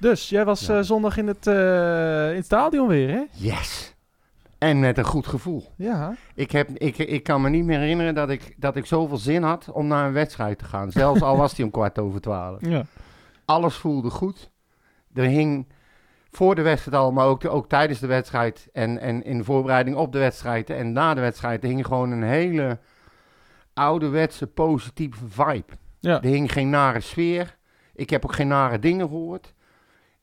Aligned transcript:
Dus, 0.00 0.28
jij 0.28 0.44
was 0.44 0.66
Ja. 0.66 0.76
eh, 0.76 0.82
zondag 0.82 1.16
in 1.16 1.26
het, 1.26 1.46
eh, 1.46 2.30
in 2.30 2.36
het 2.36 2.44
stadion 2.44 2.88
weer, 2.88 3.08
hè? 3.10 3.22
Yes. 3.32 3.94
En 4.58 4.80
met 4.80 4.98
een 4.98 5.04
goed 5.04 5.26
gevoel. 5.26 5.64
Ja. 5.76 6.16
Ik, 6.34 6.50
heb, 6.50 6.68
ik, 6.70 6.98
ik 6.98 7.22
kan 7.22 7.40
me 7.40 7.48
niet 7.48 7.64
meer 7.64 7.78
herinneren 7.78 8.14
dat 8.14 8.30
ik, 8.30 8.54
dat 8.56 8.76
ik 8.76 8.86
zoveel 8.86 9.16
zin 9.16 9.42
had 9.42 9.68
om 9.72 9.86
naar 9.86 10.06
een 10.06 10.12
wedstrijd 10.12 10.58
te 10.58 10.64
gaan. 10.64 10.90
Zelfs 10.90 11.22
al 11.22 11.36
was 11.36 11.54
die 11.54 11.64
om 11.64 11.70
kwart 11.70 11.98
over 11.98 12.20
twaalf. 12.20 12.58
Ja. 12.60 12.84
Alles 13.44 13.74
voelde 13.74 14.10
goed. 14.10 14.50
Er 15.14 15.24
hing 15.24 15.66
voor 16.30 16.54
de 16.54 16.62
wedstrijd 16.62 16.96
al, 16.96 17.12
maar 17.12 17.26
ook, 17.26 17.44
ook 17.44 17.68
tijdens 17.68 17.98
de 18.00 18.06
wedstrijd 18.06 18.68
en, 18.72 18.98
en 18.98 19.24
in 19.24 19.38
de 19.38 19.44
voorbereiding 19.44 19.96
op 19.96 20.12
de 20.12 20.18
wedstrijd 20.18 20.70
en 20.70 20.92
na 20.92 21.14
de 21.14 21.20
wedstrijd, 21.20 21.62
er 21.62 21.68
hing 21.68 21.86
gewoon 21.86 22.10
een 22.10 22.22
hele 22.22 22.78
ouderwetse 23.74 24.46
positieve 24.46 25.24
vibe. 25.28 25.72
Ja. 26.00 26.22
Er 26.22 26.28
hing 26.28 26.52
geen 26.52 26.70
nare 26.70 27.00
sfeer. 27.00 27.56
Ik 27.94 28.10
heb 28.10 28.24
ook 28.24 28.32
geen 28.34 28.48
nare 28.48 28.78
dingen 28.78 29.08
gehoord. 29.08 29.54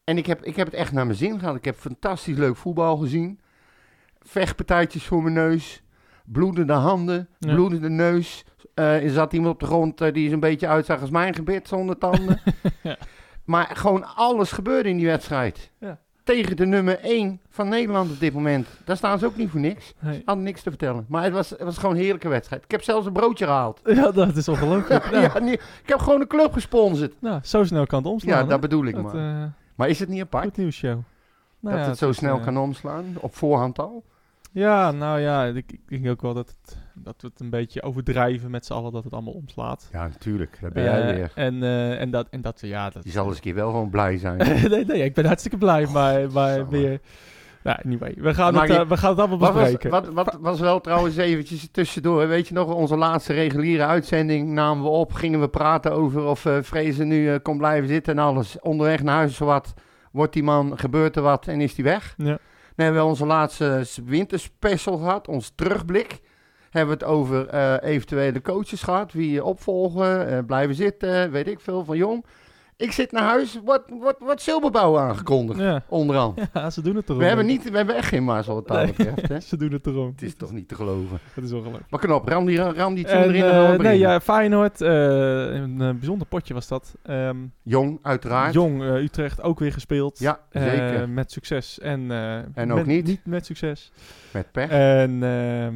En 0.08 0.18
ik 0.18 0.26
heb, 0.26 0.44
ik 0.44 0.56
heb 0.56 0.66
het 0.68 0.76
echt 0.76 0.92
naar 0.92 1.06
mijn 1.06 1.18
zin 1.18 1.40
gehad. 1.40 1.56
Ik 1.56 1.66
heb 1.66 1.76
fantastisch 1.76 2.38
leuk 2.38 2.56
voetbal 2.56 2.98
gezien. 2.98 3.40
Vechtpartijtjes 4.20 5.04
voor 5.06 5.22
mijn 5.24 5.34
neus. 5.34 5.82
Bloedende 6.26 6.74
handen. 6.74 7.28
Ja. 7.40 7.54
Bloedende 7.54 7.90
neus. 7.90 8.46
Eh, 8.74 9.04
er 9.04 9.10
zat 9.10 9.34
iemand 9.34 9.54
op 9.54 9.60
de 9.60 9.66
grond 9.66 10.02
eh, 10.02 10.14
die 10.14 10.28
er 10.28 10.34
een 10.34 10.40
beetje 10.40 10.68
uitzag 10.68 11.02
als 11.02 11.10
mijn 11.10 11.34
gebit 11.36 11.68
zonder 11.68 11.98
tanden. 11.98 12.40
Ja. 12.84 12.98
Maar 13.46 13.70
gewoon 13.74 14.16
alles 14.16 14.52
gebeurde 14.52 14.90
in 14.90 14.98
die 14.98 15.06
wedstrijd. 15.06 15.72
Ja. 15.80 16.00
Tegen 16.24 16.56
de 16.56 16.66
nummer 16.66 17.00
1 17.00 17.42
van 17.50 17.70
Nederland 17.70 18.12
op 18.12 18.20
dit 18.20 18.34
moment. 18.34 18.68
Daar 18.86 18.98
staan 18.98 19.20
ze 19.20 19.26
ook 19.26 19.36
niet 19.38 19.50
voor 19.50 19.60
niks. 19.60 19.94
Hey. 19.98 20.22
Hadden 20.26 20.44
niks 20.44 20.62
te 20.62 20.70
vertellen. 20.70 21.06
Maar 21.10 21.24
het 21.24 21.34
was, 21.34 21.50
het 21.50 21.62
was 21.64 21.78
gewoon 21.78 21.96
een 21.96 22.02
heerlijke 22.02 22.28
wedstrijd. 22.28 22.64
Ik 22.64 22.72
heb 22.72 22.84
zelfs 22.84 23.06
een 23.06 23.14
broodje 23.14 23.46
gehaald. 23.46 23.82
Ja, 23.84 24.12
dat 24.12 24.36
is 24.36 24.48
ongelooflijk. 24.48 25.12
Ja, 25.12 25.22
ja. 25.34 25.40
nee, 25.40 25.54
ik 25.54 25.84
heb 25.86 26.00
gewoon 26.00 26.22
een 26.22 26.28
club 26.28 26.54
gesponsord. 26.54 27.22
Nou, 27.22 27.40
zo 27.44 27.64
snel 27.64 27.86
kan 27.86 28.00
het 28.04 28.08
omslaan. 28.12 28.34
Ja, 28.38 28.42
hè? 28.44 28.48
dat 28.50 28.60
bedoel 28.60 28.86
ik 28.86 28.96
Dat, 28.96 29.04
maar. 29.14 29.42
eh, 29.42 29.48
Maar 29.78 29.90
is 29.90 30.00
het 30.00 30.10
niet 30.10 30.22
apart 30.22 30.44
goed 30.44 30.58
nieuws 30.58 30.76
show. 30.76 31.00
Nou 31.60 31.76
dat 31.76 31.84
ja, 31.84 31.90
het 31.90 31.98
zo 31.98 32.10
is, 32.10 32.18
snel 32.18 32.38
eh, 32.38 32.44
kan 32.44 32.58
omslaan? 32.58 33.06
Op 33.20 33.36
voorhand 33.36 33.80
al? 33.80 34.04
Ja, 34.52 34.92
nou 34.92 35.20
ja, 35.20 35.46
ik, 35.46 35.72
ik 35.72 35.88
denk 35.88 36.08
ook 36.08 36.22
wel 36.22 36.34
dat, 36.34 36.56
het, 36.62 36.78
dat 36.94 37.16
we 37.22 37.28
het 37.28 37.40
een 37.40 37.50
beetje 37.50 37.82
overdrijven 37.82 38.52
met 38.52 38.66
z'n 38.66 38.74
allen 38.74 38.92
dat 38.92 39.04
het 39.04 39.14
allemaal 39.14 39.34
omslaat. 39.34 39.90
Ja, 39.92 40.08
natuurlijk. 40.08 40.58
Daar 40.62 40.72
ben 40.72 40.84
jij 40.84 41.02
Eh, 41.02 41.16
weer. 41.16 41.32
En, 41.36 41.64
eh, 41.64 42.02
en, 42.02 42.12
dat, 42.12 42.28
en 42.30 42.42
dat, 42.42 42.60
ja, 42.62 42.90
dat... 42.90 43.04
Je 43.04 43.10
zal 43.10 43.26
eens 43.28 43.36
een 43.36 43.42
keer 43.42 43.56
wel 43.56 43.70
gewoon 43.70 43.90
blij 43.90 44.18
zijn. 44.18 44.38
nee, 44.72 44.86
nee, 44.86 45.04
ik 45.04 45.14
ben 45.14 45.26
hartstikke 45.26 45.58
blij, 45.58 45.88
maar, 45.88 46.32
maar 46.32 46.56
Zo, 46.56 46.68
weer... 46.68 47.00
Nou, 47.68 47.80
anyway, 47.86 48.14
we 48.18 48.34
gaan, 48.34 48.54
Maar 48.54 48.64
het, 48.64 48.72
je- 48.72 48.80
eh, 48.80 48.88
we 48.88 48.98
gaan 48.98 49.10
het 49.10 49.20
allemaal 49.20 49.38
wat, 49.38 49.54
was, 49.54 49.62
bespreken. 49.62 49.90
wat, 49.90 50.08
wat 50.26 50.38
was 50.42 50.60
wel 50.60 50.82
trouwens 50.82 51.18
eventjes 51.18 51.68
tussendoor. 51.72 52.28
Weet 52.28 52.48
je 52.48 52.54
nog, 52.54 52.74
onze 52.74 52.96
laatste 52.98 53.34
reguliere 53.34 53.86
uitzending 53.86 54.50
namen 54.50 54.84
we 54.84 54.90
op. 54.90 55.14
Gingen 55.14 55.40
we 55.40 55.48
praten 55.50 55.92
over 55.92 56.24
of 56.24 56.46
eh 56.46 56.58
Vrezen 56.62 57.08
nu 57.08 57.30
eh, 57.34 57.36
kon 57.42 57.58
blijven 57.58 57.88
zitten 57.88 58.18
en 58.18 58.24
alles. 58.24 58.60
Onderweg 58.60 59.04
naar 59.04 59.16
huis 59.16 59.38
wat. 59.38 59.74
Wordt 60.12 60.34
die 60.34 60.44
man, 60.44 60.78
gebeurt 60.78 61.16
er 61.16 61.22
wat 61.22 61.48
en 61.48 61.62
is 61.62 61.76
die 61.76 61.84
weg? 61.84 62.14
Ja. 62.18 62.26
Dan 62.26 62.86
hebben 62.86 63.02
we 63.02 63.08
onze 63.08 63.26
laatste 63.26 63.84
winterspecial 64.06 64.98
gehad. 64.98 65.28
Ons 65.28 65.52
terugblik. 65.56 66.20
Hebben 66.70 66.98
we 66.98 67.04
het 67.06 67.14
over 67.14 67.50
eventuele 67.84 68.42
coaches 68.42 68.82
gehad. 68.84 69.12
Wie 69.12 69.32
je 69.32 69.44
opvolgen, 69.44 70.46
blijven 70.46 70.76
zitten, 70.76 71.32
weet 71.32 71.48
ik 71.48 71.60
veel 71.60 71.84
van 71.86 71.98
jong. 71.98 72.26
Ik 72.78 72.92
zit 72.92 73.12
naar 73.12 73.24
huis, 73.24 73.60
wordt 73.66 73.90
wordt 74.20 74.42
Silberbouw 74.42 74.98
aangekondigd. 75.00 75.60
Ja. 75.60 75.84
Onderhand. 75.90 76.40
ja, 76.54 76.70
ze 76.70 76.82
doen 76.82 76.96
het 76.96 77.06
erom. 77.10 77.18
We 77.22 77.26
hebben, 77.28 77.46
niet, 77.46 77.70
we 77.72 77.78
hebben 77.78 77.96
echt 77.96 78.08
geen 78.08 78.24
mazzel 78.24 78.54
wat 78.54 78.68
dat 78.68 78.78
Nee. 78.78 78.94
betreft. 78.94 79.28
Hè? 79.28 79.40
Ze 79.50 79.58
doen 79.58 79.72
het 79.72 79.86
erom. 79.88 80.08
Het 80.12 80.22
is 80.22 80.36
toch 80.36 80.52
niet 80.52 80.68
te 80.68 80.76
geloven. 80.76 81.20
Het 81.34 81.44
is 81.44 81.52
ongelooflijk. 81.52 81.90
Maar 81.90 82.00
knop, 82.00 82.28
ram 82.28 82.46
die, 82.46 82.58
ram 82.62 82.94
die 82.96 83.08
En, 83.08 83.24
erin 83.24 83.44
en 83.44 83.50
gaan 83.52 83.78
we 83.78 83.84
nee, 83.84 83.98
ja, 83.98 84.20
Feyenoord, 84.20 84.82
eh, 84.82 84.90
een 85.54 85.82
eh, 85.82 85.92
bijzonder 85.92 86.28
potje 86.28 86.54
was 86.54 86.68
dat. 86.68 86.96
Ehm, 87.04 87.38
Jong, 87.64 88.00
uiteraard. 88.02 88.54
Jong 88.54 88.82
Utrecht 88.84 89.42
ook 89.42 89.60
weer 89.60 89.74
gespeeld. 89.74 90.20
Ja, 90.20 90.40
zeker. 90.52 91.10
met 91.10 91.32
succes 91.32 91.80
en, 91.80 92.12
En 92.54 92.72
ook 92.72 92.78
met- 92.78 92.86
niet. 92.86 93.06
Niet 93.06 93.26
met 93.26 93.46
succes. 93.46 93.92
Met 94.32 94.52
pech. 94.52 94.70
En 94.70 95.24
ehm, 95.24 95.76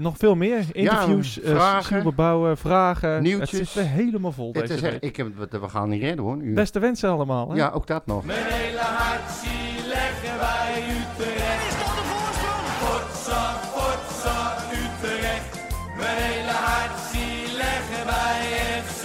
nog 0.00 0.16
veel 0.16 0.34
meer. 0.34 0.64
Interviews, 0.72 1.40
eh, 1.40 1.50
vragen. 1.54 1.84
Silberbouwen, 1.94 2.56
vragen. 2.56 3.22
Nieuwtjes. 3.22 3.58
Het 3.58 3.68
zit 3.68 3.82
er 3.82 3.88
helemaal 3.88 4.32
vol 4.32 4.46
Het 4.52 4.54
deze 4.60 4.74
is 4.74 4.80
week. 4.80 5.02
ik 5.02 5.16
heb, 5.16 5.26
we 5.50 5.68
gaan 5.68 5.88
niet 5.88 6.02
redden 6.02 6.24
hoor. 6.24 6.36
Nu. 6.36 6.54
Beste 6.54 6.78
wensen 6.78 7.10
allemaal. 7.10 7.50
Hè? 7.50 7.56
Ja, 7.56 7.70
ook 7.70 7.86
dat 7.86 8.06
nog. 8.06 8.24
Mijn 8.24 8.38
hele 8.44 8.78
hart 8.78 9.30
zie 9.30 9.86
leggen 9.88 10.38
wij 10.38 10.82
Utrecht. 10.88 11.68
Is 11.68 11.76
dat 11.78 11.94
de 11.96 12.04
voorsprong? 12.12 12.66
Potsa, 12.82 13.54
potsa, 13.74 14.56
Utrecht. 14.72 15.58
Mijn 15.96 16.16
hele 16.16 16.50
hart 16.50 16.98
zie 17.12 17.56
leggen 17.56 18.06
wij 18.06 18.38
FC 18.84 19.04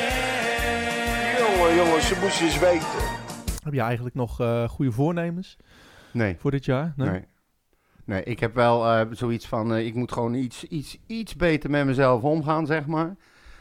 Utrecht. 0.00 1.38
Jongen, 1.38 1.74
jongens, 1.76 2.08
ze 2.08 2.18
moesten 2.22 2.46
eens 2.46 2.58
weten. 2.58 3.18
Heb 3.64 3.72
je 3.72 3.80
eigenlijk 3.80 4.14
nog 4.14 4.40
eh, 4.40 4.68
goede 4.68 4.92
voornemens 4.92 5.56
Nee. 6.12 6.36
voor 6.38 6.50
dit 6.50 6.64
jaar? 6.64 6.92
Nee. 6.96 7.08
nee. 7.08 7.24
Ik 8.12 8.40
heb 8.40 8.54
wel 8.54 8.86
eh, 8.86 9.06
zoiets 9.10 9.46
van, 9.46 9.74
eh, 9.74 9.86
ik 9.86 9.94
moet 9.94 10.12
gewoon 10.12 10.34
iets, 10.34 10.64
iets, 10.64 10.98
iets 11.06 11.36
beter 11.36 11.70
met 11.70 11.86
mezelf 11.86 12.22
omgaan, 12.22 12.66
zeg 12.66 12.86
maar. 12.86 13.16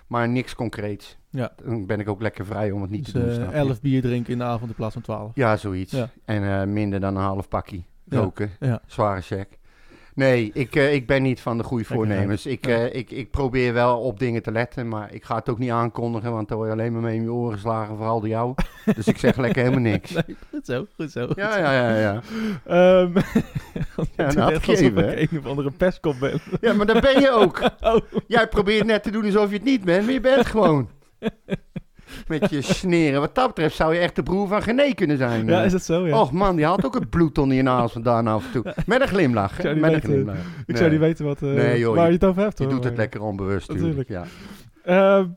Maar 0.08 0.30
niks 0.30 0.56
concreets. 0.56 1.18
Ja. 1.30 1.52
Dan 1.64 1.86
ben 1.86 2.00
ik 2.00 2.10
ook 2.10 2.22
lekker 2.22 2.46
vrij 2.46 2.72
om 2.72 2.82
het 2.82 2.90
niet 2.92 3.04
Dus 3.04 3.14
te 3.14 3.20
doen, 3.20 3.30
eh, 3.30 3.36
snap 3.36 3.50
je? 3.50 3.56
11 3.56 3.82
bier 3.82 4.02
drinken 4.02 4.32
in 4.32 4.38
de 4.38 4.44
avond 4.44 4.70
in 4.70 4.76
plaats 4.76 4.94
van 4.94 5.02
12. 5.02 5.32
Ja, 5.36 5.58
zoiets. 5.58 5.92
Ja. 5.92 6.10
En 6.26 6.44
eh, 6.44 6.68
minder 6.68 7.00
dan 7.00 7.16
een 7.16 7.22
half 7.22 7.48
pakje 7.48 7.82
roken. 8.08 8.50
Ja. 8.60 8.82
Zware 8.86 9.22
check. 9.22 9.59
Nee, 10.16 10.50
ik, 10.54 10.76
eh, 10.76 10.94
ik 10.94 11.08
ben 11.08 11.22
niet 11.22 11.42
van 11.42 11.58
de 11.58 11.64
goede 11.64 11.84
voornemens. 11.84 12.46
Ik, 12.46 12.66
Ja. 12.68 12.78
eh, 12.78 12.96
ik, 12.96 13.12
ik 13.12 13.32
probeer 13.32 13.74
wel 13.74 14.00
op 14.00 14.20
dingen 14.20 14.42
te 14.44 14.52
letten, 14.52 14.88
maar 14.88 15.14
ik 15.14 15.24
ga 15.24 15.36
het 15.36 15.50
ook 15.50 15.58
niet 15.60 15.70
aankondigen, 15.72 16.32
want 16.32 16.48
dan 16.48 16.58
word 16.58 16.70
je 16.70 16.76
alleen 16.76 16.94
maar 16.94 17.02
mee 17.02 17.16
in 17.16 17.22
je 17.24 17.32
oren 17.32 17.54
geslagen, 17.54 17.96
vooral 17.96 18.20
door 18.20 18.30
jou. 18.30 18.54
Dus 18.96 19.08
ik 19.08 19.18
zeg 19.18 19.36
lekker 19.38 19.62
helemaal 19.62 19.92
niks. 19.92 20.12
Nee, 20.12 20.36
goed 20.52 20.66
zo, 20.66 20.86
goed 20.96 21.12
zo. 21.12 21.28
Ja, 21.36 21.58
ja, 21.58 21.74
ja, 21.74 21.98
ja. 22.00 22.22
Ehm 22.66 23.18
Ja, 24.16 24.26
ja, 24.28 24.32
nou, 24.34 24.54
ik 24.54 25.32
een 25.32 25.38
of 25.40 25.46
andere 25.46 25.72
pestkop 25.72 26.16
ben. 26.20 26.40
Ja, 26.62 26.74
maar 26.74 26.86
dat 26.86 27.02
ben 27.02 27.22
je 27.22 27.32
ook. 27.32 27.62
Oh. 27.82 27.98
Jij 28.28 28.48
probeert 28.48 28.86
net 28.86 29.04
te 29.04 29.12
doen 29.12 29.26
alsof 29.26 29.50
je 29.50 29.56
het 29.56 29.64
niet 29.64 29.84
bent, 29.84 30.04
maar 30.04 30.14
je 30.14 30.20
bent 30.20 30.46
gewoon. 30.46 30.90
Met 32.30 32.50
je 32.50 32.62
sneren. 32.62 33.20
Wat 33.20 33.36
dat 33.36 33.48
betreft 33.48 33.76
zou 33.76 33.94
je 33.94 34.00
echt 34.00 34.16
de 34.16 34.24
broer 34.24 34.48
van 34.48 34.62
Gené 34.62 34.94
kunnen 34.94 35.18
zijn. 35.18 35.46
Ja, 35.48 35.60
eh. 35.60 35.66
is 35.66 35.72
dat 35.72 35.84
zo? 35.84 36.08
Ja. 36.08 36.20
Och 36.22 36.32
man, 36.32 36.56
die 36.56 36.66
had 36.66 36.86
ook 36.86 36.94
het 36.94 37.10
bloed 37.10 37.38
onder 37.38 37.58
je 37.58 37.64
naast 37.64 37.94
vandaan 37.94 38.28
af 38.28 38.46
en 38.46 38.52
toe. 38.52 38.74
Met 38.86 39.02
een 39.02 39.08
glimlach, 39.08 39.64
Met 39.64 39.94
een 39.94 40.02
glimlach. 40.02 40.36
ik 40.66 40.78
zou 40.78 40.90
niet 40.92 41.00
weten 41.00 41.26
wat, 41.26 41.42
eh, 41.42 41.50
Nee, 41.50 41.80
joh, 41.80 41.96
waar 41.96 42.08
je- 42.08 42.14
het 42.14 42.24
over 42.26 42.42
hebt. 42.42 42.58
Je 42.58 42.64
hoor. 42.64 42.74
doet 42.74 42.84
het 42.84 42.98
lekker 42.98 43.22
onbewust 43.22 43.70
natuurlijk. 43.70 44.10
Ja. 44.10 44.24
Ehm, 44.84 45.28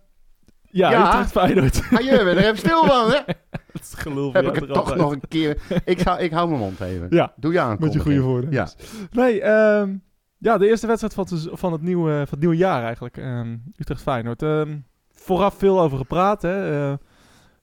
ja, 0.71 0.91
Ja. 0.91 1.09
Utrecht 1.09 1.31
Feyenoord. 1.31 1.83
Ah, 1.93 2.01
je 2.01 2.11
bent 2.25 2.39
er 2.39 2.45
even 2.45 2.57
stil 2.59 2.85
van, 2.85 3.07
hè? 3.11 3.19
dat 3.73 3.83
is 3.83 3.95
gelul 3.97 4.33
van 4.33 4.45
Heb 4.45 4.55
ik 4.55 4.61
het 4.61 4.73
toch 4.73 4.97
nog 4.97 5.13
een 5.13 5.23
keer... 5.29 5.59
Ik, 5.85 5.99
zou, 5.99 6.19
ik 6.21 6.33
hou 6.33 6.49
mijn 6.49 6.61
mond 6.61 6.81
even. 6.81 7.07
Ja, 7.11 7.33
Doe 7.37 7.53
je 7.53 7.61
aan. 7.61 7.77
met 7.81 7.93
je 7.93 7.99
goede 7.99 8.21
voornemens. 8.21 8.75
Ja. 8.79 8.87
Nee, 9.23 9.41
ehm, 9.43 9.95
ja, 10.39 10.59
de 10.59 10.69
eerste 10.69 10.87
wedstrijd 10.87 11.15
van 11.15 11.27
het, 11.31 11.49
van 11.53 11.73
het, 11.73 11.83
nieuwe, 11.83 12.11
van 12.13 12.27
het 12.31 12.41
nieuwe 12.41 12.57
jaar 12.57 12.83
eigenlijk. 12.85 13.17
ehm, 13.17 13.57
Utrecht 13.77 14.03
Feyenoord. 14.03 14.43
Ehm, 14.43 14.77
vooraf 15.23 15.55
veel 15.55 15.81
over 15.81 15.99
gepraat. 15.99 16.43
Hè. 16.43 16.89
Eh, 16.91 16.97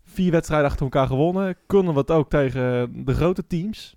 vier 0.03 0.31
wedstrijden 0.31 0.67
achter 0.67 0.83
elkaar 0.83 1.07
gewonnen. 1.07 1.55
Kunnen 1.67 1.93
we 1.93 1.99
het 1.99 2.11
ook 2.11 2.29
tegen 2.29 2.91
de 3.05 3.13
grote 3.13 3.47
teams. 3.47 3.95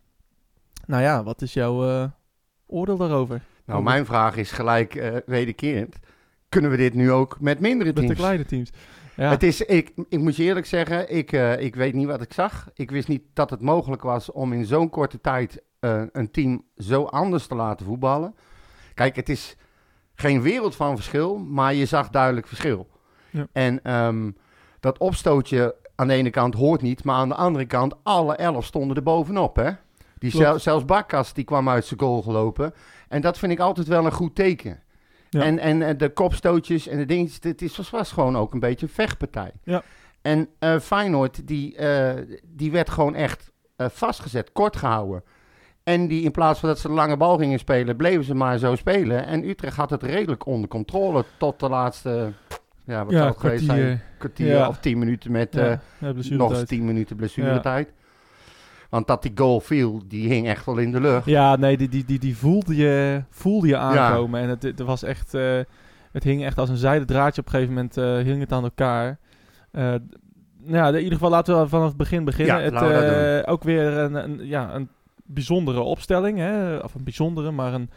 Nou 0.87 1.03
ja, 1.03 1.23
wat 1.23 1.43
is 1.43 1.53
jouw 1.53 1.89
eh, 1.89 2.05
oordeel 2.67 2.97
daarover? 2.97 3.43
Nou, 3.67 3.83
mijn 3.83 4.07
vraag 4.07 4.37
is 4.37 4.51
gelijk 4.51 4.95
eh 4.95 5.17
wederkerend. 5.27 5.97
Kunnen 6.49 6.71
we 6.71 6.77
dit 6.77 6.95
nu 6.95 7.11
ook 7.11 7.41
met 7.41 7.61
mindere 7.61 7.93
Met 7.93 7.97
de 7.97 8.03
teams? 8.03 8.19
kleine 8.19 8.45
teams. 8.45 8.71
Ja, 9.17 9.31
Het 9.31 9.43
is, 9.43 9.61
ik, 9.61 9.93
ik 10.09 10.19
moet 10.19 10.37
je 10.37 10.43
eerlijk 10.43 10.67
zeggen, 10.67 11.15
ik, 11.15 11.33
ik 11.59 11.75
weet 11.75 11.95
niet 11.95 12.07
wat 12.07 12.23
ik 12.23 12.33
zag. 12.33 12.71
Ik 12.75 12.91
wist 12.91 13.09
niet 13.09 13.23
dat 13.33 13.51
het 13.51 13.61
mogelijk 13.61 14.03
was 14.03 14.33
om 14.33 14.53
in 14.53 14.65
zo'n 14.65 14.91
korte 14.91 15.21
tijd 15.21 15.63
een 16.13 16.31
team 16.31 16.65
zo 16.77 17.05
anders 17.05 17.47
te 17.47 17.55
laten 17.55 17.87
voetballen. 17.87 18.35
Kijk, 18.95 19.17
het 19.17 19.29
is 19.29 19.57
geen 20.15 20.43
wereld 20.43 20.77
van 20.77 20.97
verschil, 20.97 21.39
maar 21.39 21.75
je 21.75 21.87
zag 21.87 22.11
duidelijk 22.11 22.47
verschil. 22.47 22.87
Ja. 23.33 23.47
En 23.53 23.85
ehm, 23.85 24.31
dat 24.81 24.99
opstootje 24.99 25.75
aan 25.95 26.09
de 26.09 26.15
ene 26.15 26.31
kant 26.31 26.55
hoort 26.55 26.83
niet, 26.83 27.05
maar 27.05 27.17
aan 27.17 27.29
de 27.29 27.35
andere 27.35 27.65
kant, 27.67 27.95
alle 28.03 28.35
elf 28.37 28.65
stonden 28.65 28.97
er 28.97 29.03
bovenop. 29.03 29.57
Hè? 29.57 29.71
Die 30.19 30.31
zel- 30.31 30.59
zelfs 30.59 30.85
Bakkas 30.85 31.33
die 31.33 31.45
kwam 31.45 31.69
uit 31.69 31.85
zijn 31.85 32.01
goal 32.01 32.23
gelopen. 32.23 32.75
En 33.09 33.21
dat 33.21 33.39
vind 33.39 33.53
ik 33.53 33.59
altijd 33.59 33.87
wel 33.87 34.05
een 34.05 34.13
goed 34.13 34.35
teken. 34.35 34.81
Ja. 35.31 35.43
En, 35.43 35.59
en 35.59 35.83
eh, 35.83 35.99
de 35.99 36.09
kopstootjes 36.09 36.87
en 36.89 36.99
de 36.99 37.05
dingetjes, 37.07 37.39
het 37.43 37.63
is, 37.63 37.91
was 37.91 38.13
gewoon 38.13 38.37
ook 38.37 38.53
een 38.53 38.61
beetje 38.61 38.87
een 38.87 38.93
vechtpartij. 38.93 39.53
Ja. 39.65 39.83
En 40.23 40.49
eh 40.59 40.79
Feyenoord, 40.79 41.47
die, 41.49 41.77
eh, 41.77 42.39
die 42.47 42.73
werd 42.73 42.91
gewoon 42.91 43.15
echt 43.15 43.51
vastgezet, 43.77 44.53
kort 44.53 44.77
gehouden. 44.77 45.23
En 45.85 46.07
die 46.09 46.23
in 46.23 46.31
plaats 46.31 46.61
van 46.61 46.69
dat 46.69 46.79
ze 46.79 46.89
de 46.89 46.95
lange 46.95 47.17
bal 47.17 47.39
gingen 47.39 47.59
spelen, 47.59 47.97
bleven 47.97 48.25
ze 48.25 48.35
maar 48.35 48.59
zo 48.59 48.75
spelen. 48.75 49.27
En 49.27 49.49
Utrecht 49.49 49.77
had 49.77 49.91
het 49.91 50.03
redelijk 50.03 50.47
onder 50.47 50.69
controle 50.69 51.25
tot 51.37 51.61
de 51.61 51.69
laatste, 51.69 52.33
ja, 52.85 53.05
wat 53.05 53.13
ja, 53.13 53.19
zou 53.19 53.31
het 53.31 53.41
geweest 53.41 53.65
zijn? 53.65 53.79
kwartier. 53.79 54.01
Kwartier 54.19 54.47
Ja. 54.47 54.69
of 54.69 54.79
tien 54.79 54.99
minuten 54.99 55.33
met 55.33 55.55
Ja, 55.55 55.81
eh, 56.01 56.31
nog 56.31 56.65
tien 56.65 56.85
minuten 56.85 57.17
blessuretijd. 57.17 57.93
Want 58.93 59.07
dat 59.07 59.23
die 59.23 59.33
goal 59.35 59.61
viel, 59.61 60.03
die 60.07 60.29
hing 60.29 60.47
echt 60.47 60.67
wel 60.67 60.79
in 60.79 60.93
de 60.93 61.01
lucht. 61.01 61.27
Ja, 61.27 61.57
nee, 61.57 61.77
die, 61.77 61.89
die, 61.89 62.05
die, 62.05 62.19
die 62.19 62.37
voelde, 62.37 62.77
je, 62.77 63.23
voelde 63.31 63.67
je 63.67 63.77
aankomen. 63.77 64.41
En 64.41 64.49
het, 64.49 64.63
het 64.63 64.81
was 64.81 65.03
echt, 65.03 65.35
eh, 65.35 65.59
het 66.13 66.25
hing 66.25 66.45
echt 66.45 66.59
als 66.59 66.69
een 66.69 66.77
zijden 66.77 67.07
draadje. 67.07 67.41
Op 67.41 67.47
een 67.47 67.53
gegeven 67.53 67.75
moment 67.75 67.97
eh, 67.97 68.17
hing 68.17 68.41
het 68.41 68.53
aan 68.53 68.63
elkaar. 68.63 69.19
Eh, 69.71 69.95
ja, 70.65 70.89
in 70.89 70.97
ieder 70.97 71.13
geval 71.13 71.31
laten 71.31 71.61
we 71.61 71.69
vanaf 71.69 71.89
het 71.89 71.97
begin 71.97 72.25
beginnen. 72.25 72.63
Het, 72.63 73.47
ook 73.47 73.63
weer 73.63 73.87
een, 73.87 74.15
een, 74.15 74.47
ja, 74.47 74.75
een 74.75 74.89
bijzondere 75.25 75.81
opstelling. 75.81 76.39
Hè? 76.39 76.77
Of 76.77 76.95
een 76.95 77.05
bijzondere, 77.05 77.51
maar 77.51 77.75
een, 77.75 77.91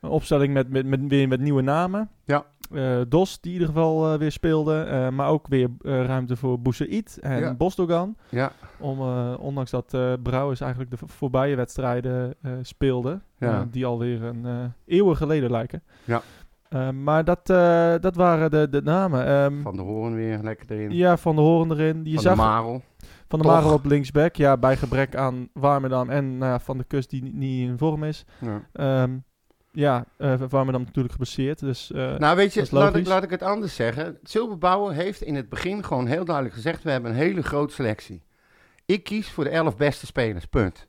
een 0.00 0.10
opstelling 0.10 0.52
met, 0.52 0.70
met, 0.70 0.86
met, 0.86 1.00
weer 1.08 1.28
met 1.28 1.40
nieuwe 1.40 1.62
namen. 1.62 2.10
Ja. 2.24 2.44
Eh, 2.74 3.00
Dos, 3.08 3.40
die 3.40 3.52
in 3.52 3.58
ieder 3.60 3.74
geval 3.74 4.12
eh, 4.12 4.18
weer 4.18 4.32
speelde. 4.32 4.80
eh, 4.82 5.08
maar 5.08 5.28
ook 5.28 5.46
weer 5.48 5.68
ruimte 5.82 6.36
voor 6.36 6.60
Boussaïd 6.60 7.18
en 7.20 7.40
Ja. 7.40 7.54
Bosdogan. 7.54 8.16
Ja, 8.28 8.52
Om, 8.78 9.00
ondanks 9.38 9.70
dat 9.70 9.96
Brouwers 10.22 10.60
eigenlijk 10.60 10.90
de 10.90 10.96
voorbije 11.04 11.56
wedstrijden 11.56 12.34
speelde. 12.62 13.20
Ja. 13.38 13.66
die 13.70 13.86
alweer 13.86 14.22
een 14.22 14.72
eeuwen 14.86 15.16
geleden 15.16 15.50
lijken. 15.50 15.82
Ja. 16.04 16.22
Maar 16.92 17.24
dat, 17.24 17.46
dat 18.02 18.14
waren 18.14 18.50
de, 18.50 18.68
de 18.70 18.82
namen. 18.82 19.26
Ehm, 19.26 19.60
Van 19.62 19.76
de 19.76 19.82
Hoorn 19.82 20.14
weer 20.14 20.38
lekker 20.42 20.70
erin. 20.70 20.90
ja, 20.92 21.16
Van 21.16 21.34
de 21.36 21.40
Horen 21.42 21.70
erin. 21.78 22.00
Je 22.04 22.12
van 22.14 22.22
zag 22.22 22.34
de 22.36 22.40
Marel. 22.42 22.82
Van 23.28 23.38
de 23.38 23.44
Toch? 23.44 23.54
Marel 23.54 23.72
op 23.72 23.84
linksback. 23.84 24.36
Ja, 24.36 24.56
bij 24.56 24.76
gebrek 24.76 25.16
aan 25.16 25.48
Warmerdam 25.52 26.10
en 26.10 26.60
Van 26.60 26.78
de 26.78 26.84
Kust 26.84 27.10
die 27.10 27.22
niet- 27.22 27.34
niet 27.34 27.68
in 27.68 27.78
vorm 27.78 28.04
is. 28.04 28.24
Ja. 28.40 28.62
Ehm, 28.72 29.16
ja, 29.72 30.04
eh 30.16 30.40
Warmerdam 30.48 30.82
natuurlijk 30.82 31.12
geblesseerd. 31.12 31.58
Dus 31.58 31.92
eh, 31.92 32.16
Nou, 32.16 32.36
weet 32.36 32.54
je, 32.54 32.66
laat 32.70 32.96
ik, 32.96 33.06
laat 33.06 33.22
ik 33.22 33.30
het 33.30 33.42
anders 33.42 33.74
zeggen. 33.74 34.18
Zilverbouwer 34.22 34.94
heeft 34.94 35.22
in 35.22 35.34
het 35.34 35.48
begin 35.48 35.84
gewoon 35.84 36.06
heel 36.06 36.24
duidelijk 36.24 36.54
gezegd: 36.54 36.82
we 36.82 36.90
hebben 36.90 37.10
een 37.10 37.16
hele 37.16 37.42
grote 37.42 37.74
selectie. 37.74 38.22
Ik 38.86 39.04
kies 39.04 39.30
voor 39.30 39.44
de 39.44 39.50
elf 39.50 39.76
beste 39.76 40.06
spelers, 40.06 40.46
punt. 40.46 40.86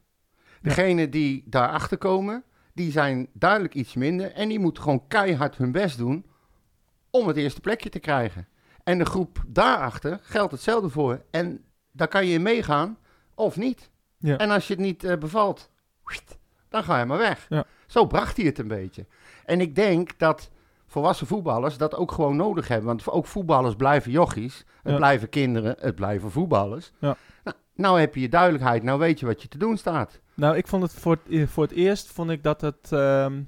Degenen 0.61 1.09
die 1.09 1.43
daarachter 1.45 1.97
komen, 1.97 2.43
die 2.73 2.91
zijn 2.91 3.27
duidelijk 3.33 3.73
iets 3.73 3.93
minder. 3.93 4.31
En 4.31 4.49
die 4.49 4.59
moeten 4.59 4.83
gewoon 4.83 5.07
keihard 5.07 5.57
hun 5.57 5.71
best 5.71 5.97
doen 5.97 6.25
om 7.09 7.27
het 7.27 7.37
eerste 7.37 7.61
plekje 7.61 7.89
te 7.89 7.99
krijgen. 7.99 8.47
En 8.83 8.97
de 8.97 9.05
groep 9.05 9.43
daarachter 9.47 10.19
geldt 10.21 10.51
hetzelfde 10.51 10.89
voor. 10.89 11.23
En 11.31 11.63
daar 11.91 12.07
kan 12.07 12.25
je 12.25 12.33
in 12.33 12.41
meegaan 12.41 12.97
of 13.35 13.57
niet. 13.57 13.89
Ja. 14.17 14.37
En 14.37 14.49
als 14.49 14.67
je 14.67 14.73
het 14.73 14.83
niet 14.83 15.03
eh, 15.03 15.17
bevalt, 15.17 15.69
dan 16.71 16.83
ga 16.83 16.99
je 16.99 17.05
maar 17.05 17.17
weg. 17.17 17.45
Ja. 17.49 17.63
Zo 17.87 18.05
bracht 18.05 18.37
hij 18.37 18.45
het 18.45 18.59
een 18.59 18.67
beetje. 18.67 19.05
En 19.45 19.61
ik 19.61 19.75
denk 19.75 20.19
dat 20.19 20.49
volwassen 20.87 21.27
voetballers 21.27 21.77
dat 21.77 21.95
ook 21.95 22.11
gewoon 22.11 22.35
nodig 22.35 22.67
hebben. 22.67 22.87
Want 22.87 23.09
ook 23.09 23.25
voetballers 23.25 23.75
blijven 23.75 24.11
jochies. 24.11 24.65
Het 24.83 24.91
Ja. 24.91 24.97
blijven 24.97 25.29
kinderen. 25.29 25.75
Het 25.79 25.95
blijven 25.95 26.31
voetballers. 26.31 26.91
Ja. 26.99 27.15
Nou, 27.43 27.55
nou 27.75 27.99
heb 27.99 28.15
je 28.15 28.21
je 28.21 28.29
duidelijkheid. 28.29 28.83
Nou 28.83 28.99
weet 28.99 29.19
je 29.19 29.25
wat 29.25 29.41
je 29.41 29.47
te 29.47 29.57
doen 29.57 29.77
staat. 29.77 30.19
nou, 30.33 30.55
ik 30.57 30.67
vond 30.67 30.83
het 30.83 30.93
voor 30.93 31.11
het, 31.11 31.21
e- 31.29 31.47
voor 31.47 31.63
het 31.63 31.71
eerst 31.73 32.11
vond 32.11 32.29
ik 32.29 32.43
dat 32.43 32.61
het. 32.61 32.91
ehm, 32.91 33.41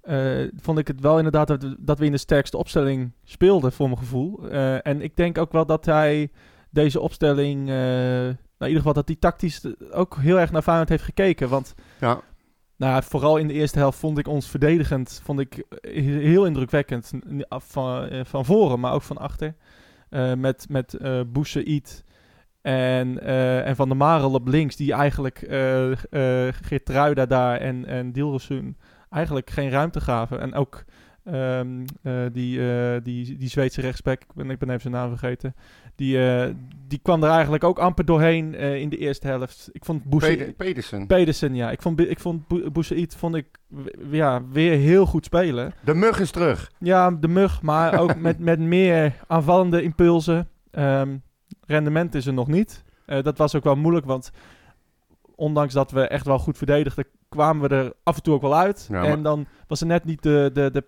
eh, 0.00 0.48
vond 0.60 0.78
ik 0.78 0.86
het 0.88 1.00
wel 1.00 1.16
inderdaad 1.16 1.46
dat 1.46 1.62
we, 1.62 1.76
dat 1.78 1.98
we 1.98 2.04
in 2.04 2.12
de 2.12 2.18
sterkste 2.18 2.56
opstelling 2.56 3.12
speelden, 3.24 3.72
voor 3.72 3.86
mijn 3.86 3.98
gevoel. 3.98 4.48
Eh, 4.50 4.86
en 4.86 5.00
ik 5.02 5.16
denk 5.16 5.38
ook 5.38 5.52
wel 5.52 5.66
dat 5.66 5.84
hij 5.84 6.30
deze 6.70 7.00
opstelling. 7.00 7.68
eh, 7.68 7.74
nou, 7.74 8.36
in 8.58 8.66
ieder 8.76 8.76
geval 8.76 8.92
dat 8.92 9.06
hij 9.08 9.16
tactisch 9.16 9.62
ook 9.90 10.16
heel 10.16 10.38
erg 10.40 10.50
naar 10.52 10.62
Feyenoord 10.62 10.88
heeft 10.88 11.04
gekeken. 11.04 11.48
Want 11.48 11.74
Ja. 12.00 12.20
Nou, 12.82 13.02
vooral 13.02 13.36
in 13.36 13.46
de 13.48 13.52
eerste 13.52 13.78
helft 13.78 13.98
vond 13.98 14.18
ik 14.18 14.28
ons 14.28 14.48
verdedigend 14.48 15.20
vond 15.24 15.40
ik 15.40 15.64
heel 15.82 16.46
indrukwekkend. 16.46 17.12
Van, 17.48 18.08
eh, 18.08 18.20
van 18.24 18.44
voren, 18.44 18.80
maar 18.80 18.92
ook 18.92 19.02
van 19.02 19.18
achter. 19.18 19.54
Eh, 20.08 20.34
met 20.34 20.66
met 20.68 20.94
eh 20.94 21.20
Boussaïd 21.26 22.04
en, 22.62 23.22
en 23.64 23.76
Van 23.76 23.88
der 23.88 23.96
Marel 23.96 24.32
op 24.32 24.48
links, 24.48 24.76
die 24.76 24.92
eigenlijk 24.92 25.42
eh 25.42 26.48
Geertruida 26.62 27.26
daar 27.26 27.56
en, 27.56 27.86
en 27.86 28.12
Dilrosun 28.12 28.76
eigenlijk 29.10 29.50
geen 29.50 29.70
ruimte 29.70 30.00
gaven. 30.00 30.40
En 30.40 30.54
ook 30.54 30.84
ehm, 31.24 31.84
eh, 32.02 32.12
die, 32.32 32.70
eh, 32.72 33.00
die, 33.02 33.36
die 33.36 33.48
Zweedse 33.48 33.80
rechtsback, 33.80 34.20
ik 34.22 34.34
ben, 34.34 34.50
ik 34.50 34.58
ben 34.58 34.68
even 34.68 34.80
zijn 34.80 34.92
naam 34.94 35.08
vergeten, 35.08 35.54
die, 35.96 36.26
eh, 36.30 36.54
die 36.88 36.98
kwam 37.02 37.22
er 37.22 37.30
eigenlijk 37.30 37.64
ook 37.64 37.78
amper 37.78 38.04
doorheen 38.04 38.54
in 38.54 38.88
de 38.88 38.96
eerste 38.98 39.26
helft. 39.26 39.68
Ik 39.72 39.84
vond. 39.84 40.08
Peder- 40.18 40.52
Pedersen. 40.52 41.06
Pedersen, 41.06 41.54
ja. 41.54 41.70
Ik 41.70 41.82
vond, 41.82 42.00
ik 42.00 42.20
vond 42.20 42.72
Boussaïd 42.72 43.14
vond 43.16 43.34
ik 43.34 43.46
ja, 44.10 44.42
weer 44.48 44.76
heel 44.78 45.06
goed 45.06 45.24
spelen. 45.24 45.72
De 45.84 45.94
mug 45.94 46.20
is 46.20 46.30
terug. 46.30 46.70
Ja, 46.78 47.10
de 47.10 47.28
mug, 47.28 47.62
maar 47.62 47.98
ook 48.00 48.16
met, 48.16 48.38
met 48.38 48.58
meer 48.58 49.12
aanvallende 49.26 49.82
impulsen. 49.82 50.48
Ehm, 50.70 51.16
rendement 51.66 52.14
is 52.14 52.26
er 52.26 52.32
nog 52.32 52.46
niet. 52.48 52.84
Dat 53.06 53.38
was 53.38 53.54
ook 53.56 53.64
wel 53.64 53.76
moeilijk, 53.76 54.06
want 54.06 54.30
ondanks 55.34 55.74
dat 55.74 55.90
we 55.90 56.00
echt 56.00 56.26
wel 56.26 56.38
goed 56.38 56.56
verdedigden, 56.58 57.04
kwamen 57.28 57.68
we 57.68 57.74
er 57.76 57.92
af 58.02 58.16
en 58.16 58.22
toe 58.22 58.34
ook 58.34 58.40
wel 58.42 58.56
uit. 58.56 58.86
Ja, 58.90 59.00
maar- 59.00 59.10
En 59.10 59.22
dan 59.22 59.46
was 59.66 59.80
er 59.80 59.86
net 59.86 60.04
niet 60.04 60.22
de, 60.22 60.50
de, 60.52 60.70
de 60.70 60.84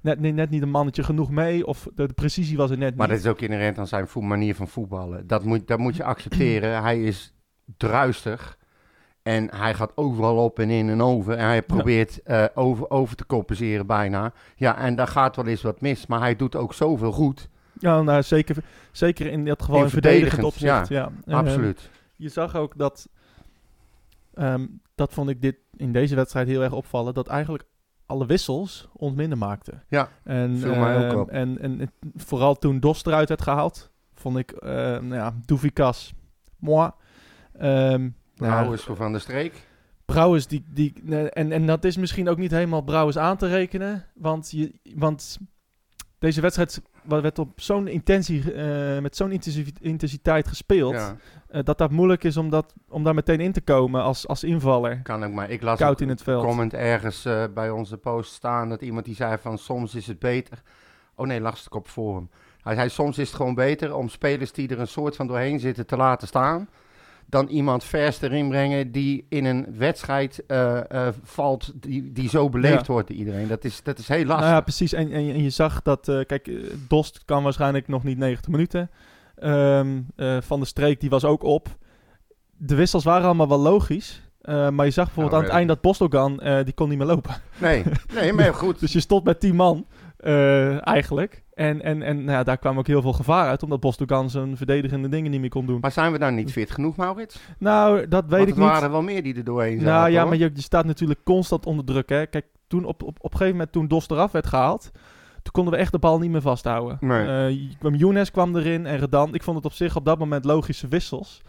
net, 0.00 0.20
net, 0.20 0.34
net 0.34 0.50
niet 0.50 0.62
een 0.62 0.70
mannetje 0.70 1.02
genoeg 1.02 1.30
mee, 1.30 1.66
of 1.66 1.88
de, 1.94 2.06
de 2.06 2.12
precisie 2.12 2.56
was 2.56 2.70
er 2.70 2.78
net 2.78 2.96
Maar 2.96 3.06
dat 3.06 3.16
niet. 3.16 3.24
is 3.26 3.30
ook 3.30 3.40
inherent 3.40 3.78
aan 3.78 3.86
zijn 3.86 4.08
manier 4.14 4.54
van 4.54 4.68
voetballen. 4.68 5.26
Dat 5.26 5.44
moet, 5.44 5.66
dat 5.66 5.78
moet 5.78 5.96
je 5.96 6.04
accepteren. 6.04 6.82
hij 6.82 7.02
is 7.02 7.34
druistig. 7.76 8.58
En 9.22 9.54
hij 9.56 9.74
gaat 9.74 9.96
overal 9.96 10.44
op 10.44 10.58
en 10.58 10.70
in 10.70 10.88
en 10.88 11.02
over. 11.02 11.36
En 11.36 11.44
hij 11.44 11.62
probeert 11.62 12.22
eh, 12.22 12.44
over, 12.54 12.90
over 12.90 13.16
te 13.16 13.26
compenseren 13.26 13.86
bijna. 13.86 14.32
Ja, 14.56 14.78
en 14.78 14.94
daar 14.94 15.06
gaat 15.08 15.36
wel 15.36 15.46
eens 15.46 15.62
wat 15.62 15.80
mis. 15.80 16.06
Maar 16.06 16.20
hij 16.20 16.36
doet 16.36 16.56
ook 16.56 16.74
zoveel 16.74 17.12
goed. 17.12 17.48
Ja, 17.78 18.02
nou, 18.02 18.22
zeker, 18.22 18.56
zeker 18.92 19.26
in 19.26 19.44
dat 19.44 19.62
geval 19.62 19.78
In 19.78 19.84
in 19.84 19.90
verdedigend 19.90 20.30
verdedigend, 20.32 20.80
opzicht. 20.80 20.88
Ja. 20.88 21.12
Ehm, 21.26 21.36
Absoluut. 21.36 21.90
je 22.16 22.28
zag 22.28 22.56
ook 22.56 22.78
dat, 22.78 23.08
ehm, 24.34 24.66
dat 24.94 25.12
vond 25.12 25.28
ik 25.28 25.42
dit 25.42 25.56
in 25.76 25.92
deze 25.92 26.14
wedstrijd 26.14 26.48
heel 26.48 26.62
erg 26.62 26.72
opvallen, 26.72 27.14
dat 27.14 27.28
eigenlijk 27.28 27.64
alle 28.10 28.26
wissels 28.26 28.88
ons 28.92 29.14
minder 29.14 29.38
maakten. 29.38 29.82
Ja, 29.88 30.08
en, 30.24 30.58
viel 30.58 30.74
mij 30.74 30.96
ook 30.96 31.10
ehm, 31.10 31.18
op. 31.18 31.30
En, 31.30 31.60
en, 31.60 31.92
vooral 32.14 32.54
toen 32.54 32.80
Dos 32.80 33.04
eruit 33.04 33.28
werd 33.28 33.42
gehaald, 33.42 33.90
vond 34.14 34.36
ik, 34.36 34.50
eh 34.50 34.70
nou 34.70 35.14
ja, 35.14 35.34
Doevikas, 35.44 36.14
moi. 36.58 36.90
Ehm 37.58 38.08
nou, 38.36 38.78
Van 38.78 39.12
der 39.12 39.20
Streek. 39.20 39.68
Brouwers, 40.04 40.46
die, 40.46 40.64
die, 40.68 40.92
en, 41.30 41.52
en 41.52 41.66
dat 41.66 41.84
is 41.84 41.96
misschien 41.96 42.28
ook 42.28 42.38
niet 42.38 42.50
helemaal 42.50 42.82
Brouwers 42.82 43.16
aan 43.16 43.36
te 43.36 43.46
rekenen. 43.46 44.04
Want, 44.14 44.50
je, 44.50 44.72
want 44.94 45.38
deze 46.18 46.40
wedstrijd 46.40 46.82
werd 47.02 47.38
op 47.38 47.60
zo'n 47.60 47.88
intensie, 47.88 48.52
eh, 48.52 49.00
met 49.02 49.16
zo'n 49.16 49.32
intensi- 49.32 49.72
intensiteit 49.80 50.48
gespeeld. 50.48 50.92
Ja, 50.92 51.16
eh, 51.48 51.62
dat 51.64 51.78
dat 51.78 51.90
moeilijk 51.90 52.24
is 52.24 52.36
om, 52.36 52.50
dat, 52.50 52.74
om 52.88 53.04
daar 53.04 53.14
meteen 53.14 53.40
in 53.40 53.52
te 53.52 53.60
komen 53.60 54.02
als, 54.02 54.28
als 54.28 54.44
invaller. 54.44 55.00
kan 55.02 55.24
ook 55.24 55.32
maar. 55.32 55.50
Ik 55.50 55.62
las 55.62 55.78
Koud 55.78 55.92
ook 55.92 56.00
in 56.00 56.08
het 56.08 56.22
veld. 56.22 56.42
een 56.42 56.48
comment 56.48 56.74
ergens 56.74 57.24
eh, 57.24 57.44
bij 57.54 57.70
onze 57.70 57.96
post 57.96 58.32
staan. 58.32 58.68
Dat 58.68 58.80
iemand 58.82 59.04
die 59.04 59.14
zei 59.14 59.36
van 59.40 59.58
soms 59.58 59.94
is 59.94 60.06
het 60.06 60.18
beter. 60.18 60.62
Oh 61.14 61.26
nee, 61.26 61.40
las 61.40 61.66
ik 61.66 61.74
op 61.74 61.88
forum. 61.88 62.30
Hij 62.62 62.74
zei 62.74 62.88
soms 62.88 63.18
is 63.18 63.26
het 63.26 63.36
gewoon 63.36 63.54
beter 63.54 63.94
om 63.94 64.08
spelers 64.08 64.52
die 64.52 64.68
er 64.68 64.80
een 64.80 64.88
soort 64.88 65.16
van 65.16 65.26
doorheen 65.26 65.60
zitten 65.60 65.86
te 65.86 65.96
laten 65.96 66.28
staan. 66.28 66.68
Dan 67.30 67.46
iemand 67.48 67.84
vers 67.84 68.20
erin 68.22 68.48
brengen 68.48 68.92
die 68.92 69.26
in 69.28 69.44
een 69.44 69.66
wedstrijd 69.76 70.42
eh, 70.46 70.90
eh, 70.90 71.14
valt, 71.22 71.72
die, 71.74 72.12
die 72.12 72.28
zo 72.28 72.48
beleefd 72.48 72.86
Ja. 72.86 72.92
wordt 72.92 73.08
door 73.08 73.16
iedereen. 73.16 73.48
Dat 73.48 73.64
is, 73.64 73.82
dat 73.82 73.98
is 73.98 74.08
heel 74.08 74.24
lastig. 74.24 74.40
Nou 74.44 74.52
ja, 74.54 74.60
precies. 74.60 74.92
En, 74.92 75.12
en, 75.12 75.24
je- 75.24 75.32
en 75.32 75.42
je 75.42 75.50
zag 75.50 75.82
dat, 75.82 76.08
eh, 76.08 76.20
kijk, 76.26 76.50
Dost 76.88 77.22
kan 77.24 77.42
waarschijnlijk 77.42 77.88
nog 77.88 78.04
niet 78.04 78.18
90 78.18 78.50
minuten. 78.50 78.90
Ehm, 79.36 80.00
eh, 80.16 80.36
Van 80.40 80.60
de 80.60 80.66
Streek, 80.66 81.00
die 81.00 81.10
was 81.10 81.24
ook 81.24 81.42
op. 81.42 81.68
De 82.56 82.74
wissels 82.74 83.04
waren 83.04 83.24
allemaal 83.26 83.48
wel 83.48 83.60
logisch. 83.60 84.22
maar 84.70 84.84
je 84.84 84.90
zag 84.90 85.04
bijvoorbeeld 85.04 85.34
aan 85.36 85.42
het 85.42 85.52
eind 85.52 85.68
dat 85.68 85.80
Bostogan, 85.80 86.40
die 86.64 86.74
kon 86.74 86.88
niet 86.88 86.98
meer 86.98 87.06
lopen. 87.06 87.34
Nee, 87.58 87.84
nee, 88.14 88.32
maar 88.32 88.54
goed. 88.64 88.80
Dus 88.80 88.92
je 88.92 89.00
stond 89.00 89.24
met 89.24 89.40
10 89.40 89.54
man, 89.56 89.86
eigenlijk. 90.80 91.42
En, 91.60 91.82
en, 91.82 92.02
en 92.02 92.16
nou 92.16 92.30
ja, 92.30 92.42
daar 92.42 92.58
kwam 92.58 92.78
ook 92.78 92.86
heel 92.86 93.02
veel 93.02 93.12
gevaar 93.12 93.48
uit, 93.48 93.62
omdat 93.62 93.80
Bostogan 93.80 94.30
zijn 94.30 94.56
verdedigende 94.56 95.08
dingen 95.08 95.30
niet 95.30 95.40
meer 95.40 95.50
kon 95.50 95.66
doen. 95.66 95.80
Maar 95.80 95.92
zijn 95.92 96.12
we 96.12 96.18
nou 96.18 96.32
niet 96.32 96.52
fit 96.52 96.70
genoeg, 96.70 96.96
Maurits? 96.96 97.40
nou, 97.58 98.08
dat 98.08 98.24
weet 98.24 98.38
Want 98.38 98.48
ik 98.48 98.54
er 98.54 98.60
niet. 98.60 98.68
waren 98.68 98.82
er 98.84 98.90
wel 98.90 99.02
meer 99.02 99.22
die 99.22 99.34
er 99.34 99.44
doorheen 99.44 99.80
zaten. 99.80 99.92
Nou 99.92 100.10
ja, 100.10 100.20
hoor. 100.20 100.28
maar 100.28 100.38
je, 100.38 100.50
je 100.54 100.62
staat 100.62 100.84
natuurlijk 100.84 101.20
constant 101.24 101.66
onder 101.66 101.84
druk. 101.84 102.08
Hè? 102.08 102.26
Kijk, 102.26 102.46
toen 102.66 102.84
op, 102.84 103.02
op, 103.02 103.08
op 103.08 103.24
een 103.24 103.30
gegeven 103.30 103.52
moment 103.52 103.72
toen 103.72 103.88
Dos 103.88 104.08
eraf 104.08 104.32
werd 104.32 104.46
gehaald, 104.46 104.90
toen 105.42 105.52
konden 105.52 105.72
we 105.72 105.78
echt 105.78 105.92
de 105.92 105.98
bal 105.98 106.18
niet 106.18 106.30
meer 106.30 106.40
vasthouden. 106.40 106.96
Nee. 107.00 107.48
Eh, 107.48 107.78
kwam 107.78 107.94
Younes 107.94 108.30
kwam 108.30 108.56
erin 108.56 108.86
en 108.86 108.98
Redan. 108.98 109.34
Ik 109.34 109.42
vond 109.42 109.56
het 109.56 109.66
op 109.66 109.72
zich 109.72 109.96
op 109.96 110.04
dat 110.04 110.18
moment 110.18 110.44
logische 110.44 110.88
wissels. 110.88 111.42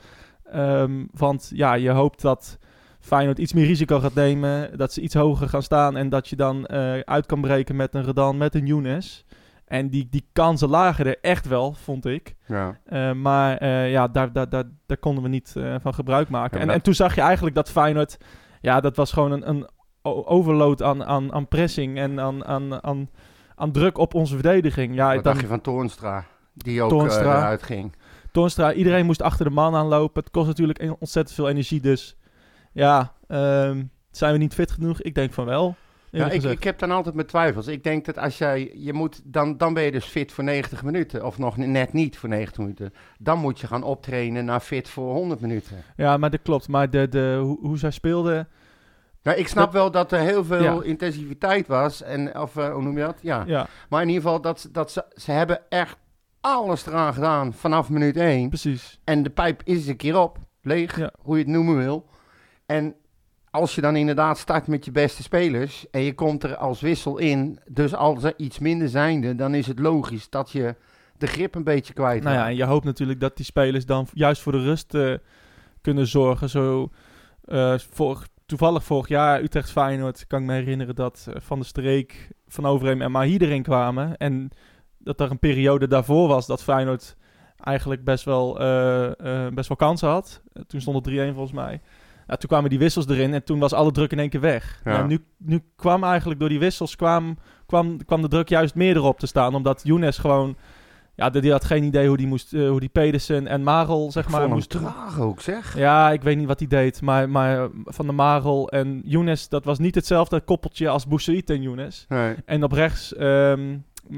Ehm, 0.44 1.06
want 1.14 1.52
ja, 1.54 1.74
je 1.74 1.90
hoopt 1.90 2.22
dat 2.22 2.58
Feyenoord 3.00 3.40
iets 3.40 3.54
meer 3.54 3.66
risico 3.66 4.00
gaat 4.00 4.14
nemen, 4.14 4.78
dat 4.78 4.94
ze 4.94 5.02
iets 5.02 5.14
hoger 5.14 5.50
gaan 5.50 5.64
staan 5.64 5.98
en 5.98 6.10
dat 6.10 6.28
je 6.28 6.36
dan 6.36 6.66
eh, 6.66 7.00
uit 7.00 7.26
kan 7.26 7.42
breken 7.42 7.76
met 7.76 7.94
een 7.94 8.04
Redan, 8.04 8.38
met 8.38 8.56
een 8.56 8.66
Younes. 8.66 9.26
En 9.72 9.90
die, 9.90 10.08
die 10.10 10.26
kansen 10.34 10.70
lagen 10.70 11.06
er 11.06 11.18
echt 11.22 11.48
wel, 11.48 11.74
vond 11.74 12.06
ik. 12.06 12.36
Ja. 12.46 12.80
Eh, 12.86 13.12
maar 13.12 13.58
eh, 13.58 13.92
ja, 13.92 14.08
daar, 14.08 14.32
daar, 14.34 14.50
daar, 14.50 14.64
daar 14.86 14.98
konden 14.98 15.24
we 15.24 15.30
niet 15.30 15.54
eh, 15.56 15.76
van 15.82 15.94
gebruik 15.94 16.30
maken. 16.30 16.58
Ja, 16.58 16.64
en, 16.64 16.70
en 16.70 16.82
toen 16.82 16.94
zag 16.94 17.16
je 17.16 17.22
eigenlijk 17.22 17.56
dat 17.56 17.70
Feyenoord... 17.72 18.18
Ja, 18.62 18.80
dat 18.80 18.96
was 18.96 19.12
gewoon 19.12 19.32
een, 19.32 19.50
een 19.50 19.70
overload 20.26 20.84
aan, 20.84 21.06
aan, 21.06 21.34
aan 21.34 21.48
pressing 21.48 21.98
en 21.98 22.20
aan, 22.20 22.46
aan, 22.46 22.84
aan, 22.84 23.10
aan 23.56 23.72
druk 23.72 23.98
op 23.98 24.14
onze 24.14 24.34
verdediging. 24.34 24.96
Ja, 24.96 25.06
Wat 25.06 25.14
dan, 25.14 25.24
dacht 25.24 25.42
je 25.42 25.48
van 25.48 25.62
Toornstra? 25.62 26.26
Die 26.54 26.82
ook 26.82 26.90
Toornstra. 26.90 27.38
eruit 27.38 27.64
ging. 27.64 27.96
Toornstra, 28.32 28.74
iedereen 28.74 29.06
moest 29.06 29.22
achter 29.22 29.46
de 29.46 29.52
man 29.52 29.76
aanlopen. 29.76 30.24
Het 30.24 30.32
kost 30.32 30.48
natuurlijk 30.48 30.80
en- 30.80 30.96
ontzettend 31.00 31.36
veel 31.36 31.50
energie. 31.50 31.82
Dus 31.82 32.18
ja, 32.72 33.14
ehm, 33.28 33.84
zijn 34.12 34.32
we 34.34 34.38
niet 34.38 34.54
fit 34.54 34.72
genoeg? 34.72 35.02
Ik 35.02 35.16
denk 35.16 35.34
van 35.34 35.46
wel. 35.46 35.76
Ja, 36.12 36.30
ik, 36.30 36.44
ik 36.44 36.64
heb 36.64 36.80
dan 36.80 36.92
altijd 36.92 37.16
mijn 37.16 37.28
twijfels. 37.28 37.68
Ik 37.68 37.84
denk 37.84 38.06
dat 38.06 38.18
als 38.18 38.38
jij, 38.38 38.72
je 38.76 38.94
moet, 38.94 39.22
dan, 39.24 39.58
dan 39.58 39.74
ben 39.74 39.84
je 39.84 39.92
dus 39.92 40.06
fit 40.06 40.32
voor 40.32 40.44
90 40.44 40.84
minuten. 40.84 41.26
Of 41.26 41.38
nog 41.38 41.58
net 41.58 41.94
niet 41.94 42.18
voor 42.18 42.30
90 42.30 42.58
minuten. 42.58 42.94
Dan 43.20 43.40
moet 43.40 43.60
je 43.60 43.68
gaan 43.68 43.84
optrainen 43.84 44.46
naar 44.46 44.60
fit 44.60 44.90
voor 44.90 45.14
100 45.14 45.40
minuten. 45.42 45.78
Ja, 45.96 46.18
maar 46.18 46.30
dat 46.30 46.42
klopt. 46.42 46.68
Maar 46.68 46.90
de, 46.90 47.10
de, 47.10 47.40
hoe, 47.42 47.58
hoe 47.62 47.78
zij 47.78 47.92
speelden... 47.92 48.48
Nou, 49.24 49.38
ik 49.38 49.48
snap 49.48 49.64
Dat- 49.64 49.74
wel 49.74 49.92
dat 49.92 50.12
er 50.12 50.20
heel 50.20 50.46
veel 50.46 50.62
Ja. 50.64 50.84
intensiviteit 50.84 51.68
was. 51.68 52.02
En, 52.02 52.40
of 52.40 52.58
eh, 52.58 52.74
hoe 52.74 52.82
noem 52.84 52.98
je 52.98 53.04
dat? 53.04 53.20
Ja. 53.22 53.44
Ja, 53.48 53.68
Maar 53.90 54.02
in 54.02 54.08
ieder 54.08 54.24
geval, 54.24 54.42
dat, 54.42 54.70
dat 54.72 54.92
ze, 54.92 55.06
ze 55.16 55.32
hebben 55.32 55.60
echt 55.70 55.98
alles 56.42 56.86
eraan 56.86 57.14
gedaan 57.14 57.54
vanaf 57.54 57.90
minuut 57.90 58.18
1. 58.18 58.50
precies. 58.50 59.00
En 59.04 59.24
de 59.24 59.30
pijp 59.30 59.62
is 59.64 59.88
een 59.88 59.96
keer 59.96 60.18
op, 60.20 60.38
leeg, 60.62 60.98
Ja. 60.98 61.12
hoe 61.20 61.38
je 61.38 61.44
het 61.44 61.52
noemen 61.52 61.78
wil. 61.78 62.10
En 62.66 62.96
als 63.52 63.76
je 63.76 63.82
dan 63.82 63.96
inderdaad 63.96 64.38
start 64.38 64.68
met 64.68 64.86
je 64.86 64.92
beste 64.92 65.24
spelers 65.24 65.90
en 65.90 66.02
je 66.02 66.14
komt 66.14 66.44
er 66.44 66.56
als 66.56 66.82
wissel 66.82 67.18
in, 67.18 67.60
dus 67.68 67.96
als 67.96 68.24
er 68.24 68.34
iets 68.38 68.60
minder 68.60 68.90
zijnde, 68.90 69.36
dan 69.36 69.54
is 69.54 69.68
het 69.68 69.80
logisch 69.80 70.30
dat 70.30 70.52
je 70.52 70.76
de 71.18 71.28
grip 71.28 71.56
een 71.56 71.64
beetje 71.64 71.94
kwijt 71.94 72.24
Nou 72.24 72.36
ja, 72.36 72.48
en 72.48 72.56
je 72.56 72.64
hoopt 72.64 72.86
natuurlijk 72.86 73.20
dat 73.20 73.36
die 73.38 73.46
spelers 73.46 73.86
dan 73.86 74.08
juist 74.14 74.42
voor 74.42 74.52
de 74.52 74.64
rust 74.64 74.94
eh, 74.94 75.14
kunnen 75.82 76.08
zorgen. 76.08 76.50
Zo, 76.50 76.90
vorig, 77.92 78.28
toevallig 78.46 78.84
vorig 78.84 79.08
jaar 79.08 79.42
Utrecht 79.42 79.72
Feyenoord 79.72 80.28
kan 80.28 80.42
ik 80.42 80.48
me 80.48 80.54
herinneren 80.54 80.96
dat 80.96 81.26
eh, 81.30 81.36
Van 81.40 81.60
der 81.60 81.68
Streek, 81.68 82.30
Van 82.48 82.66
Overheem 82.66 83.02
en 83.02 83.12
Mahi 83.12 83.38
erin 83.38 83.64
kwamen. 83.64 84.18
En 84.18 84.50
dat 84.98 85.20
er 85.20 85.32
een 85.32 85.40
periode 85.40 85.88
daarvoor 85.88 86.28
was 86.28 86.48
dat 86.48 86.64
Feyenoord 86.64 87.16
eigenlijk 87.58 88.04
best 88.04 88.26
wel, 88.26 88.54
best 89.54 89.68
wel 89.68 89.78
kansen 89.78 90.10
had. 90.10 90.42
Toen 90.68 90.82
stond 90.82 91.06
het 91.06 91.16
3-1 91.16 91.18
volgens 91.34 91.52
mij. 91.52 91.82
Ja, 92.32 92.38
toen 92.38 92.50
kwamen 92.50 92.70
die 92.70 92.80
wissels 92.80 93.08
erin 93.08 93.34
en 93.34 93.44
toen 93.44 93.60
was 93.60 93.74
alle 93.74 93.92
druk 93.92 94.12
in 94.12 94.20
één 94.20 94.30
keer 94.30 94.40
weg. 94.42 94.82
Ja. 94.86 94.92
Ja, 94.92 95.06
nu, 95.06 95.24
nu 95.38 95.62
kwam 95.76 96.04
eigenlijk 96.04 96.40
door 96.40 96.50
die 96.50 96.60
wissels 96.60 96.96
kwam, 96.96 97.38
kwam, 97.66 98.06
kwam 98.06 98.22
de 98.22 98.28
druk 98.28 98.50
juist 98.50 98.76
meer 98.76 98.96
erop 98.96 99.20
te 99.20 99.28
staan. 99.28 99.56
Omdat 99.56 99.82
Younes 99.84 100.18
gewoon... 100.18 100.56
Ja, 101.16 101.30
die 101.30 101.52
had 101.52 101.66
geen 101.66 101.84
idee 101.84 102.08
hoe 102.08 102.18
die, 102.18 102.28
moest, 102.28 102.54
eh, 102.54 102.70
hoe 102.70 102.80
die 102.80 102.90
Pedersen 102.90 103.48
en 103.48 103.64
Marel, 103.64 104.12
zeg 104.12 104.30
maar, 104.30 104.42
moest 104.56 104.70
traag 104.70 105.20
ook, 105.20 105.42
zeg. 105.42 105.78
Ja, 105.78 106.12
ik 106.12 106.22
weet 106.22 106.38
niet 106.38 106.48
wat 106.48 106.60
hij 106.60 106.68
deed. 106.68 107.02
Maar, 107.02 107.30
maar 107.30 107.68
Van 107.86 108.06
de 108.06 108.12
Marel 108.12 108.70
en 108.70 109.02
Younes, 109.06 109.50
dat 109.50 109.66
was 109.66 109.80
niet 109.80 109.96
hetzelfde 109.96 110.40
koppeltje 110.42 110.90
als 110.90 111.08
Boussaïd 111.08 111.50
en 111.50 111.62
Younes. 111.62 112.06
Nee. 112.10 112.36
En 112.46 112.64
op 112.64 112.72
rechts 112.72 113.14
m- 113.18 113.20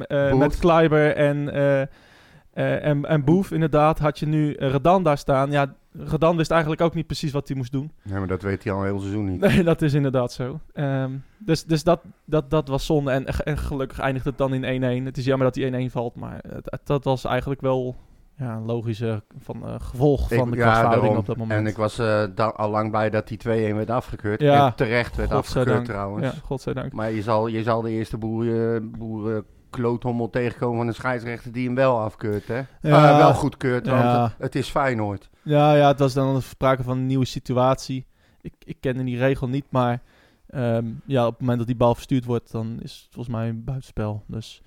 eh, 0.02 0.30
Boef. 0.30 0.40
met 0.40 0.60
Kleiber 0.60 1.16
en, 1.16 1.54
eh, 1.54 1.82
eh, 1.82 2.86
en, 2.86 3.06
en 3.06 3.24
Boef 3.24 3.52
inderdaad 3.52 4.00
had 4.00 4.20
je 4.20 4.26
nu 4.26 4.54
eh, 4.54 4.70
Redan 4.72 5.04
daar 5.04 5.18
staan. 5.18 5.52
Ja, 5.52 5.74
Redan 5.98 6.38
wist 6.38 6.52
eigenlijk 6.52 6.82
ook 6.82 6.94
niet 6.94 7.06
precies 7.06 7.32
wat 7.32 7.48
hij 7.48 7.58
moest 7.58 7.72
doen. 7.72 7.92
nee, 8.04 8.18
maar 8.20 8.28
dat 8.28 8.42
weet 8.42 8.64
hij 8.64 8.74
al 8.74 8.80
een 8.80 8.86
heel 8.86 9.00
seizoen 9.00 9.26
niet. 9.32 9.40
Nee, 9.42 9.64
dat 9.74 9.82
is 9.82 9.94
inderdaad 9.94 10.32
zo. 10.32 10.60
Ehm, 10.74 11.12
dus 11.38 11.64
dus 11.64 11.84
dat, 11.84 12.02
dat, 12.26 12.50
dat 12.50 12.68
was 12.68 12.86
zonde. 12.86 13.12
En, 13.12 13.26
en 13.26 13.58
gelukkig 13.58 14.00
eindigt 14.00 14.26
het 14.26 14.38
dan 14.38 14.54
in 14.54 15.02
1-1. 15.02 15.06
Het 15.06 15.18
is 15.18 15.26
jammer 15.26 15.46
dat 15.52 15.54
die 15.54 15.90
1-1 15.90 15.92
valt, 15.92 16.16
maar 16.16 16.44
het- 16.50 16.80
dat 16.84 17.04
was 17.04 17.24
eigenlijk 17.26 17.62
wel 17.62 17.96
ja, 18.38 18.56
een 18.56 18.66
logische 18.66 19.24
van, 19.38 19.66
eh, 19.66 19.76
gevolg 19.80 20.28
van 20.34 20.52
de 20.52 20.58
ja, 20.58 20.82
daarom. 20.90 21.18
op 21.18 21.26
dat 21.26 21.38
moment. 21.38 21.60
En 21.60 21.68
ik 21.68 21.76
was 21.78 21.96
dan 22.36 22.56
al 22.56 22.70
lang 22.70 22.90
blij 22.92 23.10
dat 23.10 23.28
die 23.28 23.38
2-1 23.38 23.76
werd 23.76 23.90
afgekeurd. 23.90 24.42
Ja. 24.42 24.66
En 24.68 24.76
terecht 24.76 25.16
werd 25.16 25.32
afgekeurd 25.32 25.86
trouwens. 25.86 26.26
Ja, 26.26 26.42
godzijdank. 26.44 26.94
Maar 26.94 27.12
je 27.12 27.22
zal, 27.22 27.48
je 27.48 27.64
zal 27.64 27.82
de 27.82 27.90
eerste 27.90 28.18
boer, 28.18 28.80
boer 28.98 29.44
kloothommel 29.74 30.30
tegenkomen 30.30 30.78
van 30.78 30.88
een 30.88 30.94
scheidsrechter 30.94 31.52
die 31.52 31.66
hem 31.66 31.76
wel 31.76 32.00
afkeurt, 32.00 32.48
hè? 32.48 32.58
Ja. 32.58 32.66
Eh, 33.12 33.18
wel 33.18 33.34
goedkeurt, 33.34 33.88
want 33.88 34.02
Ja. 34.04 34.24
het, 34.24 34.34
het 34.38 34.56
is 34.56 34.70
Feyenoord. 34.70 35.30
Ja, 35.42 35.76
ja, 35.76 35.88
het 35.88 36.00
was 36.00 36.14
dan 36.14 36.42
sprake 36.42 36.84
van 36.84 36.98
een 36.98 37.06
nieuwe 37.08 37.26
situatie. 37.26 38.06
Ik, 38.42 38.54
ik 38.64 38.78
kende 38.80 39.04
die 39.04 39.18
regel 39.18 39.48
niet, 39.48 39.66
maar 39.70 40.02
ehm, 40.48 40.86
ja, 41.06 41.26
op 41.26 41.32
het 41.32 41.40
moment 41.40 41.58
dat 41.58 41.68
die 41.68 41.76
bal 41.76 41.96
verstuurd 41.96 42.26
wordt, 42.26 42.52
dan 42.52 42.80
is 42.82 42.94
het 43.04 43.14
volgens 43.14 43.36
mij 43.36 43.50
een 43.50 43.64
buitenspel. 43.64 44.24
Dus 44.28 44.62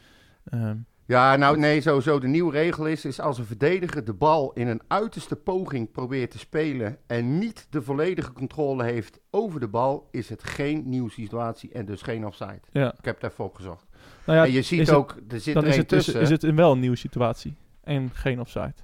ehm, 0.51 0.77
Ja, 1.09 1.37
nou 1.37 1.59
nee, 1.59 1.81
sowieso 1.81 2.19
de 2.19 2.27
nieuwe 2.27 2.53
regel 2.53 2.87
is, 2.87 3.05
is 3.05 3.21
als 3.21 3.39
een 3.39 3.45
verdediger 3.45 4.05
de 4.05 4.13
bal 4.15 4.53
in 4.53 4.69
een 4.69 4.81
uiterste 4.89 5.37
poging 5.37 5.91
probeert 5.93 6.31
te 6.31 6.39
spelen 6.39 6.99
en 7.07 7.39
niet 7.39 7.67
de 7.71 7.83
volledige 7.83 8.33
controle 8.33 8.85
heeft 8.85 9.19
over 9.31 9.61
de 9.61 9.69
bal, 9.69 10.09
is 10.11 10.29
het 10.29 10.45
geen 10.45 10.83
nieuwe 10.87 11.11
situatie 11.11 11.73
en 11.73 11.85
dus 11.87 12.03
geen 12.03 12.27
offside. 12.27 12.61
ja. 12.73 12.95
Ik 12.99 13.05
heb 13.05 13.21
het 13.21 13.31
even 13.33 13.45
opgezocht. 13.45 13.86
Nou 14.27 14.39
ja, 14.39 14.45
en 14.45 14.53
je 14.53 14.63
ziet 14.63 14.81
is 14.81 14.87
het- 14.89 14.97
ook, 14.97 15.17
er 15.29 15.41
zit 15.41 15.55
dan 15.55 15.63
er 15.63 15.69
is 15.69 15.77
het, 15.77 15.89
dus, 15.89 16.05
tussen. 16.05 16.23
is 16.23 16.31
het 16.31 16.43
een 16.43 16.57
wel 16.57 16.73
een 16.73 16.81
nieuwe 16.81 16.97
situatie 16.97 17.57
en 17.85 18.11
geen 18.13 18.41
offside. 18.41 18.75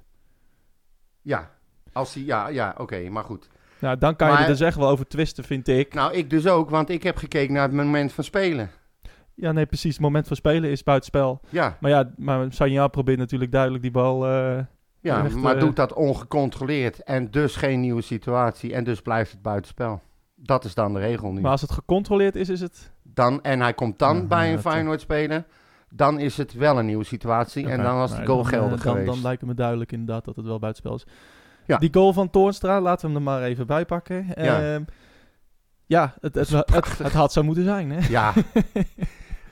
Ja, 1.21 1.51
als 1.93 2.13
die, 2.13 2.25
ja, 2.25 2.47
ja 2.47 2.75
oké, 2.77 3.09
maar 3.09 3.23
goed. 3.23 3.49
Nou, 3.79 3.97
dan 3.97 4.15
kan 4.15 4.31
je 4.31 4.37
er 4.37 4.47
dus 4.47 4.59
echt 4.59 4.77
wel 4.77 4.87
over 4.89 5.07
twisten, 5.07 5.43
vind 5.43 5.67
ik. 5.67 5.93
Nou, 5.93 6.13
ik 6.13 6.29
dus 6.29 6.47
ook, 6.47 6.69
want 6.69 6.89
ik 6.89 7.03
heb 7.03 7.17
gekeken 7.17 7.53
naar 7.53 7.63
het 7.63 7.71
moment 7.73 8.11
van 8.13 8.23
spelen. 8.23 8.69
Ja, 9.35 9.51
nee, 9.51 9.65
precies. 9.65 9.93
Het 9.93 10.01
moment 10.01 10.27
van 10.27 10.35
spelen 10.35 10.69
is 10.69 10.83
buitenspel. 10.83 11.41
Ja, 11.49 11.77
Maar 11.79 11.91
ja, 11.91 12.13
maar 12.17 12.45
Sanja 12.53 12.87
probeert 12.87 13.17
natuurlijk 13.17 13.51
duidelijk 13.51 13.81
die 13.83 13.91
bal... 13.91 14.25
eh, 14.27 14.59
ja 14.99 15.25
Echt, 15.25 15.35
maar 15.35 15.55
eh, 15.55 15.59
doet 15.61 15.75
dat 15.75 15.93
ongecontroleerd 15.93 17.03
en 17.03 17.31
dus 17.31 17.55
geen 17.55 17.79
nieuwe 17.79 18.01
situatie 18.01 18.73
en 18.73 18.83
dus 18.83 19.01
blijft 19.01 19.31
het 19.31 19.41
buitenspel. 19.41 20.01
Dat 20.35 20.65
is 20.65 20.73
dan 20.73 20.93
de 20.93 20.99
regel 20.99 21.31
nu. 21.31 21.41
maar 21.41 21.51
als 21.51 21.61
het 21.61 21.71
gecontroleerd 21.71 22.35
is, 22.35 22.49
is 22.49 22.59
het... 22.61 22.91
Dan, 23.13 23.41
en 23.41 23.61
hij 23.61 23.73
komt 23.73 23.99
dan 23.99 24.15
Ja, 24.17 24.23
bij 24.23 24.53
een 24.53 24.59
Feyenoord 24.59 25.01
spelen, 25.01 25.45
dan 25.89 26.19
is 26.19 26.37
het 26.37 26.53
wel 26.53 26.79
een 26.79 26.85
nieuwe 26.85 27.03
situatie 27.03 27.69
en 27.69 27.83
dan 27.83 27.95
was 27.95 28.15
die 28.15 28.25
goal 28.25 28.43
dan, 28.43 28.51
eh, 28.51 28.57
geldig 28.59 28.81
dan, 28.83 28.91
geweest. 28.91 29.13
Dan 29.13 29.21
lijkt 29.21 29.39
het 29.41 29.49
me 29.49 29.55
duidelijk 29.55 29.91
inderdaad 29.91 30.25
dat 30.25 30.35
het 30.35 30.45
wel 30.45 30.59
buitenspel 30.59 30.95
is. 30.95 31.05
Ja. 31.65 31.77
Die 31.77 31.93
goal 31.93 32.13
van 32.13 32.29
Toornstra, 32.29 32.81
laten 32.81 33.07
we 33.07 33.13
hem 33.13 33.27
er 33.27 33.31
maar 33.33 33.41
even 33.43 33.67
bij 33.67 33.85
pakken. 33.85 34.27
Ja. 34.35 34.73
Ehm, 34.73 34.83
ja, 35.85 36.13
het, 36.21 36.35
het, 36.35 36.49
het, 37.03 37.13
had 37.13 37.33
zo 37.33 37.43
moeten 37.43 37.63
zijn, 37.63 37.91
hè? 37.91 38.07
Ja. 38.09 38.33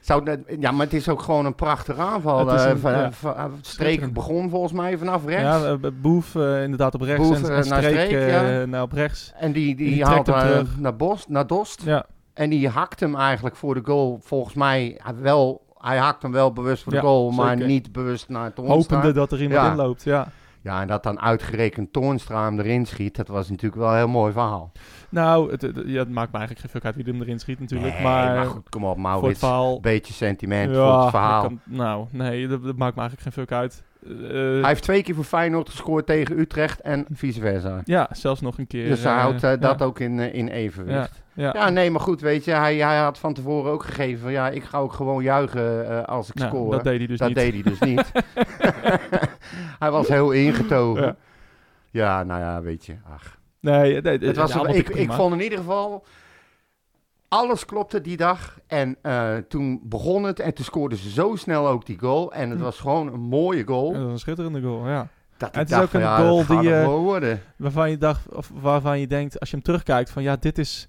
Zou, 0.02 0.38
ja, 0.60 0.72
maar 0.72 0.86
het 0.86 0.96
is 0.96 1.10
ook 1.10 1.22
gewoon 1.22 1.46
een 1.46 1.56
prachtige 1.56 2.02
aanval. 2.02 2.52
Eh, 2.52 2.70
een- 2.70 2.92
ja. 2.92 3.12
Streek 3.12 3.48
Schitterend. 3.62 4.14
begon 4.14 4.50
volgens 4.50 4.74
mij 4.74 4.98
vanaf 4.98 5.26
rechts. 5.26 5.64
Ja, 5.64 5.78
Boef 6.02 6.36
inderdaad 6.36 6.94
op 6.96 7.02
rechts 7.02 7.28
Boef, 7.28 7.44
en, 7.44 7.50
naar 7.50 7.64
Streek, 7.64 8.30
ja. 8.30 8.66
nou, 8.66 8.84
op 8.84 8.92
rechts. 8.92 9.34
En 9.36 9.52
die, 9.52 9.76
die, 9.76 9.90
Die 9.94 10.06
haalt 10.06 10.28
hem 10.28 10.40
terug. 10.40 10.78
naar, 10.80 10.96
Bos, 10.96 11.28
naar 11.28 11.48
Dost. 11.48 11.82
Ja, 11.84 12.06
En 12.34 12.50
die 12.50 12.70
hakt 12.70 13.00
hem 13.00 13.16
eigenlijk 13.16 13.56
voor 13.56 13.74
de 13.74 13.82
goal. 13.84 14.20
Volgens 14.22 14.54
mij 14.56 15.02
wel. 15.22 15.70
Hij 15.78 15.98
hakt 15.98 16.22
hem 16.22 16.32
wel 16.32 16.54
bewust 16.54 16.84
voor 16.84 16.92
de 16.92 16.98
Ja, 16.98 17.04
goal, 17.04 17.32
maar 17.32 17.52
zeker. 17.52 17.66
niet 17.68 17.92
bewust 17.92 18.30
naar 18.30 18.54
Toornstra. 18.54 18.96
hopende 18.96 19.14
dat 19.20 19.32
er 19.32 19.42
iemand 19.42 19.62
Ja. 19.66 19.70
inloopt, 19.72 20.04
ja. 20.04 20.28
Ja, 20.64 20.82
en 20.82 20.88
dat 20.88 21.04
dan 21.04 21.20
uitgerekend 21.20 21.94
Toornstra 21.94 22.44
hem 22.44 22.60
erin 22.60 22.86
schiet, 22.86 23.16
dat 23.16 23.28
was 23.28 23.50
natuurlijk 23.50 23.82
wel 23.82 23.90
een 23.92 23.96
heel 23.98 24.08
mooi 24.08 24.32
verhaal. 24.32 24.72
Nou, 25.10 25.52
het, 25.52 25.62
het- 25.62 25.82
ja, 25.86 26.00
het 26.00 26.10
maakt 26.10 26.32
me 26.32 26.38
eigenlijk 26.38 26.60
geen 26.60 26.70
fuck 26.70 26.86
uit 26.86 26.96
wie 26.96 27.14
hem 27.14 27.22
erin 27.22 27.40
schiet 27.40 27.60
natuurlijk. 27.60 27.94
Nee, 27.94 28.04
maar, 28.04 28.46
goed, 28.46 28.70
kom 28.70 28.84
op 28.84 28.90
het 28.94 29.00
Maurits. 29.04 29.40
verhaal... 29.40 29.80
Beetje 29.80 30.14
sentiment 30.14 30.76
voor 30.76 31.00
het 31.02 31.10
verhaal. 31.10 31.42
kan- 31.42 31.60
nou, 31.64 32.06
nee, 32.12 32.48
dat, 32.48 32.64
dat 32.64 32.78
maakt 32.78 32.96
me 32.96 33.02
eigenlijk 33.02 33.22
geen 33.36 33.46
fuck 33.46 33.52
uit. 33.58 33.84
Eh, 34.08 34.12
Hij 34.32 34.68
heeft 34.68 34.84
twee 34.84 35.04
keer 35.04 35.16
voor 35.16 35.24
Feyenoord 35.24 35.70
gescoord 35.70 36.06
tegen 36.06 36.40
Utrecht 36.40 36.82
en 36.82 37.06
vice 37.14 37.40
versa. 37.40 37.82
ja, 37.86 38.10
zelfs 38.12 38.42
nog 38.42 38.58
een 38.58 38.68
keer. 38.68 38.88
Dus 38.88 39.04
hij 39.04 39.14
eh, 39.14 39.20
houdt 39.20 39.44
eh, 39.44 39.54
dat 39.60 39.80
ja, 39.80 39.86
ook 39.86 40.00
in, 40.00 40.20
in 40.20 40.48
evenwicht. 40.48 41.22
Ja, 41.34 41.50
Ja, 41.54 41.70
nee, 41.70 41.92
maar 41.92 42.02
goed, 42.02 42.22
weet 42.22 42.46
je, 42.46 42.52
hij, 42.52 42.76
hij 42.76 42.98
had 42.98 43.18
van 43.18 43.34
tevoren 43.34 43.72
ook 43.72 43.84
gegeven 43.84 44.22
van 44.22 44.32
ja, 44.32 44.50
ik 44.50 44.64
ga 44.64 44.78
ook 44.78 44.94
gewoon 44.94 45.24
juichen 45.24 46.06
als 46.08 46.30
ik 46.30 46.36
Nou, 46.36 46.50
score. 46.50 46.72
dat 46.72 46.84
deed 46.84 46.98
hij 46.98 47.08
dus 47.08 47.18
dat 47.20 47.28
niet. 47.28 47.38
deed 47.38 47.54
hij 47.54 47.62
dus 47.62 47.80
niet. 47.90 48.12
hij 49.80 49.92
was 49.92 50.08
heel 50.08 50.32
ingetogen. 50.32 51.16
Ja. 51.92 52.24
Nou 52.24 52.40
ja, 52.40 52.62
weet 52.62 52.86
je, 52.86 52.96
ach. 53.14 53.38
Nee, 53.60 54.02
nee, 54.02 54.18
Het 54.18 54.36
was 54.36 54.56
ik, 54.56 54.90
ik 54.90 55.12
vond 55.12 55.34
in 55.34 55.42
ieder 55.42 55.58
geval, 55.58 56.06
alles 57.32 57.66
klopte 57.66 58.02
die 58.02 58.18
dag. 58.18 58.60
En 58.68 58.98
eh, 59.02 59.36
toen 59.48 59.80
begon 59.84 60.24
het 60.24 60.40
en 60.40 60.54
toen 60.54 60.66
scoorden 60.66 60.98
ze 60.98 61.10
zo 61.10 61.36
snel 61.36 61.68
ook 61.68 61.86
die 61.86 62.00
goal. 62.00 62.34
En 62.34 62.50
het 62.50 62.58
Hm. 62.60 62.64
was 62.64 62.80
gewoon 62.80 63.14
een 63.14 63.20
mooie 63.20 63.64
goal. 63.66 63.94
Dat 63.94 64.02
was 64.02 64.12
een 64.12 64.20
schitterende 64.20 64.62
goal, 64.62 64.88
ja. 64.88 65.08
Dat 65.38 65.56
het 65.56 65.70
is 65.70 65.76
dacht 65.76 65.84
ook 65.84 65.94
een 65.94 66.00
ja, 66.00 66.18
goal 66.18 66.46
die, 66.46 66.76
worden. 66.86 67.42
Waarvan 67.56 67.90
je 67.90 67.98
dacht, 67.98 68.30
of 68.36 68.52
waarvan 68.62 69.00
je 69.00 69.08
denkt, 69.08 69.40
als 69.40 69.50
je 69.50 69.56
hem 69.56 69.66
terugkijkt, 69.66 70.10
van 70.10 70.24
ja, 70.24 70.36
dit 70.36 70.58
is, 70.58 70.88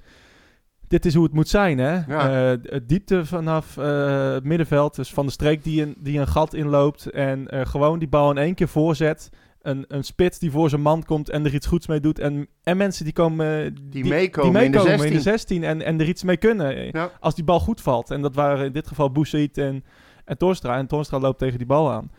dit 0.89 1.05
is 1.05 1.15
hoe 1.15 1.25
het 1.25 1.33
moet 1.33 1.49
zijn, 1.49 1.79
hè? 1.79 1.93
Ja. 2.07 2.53
Eh, 2.53 2.81
diepte 2.83 3.27
vanaf 3.27 3.77
eh, 3.77 4.33
het 4.33 4.45
middenveld, 4.45 4.95
dus 4.95 5.13
van 5.13 5.27
de 5.27 5.33
streek 5.33 5.65
die 5.65 5.83
een, 5.83 5.95
die 5.99 6.19
een 6.19 6.29
gat 6.29 6.55
inloopt 6.55 7.11
en 7.11 7.47
gewoon 7.51 7.99
die 7.99 8.09
bal 8.09 8.31
in 8.31 8.39
één 8.39 8.55
keer 8.55 8.69
voorzet. 8.69 9.31
Een, 9.62 9.85
een 9.88 10.04
spits 10.04 10.38
die 10.38 10.50
voor 10.50 10.69
zijn 10.69 10.81
man 10.83 11.02
komt 11.04 11.28
en 11.31 11.45
er 11.45 11.54
iets 11.54 11.66
goeds 11.66 11.87
mee 11.87 12.00
doet. 12.00 12.19
En, 12.19 12.47
en 12.62 12.76
mensen 12.76 13.04
die 13.04 13.12
komen... 13.12 13.64
eh, 13.64 13.71
Die 13.83 14.04
meekomen 14.04 14.62
in 14.64 14.73
de 14.73 14.78
meekomen 14.78 14.99
16. 14.99 15.21
16 15.21 15.64
en, 15.64 15.83
en 15.83 16.00
er 16.00 16.09
iets 16.09 16.23
mee 16.23 16.37
kunnen. 16.37 16.87
Ja. 16.92 17.11
Als 17.21 17.35
die 17.35 17.45
bal 17.45 17.61
goed 17.61 17.81
valt. 17.81 18.11
En 18.11 18.23
dat 18.23 18.35
waren 18.35 18.66
in 18.66 18.73
dit 18.73 18.87
geval 18.87 19.12
Boussaïd 19.12 19.59
en, 19.59 19.85
en 20.25 20.38
Torstra. 20.38 20.76
En 20.76 20.87
Torstra 20.87 21.19
loopt 21.19 21.38
tegen 21.38 21.59
die 21.59 21.66
bal 21.66 21.90
aan. 21.92 22.11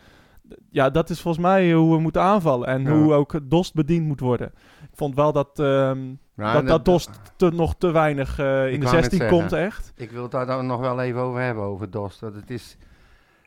Ja, 0.70 0.90
dat 0.90 1.10
is 1.10 1.22
volgens 1.22 1.44
mij 1.44 1.72
hoe 1.74 1.96
we 1.96 2.02
moeten 2.02 2.22
aanvallen. 2.22 2.68
En 2.68 2.82
Ja. 2.84 2.92
hoe 2.92 3.14
ook 3.14 3.40
Dost 3.50 3.74
bediend 3.74 4.06
moet 4.08 4.20
worden. 4.20 4.48
Ik 4.82 4.98
vond 5.00 5.16
wel 5.16 5.32
dat, 5.32 5.60
ehm, 5.60 6.00
Ja, 6.36 6.54
dat, 6.54 6.68
dat 6.68 6.86
Dost 6.86 7.10
te, 7.36 7.50
nog 7.52 7.76
te 7.78 7.92
weinig 7.92 8.40
eh, 8.40 8.72
in 8.72 8.80
de 8.80 8.86
wou 8.86 8.96
net 8.96 9.04
16 9.04 9.18
zeggen. 9.20 9.38
komt, 9.38 9.52
echt. 9.52 9.94
Ik 9.96 10.12
wil 10.12 10.22
het 10.22 10.32
daar 10.32 10.46
dan 10.46 10.66
nog 10.66 10.80
wel 10.80 11.02
even 11.02 11.22
over 11.22 11.42
hebben, 11.42 11.64
over 11.64 11.90
Dost. 11.90 12.20
Want 12.20 12.36
het 12.36 12.50
is, 12.50 12.78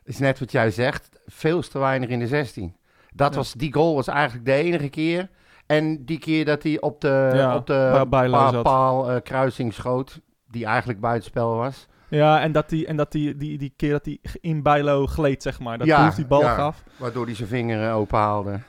is 0.03 0.17
net 0.19 0.39
wat 0.39 0.51
jij 0.51 0.71
zegt, 0.71 1.09
veel 1.25 1.61
te 1.61 1.79
weinig 1.79 2.09
in 2.09 2.19
de 2.19 2.27
16. 2.27 2.75
Dat 3.17 3.31
Ja. 3.31 3.37
was, 3.37 3.53
die 3.53 3.73
goal 3.73 3.95
was 3.95 4.07
eigenlijk 4.07 4.45
de 4.45 4.53
enige 4.53 4.89
keer. 4.89 5.29
En 5.65 6.05
die 6.05 6.19
keer 6.19 6.45
dat 6.45 6.63
hij 6.63 6.81
op 6.81 7.01
de, 7.01 7.31
Ja, 7.33 7.55
op 7.55 7.65
de 7.65 8.61
paal 8.63 9.11
eh, 9.11 9.21
kruising 9.23 9.73
schoot, 9.73 10.19
die 10.51 10.65
eigenlijk 10.65 10.99
buitenspel 10.99 11.55
was. 11.55 11.87
Ja, 12.09 12.41
en 12.41 12.51
dat 12.51 12.69
die, 12.69 12.85
en 12.87 12.95
dat 12.97 13.11
die, 13.11 13.35
die, 13.37 13.57
die 13.57 13.73
keer 13.75 13.91
dat 13.91 14.05
hij 14.05 14.19
in 14.41 14.63
Bijlo 14.63 15.05
gleed, 15.05 15.41
zeg 15.43 15.59
maar. 15.59 15.77
Dat 15.77 15.87
Ja, 15.87 16.05
Boef 16.05 16.15
die 16.15 16.25
bal 16.25 16.41
ja. 16.41 16.53
gaf. 16.55 16.83
Waardoor 16.97 17.25
hij 17.25 17.35
zijn 17.35 17.47
vinger 17.47 17.87
eh, 17.87 17.95
open 17.95 18.17
haalde. 18.17 18.59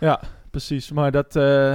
Precies, 0.50 0.93
maar 0.93 1.11
dat... 1.11 1.37
eh, 1.37 1.75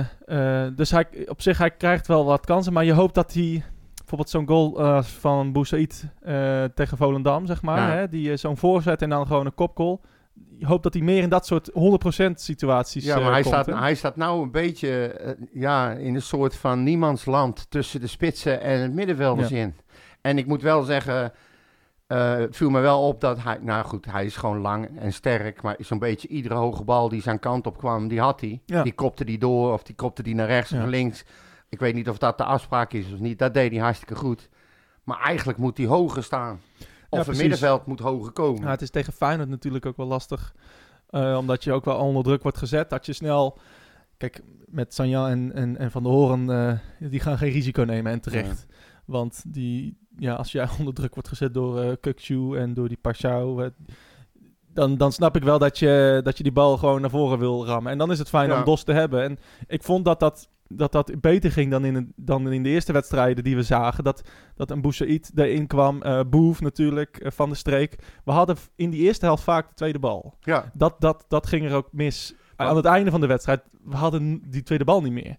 dus 0.75 0.92
hij, 0.92 1.08
op 1.27 1.42
zich, 1.42 1.58
hij 1.58 1.72
krijgt 1.72 2.08
wel 2.08 2.25
wat 2.25 2.46
kansen, 2.46 2.74
maar 2.74 2.86
je 2.86 2.94
hoopt 2.94 3.15
dat 3.15 3.34
hij... 3.34 3.63
Bijvoorbeeld 3.96 4.30
zo'n 4.30 4.48
goal 4.48 5.01
van 5.03 5.51
Boussaïd 5.51 6.06
tegen 6.75 6.98
Volendam, 6.98 7.46
zeg 7.46 7.62
maar. 7.62 7.77
Ja. 7.77 7.96
Hè, 7.96 8.08
die 8.10 8.38
zo'n 8.38 8.58
voorzet 8.58 9.01
en 9.01 9.10
dan 9.10 9.27
gewoon 9.27 9.46
een 9.46 9.56
kopgoal. 9.56 10.01
Je 10.58 10.66
hoopt 10.66 10.84
dat 10.84 10.94
hij 10.94 11.04
meer 11.04 11.22
in 11.24 11.30
dat 11.30 11.46
soort 11.46 11.72
100% 11.72 12.32
situaties 12.34 13.04
Ja, 13.06 13.16
eh, 13.16 13.22
maar 13.24 13.32
hij, 13.32 13.42
komt, 13.42 13.54
staat, 13.54 13.66
hè? 13.66 13.75
hij 13.78 13.96
staat 13.96 14.16
nou 14.16 14.42
een 14.44 14.52
beetje 14.52 15.08
eh, 15.08 15.32
ja, 15.54 15.92
in 15.92 16.16
een 16.16 16.22
soort 16.22 16.56
van 16.56 16.84
niemandsland 16.84 17.66
tussen 17.70 18.02
de 18.02 18.08
spitsen 18.08 18.62
en 18.62 18.80
het 18.82 18.94
middenvelders 18.94 19.50
Ja. 19.50 19.58
in. 19.58 19.75
En 20.22 20.38
ik 20.38 20.46
moet 20.48 20.62
wel 20.62 20.84
zeggen, 20.84 21.32
eh, 22.08 22.34
het 22.36 22.56
viel 22.56 22.70
me 22.70 22.80
wel 22.80 23.08
op 23.08 23.22
dat 23.22 23.44
hij, 23.44 23.58
nou 23.62 23.86
goed, 23.86 24.06
hij 24.06 24.25
is 24.25 24.36
gewoon 24.36 24.58
lang 24.60 25.00
en 25.00 25.13
sterk, 25.13 25.62
maar 25.62 25.75
zo'n 25.80 26.00
beetje 26.00 26.28
iedere 26.28 26.56
hoge 26.56 26.84
bal 26.84 27.10
die 27.10 27.22
zijn 27.22 27.40
kant 27.40 27.68
op 27.68 27.78
kwam, 27.78 28.08
die 28.08 28.20
had 28.20 28.42
hij. 28.42 28.62
Ja. 28.66 28.84
Die 28.84 28.94
kopte 28.94 29.25
die 29.25 29.38
door 29.38 29.74
of 29.74 29.84
die 29.84 29.96
kopte 29.96 30.24
die 30.24 30.36
naar 30.36 30.48
rechts 30.48 30.70
Ja. 30.70 30.82
of 30.84 30.90
links. 30.90 31.24
Ik 31.70 31.80
weet 31.80 31.94
niet 31.94 32.10
of 32.10 32.18
dat 32.18 32.38
de 32.38 32.44
afspraak 32.44 32.94
is 32.94 33.13
of 33.13 33.20
niet, 33.20 33.40
dat 33.40 33.54
deed 33.54 33.72
hij 33.72 33.80
hartstikke 33.80 34.16
goed. 34.16 34.50
Maar 35.04 35.20
eigenlijk 35.22 35.58
moet 35.58 35.78
hij 35.78 35.88
hoger 35.88 36.24
staan. 36.24 36.60
Of 37.20 37.25
het 37.27 37.38
middenveld 37.38 37.86
moet 37.86 38.00
hoger 38.00 38.32
komen. 38.32 38.62
Ja, 38.63 38.70
het 38.70 38.82
is 38.82 38.89
tegen 38.89 39.13
Feyenoord 39.13 39.50
natuurlijk 39.50 39.86
ook 39.86 39.98
wel 39.98 40.08
lastig. 40.08 40.53
eh, 41.10 41.36
omdat 41.39 41.63
je 41.63 41.72
ook 41.74 41.86
wel 41.86 41.98
onder 41.98 42.24
druk 42.24 42.43
wordt 42.43 42.58
gezet. 42.58 42.89
Dat 42.89 43.05
je 43.05 43.13
snel... 43.13 43.58
Kijk, 44.17 44.41
met 44.65 44.93
Sanjan 44.93 45.27
en, 45.29 45.53
en, 45.53 45.77
en 45.77 45.91
Van 45.91 46.03
der 46.03 46.12
Horen... 46.12 46.50
eh, 47.00 47.10
die 47.10 47.20
gaan 47.20 47.38
geen 47.38 47.51
risico 47.51 47.84
nemen 47.84 48.12
en 48.12 48.20
terecht. 48.22 48.65
Want 49.05 49.43
die, 49.48 49.98
ja, 50.17 50.34
als 50.34 50.51
jij 50.51 50.67
onder 50.79 50.93
druk 50.93 51.13
wordt 51.13 51.29
gezet 51.29 51.53
door 51.53 51.98
Kukçu 51.98 52.58
en 52.58 52.74
door 52.74 52.88
die 52.88 52.98
Pashao... 53.01 53.70
dan, 54.74 54.98
dan 54.98 55.12
snap 55.12 55.36
ik 55.36 55.43
wel 55.43 55.60
dat 55.60 55.79
je, 55.79 56.22
dat 56.24 56.38
je 56.38 56.43
die 56.43 56.51
bal 56.51 56.77
gewoon 56.77 57.01
naar 57.01 57.10
voren 57.10 57.39
wil 57.39 57.65
rammen. 57.65 57.91
En 57.91 57.98
dan 57.98 58.12
is 58.12 58.20
het 58.20 58.29
fijn 58.29 58.50
Ja. 58.50 58.58
om 58.60 58.65
Dos 58.65 58.84
te 58.84 58.91
hebben. 58.93 59.24
En 59.24 59.38
ik 59.67 59.84
vond 59.84 60.05
dat 60.05 60.20
dat, 60.20 60.50
dat, 60.67 60.91
dat 60.91 61.22
beter 61.22 61.51
ging 61.51 61.72
dan 61.72 61.86
in, 61.86 62.13
dan 62.15 62.51
in 62.51 62.63
de 62.63 62.70
eerste 62.70 62.93
wedstrijden 62.93 63.43
die 63.43 63.55
we 63.55 63.63
zagen. 63.63 64.03
Dat, 64.03 64.22
dat 64.55 64.72
een 64.72 64.82
Boussaïd 64.82 65.32
erin 65.36 65.67
kwam. 65.67 66.01
eh 66.01 66.20
Boef 66.29 66.62
natuurlijk, 66.62 67.17
eh, 67.17 67.32
van 67.32 67.50
de 67.50 67.55
streek. 67.55 67.96
We 68.25 68.32
hadden 68.32 68.55
in 68.75 68.89
die 68.89 69.01
eerste 69.01 69.25
helft 69.25 69.43
vaak 69.43 69.67
de 69.67 69.74
tweede 69.75 70.00
bal. 70.00 70.38
Ja, 70.39 70.72
Dat, 70.74 70.96
dat, 71.00 71.25
dat 71.27 71.48
ging 71.48 71.65
er 71.65 71.75
ook 71.75 71.88
mis. 71.91 72.36
Maar- 72.58 72.67
Aan 72.67 72.75
het 72.75 72.86
einde 72.86 73.12
van 73.12 73.22
de 73.22 73.27
wedstrijd, 73.27 73.62
we 73.84 73.96
hadden 73.96 74.41
die 74.50 74.63
tweede 74.63 74.84
bal 74.84 75.01
niet 75.01 75.12
meer. 75.13 75.36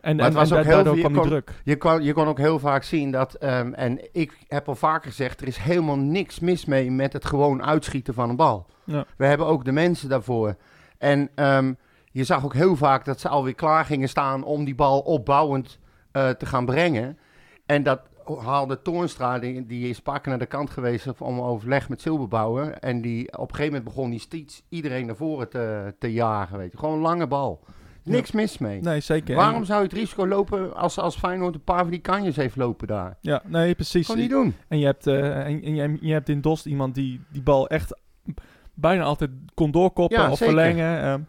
En, 0.00 0.20
en, 0.20 0.26
en 0.26 0.36
ook 0.36 0.48
da- 0.48 0.62
daardoor 0.62 0.96
kwam 0.98 1.12
die 1.12 1.22
druk. 1.22 1.60
Je 1.64 1.76
kon, 1.76 2.02
je 2.02 2.12
kon 2.12 2.26
ook 2.26 2.38
heel 2.38 2.58
vaak 2.58 2.82
zien 2.82 3.10
dat, 3.10 3.34
ehm, 3.34 3.72
en 3.72 3.98
ik 4.12 4.38
heb 4.48 4.68
al 4.68 4.74
vaker 4.74 5.10
gezegd, 5.10 5.40
er 5.40 5.46
is 5.46 5.56
helemaal 5.56 5.98
niks 5.98 6.38
mis 6.38 6.64
mee 6.64 6.90
met 6.90 7.12
het 7.12 7.24
gewoon 7.24 7.62
uitschieten 7.64 8.14
van 8.14 8.28
een 8.30 8.36
bal. 8.36 8.66
Ja. 8.84 9.04
We 9.16 9.26
hebben 9.26 9.46
ook 9.46 9.64
de 9.64 9.72
mensen 9.72 10.08
daarvoor. 10.08 10.56
En 10.98 11.30
ehm, 11.34 11.72
je 12.10 12.24
zag 12.24 12.44
ook 12.44 12.54
heel 12.54 12.76
vaak 12.76 13.04
dat 13.04 13.20
ze 13.20 13.28
alweer 13.28 13.54
klaar 13.54 13.84
gingen 13.84 14.08
staan 14.08 14.44
om 14.44 14.64
die 14.64 14.74
bal 14.74 15.00
opbouwend 15.00 15.78
eh, 16.12 16.28
te 16.28 16.46
gaan 16.46 16.64
brengen. 16.66 17.18
En 17.66 17.82
dat 17.82 18.00
haalde 18.38 18.82
Toornstra, 18.82 19.38
die, 19.38 19.66
die 19.66 19.88
is 19.88 20.00
pakken 20.00 20.30
naar 20.30 20.38
de 20.38 20.46
kant 20.46 20.70
geweest 20.70 21.20
om 21.20 21.40
overleg 21.40 21.88
met 21.88 22.00
Silberbouwer. 22.00 22.72
En 22.72 23.00
die, 23.00 23.32
op 23.32 23.48
een 23.48 23.54
gegeven 23.54 23.64
moment 23.66 23.84
begon 23.84 24.10
die 24.10 24.18
steeds 24.20 24.62
iedereen 24.68 25.06
naar 25.06 25.16
voren 25.16 25.48
te, 25.48 25.94
te 25.98 26.12
jagen. 26.12 26.58
Weet 26.58 26.72
je. 26.72 26.78
Gewoon 26.78 26.94
een 26.94 27.00
lange 27.00 27.26
bal. 27.26 27.64
Niks 28.04 28.30
mis 28.30 28.58
mee. 28.58 28.80
Nee, 28.80 29.00
zeker. 29.00 29.36
Waarom 29.36 29.64
zou 29.64 29.78
je 29.82 29.88
het 29.88 29.96
risico 29.96 30.26
lopen 30.26 30.76
als, 30.76 30.98
als 30.98 31.16
Feyenoord 31.16 31.54
een 31.54 31.64
paar 31.64 31.78
van 31.80 31.90
die 31.90 32.00
kanjes 32.00 32.36
heeft 32.36 32.56
lopen 32.56 32.86
daar? 32.86 33.16
Ja, 33.20 33.42
nee, 33.46 33.74
precies. 33.74 34.06
Gewoon 34.06 34.20
niet 34.20 34.30
doen. 34.30 34.54
En 34.68 34.78
je 34.78 34.84
hebt, 34.84 35.06
eh, 35.06 35.46
en, 35.46 35.62
en 35.62 35.74
je, 35.74 35.98
je 36.00 36.12
hebt 36.12 36.28
in 36.28 36.40
Dost 36.40 36.66
iemand 36.66 36.94
die 36.94 37.20
die 37.32 37.42
bal 37.42 37.68
echt 37.68 38.00
bijna 38.74 39.02
altijd 39.02 39.30
kon 39.54 39.70
doorkoppen 39.70 40.18
Ja, 40.20 40.30
of 40.30 40.38
zeker. 40.38 40.54
verlengen. 40.54 41.02
ehm, 41.02 41.20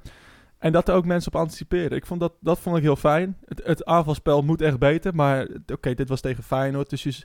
en 0.62 0.72
dat 0.72 0.88
er 0.88 0.96
ook 0.96 1.06
mensen 1.06 1.34
op 1.34 1.40
anticiperen. 1.40 1.98
Ik 1.98 2.06
vond 2.06 2.20
dat, 2.20 2.34
dat 2.40 2.60
vond 2.60 2.78
ik 2.78 2.84
heel 2.84 2.96
fijn. 2.96 3.38
Het, 3.46 3.62
het 3.64 3.86
aanvalspel 3.86 4.42
moet 4.42 4.62
echt 4.62 4.80
beter. 4.80 5.16
Maar 5.16 5.48
oké, 5.74 5.94
dit 5.94 6.10
was 6.10 6.22
tegen 6.22 6.44
Feyenoord. 6.44 6.90
Dus 6.90 7.04
je 7.04 7.24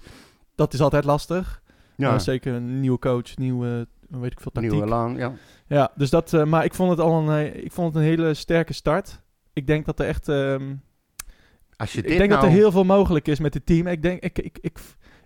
dat 0.54 0.74
is 0.74 0.80
altijd 0.80 1.04
lastig. 1.04 1.62
Ja, 1.96 2.18
zeker 2.18 2.54
een 2.54 2.80
nieuwe 2.80 2.99
coach, 2.99 3.36
nieuwe, 3.36 3.88
weet 4.08 4.32
ik 4.32 4.40
veel, 4.40 4.50
tactiek. 4.50 4.72
nieuwe 4.72 4.88
laan. 4.88 5.16
Ja. 5.16 5.32
Ja, 5.66 5.92
dus 5.94 6.10
dat, 6.10 6.32
eh, 6.32 6.44
maar 6.44 6.64
ik 6.64 6.75
vond 6.75 6.90
het 6.90 7.00
al 7.00 7.28
een, 7.28 7.52
eh, 7.52 7.64
ik 7.64 7.72
vond 7.72 7.94
het 7.94 8.02
een 8.02 8.08
hele 8.08 8.34
sterke 8.34 8.72
start. 8.72 9.22
Ik 9.52 9.66
denk 9.66 9.86
dat 9.86 10.00
er 10.00 10.06
echt, 10.06 10.28
ehm, 10.28 10.75
Als 11.76 11.92
je 11.92 11.99
ik 11.99 12.18
denk 12.18 12.30
nou... 12.30 12.40
dat 12.40 12.42
er 12.42 12.56
heel 12.56 12.70
veel 12.70 12.84
mogelijk 12.84 13.28
is 13.28 13.40
met 13.40 13.54
het 13.54 13.66
team. 13.66 13.86
Ik 13.86 14.02
denk, 14.02 14.22
ik, 14.22 14.38
ik, 14.38 14.58
ik, 14.60 14.78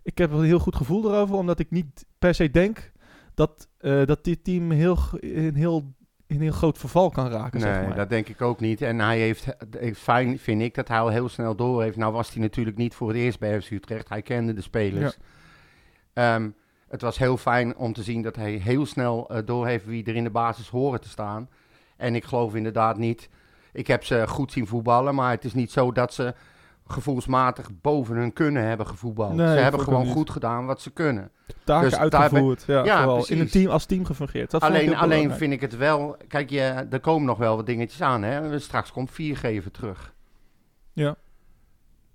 ik 0.02 0.18
heb 0.18 0.32
een 0.32 0.44
heel 0.44 0.58
goed 0.58 0.76
gevoel 0.76 1.04
erover, 1.04 1.36
omdat 1.36 1.58
ik 1.58 1.70
niet 1.70 2.06
per 2.18 2.34
se 2.34 2.50
denk 2.50 2.92
dat, 3.34 3.68
eh, 3.78 4.06
dat 4.06 4.24
dit 4.24 4.44
team 4.44 4.70
heel, 4.70 4.98
in 5.20 5.54
heel, 5.54 5.94
in 6.30 6.40
heel 6.40 6.52
groot 6.52 6.78
verval 6.78 7.10
kan 7.10 7.28
raken. 7.28 7.60
Nee, 7.60 7.72
zeg 7.72 7.86
maar. 7.86 7.96
dat 7.96 8.08
denk 8.08 8.28
ik 8.28 8.40
ook 8.40 8.60
niet. 8.60 8.82
En 8.82 8.98
hij 8.98 9.18
heeft, 9.18 9.46
heeft 9.78 10.00
fijn, 10.00 10.38
vind 10.38 10.62
ik, 10.62 10.74
dat 10.74 10.88
hij 10.88 10.98
al 10.98 11.08
heel 11.08 11.28
snel 11.28 11.54
door 11.54 11.82
heeft. 11.82 11.96
Nou 11.96 12.12
was 12.12 12.32
hij 12.32 12.42
natuurlijk 12.42 12.76
niet 12.76 12.94
voor 12.94 13.08
het 13.08 13.16
eerst 13.16 13.38
bij 13.38 13.60
FC 13.60 13.70
Utrecht. 13.70 14.08
Hij 14.08 14.22
kende 14.22 14.52
de 14.52 14.60
spelers. 14.62 15.16
Ehm, 16.12 16.50
het 16.88 17.00
was 17.00 17.18
heel 17.18 17.36
fijn 17.36 17.76
om 17.76 17.92
te 17.92 18.02
zien 18.02 18.22
dat 18.22 18.36
hij 18.36 18.52
heel 18.52 18.86
snel 18.86 19.28
eh 19.28 19.38
door 19.44 19.66
heeft 19.66 19.84
wie 19.84 20.04
er 20.04 20.14
in 20.14 20.24
de 20.24 20.30
basis 20.30 20.68
horen 20.68 21.00
te 21.00 21.08
staan. 21.08 21.48
En 21.96 22.14
ik 22.14 22.24
geloof 22.24 22.54
inderdaad 22.54 22.98
niet... 22.98 23.28
Ik 23.72 23.86
heb 23.86 24.04
ze 24.04 24.24
goed 24.28 24.52
zien 24.52 24.66
voetballen, 24.66 25.14
maar 25.14 25.30
het 25.30 25.44
is 25.44 25.54
niet 25.54 25.70
zo 25.70 25.92
dat 25.92 26.14
ze 26.14 26.34
gevoelsmatig 26.92 27.70
boven 27.80 28.16
hun 28.16 28.32
kunnen 28.32 28.64
hebben 28.64 28.86
gevoetbald. 28.86 29.34
Nee, 29.34 29.56
ze 29.56 29.62
hebben 29.62 29.80
gewoon 29.80 30.06
goed 30.06 30.30
gedaan 30.30 30.66
wat 30.66 30.80
ze 30.80 30.90
kunnen. 30.90 31.30
Taken 31.64 31.90
dus 31.90 31.98
daar 31.98 32.20
uitgevoerd. 32.20 32.64
Ja, 32.66 32.84
ja, 32.84 33.02
vooral 33.02 33.26
in 33.28 33.40
een 33.40 33.48
team 33.48 33.70
als 33.70 33.84
team 33.84 34.04
gefungeerd. 34.04 34.50
Dat 34.50 34.62
Alleen, 34.62 34.96
alleen 34.96 35.32
vind 35.32 35.52
ik 35.52 35.60
het 35.60 35.76
wel... 35.76 36.16
Kijk, 36.28 36.50
je, 36.50 36.60
er 36.90 37.00
komen 37.00 37.26
nog 37.26 37.38
wel 37.38 37.56
wat 37.56 37.66
dingetjes 37.66 38.02
aan. 38.02 38.22
Hè? 38.22 38.58
Straks 38.58 38.92
komt 38.92 39.10
4G 39.10 39.40
weer 39.40 39.70
terug. 39.72 40.14
Ja. 40.92 41.16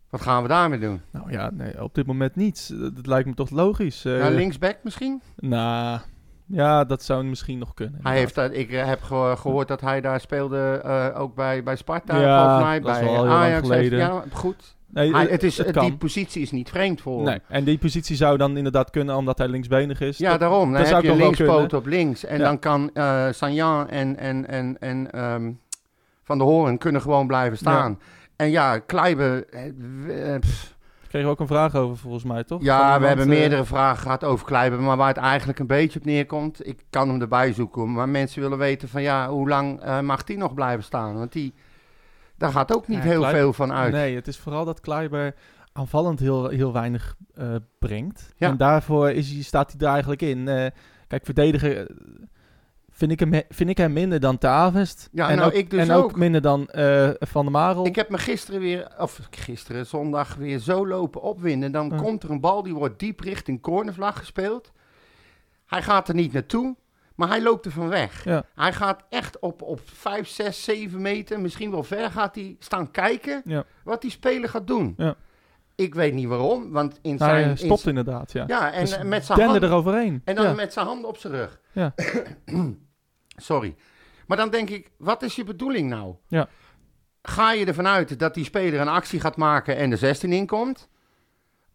Wat 0.10 0.22
gaan 0.22 0.42
we 0.42 0.48
daarmee 0.48 0.80
doen? 0.80 1.02
Nou 1.12 1.32
ja, 1.32 1.50
nee, 1.54 1.84
op 1.84 1.96
dit 1.96 2.06
moment 2.06 2.36
niet. 2.36 2.80
Dat, 2.80 2.96
dat 2.96 3.08
lijkt 3.08 3.28
me 3.28 3.34
toch 3.34 3.50
logisch. 3.50 4.06
eh 4.06 4.28
linksback 4.30 4.78
misschien? 4.84 5.22
Nou, 5.38 6.00
ja, 6.46 6.84
dat 6.84 7.04
zou 7.04 7.24
misschien 7.24 7.58
nog 7.60 7.74
kunnen. 7.74 8.00
Hij 8.04 8.18
heeft, 8.18 8.36
dat- 8.36 8.54
ik 8.54 8.72
eh, 8.72 8.86
heb 8.86 9.02
ge- 9.02 9.34
gehoord 9.38 9.68
dat 9.68 9.82
hij 9.82 10.02
daar 10.02 10.20
speelde 10.20 10.82
eh, 10.84 11.22
ook 11.22 11.36
bij, 11.36 11.64
bij 11.64 11.76
Sparta. 11.76 12.20
Ja, 12.20 12.40
volgens 12.44 12.64
mij, 12.66 12.80
dat 12.80 12.96
is 12.96 13.00
bij 13.24 13.30
Ajax. 13.30 13.70
heeft- 13.70 13.92
ja, 13.92 14.24
goed. 14.32 14.76
Nee, 14.88 15.12
Hij, 15.14 15.26
het- 15.26 15.44
is, 15.44 15.58
het 15.58 15.74
die 15.80 15.96
positie 15.98 16.42
is 16.42 16.52
niet 16.52 16.70
vreemd 16.70 17.02
voor 17.02 17.16
hem. 17.16 17.26
Nee, 17.26 17.40
en 17.48 17.64
die 17.64 17.78
positie 17.78 18.16
zou 18.16 18.38
dan 18.38 18.58
inderdaad 18.58 18.90
kunnen 18.90 19.16
omdat 19.16 19.38
hij 19.38 19.48
linksbenig 19.48 20.00
is. 20.02 20.18
Ja, 20.18 20.30
Dat- 20.32 20.40
daarom. 20.40 20.74
Dan 20.74 20.86
zou 20.86 21.06
heb 21.06 21.14
je 21.16 21.24
linkspoot 21.24 21.74
op 21.74 21.86
links. 21.86 22.26
En 22.26 22.38
Ja. 22.38 22.44
dan 22.44 22.60
kan 22.60 22.90
eh 22.94 23.26
Sanjan 23.32 23.90
en, 23.90 24.18
en, 24.18 24.48
en, 24.48 24.78
en 24.80 25.12
ehm, 25.12 25.52
Van 26.24 26.38
der 26.38 26.48
Hoorn 26.48 26.78
kunnen 26.78 27.02
gewoon 27.02 27.28
blijven 27.28 27.58
staan. 27.58 28.00
En 28.36 28.50
ja, 28.50 28.80
Kleiber... 28.80 29.46
eh, 29.50 30.34
eh, 30.34 30.40
pff, 30.40 30.75
kregen 31.16 31.34
we 31.36 31.42
ook 31.42 31.50
een 31.50 31.56
vraag 31.56 31.76
over 31.76 31.98
volgens 31.98 32.24
mij, 32.24 32.44
toch? 32.44 32.62
Ja, 32.64 32.82
iemand, 32.84 33.02
we 33.02 33.08
hebben 33.08 33.26
eh, 33.26 33.40
meerdere 33.40 33.66
vragen 33.66 34.02
gehad 34.02 34.24
over 34.24 34.46
Kleiber, 34.46 34.82
maar 34.82 34.98
waar 34.98 35.08
het 35.08 35.18
eigenlijk 35.18 35.60
een 35.60 35.68
beetje 35.68 36.00
op 36.00 36.06
neerkomt, 36.06 36.68
ik 36.68 36.84
kan 36.90 37.10
hem 37.10 37.22
erbij 37.22 37.54
zoeken, 37.54 37.92
maar 37.92 38.10
mensen 38.10 38.42
willen 38.42 38.58
weten 38.58 38.90
van 38.90 39.02
ja, 39.02 39.30
hoe 39.30 39.50
lang 39.50 39.82
eh, 39.82 40.00
mag 40.00 40.24
die 40.24 40.38
nog 40.38 40.54
blijven 40.54 40.84
staan? 40.84 41.18
Want 41.18 41.32
die, 41.32 41.54
daar 42.38 42.52
gaat 42.52 42.74
ook 42.76 42.88
niet 42.88 42.98
Ja, 42.98 43.04
heel 43.04 43.18
Kleiber- 43.20 43.42
veel 43.42 43.54
van 43.54 43.74
uit. 43.74 43.92
Nee, 43.94 44.16
het 44.16 44.28
is 44.28 44.38
vooral 44.38 44.66
dat 44.66 44.80
Kleiber 44.80 45.36
aanvallend 45.74 46.20
heel, 46.20 46.48
heel 46.50 46.74
weinig 46.74 47.16
eh, 47.34 47.56
brengt. 47.80 48.34
Ja. 48.38 48.50
En 48.50 48.58
daarvoor 48.58 49.10
is 49.10 49.32
hij, 49.32 49.42
staat 49.42 49.72
hij 49.72 49.88
er 49.88 49.94
eigenlijk 49.94 50.22
in. 50.22 50.46
Kijk, 51.08 51.26
verdedigen 51.26 51.88
vind 52.98 53.12
ik, 53.12 53.20
hem, 53.20 53.34
he- 53.34 53.44
vind 53.50 53.70
ik 53.70 53.78
hem 53.78 53.94
minder 53.94 54.20
dan 54.20 54.38
Tavest. 54.38 55.10
Ja, 55.12 55.30
en 55.30 55.36
nou, 55.36 55.48
ook, 55.48 55.56
ik 55.58 55.70
dus 55.70 55.88
en 55.88 55.92
ook. 55.96 56.04
ook. 56.04 56.16
minder 56.16 56.42
dan 56.42 56.68
eh, 56.70 57.10
Van 57.20 57.44
der 57.44 57.52
Marel. 57.52 57.86
Ik 57.86 57.96
heb 57.96 58.10
me 58.10 58.18
gisteren 58.18 58.60
weer, 58.60 58.88
of 58.98 59.20
gisteren 59.30 59.86
zondag 59.86 60.36
weer 60.36 60.60
zo 60.60 60.88
lopen 60.88 61.22
opwinden, 61.22 61.72
dan 61.72 61.96
komt 61.96 62.24
er 62.24 62.30
een 62.32 62.40
bal 62.40 62.64
die 62.64 62.74
wordt 62.76 63.00
diep 63.00 63.20
richting 63.20 63.62
cornervlag 63.62 64.18
gespeeld. 64.18 64.72
Hij 65.66 65.82
gaat 65.82 66.08
er 66.08 66.16
niet 66.16 66.34
naartoe, 66.34 66.76
maar 67.16 67.28
hij 67.28 67.42
loopt 67.42 67.66
er 67.66 67.72
van 67.72 67.88
weg. 67.88 68.24
Ja. 68.24 68.44
Hij 68.56 68.74
gaat 68.74 69.04
echt 69.10 69.40
op, 69.40 69.62
op 69.62 69.80
5, 69.84 70.28
6, 70.28 70.64
7 70.64 71.02
meter, 71.02 71.40
misschien 71.40 71.72
wel 71.72 71.84
ver, 71.84 72.12
gaat 72.12 72.36
hij 72.36 72.56
staan 72.60 72.92
kijken 72.92 73.42
Ja. 73.46 73.64
wat 73.84 74.02
die 74.02 74.12
speler 74.12 74.50
gaat 74.50 74.68
doen. 74.68 74.94
Ja. 74.98 75.16
Ik 75.76 75.96
weet 75.96 76.14
niet 76.14 76.28
waarom, 76.28 76.72
want 76.72 77.00
in 77.02 77.16
hij 77.18 77.28
zijn... 77.30 77.50
in 77.50 77.58
stopt 77.58 77.88
inderdaad, 77.88 78.32
ja. 78.32 78.44
Ja, 78.48 78.72
en 78.72 78.80
Dus 78.86 79.04
met 79.04 79.26
zijn 79.26 79.38
Dende 79.40 79.54
hand, 79.60 79.64
eroverheen. 79.72 80.22
en 80.26 80.36
dan 80.36 80.56
met 80.56 80.74
zijn 80.74 80.86
handen 80.86 81.10
op 81.10 81.18
zijn 81.18 81.34
rug. 81.34 81.60
Ja. 81.72 81.94
Sorry. 83.36 83.76
Maar 84.28 84.38
dan 84.38 84.50
denk 84.50 84.70
ik, 84.70 84.92
wat 84.98 85.24
is 85.24 85.36
je 85.36 85.44
bedoeling 85.44 85.90
nou? 85.90 86.16
Ja. 86.28 86.48
Ga 87.22 87.52
je 87.52 87.66
ervan 87.66 87.88
uit 87.88 88.20
dat 88.20 88.34
die 88.34 88.44
speler 88.44 88.80
een 88.80 88.88
actie 88.88 89.20
gaat 89.20 89.38
maken 89.38 89.78
en 89.78 89.90
de 89.90 89.98
16 89.98 90.32
inkomt? 90.34 90.90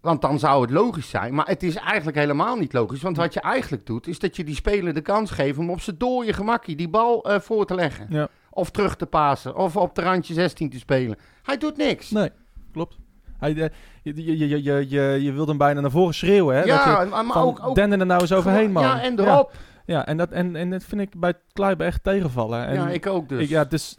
Want 0.01 0.23
dan 0.23 0.39
zou 0.39 0.63
het 0.63 0.71
logisch 0.71 1.09
zijn. 1.09 1.35
Maar 1.35 1.47
het 1.47 1.63
is 1.63 1.77
eigenlijk 1.77 2.17
helemaal 2.17 2.57
niet 2.57 2.73
logisch. 2.73 3.03
Want 3.03 3.17
wat 3.17 3.35
je 3.35 3.41
eigenlijk 3.41 3.87
doet, 3.87 4.07
is 4.07 4.19
dat 4.19 4.37
je 4.37 4.45
die 4.45 4.55
speler 4.55 4.95
de 4.95 5.01
kans 5.01 5.31
geeft 5.31 5.59
om 5.59 5.71
op 5.71 5.81
zijn 5.81 5.99
dode 5.99 6.33
gemakkie 6.33 6.77
die 6.77 6.89
bal 6.89 7.25
eh, 7.25 7.41
voor 7.41 7.67
te 7.67 7.75
leggen. 7.75 8.07
Ja. 8.11 8.29
Of 8.51 8.71
terug 8.71 8.97
te 8.97 9.07
pasen. 9.07 9.57
Of 9.57 9.77
op 9.77 9.95
de 9.95 10.03
randje 10.03 10.35
16 10.35 10.71
te 10.71 10.79
spelen. 10.79 11.17
Hij 11.43 11.57
doet 11.57 11.77
niks. 11.77 12.11
Nee, 12.11 12.31
klopt. 12.73 12.97
Hij, 13.39 13.51
eh, 13.51 13.69
je, 14.03 14.25
je, 14.25 14.49
je, 14.49 14.63
je, 14.63 14.89
je, 14.89 15.23
je 15.23 15.33
wilde 15.33 15.49
hem 15.49 15.59
bijna 15.59 15.81
naar 15.81 15.91
voren 15.91 16.15
schreeuwen, 16.15 16.57
hè? 16.57 16.63
ja, 16.63 16.95
dat 16.95 17.05
je, 17.05 17.11
maar, 17.11 17.25
van, 17.25 17.43
ook... 17.43 17.65
ook 17.67 17.75
Denden 17.75 18.01
er 18.01 18.07
nou 18.07 18.21
eens 18.21 18.33
overheen, 18.33 18.73
man. 18.73 18.83
Ja, 18.83 19.03
en 19.03 19.19
erop. 19.21 19.53
Ja, 19.53 19.59
en, 19.99 20.17
dat, 20.17 20.31
en, 20.31 20.57
en 20.57 20.71
dat 20.71 20.85
vind 20.85 21.01
ik 21.01 21.21
bij 21.21 21.35
Kleiber 21.53 21.87
echt 21.87 22.03
tegenvallen. 22.05 22.67
En 22.67 22.75
ja, 22.75 22.89
ik 22.89 23.07
ook 23.07 23.29
dus. 23.29 23.43
ik- 23.43 23.49
ja, 23.49 23.65
dus 23.65 23.99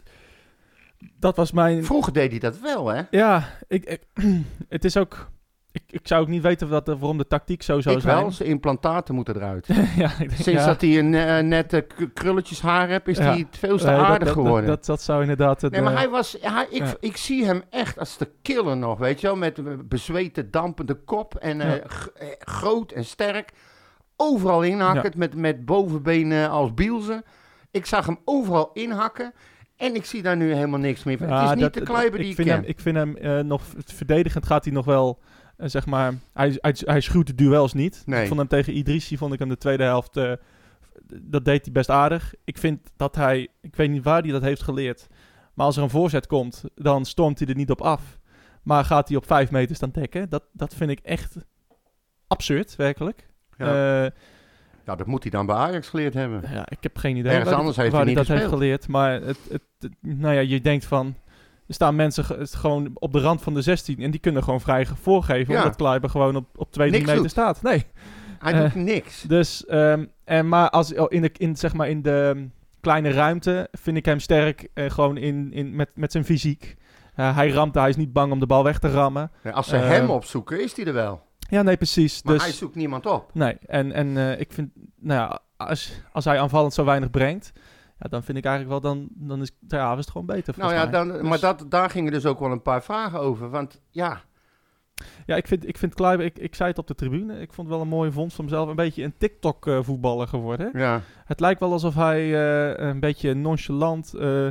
dat 1.18 1.36
was 1.36 1.52
mijn... 1.52 1.84
Vroeger 1.84 2.12
deed 2.12 2.30
hij 2.30 2.38
dat 2.40 2.60
wel, 2.60 2.88
hè? 2.88 3.02
Ja, 3.10 3.44
ik, 3.68 3.84
ik, 3.84 4.02
het 4.68 4.84
is 4.84 4.96
ook... 4.96 5.30
Ik, 5.72 5.82
ik 5.86 6.06
zou 6.08 6.22
ook 6.22 6.28
niet 6.28 6.42
weten 6.42 6.68
waarom 6.68 7.18
de 7.18 7.26
tactiek 7.26 7.62
zo 7.62 7.80
zou 7.80 7.96
ik 7.96 8.02
zijn. 8.02 8.16
wel, 8.16 8.30
zijn 8.30 8.48
implantaten 8.48 9.14
moeten 9.14 9.36
eruit. 9.36 9.66
ja, 9.96 10.10
ik 10.10 10.18
denk, 10.18 10.30
Sinds 10.30 10.60
ja, 10.60 10.66
dat 10.66 10.80
hij 10.80 10.98
een 10.98 11.14
eh, 11.14 11.38
nette 11.44 11.80
k- 11.80 12.10
krulletjes 12.14 12.60
haar 12.60 12.88
heeft, 12.88 13.08
is 13.08 13.18
Ja. 13.18 13.24
hij 13.24 13.46
veel 13.50 13.78
te 13.78 13.86
nee, 13.86 13.94
aardig 13.94 14.28
dat, 14.28 14.36
geworden. 14.36 14.66
Dat, 14.66 14.84
dat, 14.86 15.02
zou 15.02 15.20
inderdaad... 15.20 15.60
Het, 15.60 15.72
nee, 15.72 15.80
maar 15.82 15.92
eh, 15.92 15.98
hij 15.98 16.08
was, 16.08 16.36
hij, 16.40 16.66
ik, 16.70 16.82
ja. 16.84 16.94
ik 17.00 17.16
zie 17.16 17.44
hem 17.44 17.62
echt 17.70 17.98
als 17.98 18.16
de 18.18 18.28
killer 18.42 18.76
nog, 18.76 18.98
weet 18.98 19.20
je 19.20 19.26
wel. 19.26 19.36
Met 19.36 19.88
bezweten, 19.88 20.50
dampende 20.50 20.94
kop 20.94 21.34
en 21.34 21.60
eh, 21.60 21.68
Ja. 21.68 21.80
eh, 22.14 22.26
groot 22.38 22.92
en 22.92 23.04
sterk. 23.04 23.52
Overal 24.22 24.62
inhakken, 24.62 25.12
met, 25.16 25.34
met 25.34 25.64
bovenbenen 25.64 26.50
als 26.50 26.74
bielzen. 26.74 27.22
Ik 27.70 27.86
zag 27.86 28.06
hem 28.06 28.18
overal 28.24 28.70
inhakken. 28.72 29.32
En 29.76 29.94
ik 29.94 30.04
zie 30.04 30.22
daar 30.22 30.36
nu 30.36 30.52
helemaal 30.54 30.78
niks 30.78 31.04
meer 31.04 31.18
van. 31.18 31.28
Ja, 31.28 31.34
het 31.40 31.44
is 31.48 31.50
niet 31.54 31.60
dat- 31.62 31.74
de 31.74 31.80
Kleiber 31.80 32.18
die 32.18 32.24
ik 32.24 32.30
ik 32.30 32.34
vind 32.36 32.48
ken. 32.48 32.56
hem, 32.56 32.66
Ik 32.66 32.80
vind 32.80 32.96
hem 32.96 33.16
eh, 33.16 33.38
nog... 33.38 33.62
Verdedigend 33.84 34.46
gaat 34.46 34.64
hij 34.64 34.72
nog 34.74 34.84
wel... 34.84 35.18
eh, 35.56 35.68
zeg 35.68 35.86
maar... 35.86 36.12
Hij, 36.32 36.58
hij, 36.60 36.74
hij 36.78 37.00
schuwt 37.00 37.26
de 37.26 37.34
duels 37.34 37.72
niet. 37.72 38.02
Nee. 38.06 38.20
Ik 38.20 38.26
vond 38.26 38.38
hem 38.38 38.48
tegen 38.48 38.76
Idrissi... 38.76 39.16
Vond 39.16 39.32
ik 39.32 39.38
hem 39.38 39.48
de 39.48 39.56
tweede 39.58 39.82
helft... 39.82 40.16
eh, 40.16 40.32
dat 41.22 41.44
deed 41.44 41.64
hij 41.64 41.72
best 41.72 41.90
aardig. 41.90 42.34
Ik 42.44 42.58
vind 42.58 42.90
dat 42.96 43.14
hij... 43.16 43.48
Ik 43.60 43.76
weet 43.76 43.90
niet 43.90 44.04
waar 44.04 44.22
hij 44.22 44.30
dat 44.32 44.42
heeft 44.42 44.62
geleerd. 44.62 45.06
Maar 45.54 45.66
als 45.66 45.76
er 45.76 45.82
een 45.82 45.90
voorzet 45.90 46.26
komt... 46.26 46.64
Dan 46.74 47.04
stormt 47.04 47.38
hij 47.38 47.48
er 47.48 47.54
niet 47.54 47.70
op 47.70 47.80
af. 47.80 48.18
Maar 48.62 48.84
gaat 48.84 49.08
hij 49.08 49.16
op 49.16 49.26
vijf 49.26 49.50
meter 49.50 49.76
staan 49.76 49.90
dekken? 49.90 50.28
Dat, 50.28 50.42
dat 50.52 50.74
vind 50.74 50.90
ik 50.90 50.98
echt 51.02 51.36
absurd, 52.26 52.76
werkelijk. 52.76 53.30
Ja. 53.66 54.04
Eh, 54.04 54.10
ja, 54.86 54.96
dat 54.96 55.06
moet 55.06 55.22
hij 55.22 55.30
dan 55.30 55.46
bij 55.46 55.56
Ajax 55.56 55.88
geleerd 55.88 56.14
hebben. 56.14 56.42
ja, 56.52 56.66
ik 56.68 56.78
heb 56.80 56.96
geen 56.96 57.16
idee 57.16 57.30
Ergens 57.30 57.50
waar, 57.50 57.58
anders 57.58 57.76
heeft 57.76 57.92
waar 57.92 58.04
hij 58.04 58.14
dat 58.14 58.26
heeft 58.26 58.46
geleerd. 58.46 58.88
Maar 58.88 59.12
het, 59.12 59.38
het, 59.50 59.62
het- 59.80 59.92
nou 60.00 60.34
ja, 60.34 60.40
je 60.40 60.60
denkt 60.60 60.84
van... 60.84 61.14
Er 61.68 61.74
staan 61.74 61.96
mensen 61.96 62.24
ge- 62.24 62.46
gewoon 62.50 62.90
op 62.94 63.12
de 63.12 63.20
rand 63.20 63.42
van 63.42 63.54
de 63.54 63.62
16 63.62 63.98
en 64.00 64.10
die 64.10 64.20
kunnen 64.20 64.42
gewoon 64.44 64.60
vrij 64.60 64.84
ge- 64.86 64.96
voorgeven. 64.96 65.54
Ja. 65.54 65.60
Omdat 65.62 65.76
Kleiber 65.76 66.10
gewoon 66.10 66.36
op, 66.36 66.46
op 66.56 66.72
2, 66.72 66.88
3 66.88 66.90
Niks 66.90 67.04
meter 67.04 67.22
doet. 67.22 67.30
staat. 67.30 67.62
Nee. 67.62 67.84
Hij 68.38 68.52
Eh, 68.52 68.60
doet 68.60 68.74
niks. 68.74 69.22
Dus, 69.22 69.66
ehm, 69.66 70.04
en, 70.24 70.48
maar 70.48 70.70
als, 70.70 70.94
oh, 70.94 71.06
in, 71.08 71.22
de, 71.22 71.30
in, 71.36 71.56
zeg 71.56 71.74
maar 71.74 71.88
in 71.88 72.02
de 72.02 72.32
ehm, 72.36 72.46
kleine 72.80 73.10
ruimte 73.10 73.68
vind 73.72 73.96
ik 73.96 74.04
hem 74.04 74.18
sterk. 74.20 74.68
eh, 74.74 74.90
gewoon 74.90 75.16
in, 75.16 75.52
in, 75.52 75.76
met, 75.76 75.88
met 75.94 76.12
zijn 76.12 76.24
fysiek. 76.24 76.76
Eh, 77.14 77.36
hij 77.36 77.50
ramt, 77.50 77.74
hij 77.74 77.88
is 77.88 77.96
niet 77.96 78.12
bang 78.12 78.32
om 78.32 78.40
de 78.40 78.46
bal 78.46 78.64
weg 78.64 78.78
te 78.78 78.90
rammen. 78.90 79.30
Ja, 79.42 79.50
als 79.50 79.68
ze 79.68 79.76
eh, 79.76 79.88
hem 79.88 80.10
opzoeken, 80.10 80.62
is 80.62 80.76
hij 80.76 80.84
er 80.86 80.92
wel. 80.92 81.22
Ja, 81.52 81.62
nee, 81.62 81.76
precies. 81.76 82.22
Maar 82.22 82.34
dus, 82.34 82.42
hij 82.42 82.52
zoekt 82.52 82.74
niemand 82.74 83.06
op. 83.06 83.30
Nee, 83.34 83.58
en, 83.66 83.92
en 83.92 84.16
eh, 84.16 84.40
ik 84.40 84.52
vind, 84.52 84.70
nou 84.96 85.20
ja, 85.20 85.40
als, 85.56 86.02
als 86.12 86.24
hij 86.24 86.40
aanvallend 86.40 86.74
zo 86.74 86.84
weinig 86.84 87.10
brengt, 87.10 87.52
ja, 87.98 88.08
dan 88.08 88.22
vind 88.22 88.38
ik 88.38 88.44
eigenlijk 88.44 88.82
wel, 88.82 88.92
dan, 88.92 89.08
dan 89.10 89.40
is 89.40 89.50
Ter 89.68 90.04
gewoon 90.04 90.26
beter. 90.26 90.54
Nou 90.58 90.72
ja, 90.72 90.86
dan, 90.86 91.08
Dus- 91.08 91.22
maar 91.22 91.40
dat, 91.40 91.64
daar 91.68 91.90
gingen 91.90 92.12
dus 92.12 92.26
ook 92.26 92.38
wel 92.38 92.50
een 92.50 92.62
paar 92.62 92.82
vragen 92.82 93.20
over. 93.20 93.50
Want 93.50 93.80
ja, 93.90 94.20
Ja, 95.26 95.36
ik 95.36 95.46
vind, 95.46 95.68
ik 95.68 95.78
vind 95.78 95.94
Kluivert, 95.94 96.36
ik, 96.36 96.44
ik 96.44 96.54
zei 96.54 96.68
het 96.68 96.78
op 96.78 96.86
de 96.86 96.94
tribune, 96.94 97.40
ik 97.40 97.52
vond 97.52 97.68
het 97.68 97.76
wel 97.76 97.80
een 97.86 97.92
mooie 97.92 98.12
vondst 98.12 98.36
van 98.36 98.44
mezelf, 98.44 98.68
een 98.68 98.76
beetje 98.76 99.02
een 99.02 99.16
TikTok-voetballer 99.18 100.28
geworden. 100.28 100.70
ja. 100.74 101.00
Het 101.24 101.40
lijkt 101.40 101.60
wel 101.60 101.72
alsof 101.72 101.94
hij 101.94 102.20
eh, 102.20 102.88
een 102.88 103.00
beetje 103.00 103.34
nonchalant 103.34 104.14
eh, 104.14 104.46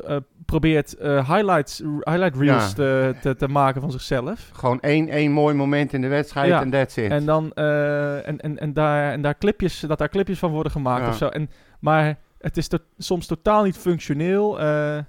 eh, 0.00 0.16
probeert 0.46 0.94
eh, 0.96 1.30
highlights, 1.30 1.78
highlight 2.00 2.36
reels 2.36 2.68
Ja. 2.68 2.72
te, 2.74 3.14
te, 3.20 3.36
te 3.36 3.48
maken 3.48 3.80
van 3.80 3.90
zichzelf. 3.90 4.50
gewoon 4.52 4.80
één, 4.80 5.08
één 5.08 5.32
mooi 5.32 5.54
moment 5.54 5.92
in 5.92 6.00
de 6.00 6.08
wedstrijd 6.08 6.48
Ja. 6.48 6.60
en 6.60 6.70
that's 6.70 6.96
it. 6.96 7.10
En 7.10 7.24
dan 7.24 7.52
eh, 7.52 8.28
en, 8.28 8.40
en, 8.40 8.58
en 8.58 8.72
daar, 8.72 9.12
en 9.12 9.22
daar 9.22 9.38
clipjes, 9.38 9.80
dat 9.80 9.98
daar 9.98 10.08
clipjes 10.08 10.38
van 10.38 10.50
worden 10.50 10.72
gemaakt 10.72 11.02
Ja. 11.04 11.08
of 11.08 11.16
zo. 11.16 11.28
En, 11.28 11.50
maar 11.80 12.18
het 12.38 12.56
is 12.56 12.68
to- 12.68 12.78
soms 12.98 13.26
totaal 13.26 13.64
niet 13.64 13.76
functioneel. 13.78 14.58
Hij 14.58 15.04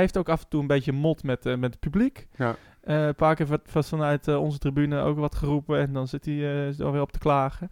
heeft 0.00 0.16
ook 0.18 0.28
af 0.28 0.40
en 0.42 0.48
toe 0.48 0.60
een 0.60 0.66
beetje 0.66 0.92
mot 0.92 1.22
met, 1.22 1.44
met 1.44 1.70
het 1.70 1.80
publiek. 1.80 2.28
Ja. 2.36 2.54
Een 2.82 3.14
paar 3.14 3.34
keer 3.34 3.46
vanuit 3.64 4.28
onze 4.28 4.58
tribune 4.58 5.00
ook 5.00 5.18
wat 5.18 5.34
geroepen. 5.34 5.78
En 5.78 5.92
dan 5.92 6.08
zit 6.08 6.24
hij 6.24 6.74
alweer 6.82 7.00
op 7.00 7.12
te 7.12 7.18
klagen. 7.18 7.70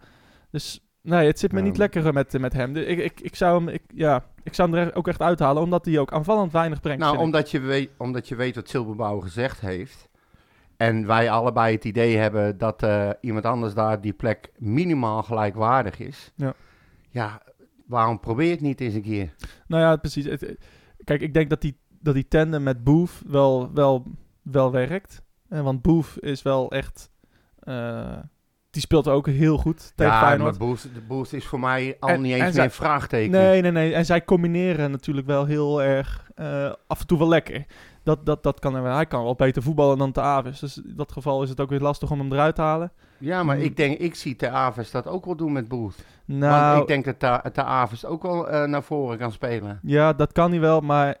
Dus 0.51 0.86
nee, 1.07 1.27
het 1.27 1.39
zit 1.39 1.51
me 1.51 1.61
niet 1.61 1.77
lekker 1.77 2.13
met, 2.13 2.39
met 2.39 2.53
hem. 2.53 2.75
Ik, 2.75 2.97
ik, 2.99 3.19
ik, 3.19 3.35
zou 3.35 3.57
hem, 3.57 3.67
ik, 3.73 3.81
ja, 3.93 4.25
ik 4.43 4.53
zou 4.53 4.71
hem 4.71 4.87
er 4.87 4.95
ook 4.95 5.07
echt 5.07 5.21
uithalen, 5.21 5.63
omdat 5.63 5.85
hij 5.85 5.99
ook 5.99 6.11
aanvallend 6.13 6.51
weinig 6.51 6.81
brengt. 6.81 7.01
nou, 7.01 7.15
ik. 7.15 7.21
omdat 7.21 7.51
je, 7.51 7.59
weet, 7.59 7.89
omdat 7.97 8.27
je 8.27 8.35
weet 8.35 8.55
wat 8.55 8.69
Silberbouwer 8.69 9.23
gezegd 9.23 9.59
heeft. 9.59 10.09
En 10.77 11.05
wij 11.07 11.29
allebei 11.29 11.75
het 11.75 11.85
idee 11.85 12.17
hebben 12.17 12.57
dat 12.57 12.83
eh, 12.83 13.09
iemand 13.21 13.45
anders 13.45 13.73
daar 13.73 14.01
die 14.01 14.13
plek 14.13 14.51
minimaal 14.57 15.23
gelijkwaardig 15.23 15.99
is. 15.99 16.31
Ja. 16.35 16.53
Ja, 17.09 17.41
waarom 17.85 18.19
probeer 18.19 18.45
je 18.45 18.51
het 18.51 18.61
niet 18.61 18.81
eens 18.81 18.93
een 18.93 19.01
keer? 19.01 19.33
Nou 19.67 19.81
ja, 19.83 19.95
precies. 19.95 20.25
Het- 20.25 20.41
het- 20.41 20.65
kijk, 21.03 21.21
ik 21.21 21.33
denk 21.33 21.49
dat 21.49 21.61
die, 21.61 21.77
dat 22.01 22.13
die 22.13 22.27
tandem 22.27 22.63
met 22.63 22.83
Boef 22.83 23.23
wel, 23.27 23.73
wel, 23.73 24.03
wel 24.41 24.71
werkt. 24.71 25.21
Eh, 25.49 25.61
want 25.61 25.81
Boef 25.81 26.17
is 26.17 26.41
wel 26.41 26.71
echt... 26.71 27.09
eh, 27.59 28.17
die 28.69 28.81
speelt 28.81 29.07
ook 29.07 29.27
heel 29.27 29.57
goed 29.57 29.91
tegen 29.95 30.13
ja, 30.13 30.35
maar 30.37 30.53
de 30.57 31.01
boost 31.07 31.33
is 31.33 31.45
voor 31.45 31.59
mij 31.59 31.97
al 31.99 32.09
En- 32.09 32.21
niet 32.21 32.33
en 32.33 32.37
eens 32.39 32.45
zij- 32.45 32.53
meer 32.55 32.63
een 32.63 32.71
vraagteken. 32.71 33.31
Nee, 33.31 33.61
nee, 33.61 33.71
nee. 33.71 33.93
En 33.93 34.05
zij 34.05 34.23
combineren 34.25 34.91
natuurlijk 34.91 35.27
wel 35.27 35.45
heel 35.45 35.83
erg... 35.83 36.29
eh, 36.35 36.71
af 36.87 36.99
en 36.99 37.07
toe 37.07 37.17
wel 37.17 37.27
lekker. 37.27 37.65
Dat, 38.03 38.25
dat, 38.25 38.43
dat 38.43 38.59
kan. 38.59 38.75
Hij 38.85 39.05
kan 39.05 39.23
wel 39.23 39.35
beter 39.35 39.61
voetballen 39.63 39.97
dan 39.97 40.11
Te 40.11 40.21
Aves. 40.21 40.59
Dus 40.59 40.77
in 40.77 40.93
dat 40.95 41.11
geval 41.11 41.43
is 41.43 41.49
het 41.49 41.59
ook 41.61 41.69
weer 41.69 41.79
lastig 41.79 42.11
om 42.11 42.19
hem 42.19 42.31
eruit 42.33 42.55
te 42.55 42.61
halen. 42.61 42.91
Ja, 43.17 43.43
maar 43.43 43.55
Hmm. 43.55 43.65
ik 43.65 43.77
denk, 43.77 43.97
ik 43.99 44.15
zie 44.15 44.35
Ter 44.35 44.49
Aves 44.49 44.91
dat 44.91 45.07
ook 45.07 45.25
wel 45.25 45.35
doen 45.35 45.51
met 45.51 45.67
Booth. 45.67 45.95
Nou, 46.25 46.69
Want 46.77 46.81
ik 46.81 47.03
denk 47.03 47.19
dat 47.19 47.53
Ter 47.53 47.63
Aves 47.63 48.05
ook 48.05 48.21
wel 48.23 48.49
eh, 48.49 48.63
naar 48.67 48.83
voren 48.83 49.17
kan 49.17 49.31
spelen. 49.31 49.79
Ja, 49.83 50.13
dat 50.13 50.31
kan 50.31 50.51
hij 50.51 50.59
wel, 50.59 50.79
maar 50.79 51.15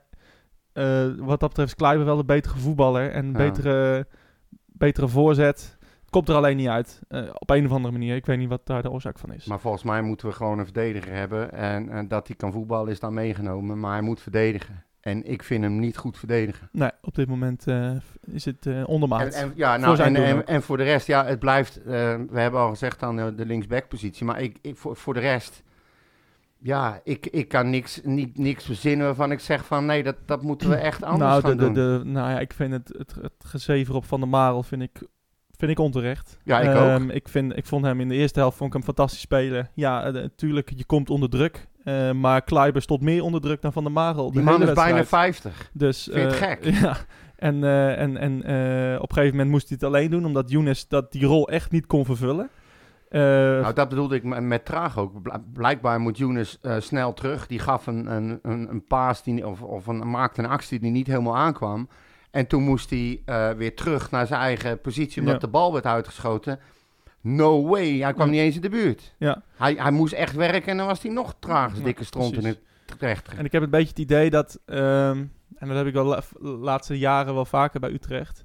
eh, 0.73 1.05
wat 1.17 1.39
dat 1.39 1.49
betreft 1.49 1.69
is 1.69 1.75
Kleiber 1.75 2.05
wel 2.05 2.19
een 2.19 2.25
betere 2.25 2.57
voetballer 2.57 3.11
en 3.11 3.25
een 3.25 3.31
Ja. 3.31 3.37
betere, 3.37 4.07
betere 4.65 5.07
voorzet. 5.07 5.76
Komt 6.17 6.29
er 6.29 6.35
alleen 6.35 6.57
niet 6.57 6.67
uit, 6.67 7.01
eh, 7.07 7.21
op 7.33 7.49
een 7.49 7.65
of 7.65 7.71
andere 7.71 7.91
manier. 7.91 8.15
Ik 8.15 8.25
weet 8.25 8.37
niet 8.37 8.49
wat 8.49 8.65
daar 8.65 8.81
de 8.81 8.91
oorzaak 8.91 9.19
van 9.19 9.33
is. 9.33 9.45
Maar 9.45 9.59
volgens 9.59 9.83
mij 9.83 10.01
moeten 10.01 10.27
we 10.27 10.33
gewoon 10.33 10.59
een 10.59 10.65
verdediger 10.65 11.13
hebben. 11.13 11.51
En, 11.51 11.89
en 11.89 12.07
dat 12.07 12.27
hij 12.27 12.35
kan 12.35 12.51
voetballen 12.51 12.91
is 12.91 12.99
dan 12.99 13.13
meegenomen. 13.13 13.79
Maar 13.79 13.91
hij 13.91 14.01
moet 14.01 14.21
verdedigen. 14.21 14.83
En 15.01 15.23
ik 15.23 15.43
vind 15.43 15.63
hem 15.63 15.79
niet 15.79 15.97
goed 15.97 16.17
verdedigen. 16.17 16.69
Nee, 16.71 16.89
op 17.01 17.15
dit 17.15 17.27
moment 17.27 17.67
eh, 17.67 17.91
is 18.25 18.45
het 18.45 18.65
eh 18.65 18.87
ondermaat. 18.87 19.33
En, 19.33 19.41
en, 19.41 19.51
ja, 19.55 19.71
Voor 19.71 19.81
nou, 19.81 19.95
zijn 19.95 20.15
en, 20.15 20.47
en, 20.47 20.61
voor 20.61 20.77
de 20.77 20.83
rest, 20.83 21.07
ja, 21.07 21.25
het 21.25 21.39
blijft. 21.39 21.83
we 21.83 22.27
hebben 22.31 22.59
al 22.59 22.69
gezegd 22.69 23.03
aan 23.03 23.15
de, 23.15 23.35
de 23.35 23.45
linksback-positie. 23.45 24.25
Maar 24.25 24.41
ik, 24.41 24.57
ik, 24.61 24.77
voor, 24.77 24.95
voor 24.95 25.13
de 25.13 25.19
rest. 25.19 25.63
Ja, 26.57 27.01
ik, 27.03 27.25
ik 27.25 27.47
kan 27.47 27.69
niks, 27.69 28.01
niet, 28.03 28.37
niks 28.37 28.65
verzinnen 28.65 29.05
waarvan 29.05 29.31
ik 29.31 29.39
zeg 29.39 29.65
van 29.65 29.85
nee, 29.85 30.03
dat, 30.03 30.15
dat 30.25 30.41
moeten 30.41 30.69
we 30.69 30.75
echt 30.75 31.03
anders 31.13 31.29
nou, 31.29 31.41
de, 31.41 31.47
gaan 31.47 31.57
de, 31.57 31.63
doen. 31.63 31.73
de, 31.73 32.09
nou 32.09 32.29
ja, 32.31 32.39
ik 32.39 32.53
vind 32.53 32.71
het, 32.71 32.93
het, 32.97 33.15
het 33.21 33.45
gezever 33.45 33.95
op 33.95 34.05
Van 34.05 34.19
der 34.19 34.29
Marel 34.29 34.63
vind 34.63 34.81
ik, 34.81 35.01
vind 35.57 35.71
ik 35.71 35.79
onterecht. 35.79 36.37
Ja, 36.43 36.59
ik 36.59 36.67
Ehm, 36.75 37.03
ook. 37.03 37.11
Ik, 37.11 37.27
vind, 37.29 37.57
ik 37.57 37.65
vond 37.65 37.85
hem 37.85 37.99
in 38.01 38.07
de 38.09 38.15
eerste 38.15 38.39
helft 38.39 38.57
vond 38.57 38.69
ik 38.69 38.75
hem 38.75 38.85
fantastisch 38.85 39.19
spelen. 39.21 39.69
Ja, 39.73 40.09
natuurlijk, 40.09 40.71
je 40.75 40.85
komt 40.85 41.09
onder 41.09 41.29
druk. 41.29 41.67
eh, 41.83 42.11
maar 42.11 42.41
Kleiber 42.41 42.81
stond 42.81 43.01
meer 43.01 43.23
onder 43.23 43.41
druk 43.41 43.61
dan 43.61 43.73
Van 43.73 43.83
der 43.83 43.91
Marel. 43.91 44.31
Die 44.31 44.39
de 44.39 44.45
man 44.45 44.61
is 44.63 44.73
bijna 44.73 44.95
wedstrijd. 44.95 45.07
50. 45.35 45.69
Dus, 45.73 46.03
Vind 46.03 46.15
je 46.15 46.21
het 46.21 46.33
eh, 46.33 46.39
gek? 46.47 46.63
Ja. 46.81 46.97
En, 47.35 47.63
eh, 47.63 47.99
en, 48.01 48.17
en 48.17 48.43
eh, 48.43 48.95
op 49.01 49.09
een 49.09 49.15
gegeven 49.15 49.31
moment 49.35 49.49
moest 49.49 49.67
hij 49.69 49.77
het 49.79 49.87
alleen 49.89 50.09
doen, 50.09 50.25
omdat 50.25 50.49
Younes 50.49 50.87
dat 50.87 51.11
die 51.11 51.25
rol 51.25 51.49
echt 51.49 51.71
niet 51.71 51.85
kon 51.85 52.05
vervullen. 52.05 52.49
Eh, 53.09 53.21
Nou, 53.21 53.73
dat 53.73 53.89
bedoelde 53.89 54.15
ik 54.15 54.23
met, 54.23 54.65
traag 54.65 54.97
ook. 54.97 55.21
Bl- 55.21 55.31
Blijkbaar 55.53 55.99
moet 55.99 56.17
Younes 56.17 56.57
eh, 56.61 56.75
snel 56.79 57.13
terug. 57.13 57.47
Die 57.47 57.59
gaf 57.59 57.87
een, 57.87 58.11
een, 58.15 58.39
een, 58.41 58.69
een 58.69 58.85
paas 58.87 59.23
die, 59.23 59.47
of, 59.47 59.61
of 59.61 59.87
een, 59.87 60.09
maakte 60.09 60.41
een 60.43 60.49
actie 60.49 60.79
die 60.79 60.91
niet 60.91 61.07
helemaal 61.07 61.37
aankwam. 61.37 61.89
En 62.31 62.47
toen 62.47 62.63
moest 62.63 62.89
hij 62.89 63.21
eh, 63.25 63.49
weer 63.49 63.75
terug 63.75 64.11
naar 64.11 64.27
zijn 64.27 64.39
eigen 64.41 64.81
positie, 64.81 65.19
omdat 65.21 65.33
Ja. 65.33 65.39
de 65.39 65.47
bal 65.47 65.73
werd 65.73 65.85
uitgeschoten. 65.85 66.59
No 67.21 67.67
way, 67.67 67.97
hij 67.99 68.13
kwam 68.13 68.25
Ja. 68.25 68.31
niet 68.31 68.41
eens 68.41 68.55
in 68.55 68.61
de 68.61 68.69
buurt. 68.69 69.13
ja. 69.17 69.41
Hij, 69.57 69.73
hij 69.73 69.91
moest 69.91 70.13
echt 70.13 70.35
werken 70.35 70.71
en 70.71 70.77
dan 70.77 70.87
was 70.87 71.01
hij 71.01 71.11
nog 71.11 71.35
traag 71.39 71.69
als 71.71 71.81
dikke 71.83 72.03
stront 72.03 72.33
in 72.37 72.45
het 72.45 72.59
terecht. 72.97 73.33
En 73.37 73.45
ik 73.45 73.51
heb 73.51 73.63
een 73.63 73.69
beetje 73.69 73.89
het 73.89 73.99
idee 73.99 74.29
dat, 74.29 74.59
ehm, 74.65 75.23
en 75.57 75.67
dat 75.67 75.77
heb 75.77 75.85
ik 75.87 75.95
la- 75.95 76.21
laatste 76.39 76.97
jaren 76.97 77.33
wel 77.33 77.45
vaker 77.45 77.79
bij 77.79 77.91
Utrecht, 77.91 78.43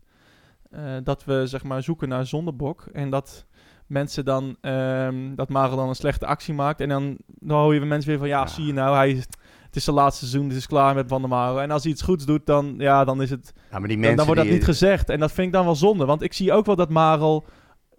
eh, 0.70 0.80
dat 1.04 1.24
we 1.24 1.46
zeg 1.46 1.62
maar 1.62 1.82
zoeken 1.82 2.08
naar 2.08 2.26
zondebok 2.26 2.84
en 2.92 3.10
dat 3.10 3.46
mensen 3.86 4.24
dan, 4.24 4.56
ehm, 4.60 5.34
dat 5.34 5.48
Marel 5.48 5.76
dan 5.76 5.88
een 5.88 5.94
slechte 5.94 6.26
actie 6.26 6.54
maakt 6.54 6.80
en 6.80 6.88
dan, 6.88 7.16
dan 7.26 7.58
hoor 7.60 7.72
je 7.74 7.78
weer 7.80 7.88
mensen 7.88 8.10
weer 8.10 8.18
van, 8.18 8.28
ja, 8.28 8.40
Ja. 8.40 8.46
zie 8.46 8.66
je 8.66 8.72
nou, 8.72 8.96
hij, 8.96 9.24
het 9.72 9.80
is 9.80 9.84
zijn 9.84 9.96
laatste 9.96 10.26
seizoen, 10.26 10.48
het 10.48 10.58
is 10.58 10.66
klaar 10.66 10.94
met 10.94 11.08
Van 11.08 11.20
der 11.20 11.30
Marel. 11.30 11.60
En 11.62 11.70
als 11.70 11.82
hij 11.82 11.92
iets 11.92 12.02
goeds 12.02 12.24
doet, 12.24 12.46
dan, 12.46 12.74
ja, 12.78 13.04
dan 13.04 13.22
is 13.22 13.30
het, 13.30 13.52
Ja, 13.70 13.78
maar 13.78 13.80
die 13.80 13.88
dan, 13.88 13.98
mensen 13.98 14.16
dan 14.16 14.26
wordt 14.26 14.40
dat 14.40 14.48
die, 14.50 14.58
niet 14.58 14.64
gezegd. 14.64 15.10
En 15.10 15.20
dat 15.20 15.32
vind 15.32 15.46
ik 15.46 15.52
dan 15.52 15.64
wel 15.64 15.74
zonde. 15.74 16.04
Want 16.04 16.22
ik 16.22 16.32
zie 16.32 16.52
ook 16.52 16.66
wel 16.66 16.76
dat 16.76 16.90
Marel... 16.90 17.44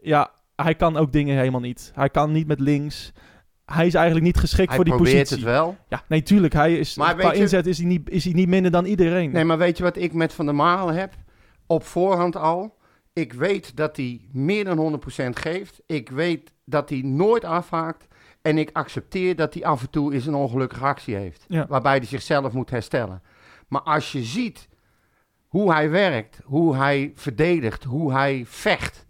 Ja, 0.02 0.32
hij 0.56 0.76
kan 0.76 0.98
ook 0.98 1.12
dingen 1.12 1.38
helemaal 1.38 1.62
niet. 1.62 1.92
Hij 1.96 2.10
kan 2.10 2.32
niet 2.32 2.48
met 2.48 2.60
links. 2.60 3.12
Hij 3.66 3.86
is 3.88 3.94
eigenlijk 3.94 4.26
niet 4.26 4.38
geschikt 4.38 4.68
hij 4.68 4.76
voor 4.76 4.86
die 4.86 4.94
probeert 4.94 5.18
positie. 5.18 5.46
het 5.46 5.54
wel. 5.56 5.78
Ja, 5.90 6.04
nee, 6.08 6.24
tuurlijk. 6.24 6.54
Hij 6.54 6.78
is, 6.78 6.96
Maar 6.96 7.16
qua 7.16 7.32
je- 7.34 7.40
inzet 7.40 7.66
is 7.66 7.78
hij, 7.78 7.88
niet, 7.88 8.10
is 8.10 8.24
hij 8.24 8.34
niet 8.34 8.48
minder 8.48 8.72
dan 8.72 8.86
iedereen. 8.86 9.32
Nee, 9.32 9.44
maar 9.44 9.58
weet 9.58 9.78
je 9.78 9.84
wat 9.84 9.98
ik 9.98 10.14
met 10.14 10.34
Van 10.34 10.46
der 10.46 10.56
Malen 10.56 10.96
heb? 10.96 11.14
Op 11.68 11.84
voorhand 11.84 12.36
al. 12.36 12.76
Ik 13.14 13.34
weet 13.34 13.76
dat 13.76 13.96
hij 13.98 14.22
meer 14.32 14.64
dan 14.66 14.78
100% 14.78 15.40
geeft. 15.40 15.82
Ik 15.86 16.10
weet 16.10 16.54
dat 16.66 16.90
hij 16.90 17.02
nooit 17.02 17.44
afhaakt. 17.44 18.08
En 18.44 18.58
ik 18.58 18.70
accepteer 18.74 19.36
dat 19.36 19.54
hij 19.54 19.66
af 19.66 19.82
en 19.82 19.90
toe 19.90 20.14
eens 20.14 20.26
een 20.26 20.36
ongelukkige 20.36 20.86
actie 20.86 21.16
heeft. 21.16 21.46
Ja. 21.48 21.66
Waarbij 21.70 21.98
hij 21.98 22.06
zichzelf 22.06 22.54
moet 22.54 22.70
herstellen. 22.70 23.22
Maar 23.68 23.82
als 23.82 24.12
je 24.12 24.24
ziet 24.24 24.68
hoe 25.48 25.74
hij 25.74 25.90
werkt, 25.90 26.40
hoe 26.44 26.76
hij 26.76 27.12
verdedigt, 27.16 27.84
hoe 27.84 28.14
hij 28.14 28.44
vecht. 28.48 29.06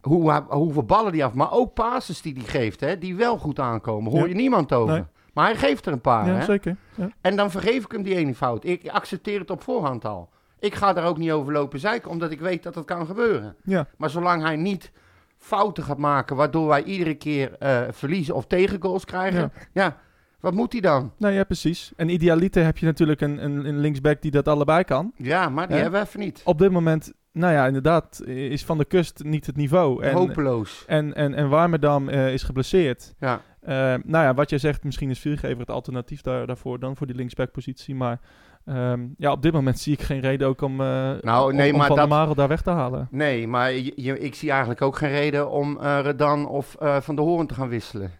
Hoe 0.00 0.30
hij, 0.30 0.42
hoeveel 0.48 0.84
ballen 0.84 1.12
die 1.12 1.24
af, 1.24 1.34
maar 1.34 1.52
ook 1.52 1.74
passes 1.74 2.22
die 2.22 2.34
hij 2.34 2.44
geeft, 2.44 2.80
hè, 2.80 2.98
die 2.98 3.16
wel 3.16 3.38
goed 3.38 3.58
aankomen. 3.58 4.10
Hoor 4.12 4.20
Ja. 4.20 4.26
je 4.26 4.34
niemand 4.34 4.72
over. 4.72 4.94
Nee. 4.94 5.04
Maar 5.32 5.44
hij 5.46 5.56
geeft 5.56 5.86
er 5.86 5.92
een 5.92 6.00
paar. 6.00 6.26
ja, 6.26 6.34
hè? 6.34 6.44
zeker. 6.44 6.76
Ja. 6.94 7.08
En 7.20 7.36
dan 7.36 7.50
vergeef 7.50 7.84
ik 7.84 7.92
hem 7.92 8.02
die 8.02 8.14
ene 8.16 8.34
fout. 8.34 8.64
Ik 8.64 8.88
accepteer 8.88 9.40
het 9.40 9.50
op 9.50 9.62
voorhand 9.62 10.04
al. 10.04 10.28
Ik 10.58 10.74
ga 10.74 10.92
daar 10.92 11.06
ook 11.06 11.18
niet 11.18 11.30
over 11.30 11.52
lopen 11.52 11.78
zeiken, 11.78 12.10
omdat 12.10 12.30
ik 12.30 12.40
weet 12.40 12.62
dat 12.62 12.74
het 12.74 12.84
kan 12.84 13.06
gebeuren. 13.06 13.56
Ja. 13.64 13.86
Maar 13.96 14.10
zolang 14.10 14.42
hij 14.42 14.56
niet 14.56 14.92
fouten 15.38 15.84
gaat 15.84 15.98
maken, 15.98 16.36
waardoor 16.36 16.68
wij 16.68 16.82
iedere 16.82 17.14
keer 17.14 17.56
eh, 17.58 17.82
verliezen 17.90 18.34
of 18.34 18.46
tegengoals 18.46 19.04
krijgen, 19.04 19.40
Ja. 19.40 19.50
ja. 19.72 19.96
wat 20.40 20.54
moet 20.54 20.72
hij 20.72 20.80
dan? 20.80 21.12
Nou 21.18 21.34
ja, 21.34 21.44
precies. 21.44 21.92
En 21.96 22.08
idealiter 22.08 22.64
heb 22.64 22.78
je 22.78 22.86
natuurlijk 22.86 23.20
een, 23.20 23.44
een, 23.44 23.64
een 23.66 23.78
linksback 23.78 24.22
die 24.22 24.30
dat 24.30 24.48
allebei 24.48 24.84
kan. 24.84 25.12
Ja, 25.16 25.48
maar 25.48 25.68
die 25.68 25.76
hebben 25.76 26.00
we 26.00 26.06
even 26.06 26.20
niet. 26.20 26.40
Op 26.44 26.58
dit 26.58 26.70
moment, 26.70 27.12
nou 27.32 27.52
ja, 27.52 27.66
inderdaad, 27.66 28.22
is 28.26 28.64
Van 28.64 28.78
de 28.78 28.84
Kust 28.84 29.22
niet 29.24 29.46
het 29.46 29.56
niveau. 29.56 30.02
En, 30.02 30.14
Hopeloos. 30.14 30.84
en, 30.86 31.14
en, 31.14 31.34
en 31.34 31.48
Warmerdam 31.48 32.08
eh, 32.08 32.32
is 32.32 32.42
geblesseerd. 32.42 33.14
Ja. 33.18 33.40
Eh, 33.60 33.74
nou 34.04 34.24
ja, 34.24 34.34
wat 34.34 34.50
jij 34.50 34.58
zegt, 34.58 34.84
misschien 34.84 35.10
is 35.10 35.18
Viergever 35.18 35.58
het 35.58 35.70
alternatief 35.70 36.20
daar, 36.20 36.46
daarvoor 36.46 36.78
dan 36.78 36.96
voor 36.96 37.06
die 37.06 37.16
linksback-positie. 37.16 37.94
Maar 37.94 38.20
ehm, 38.68 39.00
ja, 39.16 39.32
op 39.32 39.42
dit 39.42 39.52
moment 39.52 39.78
zie 39.78 39.92
ik 39.92 40.02
geen 40.02 40.20
reden 40.20 40.48
ook 40.48 40.60
om, 40.60 40.80
eh, 40.80 40.86
Nou, 41.20 41.50
om- 41.50 41.56
nee, 41.56 41.72
om 41.72 41.78
maar 41.78 41.86
Van 41.86 41.96
dat- 41.96 42.08
der 42.08 42.16
Marel 42.16 42.34
daar 42.34 42.48
weg 42.48 42.60
te 42.62 42.70
halen. 42.70 43.08
Nee, 43.10 43.46
maar 43.48 43.72
je, 43.72 44.18
ik 44.18 44.34
zie 44.34 44.50
eigenlijk 44.50 44.82
ook 44.82 44.96
geen 44.96 45.10
reden 45.10 45.50
om 45.50 45.78
eh, 45.80 45.98
Redan 46.02 46.48
of 46.48 46.74
eh, 46.74 46.96
Van 47.00 47.16
de 47.16 47.22
Hoorn 47.22 47.46
te 47.46 47.54
gaan 47.54 47.68
wisselen. 47.68 48.10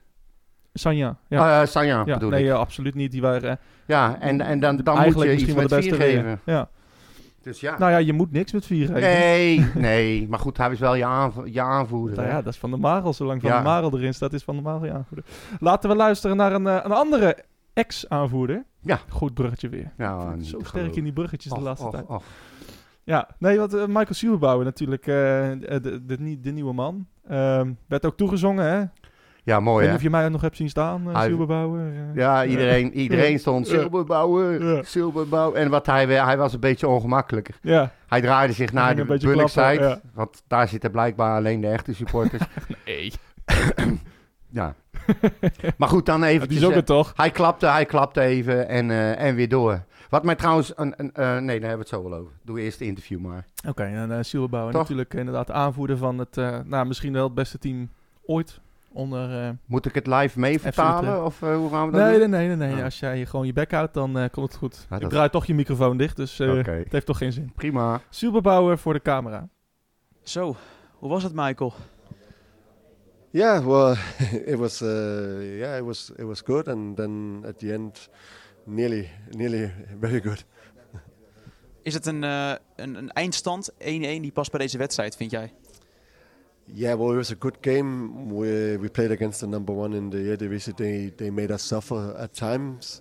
Sanja, 0.72 1.16
ja. 1.28 1.48
Ja. 1.58 1.66
Sanja 1.66 2.02
ja, 2.06 2.14
bedoel 2.14 2.30
nee, 2.30 2.44
ik. 2.44 2.50
absoluut 2.52 2.94
niet. 2.94 3.10
Die 3.10 3.20
waren 3.20 3.58
Ja, 3.86 4.16
en, 4.20 4.40
en 4.40 4.60
dan, 4.60 4.76
dan 4.76 5.02
moet 5.04 5.22
je 5.22 5.32
iets 5.36 5.54
met 5.54 5.68
de 5.68 5.82
vier 5.82 5.90
beste 5.90 5.94
geven. 6.04 6.40
Ja. 6.44 6.68
Dus 7.42 7.60
ja. 7.60 7.78
Nou 7.78 7.90
ja, 7.90 7.96
je 7.98 8.12
moet 8.12 8.32
niks 8.32 8.52
met 8.52 8.66
Viergever. 8.66 9.00
Nee, 9.00 9.66
nee. 9.74 10.26
Maar 10.28 10.38
goed, 10.38 10.56
hij 10.56 10.70
is 10.70 10.78
wel 10.78 10.94
je, 10.94 11.04
aanv 11.04 11.34
je 11.44 11.60
aanvoerder. 11.60 12.16
Nou 12.16 12.28
ja, 12.28 12.42
dat 12.42 12.52
is 12.52 12.58
Van 12.58 12.70
der 12.70 12.80
Marel. 12.80 13.12
Zolang 13.12 13.40
Van 13.40 13.50
Ja. 13.50 13.56
der 13.56 13.64
Marel 13.64 13.92
erin 13.98 14.14
staat, 14.14 14.32
is 14.32 14.42
Van 14.44 14.54
der 14.54 14.62
Marel 14.64 14.84
je 14.84 14.92
aanvoerder. 14.92 15.24
Laten 15.60 15.90
we 15.90 15.96
luisteren 15.96 16.36
naar 16.36 16.52
een, 16.52 16.66
een 16.66 16.92
andere 16.92 17.36
ex-aanvoerder. 17.78 18.64
Ja. 18.80 18.98
Goed 19.08 19.34
bruggetje 19.34 19.68
weer. 19.68 19.92
Ja, 19.98 20.34
Zo 20.40 20.58
te 20.58 20.64
sterk 20.64 20.96
in 20.96 21.04
die 21.04 21.12
bruggetjes 21.12 21.52
de 21.52 21.58
Och, 21.58 21.64
laatste 21.64 21.86
och, 21.86 21.92
tijd. 21.92 22.04
och. 22.06 22.22
Ja, 23.04 23.28
nee, 23.38 23.58
wat 23.58 23.74
eh, 23.74 23.86
Michael 23.86 24.14
Schuberbouwer 24.14 24.64
natuurlijk, 24.64 25.06
eh, 25.06 25.14
de, 25.14 25.78
de, 25.82 26.04
de, 26.06 26.16
nie- 26.20 26.40
de 26.40 26.50
nieuwe 26.50 26.72
man. 26.72 27.06
Ehm, 27.28 27.72
werd 27.86 28.06
ook 28.06 28.16
toegezongen, 28.16 28.64
hè? 28.64 28.84
Ja, 29.42 29.60
mooi 29.60 29.80
hè? 29.84 29.86
niet 29.90 29.96
of 29.96 30.02
je 30.02 30.10
mij 30.10 30.28
nog 30.28 30.40
hebt 30.40 30.56
zien 30.56 30.68
staan, 30.68 31.08
uh. 31.08 32.14
Ja, 32.14 32.44
iedereen, 32.44 32.92
iedereen 32.94 33.38
stond 33.38 33.68
Ja. 33.68 33.72
zilverbouwer. 34.84 35.54
En 35.60 35.70
wat 35.70 35.86
hij, 35.86 36.06
hij 36.06 36.36
was 36.36 36.52
een 36.52 36.60
beetje 36.60 36.88
ongemakkelijker. 36.88 37.58
Ja, 37.62 37.92
Hij 38.06 38.20
draaide 38.20 38.52
zich 38.52 38.72
naar 38.72 38.96
de 38.96 39.04
Bunningside. 39.04 39.80
ja. 39.82 40.00
Want 40.14 40.42
daar 40.46 40.68
zitten 40.68 40.90
blijkbaar 40.90 41.36
alleen 41.36 41.60
de 41.60 41.68
echte 41.68 41.94
supporters. 41.94 42.42
nee. 42.86 43.12
ja. 44.50 44.74
Maar 45.78 45.88
goed, 45.88 46.06
dan 46.06 46.22
even. 46.24 46.48
die 46.48 46.58
is 46.58 46.64
ook 46.64 46.74
het 46.74 46.86
toch? 46.86 47.12
Hij 47.16 47.30
klapte, 47.30 47.66
hij 47.66 47.84
klapte 47.84 48.20
even 48.20 48.68
en, 48.68 48.90
eh, 48.90 49.20
en 49.20 49.34
weer 49.34 49.48
door. 49.48 49.84
Wat 50.08 50.22
mij 50.22 50.34
trouwens... 50.34 50.72
Een, 50.76 50.94
een, 50.96 51.12
eh, 51.14 51.24
nee, 51.24 51.60
daar 51.60 51.68
hebben 51.68 51.70
we 51.70 51.78
het 51.78 51.88
zo 51.88 52.02
wel 52.02 52.18
over. 52.18 52.32
Doe 52.42 52.60
eerst 52.60 52.78
de 52.78 52.84
interview 52.84 53.20
maar. 53.20 53.44
Oké, 53.68 53.82
en 53.82 54.10
uh, 54.10 54.18
Schuberbouwer 54.20 54.72
Toch? 54.72 54.82
natuurlijk 54.82 55.14
inderdaad 55.14 55.50
aanvoerder 55.50 55.96
van 55.96 56.18
het, 56.18 56.36
eh, 56.36 56.58
nou 56.64 56.86
misschien 56.86 57.12
wel 57.12 57.24
het 57.24 57.34
beste 57.34 57.58
team 57.58 57.90
ooit. 58.26 58.60
Onder, 58.92 59.44
eh, 59.44 59.50
Moet 59.66 59.86
ik 59.86 59.94
het 59.94 60.06
live 60.06 60.38
mee 60.38 60.60
vertalen? 60.60 61.24
Of 61.24 61.42
eh, 61.42 61.56
hoe 61.56 61.70
gaan 61.70 61.86
we 61.90 61.92
dat 61.96 62.00
nee, 62.00 62.18
doen? 62.18 62.30
nee, 62.30 62.46
nee, 62.46 62.56
nee, 62.56 62.68
nee. 62.68 62.78
Oh. 62.78 62.84
Als 62.84 62.98
jij 62.98 63.26
gewoon 63.26 63.46
je 63.46 63.52
bek 63.52 63.70
houdt, 63.70 63.94
dan 63.94 64.18
eh, 64.18 64.30
komt 64.30 64.46
het 64.46 64.56
goed. 64.56 64.86
Ik 64.98 65.08
draai 65.08 65.28
toch 65.28 65.46
je 65.46 65.54
microfoon 65.54 65.96
dicht, 65.96 66.16
dus 66.16 66.38
eh, 66.38 66.56
het 66.56 66.92
heeft 66.92 67.06
toch 67.06 67.18
geen 67.18 67.32
zin. 67.32 67.52
Prima. 67.54 68.00
Superbouwer 68.10 68.78
voor 68.78 68.92
de 68.92 69.02
camera. 69.02 69.48
Zo, 70.22 70.56
hoe 70.92 71.08
was 71.08 71.22
het, 71.22 71.32
Michael? 71.34 71.72
Yeah, 73.30 73.66
well, 73.66 73.96
it 74.46 74.58
was 74.58 74.80
uh, 74.82 75.40
yeah, 75.58 75.76
it 75.76 75.84
was 75.84 76.12
it 76.18 76.24
was 76.24 76.42
good, 76.42 76.68
and 76.68 76.96
then 76.96 77.44
at 77.46 77.58
the 77.58 77.72
end, 77.72 78.08
nearly 78.66 79.10
nearly 79.34 79.70
very 80.00 80.20
good. 80.20 80.44
Is 81.82 81.94
het 81.94 82.06
een, 82.06 82.24
eh, 82.24 82.54
een, 82.76 82.94
een 82.94 83.10
eindstand 83.10 83.72
1-1 83.72 83.76
die 83.78 84.32
past 84.32 84.50
bij 84.50 84.60
deze 84.60 84.78
wedstrijd, 84.78 85.16
vind 85.16 85.30
jij? 85.30 85.52
Yeah, 86.64 86.98
well, 86.98 87.10
it 87.10 87.16
was 87.16 87.30
a 87.30 87.36
good 87.38 87.56
game. 87.60 88.10
We 88.34 88.76
we 88.80 88.88
played 88.88 89.10
against 89.10 89.38
the 89.38 89.46
number 89.46 89.74
one 89.74 89.96
in 89.96 90.10
the 90.10 90.18
Eredivisie. 90.18 90.74
They 90.74 91.12
they 91.16 91.30
made 91.30 91.52
us 91.52 91.66
suffer 91.66 92.14
at 92.16 92.34
times, 92.34 93.00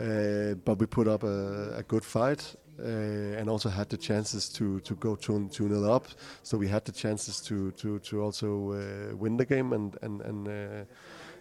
uh, 0.00 0.54
but 0.64 0.78
we 0.78 0.86
put 0.86 1.06
up 1.06 1.22
a, 1.24 1.76
a 1.78 1.82
good 1.86 2.04
fight. 2.04 2.56
Uh, 2.78 3.38
and 3.38 3.48
also 3.48 3.68
had 3.68 3.88
the 3.88 3.96
chances 3.96 4.48
to, 4.48 4.78
to 4.80 4.94
go 4.94 5.16
2 5.16 5.48
two 5.50 5.68
nil 5.68 5.84
up, 5.84 6.06
so 6.42 6.56
we 6.56 6.68
had 6.68 6.84
the 6.84 6.92
chances 6.92 7.40
to 7.40 7.72
to, 7.72 7.98
to 7.98 8.22
also 8.22 8.72
uh, 8.72 9.16
win 9.18 9.36
the 9.36 9.44
game, 9.44 9.74
and 9.74 9.96
and 10.02 10.20
and, 10.22 10.48
uh, 10.48 10.52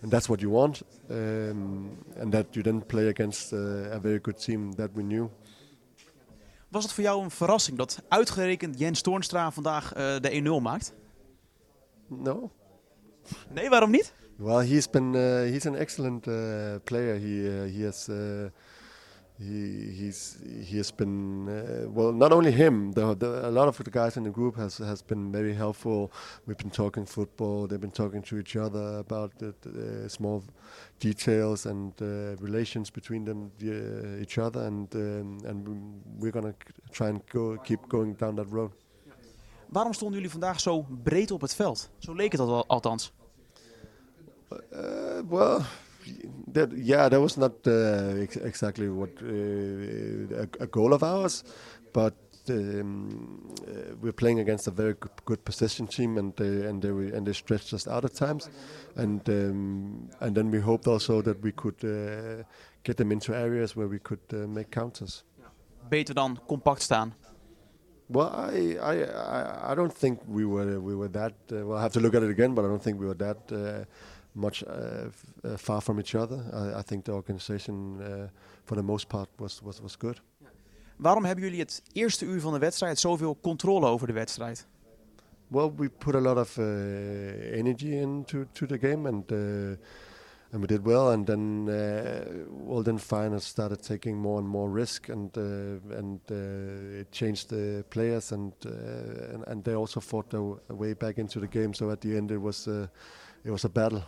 and 0.01 0.11
that's 0.11 0.27
what 0.27 0.41
you 0.41 0.49
want, 0.51 0.83
um, 1.09 1.97
and 2.19 2.31
that 2.31 2.55
you 2.55 2.63
then 2.63 2.81
play 2.81 3.07
against 3.07 3.53
uh, 3.53 3.91
a 3.91 3.99
very 3.99 4.19
good 4.19 4.37
team 4.37 4.71
that 4.73 4.89
we 4.93 5.03
knew. 5.03 5.29
Was 6.69 6.83
het 6.83 6.93
voor 6.93 7.03
jou 7.03 7.23
een 7.23 7.31
verrassing 7.31 7.77
dat 7.77 8.01
uitgerekend 8.07 8.79
Jens 8.79 9.01
Toornstra 9.01 9.51
vandaag 9.51 9.93
de 9.93 10.59
1-0 10.59 10.61
maakt? 10.61 10.93
No, 12.07 12.51
Nee, 13.49 13.69
waarom 13.69 13.91
niet? 13.91 14.13
Well, 14.37 14.65
he's 14.67 14.89
been 14.89 15.15
uh, 15.15 15.51
he's 15.51 15.65
an 15.65 15.75
excellent 15.75 16.27
uh, 16.27 16.75
player. 16.83 17.15
He 17.19 17.69
he 17.73 17.83
has 17.85 18.07
uh, 18.09 18.49
he 19.39 19.91
he's 19.91 20.37
he 20.65 20.77
has 20.77 20.91
been 20.91 21.47
uh, 21.47 21.89
well. 21.89 22.11
Not 22.11 22.31
only 22.31 22.51
him, 22.51 22.91
the, 22.93 23.15
the, 23.15 23.47
a 23.47 23.51
lot 23.51 23.67
of 23.67 23.77
the 23.77 23.91
guys 23.91 24.17
in 24.17 24.23
the 24.23 24.31
group 24.31 24.55
has 24.57 24.77
has 24.77 25.01
been 25.01 25.31
very 25.31 25.53
helpful. 25.53 26.11
We've 26.45 26.57
been 26.57 26.71
talking 26.71 27.05
football. 27.05 27.67
They've 27.67 27.79
been 27.79 27.91
talking 27.91 28.23
to 28.23 28.37
each 28.37 28.55
other 28.55 28.97
about 28.97 29.37
the, 29.37 29.53
the 29.61 30.09
small 30.09 30.43
details 30.99 31.65
and 31.65 31.93
uh, 32.01 32.35
relations 32.41 32.91
between 32.91 33.25
them, 33.25 33.51
uh, 33.61 34.21
each 34.21 34.37
other, 34.37 34.65
and 34.65 34.95
um, 34.95 35.37
and 35.45 36.01
we're 36.19 36.31
gonna 36.31 36.55
try 36.91 37.09
and 37.09 37.21
go 37.29 37.57
keep 37.63 37.87
going 37.87 38.13
down 38.13 38.35
that 38.35 38.51
road. 38.51 38.71
Waarom 39.69 39.93
stonden 39.93 40.15
jullie 40.15 40.31
vandaag 40.31 40.59
zo 40.59 40.85
breed 41.03 41.31
op 41.31 41.41
het 41.41 41.55
veld? 41.55 41.89
Zo 41.97 42.13
leek 42.13 42.31
het 42.31 42.41
al, 42.41 42.67
althans. 42.67 43.13
Uh, 44.51 45.19
well, 45.29 45.61
that 46.53 46.71
yeah, 46.77 47.09
that 47.09 47.19
was 47.21 47.37
not 47.37 47.53
uh, 47.67 48.21
ex- 48.21 48.37
exactly 48.37 48.89
what 48.89 49.09
uh, 49.21 50.43
a, 50.43 50.63
a 50.63 50.67
goal 50.67 50.93
of 50.93 51.03
ours, 51.03 51.43
but 51.93 52.15
um, 52.49 53.53
uh, 53.67 53.95
we're 54.01 54.13
playing 54.13 54.39
against 54.39 54.67
a 54.67 54.71
very 54.71 54.93
good, 54.93 55.11
good 55.25 55.45
possession 55.45 55.87
team, 55.87 56.17
and 56.17 56.35
they 56.35 56.65
and 56.65 56.81
they 56.81 56.89
and 56.89 57.25
they 57.25 57.33
stretched 57.33 57.73
us 57.73 57.87
out 57.87 58.05
at 58.05 58.13
times, 58.13 58.49
and 58.95 59.27
um, 59.29 60.09
and 60.19 60.35
then 60.35 60.51
we 60.51 60.59
hoped 60.59 60.87
also 60.87 61.21
that 61.21 61.41
we 61.41 61.51
could 61.51 61.83
uh, 61.83 62.43
get 62.83 62.97
them 62.97 63.11
into 63.11 63.35
areas 63.35 63.75
where 63.75 63.87
we 63.87 63.99
could 63.99 64.19
uh, 64.33 64.47
make 64.47 64.71
counters. 64.71 65.23
Beter 65.89 66.13
dan 66.13 66.39
compact 66.47 66.81
staan. 66.81 67.13
Well, 68.09 68.29
I, 68.29 68.77
I, 68.81 69.03
I, 69.03 69.71
I 69.71 69.75
don't 69.75 69.93
think 69.93 70.19
we 70.27 70.45
were 70.45 70.79
we 70.79 70.95
were 70.95 71.09
that. 71.09 71.33
Uh, 71.51 71.65
well, 71.65 71.77
I 71.77 71.81
have 71.81 71.93
to 71.93 71.99
look 71.99 72.15
at 72.15 72.23
it 72.23 72.29
again, 72.29 72.55
but 72.55 72.63
I 72.63 72.69
don't 72.69 72.81
think 72.81 72.99
we 72.99 73.05
were 73.05 73.15
that 73.15 73.51
uh, 73.51 73.83
much 74.31 74.63
uh, 74.63 74.71
uh, 75.43 75.57
far 75.57 75.81
from 75.81 75.99
each 75.99 76.15
other. 76.15 76.43
I, 76.53 76.79
I 76.79 76.81
think 76.83 77.03
the 77.03 77.11
organization, 77.11 78.01
uh, 78.01 78.27
for 78.63 78.75
the 78.75 78.83
most 78.83 79.07
part, 79.07 79.29
was 79.37 79.61
was 79.61 79.81
was 79.81 79.97
good. 79.97 80.21
Waarom 80.97 81.25
hebben 81.25 81.43
jullie 81.43 81.59
het 81.59 81.81
eerste 81.93 82.25
uur 82.25 82.41
van 82.41 82.53
de 82.53 82.59
wedstrijd 82.59 82.99
zoveel 82.99 83.37
controle 83.41 83.85
over 83.85 84.07
de 84.07 84.13
wedstrijd? 84.13 84.67
Well, 85.49 85.71
we 85.75 85.89
put 85.89 86.15
a 86.15 86.19
lot 86.19 86.37
of 86.37 86.57
uh, 86.57 86.65
energy 87.53 87.91
into 87.91 88.45
to 88.51 88.65
the 88.65 88.77
game, 88.77 89.07
and 89.07 89.31
uh, 89.31 89.37
and 90.51 90.61
we 90.61 90.67
did 90.67 90.85
well. 90.85 91.11
And 91.11 91.25
then, 91.25 91.69
uh, 91.69 92.45
well, 92.49 92.83
then 92.83 92.99
Feyenoord 92.99 93.41
started 93.41 93.81
taking 93.81 94.17
more 94.17 94.39
and 94.39 94.47
more 94.47 94.69
risk, 94.79 95.09
and 95.09 95.37
uh, 95.37 95.97
and 95.97 96.19
uh, 96.29 96.99
it 96.99 97.11
changed 97.11 97.49
the 97.49 97.83
players, 97.89 98.31
and, 98.31 98.53
uh, 98.65 99.33
and 99.33 99.47
and 99.47 99.63
they 99.63 99.75
also 99.75 99.99
fought 99.99 100.29
their 100.29 100.77
way 100.77 100.93
back 100.95 101.17
into 101.17 101.39
the 101.39 101.47
game. 101.47 101.73
So 101.73 101.89
at 101.91 102.01
the 102.01 102.17
end, 102.17 102.31
it 102.31 102.41
was 102.41 102.67
uh, 102.67 102.87
it 103.43 103.51
was 103.51 103.63
a 103.63 103.69
battle. 103.69 104.03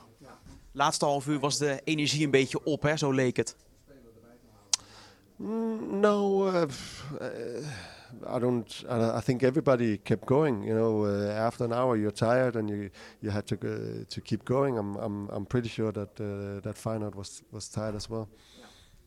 Laatste 0.71 1.05
half 1.05 1.27
uur 1.27 1.39
was 1.39 1.57
de 1.57 1.81
energie 1.83 2.25
een 2.25 2.31
beetje 2.31 2.63
op, 2.63 2.81
hè? 2.81 2.97
zo 2.97 3.11
leek 3.11 3.37
het. 3.37 3.55
Mm, 5.35 5.99
no, 5.99 6.47
uh, 6.47 6.61
f- 6.69 7.05
uh, 7.21 8.35
I 8.35 8.39
don't. 8.39 8.85
I, 9.17 9.21
think 9.23 9.41
everybody 9.41 9.99
kept 10.03 10.27
going. 10.27 10.65
You 10.65 10.77
know, 10.77 11.05
uh, 11.07 11.45
after 11.45 11.65
an 11.65 11.73
hour, 11.73 11.97
you're 11.97 12.13
tired 12.13 12.55
and 12.55 12.69
you 12.69 12.89
you 13.19 13.31
had 13.31 13.47
to 13.47 13.57
to 14.07 14.21
keep 14.21 14.41
going. 14.43 14.77
I'm 14.77 14.95
I'm 14.95 15.29
I'm 15.29 15.45
pretty 15.47 15.69
sure 15.69 15.91
that 15.91 16.15
that 16.61 16.77
Feyenoord 16.77 17.15
was 17.15 17.41
was 17.49 17.67
tired 17.67 17.95
as 17.95 18.07
well. 18.07 18.27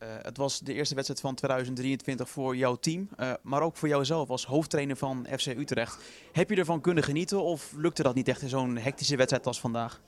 Eh, 0.02 0.08
het 0.22 0.36
was 0.36 0.58
de 0.60 0.72
eerste 0.72 0.94
wedstrijd 0.94 1.20
van 1.20 1.34
2023 1.34 2.28
voor 2.28 2.56
jouw 2.56 2.76
team, 2.76 3.08
eh, 3.16 3.32
maar 3.42 3.62
ook 3.62 3.76
voor 3.76 3.88
jouzelf 3.88 4.30
als 4.30 4.46
hoofdtrainer 4.46 4.96
van 4.96 5.26
FC 5.38 5.46
Utrecht. 5.46 5.98
Heb 6.32 6.50
je 6.50 6.56
ervan 6.56 6.80
kunnen 6.80 7.02
genieten 7.04 7.42
of 7.42 7.72
lukte 7.76 8.02
dat 8.02 8.14
niet 8.14 8.28
echt 8.28 8.42
in 8.42 8.48
zo'n 8.48 8.76
hectische 8.76 9.16
wedstrijd 9.16 9.46
als 9.46 9.60
vandaag? 9.60 10.00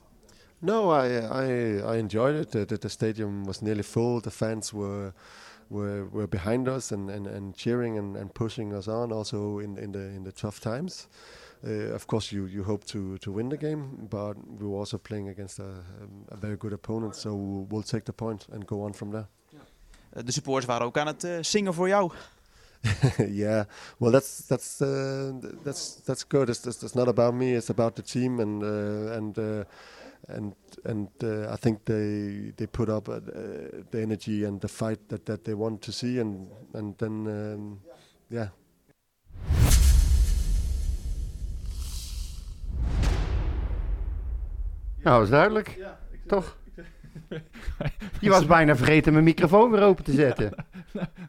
No, 0.64 0.90
I 0.90 1.06
I 1.44 1.94
I 1.94 1.96
enjoyed 1.98 2.34
it. 2.34 2.50
The, 2.50 2.64
the, 2.64 2.76
the 2.78 2.88
stadium 2.88 3.44
was 3.44 3.60
nearly 3.60 3.82
full. 3.82 4.20
The 4.20 4.30
fans 4.30 4.72
were 4.72 5.12
were 5.68 6.06
were 6.06 6.26
behind 6.26 6.68
us 6.68 6.92
and, 6.92 7.10
and, 7.10 7.26
and 7.26 7.54
cheering 7.54 7.98
and, 7.98 8.16
and 8.16 8.32
pushing 8.32 8.74
us 8.74 8.88
on. 8.88 9.12
Also 9.12 9.58
in 9.58 9.78
in 9.78 9.92
the 9.92 10.00
in 10.16 10.24
the 10.24 10.32
tough 10.32 10.60
times. 10.60 11.08
Uh, 11.66 11.94
of 11.94 12.06
course, 12.06 12.30
you, 12.30 12.44
you 12.44 12.62
hope 12.62 12.84
to, 12.84 13.16
to 13.18 13.32
win 13.32 13.48
the 13.48 13.56
game, 13.56 14.06
but 14.10 14.36
we 14.60 14.66
were 14.66 14.76
also 14.76 14.98
playing 14.98 15.30
against 15.30 15.58
a, 15.58 15.82
a 16.28 16.36
very 16.36 16.56
good 16.56 16.74
opponent. 16.74 17.16
So 17.16 17.34
we'll 17.70 17.82
take 17.82 18.04
the 18.04 18.12
point 18.12 18.46
and 18.52 18.66
go 18.66 18.82
on 18.82 18.92
from 18.92 19.12
there. 19.12 19.26
Eh, 20.14 20.22
de 20.24 20.32
supporters 20.32 20.66
waren 20.66 20.86
ook 20.86 20.98
aan 20.98 21.06
het 21.06 21.24
eh, 21.24 21.38
zingen 21.40 21.74
voor 21.74 21.88
jou. 21.88 22.12
yeah, 23.28 23.64
well, 23.98 24.12
that's 24.12 24.46
that's 24.46 24.80
uh, 24.80 25.30
that's 25.62 26.02
that's 26.04 26.24
good. 26.28 26.48
It's, 26.48 26.66
it's, 26.66 26.82
it's 26.82 26.94
not 26.94 27.08
about 27.08 27.34
me. 27.34 27.56
It's 27.56 27.70
about 27.70 27.94
the 27.94 28.02
team, 28.02 28.40
and 28.40 28.62
uh, 28.62 29.16
and 29.16 29.38
uh, 29.38 29.64
and 30.26 30.54
and 30.82 31.08
uh, 31.22 31.52
I 31.52 31.56
think 31.56 31.84
they 31.84 32.52
they 32.56 32.66
put 32.66 32.88
up 32.88 33.08
uh, 33.08 33.20
the 33.90 34.00
energy 34.00 34.44
and 34.44 34.60
the 34.60 34.68
fight 34.68 35.08
that, 35.08 35.24
that 35.26 35.44
they 35.44 35.54
want 35.54 35.82
to 35.82 35.92
see, 35.92 36.18
and 36.20 36.48
and 36.72 36.98
then 36.98 37.26
um, 37.26 37.80
yeah. 38.28 38.48
Nou, 45.02 45.16
dat 45.16 45.22
is 45.22 45.30
duidelijk. 45.30 45.78
Toch? 46.26 46.56
Je 48.20 48.30
was 48.30 48.46
bijna 48.46 48.76
vergeten 48.76 49.12
mijn 49.12 49.24
microfoon 49.24 49.70
weer 49.70 49.82
open 49.82 50.04
te 50.04 50.12
zetten. 50.12 50.54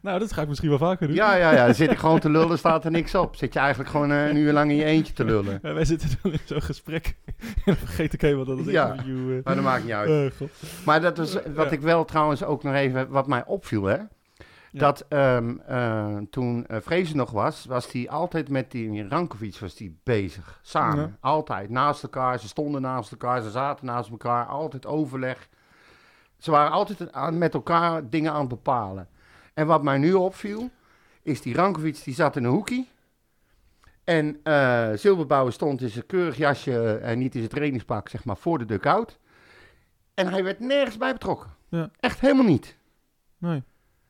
Nou, 0.02 0.18
dat 0.18 0.32
ga 0.32 0.42
ik 0.42 0.48
misschien 0.48 0.68
wel 0.68 0.78
vaker 0.78 1.06
doen. 1.06 1.16
Ja, 1.16 1.34
ja, 1.34 1.52
ja. 1.52 1.64
Dan 1.66 1.74
zit 1.74 1.90
ik 1.90 1.98
gewoon 1.98 2.18
te 2.20 2.30
lullen, 2.30 2.58
staat 2.58 2.84
er 2.84 2.90
niks 2.90 3.14
op. 3.14 3.36
Zit 3.36 3.52
je 3.52 3.58
eigenlijk 3.58 3.90
gewoon 3.90 4.10
eh, 4.12 4.26
een 4.28 4.36
uur 4.36 4.52
lang 4.52 4.70
in 4.70 4.76
je 4.76 4.84
eentje 4.84 5.12
te 5.12 5.24
lullen. 5.24 5.58
Ja, 5.62 5.72
wij 5.72 5.84
zitten 5.84 6.08
dan 6.22 6.32
in 6.32 6.38
zo'n 6.44 6.62
gesprek. 6.62 7.16
en 7.36 7.44
dan 7.64 7.76
vergeet 7.76 8.12
ik 8.12 8.20
helemaal 8.20 8.44
dat 8.44 8.58
het 8.58 8.66
Ja. 8.66 8.90
interview... 8.90 9.36
eh, 9.36 9.44
Maar 9.44 9.54
dat 9.54 9.64
maakt 9.64 9.82
niet 9.84 9.92
uit. 9.92 10.34
god. 10.36 10.50
Maar 10.84 11.00
dat 11.00 11.18
is 11.18 11.36
wat 11.54 11.72
ik 11.72 11.80
wel 11.80 12.04
trouwens 12.04 12.44
ook 12.44 12.62
nog 12.62 12.74
even, 12.74 13.08
wat 13.08 13.26
mij 13.26 13.44
opviel, 13.46 13.84
hè. 13.84 13.96
Dat 14.72 15.04
ehm, 15.08 15.54
eh, 15.66 16.16
toen 16.30 16.66
Vrezen 16.68 17.16
nog 17.16 17.30
was, 17.30 17.64
was 17.64 17.92
hij 17.92 18.08
altijd 18.10 18.48
met 18.48 18.70
die 18.70 19.08
Rankovic 19.08 19.56
was 19.58 19.74
die 19.74 19.98
bezig. 20.02 20.58
Samen. 20.62 21.16
Altijd. 21.20 21.70
Naast 21.70 22.02
elkaar. 22.02 22.38
Ze 22.38 22.48
stonden 22.48 22.82
naast 22.82 23.10
elkaar. 23.10 23.42
Ze 23.42 23.50
zaten 23.50 23.86
naast 23.86 24.10
elkaar. 24.10 24.44
Altijd 24.46 24.86
overleg. 24.86 25.48
Ze 26.38 26.50
waren 26.50 26.70
altijd 26.72 27.12
aan, 27.12 27.38
met 27.38 27.54
elkaar 27.54 28.10
dingen 28.10 28.32
aan 28.32 28.40
het 28.40 28.48
bepalen. 28.48 29.08
En 29.54 29.66
wat 29.66 29.82
mij 29.82 29.98
nu 29.98 30.12
opviel, 30.12 30.70
is 31.22 31.40
die 31.40 31.54
Rankovic 31.54 32.04
die 32.04 32.14
zat 32.14 32.36
in 32.36 32.44
een 32.44 32.50
hoekie. 32.50 32.88
En 34.04 34.40
eh 34.42 34.88
Silberbouwer 34.94 35.52
stond 35.52 35.80
in 35.80 35.88
zijn 35.88 36.06
keurig 36.06 36.36
jasje 36.36 36.96
en 36.98 37.18
niet 37.18 37.34
in 37.34 37.40
zijn 37.40 37.52
trainingspak, 37.52 38.08
zeg 38.08 38.24
maar, 38.24 38.36
voor 38.36 38.58
de 38.58 38.64
dugout. 38.64 39.18
En 40.14 40.28
hij 40.28 40.44
werd 40.44 40.60
nergens 40.60 40.96
bij 40.96 41.12
betrokken. 41.12 41.50
Ja. 41.68 41.90
Echt 42.00 42.20
helemaal 42.20 42.44
niet. 42.44 42.76
Nee. 43.38 43.62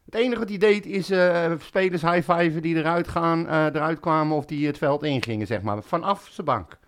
Het 0.04 0.14
enige 0.14 0.38
wat 0.38 0.48
hij 0.48 0.58
deed 0.58 0.86
is 0.86 1.10
eh, 1.10 1.52
spelers 1.58 2.02
high-fiven 2.02 2.62
die 2.62 2.76
eruit, 2.76 3.08
gaan, 3.08 3.48
eh, 3.48 3.64
eruit 3.64 4.00
kwamen 4.00 4.36
of 4.36 4.44
die 4.44 4.66
het 4.66 4.78
veld 4.78 5.02
ingingen, 5.02 5.46
zeg 5.46 5.62
maar. 5.62 5.82
Vanaf 5.82 6.28
zijn 6.30 6.46
bank. 6.46 6.78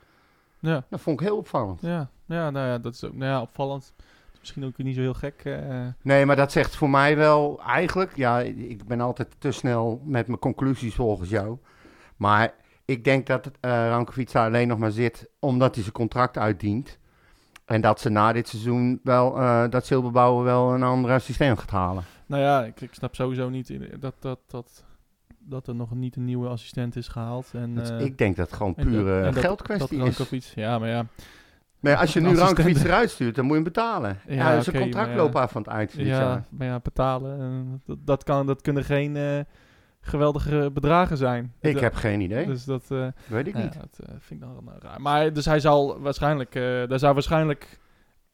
Ja, 0.61 0.85
Dat 0.91 1.01
vond 1.01 1.21
ik 1.21 1.27
heel 1.27 1.37
opvallend. 1.37 1.81
ja, 1.81 2.11
ja, 2.27 2.51
nou 2.51 2.67
ja, 2.67 2.79
dat 2.79 2.95
is 2.95 3.05
ook 3.05 3.15
nou 3.15 3.31
ja, 3.31 3.41
opvallend. 3.41 3.93
Misschien 4.41 4.65
ook 4.65 4.77
niet 4.77 4.95
zo 4.95 5.01
heel 5.01 5.15
gek. 5.15 5.41
eh, 5.45 5.87
Nee, 6.03 6.27
maar 6.27 6.37
dat 6.37 6.53
zegt 6.53 6.77
voor 6.77 6.91
mij 6.91 7.17
wel 7.17 7.61
eigenlijk... 7.67 8.17
Ja, 8.17 8.41
ik 8.41 8.85
ben 8.87 9.01
altijd 9.01 9.29
te 9.39 9.51
snel 9.53 10.01
met 10.05 10.27
mijn 10.27 10.39
conclusies 10.39 10.95
volgens 10.95 11.29
jou. 11.31 11.59
Maar 12.17 12.55
ik 12.85 13.05
denk 13.05 13.27
dat 13.27 13.51
eh 13.61 13.71
Rankovic 13.89 14.33
daar 14.33 14.47
alleen 14.47 14.69
nog 14.69 14.79
maar 14.79 14.91
zit 14.91 15.29
omdat 15.39 15.73
hij 15.75 15.83
zijn 15.83 15.95
contract 15.95 16.39
uitdient. 16.39 16.99
En 17.65 17.81
dat 17.81 18.01
ze 18.01 18.09
na 18.09 18.33
dit 18.33 18.49
seizoen 18.49 19.01
wel, 19.03 19.37
eh, 19.39 19.69
dat 19.71 19.87
Silberbouwer 19.87 20.45
wel 20.45 20.75
een 20.75 20.83
andere 20.83 21.15
assistent 21.15 21.59
gaat 21.59 21.71
halen. 21.71 22.05
nou 22.27 22.43
ja, 22.43 22.65
ik, 22.65 22.81
ik 22.81 22.95
snap 22.95 23.15
sowieso 23.15 23.49
niet 23.49 23.73
dat, 24.01 24.15
dat, 24.19 24.39
dat, 24.47 24.85
dat 25.39 25.67
er 25.67 25.75
nog 25.75 25.95
niet 25.95 26.17
een 26.17 26.25
nieuwe 26.25 26.49
assistent 26.49 26.97
is 26.97 27.09
gehaald. 27.09 27.51
En, 27.53 27.75
Dat- 27.75 28.01
ik 28.01 28.19
denk 28.19 28.37
dat 28.37 28.47
het 28.47 28.57
gewoon 28.57 28.75
en 28.77 28.85
dat- 28.85 28.93
pure 28.93 29.21
en 29.23 29.33
dat- 29.35 29.45
geldkwestie 29.45 29.99
dat 29.99 30.33
is. 30.33 30.53
Ja, 30.55 30.79
maar 30.79 30.89
ja. 30.89 31.07
Nee, 31.81 31.95
als 31.95 32.13
je 32.13 32.21
nu. 32.21 32.35
Rankovic 32.37 32.77
eruit 32.77 33.11
stuurt, 33.11 33.35
dan 33.35 33.45
moet 33.45 33.57
je 33.57 33.63
hem 33.63 33.73
betalen. 33.73 34.19
Ja, 34.27 34.35
Ja, 34.35 34.61
zijn 34.61 34.77
oké, 34.77 34.85
contract 34.85 35.15
loopt 35.17 35.35
af 35.35 35.51
van 35.53 35.63
het 35.63 35.71
eind 35.71 35.93
van 35.93 36.05
Ja, 36.05 36.21
jaar. 36.21 36.45
maar 36.51 36.67
ja, 36.67 36.81
betalen. 36.81 37.41
eh, 37.41 37.79
dat, 37.87 37.99
dat, 38.05 38.25
kan, 38.25 38.47
dat 38.47 38.61
kunnen 38.63 38.85
geen 38.85 39.17
eh, 39.17 39.39
geweldige 40.01 40.71
bedragen 40.75 41.17
zijn. 41.17 41.53
Ik 41.61 41.73
Dat- 41.73 41.83
heb 41.83 41.95
geen 41.95 42.21
idee. 42.21 42.47
Dus 42.47 42.65
dat, 42.65 42.85
eh, 42.89 43.07
Weet 43.27 43.47
ik 43.47 43.55
niet. 43.55 43.73
dat 43.81 43.99
vind 44.19 44.31
ik 44.31 44.47
dan 44.47 44.65
wel 44.65 44.75
raar. 44.81 45.01
Maar 45.01 45.33
dus 45.33 45.45
hij 45.45 45.61
zal 45.61 46.01
waarschijnlijk, 46.01 46.53
daar 46.89 46.99
zou 46.99 47.15
waarschijnlijk 47.15 47.79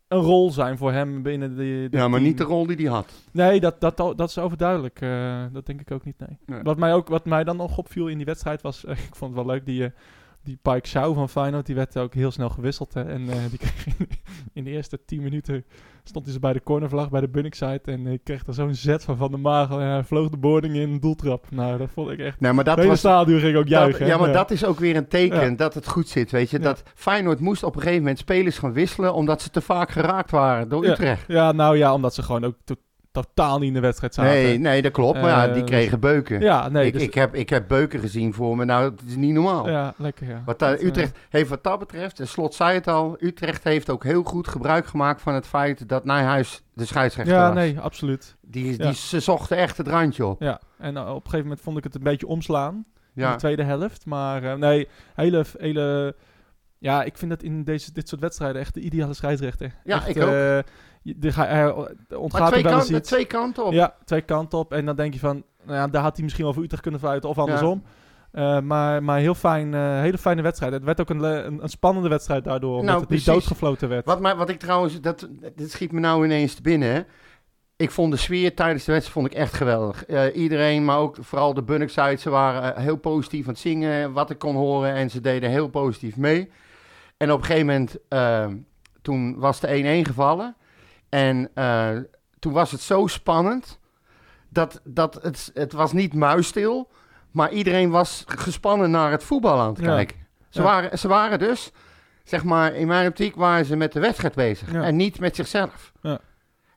een 0.09 0.19
rol 0.21 0.51
zijn 0.51 0.79
voor 0.79 0.93
hem 0.93 1.23
binnen 1.23 1.51
de. 1.57 1.89
de 1.91 1.97
Ja, 1.97 2.09
maar 2.09 2.11
team. 2.19 2.23
niet 2.23 2.39
de 2.39 2.45
rol 2.45 2.67
die 2.67 2.77
hij 2.77 2.85
had. 2.95 3.13
Nee, 3.31 3.61
dat, 3.61 3.81
dat, 3.81 3.97
dat 3.97 4.29
is 4.29 4.39
overduidelijk. 4.39 5.01
dat 5.53 5.67
denk 5.67 5.81
ik 5.81 5.91
ook 5.91 6.05
niet, 6.05 6.19
nee. 6.19 6.39
Nee. 6.47 6.63
Wat, 6.63 6.77
mij 6.79 6.95
ook, 6.95 7.09
wat 7.09 7.25
mij 7.25 7.45
dan 7.45 7.57
nog 7.57 7.79
opviel 7.79 8.07
in 8.09 8.17
die 8.17 8.27
wedstrijd 8.27 8.63
was, 8.63 8.85
ik 9.09 9.15
vond 9.15 9.37
het 9.37 9.45
wel 9.45 9.55
leuk, 9.55 9.67
die, 9.67 9.85
eh, 9.85 9.91
die 10.45 10.59
Pike 10.63 10.89
Shaw 10.89 11.15
van 11.15 11.29
Feyenoord, 11.29 11.67
die 11.67 11.75
werd 11.75 11.99
ook 11.99 12.15
heel 12.15 12.31
snel 12.31 12.49
gewisseld. 12.49 12.95
Hè, 12.95 13.03
en 13.03 13.29
eh, 13.29 13.37
die 13.51 13.59
kreeg 13.59 13.87
in, 13.87 14.09
in 14.53 14.65
de 14.65 14.71
eerste 14.71 15.05
10 15.07 15.23
minuten, 15.23 15.65
stond 16.05 16.25
hij 16.25 16.35
ze 16.35 16.41
bij 16.41 16.53
de 16.53 16.63
cornervlag, 16.63 17.11
bij 17.11 17.21
de 17.21 17.29
Bunningside. 17.29 17.81
En 17.85 18.07
ik 18.07 18.21
kreeg 18.25 18.47
er 18.47 18.55
zo'n 18.55 18.75
zet 18.75 19.05
van 19.05 19.17
Van 19.17 19.31
de 19.31 19.37
Magel 19.37 19.81
en 19.81 19.87
hij 19.87 20.05
vloog 20.05 20.29
de 20.29 20.37
boarding 20.37 20.75
in, 20.75 20.91
een 20.91 21.01
doeltrap. 21.01 21.47
Nou, 21.51 21.79
dat 21.79 21.91
vond 21.91 22.11
ik 22.11 22.19
echt... 22.19 22.41
Nee, 22.41 22.53
maar 22.53 22.65
dat 22.65 22.77
hele 22.77 22.89
was... 22.89 22.99
stadion 22.99 23.41
ging 23.41 23.57
ook 23.57 23.63
Dat, 23.63 23.79
juichen. 23.81 24.07
ja, 24.07 24.17
maar 24.17 24.33
dat 24.33 24.51
is 24.51 24.65
ook 24.65 24.79
weer 24.79 24.97
een 24.97 25.09
teken 25.09 25.51
Ja. 25.51 25.57
dat 25.57 25.75
het 25.75 25.89
goed 25.89 26.09
zit, 26.09 26.31
weet 26.31 26.51
je. 26.51 26.59
Ja. 26.59 26.65
Dat 26.65 26.83
Feyenoord 26.95 27.41
moest 27.41 27.63
op 27.63 27.75
een 27.75 27.81
gegeven 27.81 28.01
moment 28.03 28.19
spelers 28.19 28.59
gaan 28.59 28.73
wisselen... 28.73 29.15
omdat 29.15 29.43
ze 29.43 29.51
te 29.51 29.61
vaak 29.61 29.91
geraakt 29.91 30.31
waren 30.31 30.69
door. 30.69 30.85
Utrecht. 30.87 31.25
Ja, 31.29 31.53
nou 31.53 31.77
ja, 31.77 31.93
omdat 31.95 32.15
ze 32.15 32.23
gewoon 32.23 32.45
ook 32.45 32.57
totaal 33.15 33.59
niet 33.59 33.69
in 33.69 33.75
de 33.75 33.81
wedstrijd 33.81 34.15
zaten. 34.15 34.33
Nee, 34.33 34.59
nee, 34.59 34.83
dat 34.83 34.93
klopt. 34.93 35.21
Maar 35.21 35.31
ja, 35.31 35.47
Eh, 35.49 35.55
die 35.55 35.65
kregen 35.65 36.01
beuken. 36.01 36.41
Ja, 36.41 36.69
nee. 36.69 36.87
ik, 36.87 36.93
dus- 36.93 37.03
ik, 37.03 37.15
heb, 37.15 37.35
ik 37.35 37.49
heb 37.49 37.69
beuken 37.69 38.01
gezien 38.01 38.35
voor 38.35 38.57
me. 38.57 38.65
Nou, 38.65 38.91
dat 38.91 39.03
is 39.07 39.17
niet 39.17 39.33
normaal. 39.33 39.69
ja, 39.69 39.95
lekker 39.97 40.29
ja. 40.29 40.43
Wat 40.45 40.59
daar, 40.59 40.71
Dat, 40.71 40.81
eh, 40.81 40.87
Utrecht 40.87 41.17
heeft 41.29 41.49
wat 41.49 41.63
dat 41.65 41.79
betreft, 41.79 42.21
en 42.21 42.29
Slot 42.29 42.55
zei 42.55 42.75
het 42.75 42.87
al... 42.89 43.17
Utrecht 43.21 43.65
heeft 43.65 43.91
ook 43.91 44.05
heel 44.05 44.23
goed 44.23 44.49
gebruik 44.49 44.87
gemaakt 44.87 45.23
van 45.23 45.35
het 45.35 45.47
feit... 45.47 45.89
dat 45.89 46.05
Nijhuis 46.05 46.63
de 46.75 46.85
scheidsrechter 46.85 47.35
Ja, 47.35 47.47
was. 47.47 47.55
nee, 47.55 47.81
absoluut. 47.81 48.37
Die, 48.41 48.71
Ja. 48.79 48.85
die, 48.87 48.95
ze 48.95 49.21
zochten 49.21 49.57
echt 49.57 49.77
het 49.77 49.89
randje 49.89 50.27
op. 50.27 50.41
Ja, 50.43 50.61
en 50.79 50.97
eh, 50.97 51.03
op 51.03 51.09
een 51.15 51.21
gegeven 51.23 51.43
moment 51.43 51.61
vond 51.61 51.79
ik 51.79 51.85
het 51.85 51.95
een 51.95 52.03
beetje 52.03 52.27
omslaan 52.27 52.75
in 53.15 53.23
Ja. 53.23 53.33
de 53.33 53.39
tweede 53.39 53.63
helft. 53.65 54.07
Maar 54.07 54.43
eh, 54.45 54.55
nee, 54.55 54.89
hele, 55.15 55.45
hele... 55.59 56.17
Ja, 56.79 57.03
ik 57.03 57.19
vind 57.19 57.31
dat 57.31 57.43
in 57.43 57.65
deze, 57.65 57.93
dit 57.93 58.09
soort 58.09 58.21
wedstrijden 58.21 58.61
echt 58.61 58.75
de 58.75 58.81
ideale 58.81 59.15
scheidsrechter. 59.15 59.75
Ja, 59.85 59.97
Echt, 59.97 60.09
ik 60.17 60.23
ook. 60.23 60.31
eh, 60.31 60.59
ga- 61.21 61.49
er 61.49 61.75
ontgaat 62.19 62.41
Maar 62.41 62.51
twee, 62.51 62.91
wel 62.91 63.01
twee 63.01 63.25
kanten 63.25 63.65
op. 63.65 63.73
Ja, 63.73 63.95
twee 64.05 64.21
kanten 64.23 64.59
op. 64.59 64.73
En 64.73 64.85
dan 64.87 64.97
denk 64.97 65.13
je 65.13 65.19
van, 65.21 65.45
nou 65.65 65.79
ja, 65.79 65.89
daar 65.89 66.03
had 66.03 66.15
hij 66.15 66.23
misschien 66.23 66.45
wel 66.45 66.55
voor 66.55 66.63
Utrecht 66.63 66.83
kunnen 66.83 67.01
fluiten 67.01 67.29
of 67.29 67.39
andersom. 67.39 67.83
Eh, 68.35 68.61
maar, 68.61 69.03
maar 69.03 69.19
heel 69.19 69.35
fijn, 69.35 69.75
eh, 69.75 70.01
hele 70.01 70.19
fijne 70.19 70.43
wedstrijd. 70.43 70.73
Het 70.73 70.85
werd 70.85 71.01
ook 71.01 71.11
een, 71.11 71.23
een, 71.23 71.63
een 71.63 71.69
spannende 71.69 72.09
wedstrijd 72.09 72.45
daardoor, 72.45 72.71
omdat 72.71 72.87
Nou, 72.87 73.01
het 73.01 73.11
niet 73.11 73.25
doodgefloten 73.25 73.89
werd. 73.89 74.07
Wat, 74.07 74.21
mij, 74.21 74.37
wat 74.37 74.49
ik 74.49 74.59
trouwens, 74.59 75.01
dat, 75.01 75.29
dit 75.55 75.71
schiet 75.71 75.93
me 75.93 76.01
nou 76.01 76.25
ineens 76.25 76.55
te 76.55 76.63
binnen. 76.63 76.89
Hè. 76.89 77.01
Ik 77.77 77.91
vond 77.91 78.13
de 78.13 78.19
sfeer 78.19 78.55
tijdens 78.55 78.85
de 78.85 78.93
wedstrijd 78.93 79.19
vond 79.21 79.35
ik 79.35 79.41
echt 79.41 79.55
geweldig. 79.55 80.05
Eh, 80.07 80.37
iedereen, 80.37 80.85
maar 80.85 80.99
ook 80.99 81.17
vooral 81.21 81.55
de 81.55 81.63
Bunnockside, 81.63 82.17
ze 82.17 82.31
waren 82.31 82.81
heel 82.83 82.97
positief 82.97 83.45
aan 83.47 83.53
het 83.53 83.59
zingen, 83.59 84.13
wat 84.13 84.31
ik 84.31 84.39
kon 84.39 84.55
horen. 84.57 84.95
En 84.95 85.11
ze 85.11 85.21
deden 85.21 85.51
heel 85.51 85.69
positief 85.69 86.17
mee. 86.17 86.51
En 87.17 87.33
op 87.33 87.39
een 87.39 87.45
gegeven 87.45 87.67
moment, 87.67 87.97
toen 89.03 89.39
was 89.39 89.61
de 89.61 90.03
1-1 90.03 90.07
gevallen. 90.07 90.57
En 91.15 91.51
eh, 91.55 91.91
toen 92.39 92.53
was 92.53 92.71
het 92.71 92.81
zo 92.81 93.07
spannend, 93.07 93.79
dat, 94.49 94.81
dat 94.85 95.19
het, 95.23 95.51
het 95.55 95.73
was 95.73 95.93
niet 95.93 96.15
muisstil, 96.15 96.91
maar 97.31 97.51
iedereen 97.53 97.91
was 97.91 98.25
gespannen 98.27 98.91
naar 98.91 99.11
het 99.11 99.25
voetbal 99.25 99.61
aan 99.61 99.69
het 99.69 99.79
Ja. 99.79 99.85
kijken. 99.95 100.17
Ze, 100.49 100.59
Ja. 100.61 100.65
waren, 100.67 100.99
ze 100.99 101.09
waren 101.09 101.39
dus, 101.39 101.71
zeg 102.25 102.45
maar, 102.45 102.75
in 102.75 102.87
mijn 102.87 103.09
optiek 103.09 103.35
waren 103.37 103.65
ze 103.65 103.77
met 103.77 103.93
de 103.93 104.01
wedstrijd 104.01 104.35
bezig. 104.35 104.73
Ja. 104.73 104.83
En 104.83 104.97
niet 104.97 105.19
met 105.21 105.37
zichzelf. 105.37 105.93
Ja. 106.03 106.19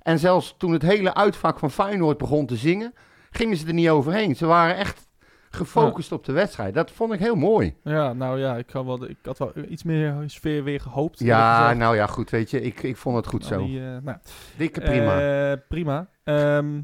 En 0.01 0.19
zelfs 0.19 0.55
toen 0.57 0.71
het 0.73 0.81
hele 0.81 1.13
uitvak 1.13 1.59
van 1.59 1.71
Feyenoord 1.71 2.17
begon 2.17 2.45
te 2.45 2.55
zingen, 2.55 2.93
gingen 3.31 3.57
ze 3.57 3.67
er 3.67 3.73
niet 3.73 3.89
overheen. 3.89 4.35
Ze 4.35 4.45
waren 4.45 4.75
echt 4.77 5.06
gefocust 5.49 6.11
op 6.11 6.25
de 6.25 6.31
wedstrijd. 6.31 6.73
Dat 6.73 6.91
vond 6.91 7.13
ik 7.13 7.19
heel 7.19 7.35
mooi. 7.35 7.75
Ja, 7.83 8.13
nou 8.13 8.39
ja, 8.39 8.55
ik 8.57 8.69
had 8.69 8.85
wel, 8.85 9.09
ik 9.09 9.17
had 9.23 9.37
wel 9.37 9.51
iets 9.69 9.83
meer 9.83 10.15
sfeer 10.25 10.63
weer 10.63 10.79
gehoopt. 10.79 11.19
Ja, 11.19 11.73
nou 11.73 11.95
ja, 11.95 12.07
goed, 12.07 12.29
weet 12.29 12.49
je, 12.49 12.61
ik, 12.61 12.83
ik 12.83 12.97
vond 12.97 13.15
het 13.15 13.27
goed 13.27 13.49
Dan 13.49 13.59
zo. 13.59 13.65
die, 13.65 13.79
eh, 13.79 13.97
nou, 14.03 14.17
Dikke 14.57 14.81
prima. 14.81 15.49
eh, 15.51 15.57
prima. 15.67 16.07
Ehm, 16.23 16.81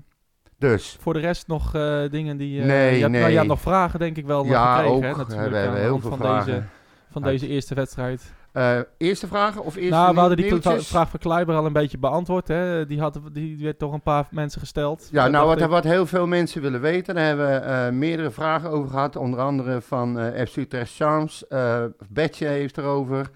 dus, 0.57 0.97
voor 0.99 1.13
de 1.13 1.19
rest 1.19 1.47
nog 1.47 1.75
eh, 1.75 2.01
dingen 2.09 2.37
die... 2.37 2.61
Nee, 2.61 2.93
je 2.97 3.07
nou, 3.07 3.17
je 3.17 3.23
nee. 3.25 3.35
hebt 3.35 3.47
nog 3.47 3.61
vragen 3.61 3.99
denk 3.99 4.17
ik 4.17 4.25
wel 4.25 4.45
ja, 4.45 4.75
gekregen, 4.75 4.95
ook. 4.95 5.01
hè, 5.03 5.11
we 5.11 5.17
natuurlijk, 5.17 5.39
hebben 5.53 5.69
aan 5.69 5.75
de 5.75 5.81
heel 5.81 5.99
veel 5.99 6.09
van 6.09 6.17
vragen. 6.19 6.53
Deze, 6.53 6.63
van 7.11 7.23
Uit- 7.25 7.31
deze 7.39 7.47
eerste 7.53 7.75
wedstrijd. 7.75 8.33
Eh, 8.53 8.79
eerste 8.97 9.27
vragen 9.27 9.63
of 9.63 9.75
eerste 9.75 9.91
nou, 9.91 10.13
we 10.13 10.19
hadden 10.19 10.37
die 10.37 10.45
nieuwtjes? 10.45 10.87
vraag 10.87 11.09
van 11.09 11.19
Kleiber 11.19 11.55
al 11.55 11.65
een 11.65 11.73
beetje 11.73 11.97
beantwoord. 11.97 12.47
Hè? 12.47 12.85
Die, 12.85 12.99
had, 12.99 13.19
die 13.31 13.63
werd 13.63 13.79
toch 13.79 13.93
een 13.93 14.01
paar 14.01 14.27
mensen 14.31 14.59
gesteld. 14.61 15.09
Ja, 15.11 15.23
Dat 15.23 15.31
nou, 15.31 15.47
wat, 15.47 15.61
ik- 15.61 15.67
wat 15.69 15.83
heel 15.83 16.05
veel 16.05 16.27
mensen 16.27 16.61
willen 16.61 16.81
weten, 16.81 17.15
daar 17.15 17.25
hebben 17.25 17.47
we 17.47 17.55
eh, 17.55 17.89
meerdere 17.89 18.31
vragen 18.31 18.69
over 18.69 18.89
gehad. 18.89 19.15
Onder 19.15 19.39
andere 19.39 19.81
van 19.81 20.19
eh 20.19 20.45
FC 20.45 20.55
Utrecht 20.55 20.95
Charms. 20.95 21.47
eh 21.47 21.83
Betje 22.09 22.47
heeft 22.47 22.77
erover. 22.77 23.29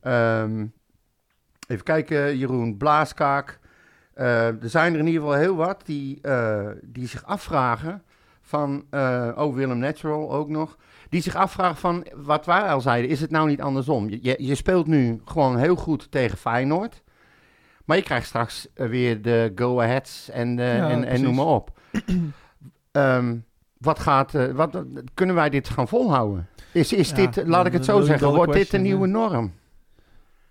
Ehm, 0.00 0.66
even 1.68 1.84
kijken, 1.84 2.36
Jeroen 2.38 2.76
Blaaskaak. 2.76 3.58
Eh, 4.14 4.46
er 4.46 4.68
zijn 4.68 4.92
er 4.92 4.98
in 4.98 5.06
ieder 5.06 5.22
geval 5.22 5.36
heel 5.38 5.56
wat 5.56 5.82
die, 5.84 6.18
eh, 6.22 6.66
die 6.82 7.08
zich 7.08 7.24
afvragen 7.24 8.02
van... 8.42 8.84
eh 8.90 9.28
oh, 9.36 9.54
Willem 9.54 9.78
Natural 9.78 10.32
ook 10.32 10.48
nog. 10.48 10.76
Die 11.08 11.22
zich 11.22 11.34
afvragen 11.34 11.76
van, 11.76 12.06
wat 12.14 12.46
wij 12.46 12.60
al 12.60 12.80
zeiden, 12.80 13.10
is 13.10 13.20
het 13.20 13.30
nou 13.30 13.48
niet 13.48 13.60
andersom? 13.60 14.08
Je, 14.08 14.34
je, 14.38 14.54
speelt 14.54 14.86
nu 14.86 15.20
gewoon 15.24 15.58
heel 15.58 15.76
goed 15.76 16.10
tegen 16.10 16.38
Feyenoord. 16.38 17.02
Maar 17.84 17.96
je 17.96 18.02
krijgt 18.02 18.26
straks 18.26 18.68
eh, 18.74 18.88
weer 18.88 19.22
de 19.22 19.52
go-aheads 19.54 20.30
en, 20.30 20.58
eh, 20.58 20.76
Ja, 20.76 20.88
en, 20.88 21.04
en 21.04 21.22
noem 21.22 21.34
maar 21.34 21.46
op. 21.46 21.70
Ehm, 22.92 23.36
wat 23.78 23.98
gaat, 23.98 24.34
eh, 24.34 24.50
wat, 24.50 24.84
kunnen 25.14 25.34
wij 25.34 25.50
dit 25.50 25.68
gaan 25.68 25.88
volhouden? 25.88 26.48
Is, 26.72 26.92
is 26.92 27.08
Ja, 27.08 27.14
dit, 27.14 27.46
laat 27.46 27.66
ik 27.66 27.72
het 27.72 27.88
een 27.88 27.94
zo 27.94 28.00
zeggen, 28.00 28.28
wordt 28.28 28.52
dit 28.52 28.60
question, 28.60 28.82
nieuwe 28.82 29.06
norm? 29.06 29.52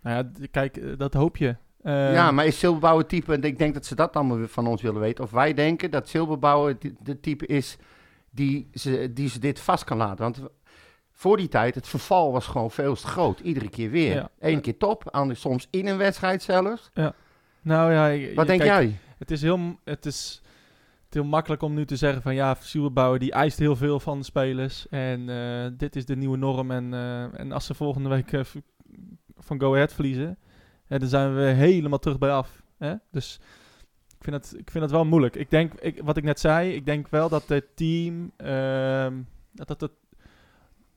Nou 0.02 0.18
ja, 0.18 0.48
kijk, 0.52 0.98
dat 1.00 1.14
hoop 1.14 1.38
je. 1.38 1.56
Ja, 1.84 2.32
maar 2.32 2.46
is 2.46 2.60
Silberbouwer 2.60 3.06
type, 3.06 3.34
en 3.34 3.44
ik 3.44 3.58
denk 3.58 3.74
dat 3.74 3.86
ze 3.86 3.96
dat 3.96 4.16
allemaal 4.16 4.48
van 4.48 4.68
ons 4.68 4.82
willen 4.82 5.02
weten, 5.02 5.24
of 5.24 5.32
wij 5.32 5.54
denken 5.54 5.92
dat 5.92 6.10
Silberbouwer 6.10 6.78
de 7.00 7.20
type 7.20 7.46
is 7.46 7.78
die 8.34 8.70
ze, 8.74 9.12
die 9.14 9.30
ze 9.30 9.40
dit 9.40 9.60
vast 9.60 9.84
kan 9.84 9.98
laten. 9.98 10.24
Want 10.24 10.42
voor 11.12 11.38
die 11.38 11.48
tijd, 11.48 11.76
het 11.76 11.88
verval 11.88 12.32
was 12.32 12.48
gewoon 12.48 12.72
veel 12.72 12.96
te 12.96 13.08
groot. 13.08 13.40
Iedere 13.40 13.70
keer 13.70 13.90
weer. 13.90 14.16
Ja. 14.16 14.30
Eén 14.40 14.62
keer 14.62 14.78
top, 14.78 15.10
anders 15.10 15.42
soms 15.42 15.68
in 15.70 15.88
een 15.88 15.98
wedstrijd 15.98 16.44
zelfs. 16.44 16.92
Nou 17.62 17.92
ja, 17.92 18.34
Wat 18.36 18.48
denk 18.48 18.60
kijk, 18.62 18.72
jij? 18.72 19.00
Het 19.18 19.32
is 19.32 19.42
heel, 19.42 19.80
het 19.84 20.06
is 20.06 20.42
heel 21.10 21.24
makkelijk 21.24 21.62
om 21.62 21.74
nu 21.74 21.86
te 21.86 21.96
zeggen 21.96 22.22
van 22.22 22.36
ja, 22.36 22.56
Silberbouwer 22.60 23.20
die 23.20 23.32
eist 23.32 23.60
heel 23.60 23.76
veel 23.76 24.00
van 24.00 24.18
de 24.18 24.26
spelers. 24.26 24.88
En 24.90 25.30
eh, 25.30 25.72
dit 25.78 25.96
is 25.96 26.06
de 26.06 26.16
nieuwe 26.16 26.38
norm. 26.38 26.72
En, 26.72 26.94
eh, 26.94 27.40
en 27.40 27.52
als 27.52 27.66
ze 27.66 27.74
volgende 27.74 28.10
week 28.10 28.32
eh, 28.32 28.42
van 29.38 29.60
Go 29.60 29.74
Ahead 29.74 29.94
verliezen, 29.94 30.38
dan 30.88 31.08
zijn 31.08 31.36
we 31.36 31.42
helemaal 31.42 32.00
terug 32.00 32.18
bij 32.18 32.32
af. 32.32 32.64
Hè? 32.78 32.94
Dus 33.12 33.40
ik 34.24 34.30
vind, 34.30 34.46
het, 34.46 34.60
ik 34.60 34.72
vind 34.72 34.84
het 34.84 34.94
wel 34.94 35.06
moeilijk. 35.06 35.36
Ik 35.36 35.50
denk, 35.50 35.74
ik, 35.74 36.02
wat 36.04 36.18
ik 36.18 36.24
net 36.24 36.40
zei, 36.40 36.74
ik 36.74 36.86
denk 36.86 37.08
wel 37.08 37.30
dat 37.30 37.48
het 37.48 37.66
team, 37.76 38.32
ehm, 38.38 39.14
dat, 39.52 39.68
dat, 39.68 39.82
het, 39.82 39.92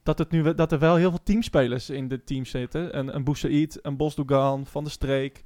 dat, 0.03 0.18
het 0.18 0.31
nu, 0.31 0.55
dat 0.55 0.72
er 0.72 0.79
wel 0.79 0.97
heel 0.97 1.11
veel 1.11 1.22
teamspelers 1.22 1.91
in 1.91 2.09
de 2.09 2.24
team 2.24 2.45
zitten. 2.45 2.99
Een, 2.99 3.14
een 3.14 3.24
Boussaïd, 3.24 3.79
een 3.83 3.97
Bosdogan, 3.97 4.66
Van 4.66 4.85
der 4.85 4.93
Streek. 4.93 5.43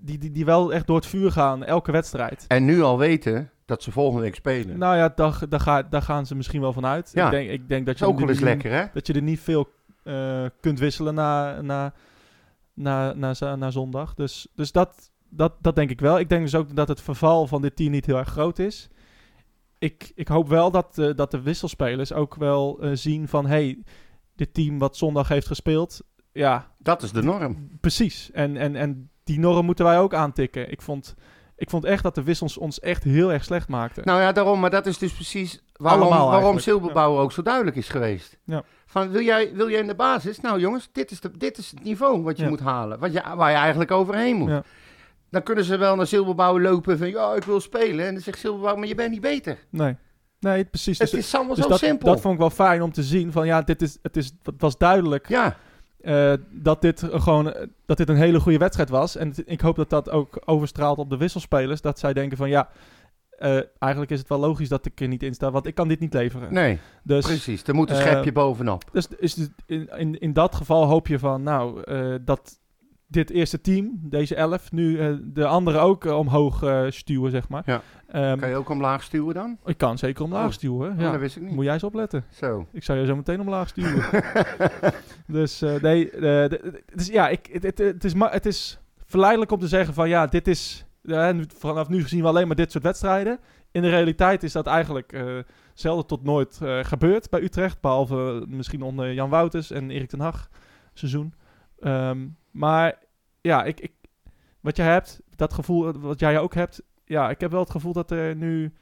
Die, 0.00 0.18
die, 0.18 0.30
die 0.30 0.44
wel 0.44 0.72
echt 0.72 0.86
door 0.86 0.96
het 0.96 1.06
vuur 1.06 1.32
gaan, 1.32 1.64
elke 1.64 1.92
wedstrijd. 1.92 2.44
En 2.48 2.64
nu 2.64 2.82
al 2.82 2.98
weten 2.98 3.50
dat 3.64 3.82
ze 3.82 3.90
volgende 3.90 4.22
week 4.22 4.34
spelen. 4.34 4.78
Nou 4.78 4.96
ja, 4.96 5.12
daar, 5.14 5.38
daar, 5.48 5.60
ga, 5.60 5.82
daar 5.82 6.02
gaan 6.02 6.26
ze 6.26 6.34
misschien 6.34 6.60
wel 6.60 6.72
van 6.72 6.86
uit. 6.86 7.10
Ja. 7.14 7.24
Ik, 7.24 7.30
denk, 7.30 7.50
ik 7.50 7.68
denk 7.68 7.86
dat 7.86 7.98
dat 7.98 7.98
je, 7.98 8.14
ook 8.14 8.20
wel 8.20 8.28
eens 8.28 8.40
lekker, 8.40 8.72
hè? 8.72 8.84
dat 8.92 9.06
je 9.06 9.12
er 9.12 9.22
niet 9.22 9.40
veel 9.40 9.68
eh, 10.02 10.44
kunt 10.60 10.78
wisselen 10.78 11.14
na, 11.14 11.60
na, 11.60 11.92
na, 12.74 13.12
na, 13.12 13.56
na 13.56 13.70
zondag. 13.70 14.14
Dus, 14.14 14.48
dus 14.54 14.72
dat, 14.72 15.11
dat, 15.34 15.52
dat 15.60 15.74
denk 15.74 15.90
ik 15.90 16.00
wel. 16.00 16.18
Ik 16.18 16.28
denk 16.28 16.42
dus 16.42 16.54
ook 16.54 16.76
dat 16.76 16.88
het 16.88 17.00
verval 17.00 17.46
van 17.46 17.62
dit 17.62 17.76
team 17.76 17.90
niet 17.90 18.06
heel 18.06 18.16
erg 18.16 18.28
groot 18.28 18.58
is. 18.58 18.88
Ik, 19.78 20.12
ik 20.14 20.28
hoop 20.28 20.48
wel 20.48 20.70
dat, 20.70 20.98
eh, 20.98 21.14
dat 21.16 21.30
de 21.30 21.42
wisselspelers 21.42 22.12
ook 22.12 22.34
wel 22.34 22.78
eh, 22.80 22.90
zien 22.94 23.28
van... 23.28 23.46
hey, 23.46 23.82
dit 24.36 24.54
team 24.54 24.78
wat 24.78 24.96
zondag 24.96 25.28
heeft 25.28 25.46
gespeeld, 25.46 26.00
ja, 26.32 26.70
Dat 26.78 27.02
is 27.02 27.12
de 27.12 27.22
norm. 27.22 27.68
Precies. 27.80 28.30
En, 28.32 28.56
en, 28.56 28.76
en 28.76 29.10
die 29.24 29.38
norm 29.38 29.64
moeten 29.64 29.84
wij 29.84 29.98
ook 29.98 30.14
aantikken. 30.14 30.70
Ik 30.70 30.82
vond, 30.82 31.14
ik 31.56 31.70
vond 31.70 31.84
echt 31.84 32.02
dat 32.02 32.14
de 32.14 32.22
wissels 32.22 32.58
ons 32.58 32.80
echt 32.80 33.04
heel 33.04 33.32
erg 33.32 33.44
slecht 33.44 33.68
maakten. 33.68 34.04
Nou 34.04 34.20
ja, 34.20 34.32
daarom, 34.32 34.60
maar 34.60 34.70
dat 34.70 34.86
is 34.86 34.98
dus 34.98 35.12
precies 35.12 35.62
waarom, 35.72 36.02
Allemaal 36.02 36.30
waarom 36.92 37.18
ook 37.18 37.32
zo 37.32 37.42
duidelijk 37.42 37.76
is 37.76 37.88
geweest. 37.88 38.38
Ja. 38.44 38.62
Van, 38.86 39.10
wil 39.10 39.22
jij, 39.22 39.54
wil 39.54 39.70
jij 39.70 39.80
in 39.80 39.86
de 39.86 39.94
basis? 39.94 40.40
Nou 40.40 40.60
jongens, 40.60 40.88
dit 40.92 41.10
is, 41.10 41.20
de, 41.20 41.30
dit 41.38 41.58
is 41.58 41.70
het 41.70 41.82
niveau 41.84 42.22
wat 42.22 42.36
je 42.36 42.42
Ja. 42.42 42.48
moet 42.48 42.60
halen. 42.60 42.98
Wat 42.98 43.12
je, 43.12 43.22
waar 43.36 43.50
je 43.50 43.56
eigenlijk 43.56 43.90
overheen 43.90 44.36
moet. 44.36 44.62
Dan 45.32 45.42
kunnen 45.42 45.64
ze 45.64 45.76
wel 45.76 45.96
naar 45.96 46.06
Silberbouwer 46.06 46.62
lopen 46.62 46.98
van, 46.98 47.08
ja, 47.10 47.34
ik 47.34 47.42
wil 47.44 47.60
spelen. 47.60 48.06
En 48.06 48.12
dan 48.12 48.22
zegt 48.22 48.38
Silberbouwer, 48.38 48.78
maar 48.80 48.88
je 48.88 48.94
bent 48.94 49.10
niet 49.10 49.20
beter. 49.20 49.58
Nee. 49.70 49.96
Nee, 50.40 50.64
precies. 50.64 50.98
Het 50.98 51.10
Dus, 51.10 51.18
is 51.20 51.34
allemaal 51.34 51.54
dus 51.54 51.64
zo 51.64 51.70
dat, 51.70 51.78
simpel. 51.78 52.08
dat 52.08 52.20
vond 52.20 52.34
ik 52.34 52.40
wel 52.40 52.50
fijn 52.50 52.82
om 52.82 52.92
te 52.92 53.02
zien. 53.02 53.32
Van 53.32 53.46
ja, 53.46 53.62
dit 53.62 53.82
is, 53.82 53.98
het, 54.02 54.16
is, 54.16 54.32
het 54.42 54.60
was 54.60 54.78
duidelijk 54.78 55.28
Ja, 55.28 55.56
eh, 56.00 56.32
dat, 56.50 56.80
dit 56.80 57.02
gewoon, 57.12 57.52
eh, 57.52 57.66
dat 57.86 57.96
dit 57.96 58.08
een 58.08 58.16
hele 58.16 58.40
goede 58.40 58.58
wedstrijd 58.58 58.88
was. 58.88 59.16
En 59.16 59.28
het- 59.28 59.42
ik 59.46 59.60
hoop 59.60 59.76
dat 59.76 59.90
dat 59.90 60.10
ook 60.10 60.42
overstraalt 60.44 60.98
op 60.98 61.10
de 61.10 61.16
wisselspelers. 61.16 61.80
Dat 61.80 61.98
zij 61.98 62.12
denken 62.12 62.36
van 62.36 62.48
ja, 62.48 62.68
eh, 63.38 63.60
eigenlijk 63.78 64.12
is 64.12 64.18
het 64.18 64.28
wel 64.28 64.38
logisch 64.38 64.68
dat 64.68 64.86
ik 64.86 65.00
er 65.00 65.08
niet 65.08 65.22
in 65.22 65.34
sta. 65.34 65.50
Want 65.50 65.66
ik 65.66 65.74
kan 65.74 65.88
dit 65.88 66.00
niet 66.00 66.14
leveren. 66.14 66.52
nee, 66.54 66.78
dus, 67.02 67.26
precies. 67.26 67.62
Er 67.62 67.74
moet 67.74 67.90
een 67.90 67.96
schepje 67.96 68.32
bovenop. 68.32 68.84
Dus 68.92 69.08
is 69.18 69.48
in, 69.66 69.88
in, 69.96 70.18
in 70.20 70.32
dat 70.32 70.54
geval 70.54 70.84
hoop 70.86 71.06
je 71.06 71.18
van, 71.18 71.42
nou, 71.42 71.82
dat 72.24 72.58
dit 73.12 73.30
eerste 73.30 73.60
team, 73.60 73.98
deze 74.02 74.34
elf, 74.34 74.72
nu 74.72 74.98
eh, 74.98 75.14
de 75.22 75.46
anderen 75.46 75.80
ook 75.82 76.04
eh, 76.04 76.18
omhoog 76.18 76.62
eh, 76.62 76.84
stuwen, 76.88 77.30
zeg 77.30 77.48
maar. 77.48 77.62
Ja. 77.66 77.82
Ehm, 78.08 78.38
Kan 78.38 78.48
je 78.48 78.54
ook 78.56 78.68
omlaag 78.68 79.02
stuwen 79.02 79.34
dan? 79.34 79.58
Ik 79.64 79.78
kan 79.78 79.98
zeker 79.98 80.24
omlaag 80.24 80.46
Oh. 80.46 80.52
stuwen. 80.52 80.92
Oh, 80.92 81.00
Ja. 81.00 81.10
dat 81.10 81.20
wist 81.20 81.36
ik 81.36 81.42
niet. 81.42 81.54
Moet 81.54 81.64
jij 81.64 81.72
eens 81.72 81.84
opletten. 81.84 82.24
Zo. 82.30 82.66
Ik 82.72 82.84
zou 82.84 82.98
je 82.98 83.06
zo 83.06 83.16
meteen 83.16 83.40
omlaag 83.40 83.68
stuwen. 83.68 84.04
dus 85.26 85.60
nee, 85.80 86.10
dus 86.94 87.06
ja, 87.06 87.28
ik, 87.28 87.48
het, 87.52 87.62
het, 87.62 87.78
het, 87.78 88.04
is 88.04 88.12
het 88.18 88.46
is 88.46 88.78
verleidelijk 89.06 89.50
om 89.50 89.58
te 89.60 89.68
zeggen 89.68 89.94
van 89.94 90.08
ja, 90.08 90.26
dit 90.26 90.48
is, 90.48 90.84
vanaf 91.56 91.88
nu 91.88 92.00
zien 92.00 92.22
we 92.22 92.28
alleen 92.28 92.46
maar 92.46 92.56
dit 92.56 92.72
soort 92.72 92.84
wedstrijden. 92.84 93.38
In 93.70 93.82
de 93.82 93.88
realiteit 93.88 94.42
is 94.42 94.52
dat 94.52 94.66
eigenlijk 94.66 95.24
zelden 95.74 96.06
tot 96.06 96.22
nooit 96.24 96.60
gebeurd 96.82 97.30
bij 97.30 97.42
Utrecht. 97.42 97.80
Behalve 97.80 98.44
misschien 98.48 98.82
onder 98.82 99.12
Jan 99.12 99.30
Wouters 99.30 99.70
en 99.70 99.90
Erik 99.90 100.08
ten 100.08 100.20
Hag 100.20 100.48
seizoen. 100.94 101.34
Ehm, 101.82 102.28
maar 102.50 102.98
ja, 103.40 103.64
ik, 103.64 103.80
ik, 103.80 103.92
wat 104.60 104.76
je 104.76 104.82
hebt, 104.82 105.20
dat 105.36 105.52
gevoel 105.52 105.92
wat 105.92 106.20
jij 106.20 106.38
ook 106.38 106.54
hebt. 106.54 106.82
Ja, 107.04 107.30
ik 107.30 107.40
heb 107.40 107.50
wel 107.50 107.60
het 107.60 107.70
gevoel 107.70 107.92
dat 107.92 108.10
er 108.10 108.36
nu, 108.36 108.72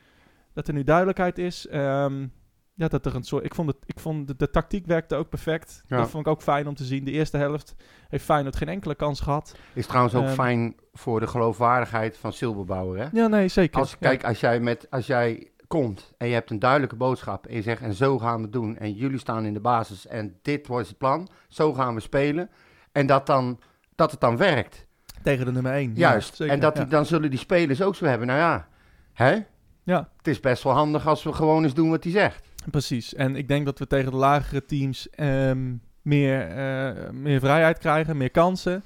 dat 0.52 0.68
er 0.68 0.74
nu 0.74 0.84
duidelijkheid 0.84 1.38
is. 1.38 1.66
Ehm, 1.66 2.26
ja, 2.74 2.88
dat 2.88 3.06
er 3.06 3.14
een 3.14 3.22
soort. 3.24 3.44
Ik 3.44 3.54
vond, 3.54 3.68
het, 3.68 3.76
ik 3.86 4.00
vond 4.00 4.26
de, 4.26 4.36
de 4.36 4.50
tactiek 4.50 4.86
werkte 4.86 5.14
ook 5.14 5.28
perfect. 5.28 5.82
Ja. 5.86 5.96
Dat 5.96 6.10
vond 6.10 6.26
ik 6.26 6.32
ook 6.32 6.42
fijn 6.42 6.66
om 6.68 6.74
te 6.74 6.84
zien. 6.84 7.04
De 7.04 7.10
eerste 7.10 7.36
helft 7.36 7.74
heeft 8.08 8.24
Feyenoord 8.24 8.56
geen 8.56 8.68
enkele 8.68 8.94
kans 8.94 9.20
gehad. 9.20 9.56
Is 9.72 9.86
trouwens 9.86 10.14
ook 10.14 10.24
Ehm, 10.24 10.34
fijn 10.34 10.74
voor 10.92 11.20
de 11.20 11.26
geloofwaardigheid 11.26 12.16
van 12.16 12.32
Silberbouwer, 12.32 12.98
hè? 12.98 13.08
Ja, 13.12 13.26
nee, 13.26 13.48
zeker. 13.48 13.80
Als, 13.80 13.90
Ja. 13.90 13.96
kijk, 14.00 14.24
als 14.24 14.40
jij, 14.40 14.60
met, 14.60 14.86
als 14.90 15.06
jij 15.06 15.50
komt 15.66 16.12
en 16.18 16.28
je 16.28 16.34
hebt 16.34 16.50
een 16.50 16.58
duidelijke 16.58 16.96
boodschap 16.96 17.46
en 17.46 17.54
je 17.54 17.62
zegt 17.62 17.82
en 17.82 17.94
zo 17.94 18.18
gaan 18.18 18.36
we 18.36 18.42
het 18.42 18.52
doen 18.52 18.76
en 18.76 18.92
jullie 18.92 19.18
staan 19.18 19.44
in 19.44 19.54
de 19.54 19.60
basis 19.60 20.06
en 20.06 20.38
dit 20.42 20.66
wordt 20.66 20.88
het 20.88 20.98
plan, 20.98 21.28
zo 21.48 21.72
gaan 21.72 21.94
we 21.94 22.00
spelen 22.00 22.50
en 22.92 23.06
dat, 23.06 23.26
dan, 23.26 23.60
dat 23.94 24.10
het 24.10 24.20
dan 24.20 24.36
werkt. 24.36 24.86
Tegen 25.22 25.44
de 25.44 25.52
nummer 25.52 25.72
1. 25.72 25.92
Juist. 25.94 26.40
en 26.40 26.60
dat 26.60 26.76
die, 26.76 26.86
dan 26.86 27.06
zullen 27.06 27.30
die 27.30 27.38
spelers 27.38 27.82
ook 27.82 27.94
zo 27.94 28.04
hebben. 28.04 28.26
Nou 28.26 28.38
ja, 28.38 28.66
hè? 29.12 29.38
Ja. 29.82 30.08
Het 30.16 30.28
is 30.28 30.40
best 30.40 30.62
wel 30.62 30.72
handig 30.72 31.06
als 31.06 31.22
we 31.22 31.32
gewoon 31.32 31.62
eens 31.64 31.74
doen 31.74 31.90
wat 31.90 32.02
hij 32.04 32.12
zegt. 32.12 32.48
Precies. 32.70 33.14
En 33.14 33.36
ik 33.36 33.48
denk 33.48 33.64
dat 33.64 33.78
we 33.78 33.86
tegen 33.86 34.10
de 34.10 34.16
lagere 34.16 34.64
teams 34.64 35.10
ehm, 35.10 35.72
meer, 36.02 36.48
eh, 36.48 37.10
meer 37.10 37.40
vrijheid 37.40 37.78
krijgen, 37.78 38.16
meer 38.16 38.30
kansen. 38.30 38.84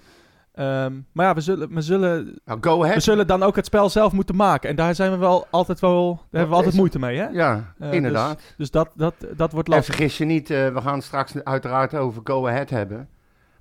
Ehm, 0.54 0.92
maar 1.12 1.26
ja, 1.26 1.34
we 1.34 1.40
zullen, 1.40 1.74
we, 1.74 1.80
zullen, 1.80 2.38
Nou, 2.44 2.58
go 2.60 2.80
we 2.80 3.00
zullen 3.00 3.26
dan 3.26 3.42
ook 3.42 3.56
het 3.56 3.66
spel 3.66 3.88
zelf 3.88 4.12
moeten 4.12 4.36
maken. 4.36 4.70
En 4.70 4.76
daar 4.76 4.94
zijn 4.94 5.10
we 5.10 5.16
wel 5.16 5.46
altijd 5.50 5.80
wel, 5.80 6.14
daar 6.14 6.24
hebben 6.30 6.48
we 6.50 6.56
altijd 6.56 6.74
moeite 6.74 6.98
mee. 6.98 7.18
Hè? 7.18 7.26
Ja, 7.28 7.74
Eh, 7.78 7.92
inderdaad. 7.92 8.40
Dus 8.56 8.70
dat, 8.70 8.90
dat, 8.96 9.14
dat 9.36 9.52
wordt 9.52 9.68
En 9.68 9.74
lastig. 9.74 9.94
vergis 9.94 10.18
je 10.18 10.24
niet, 10.24 10.50
eh, 10.50 10.68
we 10.68 10.80
gaan 10.80 11.02
straks 11.02 11.44
uiteraard 11.44 11.94
over 11.94 12.20
go 12.24 12.48
ahead 12.48 12.70
hebben. 12.70 13.08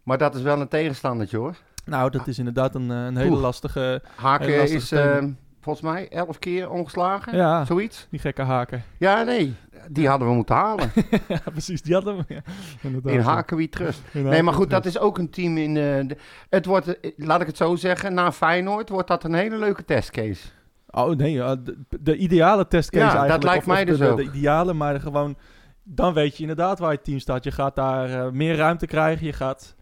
Maar 0.04 0.18
dat 0.18 0.36
is 0.36 0.41
wel 0.41 0.62
een 0.62 0.68
tegenstandertje 0.68 1.38
hoor. 1.38 1.56
Nou, 1.86 2.10
dat 2.10 2.28
is 2.28 2.38
inderdaad 2.38 2.76
een, 2.76 2.91
eh, 2.91 3.06
een 3.06 3.18
hele 3.18 3.30
Oeh. 3.32 3.41
lastige... 3.41 4.01
Haken 4.16 4.64
is 4.72 4.91
eh, 4.91 5.24
volgens 5.62 5.86
mij 5.86 6.10
elf 6.10 6.39
keer 6.39 6.70
ongeslagen. 6.70 7.36
Ja, 7.36 7.66
Zoiets. 7.66 8.08
die 8.10 8.20
gekke 8.20 8.41
haken. 8.41 8.84
Ja, 8.97 9.24
nee. 9.24 9.56
Die 9.89 10.08
hadden 10.08 10.28
we 10.28 10.34
moeten 10.34 10.56
halen. 10.56 10.91
ja, 11.28 11.39
precies. 11.51 11.82
Die 11.82 11.93
hadden 11.93 12.18
we. 12.18 12.24
Ja, 12.34 13.12
In. 13.12 13.20
Haken 13.20 13.58
wie 13.58 13.70
trust. 13.70 14.01
In 14.12 14.24
Nee, 14.24 14.43
maar 14.43 14.54
goed, 14.54 14.70
dat 14.70 14.86
is 14.86 14.97
ook 14.99 15.18
een 15.18 15.30
team 15.30 15.58
in... 15.58 15.70
eh, 15.78 16.08
de, 16.08 16.18
het 16.49 16.66
wordt, 16.66 16.97
laat 17.18 17.41
ik 17.41 17.47
het 17.47 17.58
zo 17.58 17.76
zeggen, 17.76 18.14
na 18.14 18.32
Feyenoord 18.32 18.89
wordt 18.89 19.08
dat 19.08 19.24
een 19.24 19.34
hele 19.34 19.58
leuke 19.58 19.86
testcase. 19.86 20.47
Oh 20.89 21.10
nee, 21.16 21.36
de, 21.38 21.78
de 22.01 22.16
ideale 22.18 22.68
testcase 22.68 23.18
Ja, 23.18 23.28
dat 23.28 23.43
lijkt 23.43 23.60
of- 23.68 23.74
mij 23.74 23.86
dus 23.86 23.97
de, 23.97 24.04
de- 24.06 24.12
ook. 24.12 24.18
De 24.18 24.24
ideale, 24.24 24.74
maar 24.74 24.99
gewoon... 24.99 25.38
Dan 25.84 26.14
weet 26.14 26.36
je 26.36 26.41
inderdaad 26.41 26.80
waar 26.80 26.91
je 26.91 27.01
team 27.01 27.20
staat. 27.20 27.43
Je 27.43 27.51
gaat 27.51 27.76
daar 27.76 28.34
meer 28.34 28.56
ruimte 28.56 28.86
krijgen. 28.88 29.26
Je 29.26 29.34
gaat, 29.34 29.76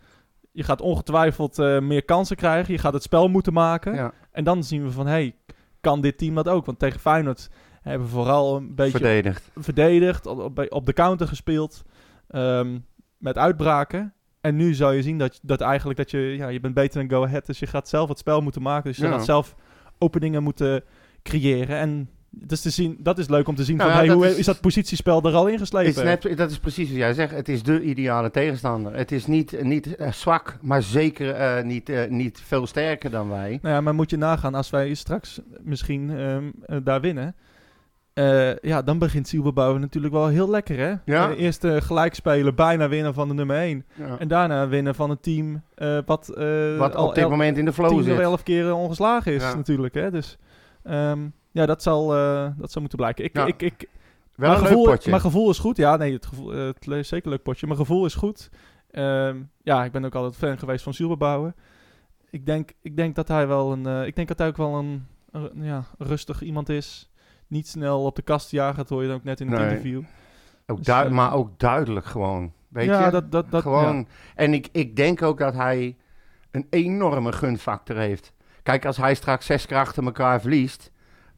je 0.52 0.64
gaat 0.64 0.82
ongetwijfeld 0.82 1.60
eh, 1.60 1.80
meer 1.80 2.06
kansen 2.06 2.36
krijgen. 2.36 2.74
Je 2.74 2.80
gaat 2.80 2.94
het 2.94 3.04
spel 3.04 3.28
moeten 3.28 3.54
maken. 3.54 3.94
Ja, 3.96 4.14
En 4.32 4.44
dan 4.44 4.64
zien 4.64 4.84
we 4.84 4.92
van, 4.92 5.08
hey, 5.08 5.36
kan 5.82 6.02
dit 6.02 6.18
team 6.18 6.36
dat 6.36 6.48
ook? 6.50 6.66
Want 6.66 6.80
tegen 6.80 7.00
Feyenoord 7.00 7.50
hebben 7.82 8.08
we 8.08 8.14
vooral 8.14 8.56
een 8.56 8.76
beetje 8.76 8.92
verdedigd. 8.92 9.50
verdedigd, 9.56 10.26
op, 10.70 10.86
de 10.86 10.94
counter 10.94 11.28
gespeeld, 11.28 11.82
ehm, 12.28 12.80
met 13.18 13.38
uitbraken. 13.38 14.14
En 14.42 14.56
nu 14.56 14.74
zou 14.74 14.94
je 14.96 15.02
zien 15.02 15.18
dat, 15.18 15.40
dat 15.44 15.62
eigenlijk 15.62 15.98
dat 15.98 16.12
je, 16.12 16.18
ja, 16.20 16.48
je 16.48 16.60
bent 16.60 16.74
beter 16.74 17.08
dan 17.08 17.18
Go 17.18 17.26
Ahead. 17.26 17.46
Dus 17.46 17.60
je 17.60 17.68
gaat 17.68 17.90
zelf 17.90 18.10
het 18.10 18.18
spel 18.20 18.42
moeten 18.42 18.62
maken. 18.62 18.84
Dus 18.90 18.98
je 18.98 19.06
Ja. 19.06 19.12
gaat 19.12 19.26
zelf 19.26 19.56
openingen 19.98 20.44
moeten 20.44 20.84
creëren. 21.24 21.78
En 21.78 22.10
dat 22.34 22.52
is, 22.52 22.62
te 22.62 22.70
zien, 22.70 22.98
dat 23.00 23.18
is 23.18 23.28
leuk 23.30 23.48
om 23.48 23.56
te 23.56 23.64
zien 23.64 23.76
Nou 23.78 23.90
van, 23.92 24.00
ja, 24.00 24.06
hey, 24.06 24.16
hoe 24.16 24.28
is- 24.28 24.36
is, 24.38 24.46
dat 24.46 24.62
positiespel 24.62 25.22
er 25.24 25.34
al 25.34 25.48
ingeslepen? 25.48 25.90
is 25.90 26.24
net, 26.24 26.38
dat 26.38 26.52
is 26.52 26.60
precies 26.60 26.88
wat 26.90 26.98
jij 26.98 27.14
zegt. 27.14 27.32
Het 27.36 27.50
is 27.50 27.64
de 27.64 27.82
ideale 27.82 28.32
tegenstander. 28.32 28.96
Het 28.96 29.12
is 29.12 29.26
niet, 29.28 29.64
niet 29.64 29.96
eh, 29.96 30.12
zwak, 30.12 30.58
maar 30.62 30.82
zeker 30.84 31.30
eh, 31.34 31.64
niet, 31.64 31.90
eh, 31.90 32.10
niet 32.10 32.42
veel 32.46 32.68
sterker 32.68 33.10
dan 33.12 33.30
wij. 33.30 33.60
Nou 33.62 33.76
ja, 33.76 33.82
maar 33.82 33.96
moet 33.96 34.10
je 34.10 34.18
nagaan, 34.18 34.56
als 34.56 34.70
wij 34.70 34.94
straks 34.94 35.40
misschien 35.62 36.10
ehm, 36.18 36.44
eh, 36.66 36.78
daar 36.84 37.02
winnen... 37.02 37.36
ja, 38.62 38.82
dan 38.82 38.98
begint 38.98 39.28
Zielbebouwen 39.28 39.82
natuurlijk 39.82 40.14
wel 40.14 40.28
heel 40.28 40.50
lekker, 40.50 40.78
hè? 40.78 40.94
Ja. 41.06 41.32
Eerst 41.32 41.66
gelijk 41.68 42.14
spelen, 42.16 42.56
bijna 42.56 42.90
winnen 42.90 43.14
van 43.14 43.28
de 43.28 43.34
nummer 43.34 43.58
1. 43.58 43.86
Ja. 43.96 44.18
En 44.20 44.28
daarna 44.28 44.68
winnen 44.68 44.96
van 44.96 45.10
een 45.10 45.20
team 45.20 45.64
wat, 46.06 46.28
Wat 46.78 46.96
al 46.96 47.08
op 47.08 47.16
dit 47.16 47.30
moment 47.30 47.58
in 47.58 47.66
de 47.66 47.74
flow 47.74 47.94
of 47.98 48.04
zit. 48.04 48.20
elf 48.20 48.44
keer 48.44 48.74
ongeslagen 48.74 49.34
is 49.34 49.42
Ja. 49.42 49.56
natuurlijk. 49.56 49.94
Hè? 49.94 50.12
Dus 50.12 50.38
ehm, 50.84 51.20
ja, 51.52 51.66
dat 51.66 51.84
zal, 51.84 52.16
eh, 52.16 52.48
dat 52.58 52.72
zal 52.72 52.82
moeten 52.82 53.00
blijken. 53.00 53.24
Ik, 53.26 53.36
Ja. 53.36 53.46
ik, 53.46 53.62
ik, 53.62 53.88
Wel 54.36 54.50
mijn, 54.50 54.62
een 54.62 54.68
gevoel, 54.68 54.86
leuk 54.86 54.94
potje. 54.94 55.10
mijn 55.10 55.22
gevoel 55.22 55.50
is 55.50 55.60
goed. 55.60 55.78
Ja, 55.78 55.96
nee, 55.98 56.14
het 56.14 56.26
gevoel, 56.26 56.54
eh, 56.54 56.66
het 56.66 56.88
is 56.88 57.08
zeker 57.08 57.26
een 57.26 57.32
leuk 57.32 57.44
potje. 57.44 57.66
Mijn 57.68 57.80
gevoel 57.80 58.06
is 58.06 58.14
goed. 58.16 58.50
Ehm, 58.92 59.38
ja, 59.64 59.84
ik 59.84 59.92
ben 59.92 60.06
ook 60.06 60.16
altijd 60.16 60.36
fan 60.36 60.60
geweest 60.60 60.84
van 60.84 60.94
Zielbebouwen. 60.94 61.56
Ik 62.30 62.46
denk, 62.46 62.72
ik 62.82 62.96
denk 62.96 63.16
dat 63.16 63.28
hij 63.28 63.48
wel 63.48 63.72
een, 63.72 63.86
eh, 63.86 64.06
ik 64.06 64.16
denk 64.16 64.28
dat 64.28 64.38
hij 64.38 64.48
ook 64.48 64.58
wel 64.58 64.76
een, 64.76 65.06
een, 65.32 65.50
ja, 65.56 65.84
rustig 65.98 66.42
iemand 66.42 66.70
is. 66.70 67.10
Niet 67.48 67.68
snel 67.68 68.04
op 68.06 68.16
de 68.16 68.22
kast 68.22 68.52
jagen, 68.52 68.76
dat 68.78 68.90
hoor 68.90 69.02
je 69.02 69.08
dan 69.08 69.18
ook 69.18 69.24
net 69.24 69.40
in 69.40 69.48
het 69.48 69.60
Nee. 69.60 69.68
interview. 69.70 70.02
Ook 70.68 70.84
Dus, 70.84 71.10
maar 71.10 71.34
ook 71.34 71.60
duidelijk 71.60 72.06
gewoon. 72.06 72.52
Weet 72.68 72.86
ja, 72.86 73.06
je? 73.06 73.12
dat, 73.12 73.32
dat, 73.32 73.52
dat, 73.52 73.62
gewoon. 73.62 73.96
ja. 73.98 74.04
En 74.36 74.54
ik, 74.54 74.68
ik 74.72 74.96
denk 74.96 75.22
ook 75.22 75.38
dat 75.38 75.54
hij 75.54 75.96
een 76.52 76.68
enorme 76.70 77.32
gunfactor 77.32 77.96
heeft. 77.98 78.34
Kijk, 78.64 78.86
als 78.86 78.98
hij 78.98 79.16
straks 79.16 79.46
zes 79.46 79.66
keer 79.66 79.78
achter 79.78 80.04
elkaar 80.04 80.42
verliest, 80.42 80.92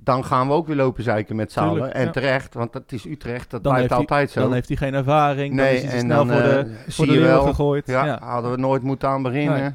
dan 0.04 0.26
gaan 0.26 0.48
we 0.48 0.54
ook 0.54 0.68
weer 0.68 0.76
lopen 0.76 1.04
zeiken 1.04 1.36
met 1.36 1.50
Tuurlijk, 1.54 1.78
allen. 1.80 1.94
En 1.94 2.06
ja. 2.06 2.12
terecht, 2.12 2.54
want 2.54 2.74
dat 2.74 2.92
is 2.92 3.06
Utrecht, 3.06 3.50
dat 3.52 3.64
Dan 3.64 3.74
blijft 3.74 3.92
altijd 3.94 4.32
zo. 4.32 4.42
Dan 4.42 4.54
heeft 4.54 4.68
hij 4.68 4.78
geen 4.78 4.94
ervaring. 4.94 5.56
dan 5.56 5.66
nee, 5.66 5.76
is 5.76 5.84
hij 5.84 5.92
en 5.94 6.00
snel 6.00 6.26
dan 6.26 6.28
voor 6.36 6.44
de, 6.44 6.58
eh, 6.86 6.92
voor 6.94 7.06
de 7.06 7.20
wel. 7.20 7.44
gegooid. 7.46 7.88
Ja, 7.88 8.06
Ja. 8.06 8.20
hadden 8.22 8.52
we 8.52 8.58
nooit 8.58 8.82
moeten 8.84 9.10
aan 9.10 9.24
beginnen. 9.24 9.60
Nee. 9.62 9.72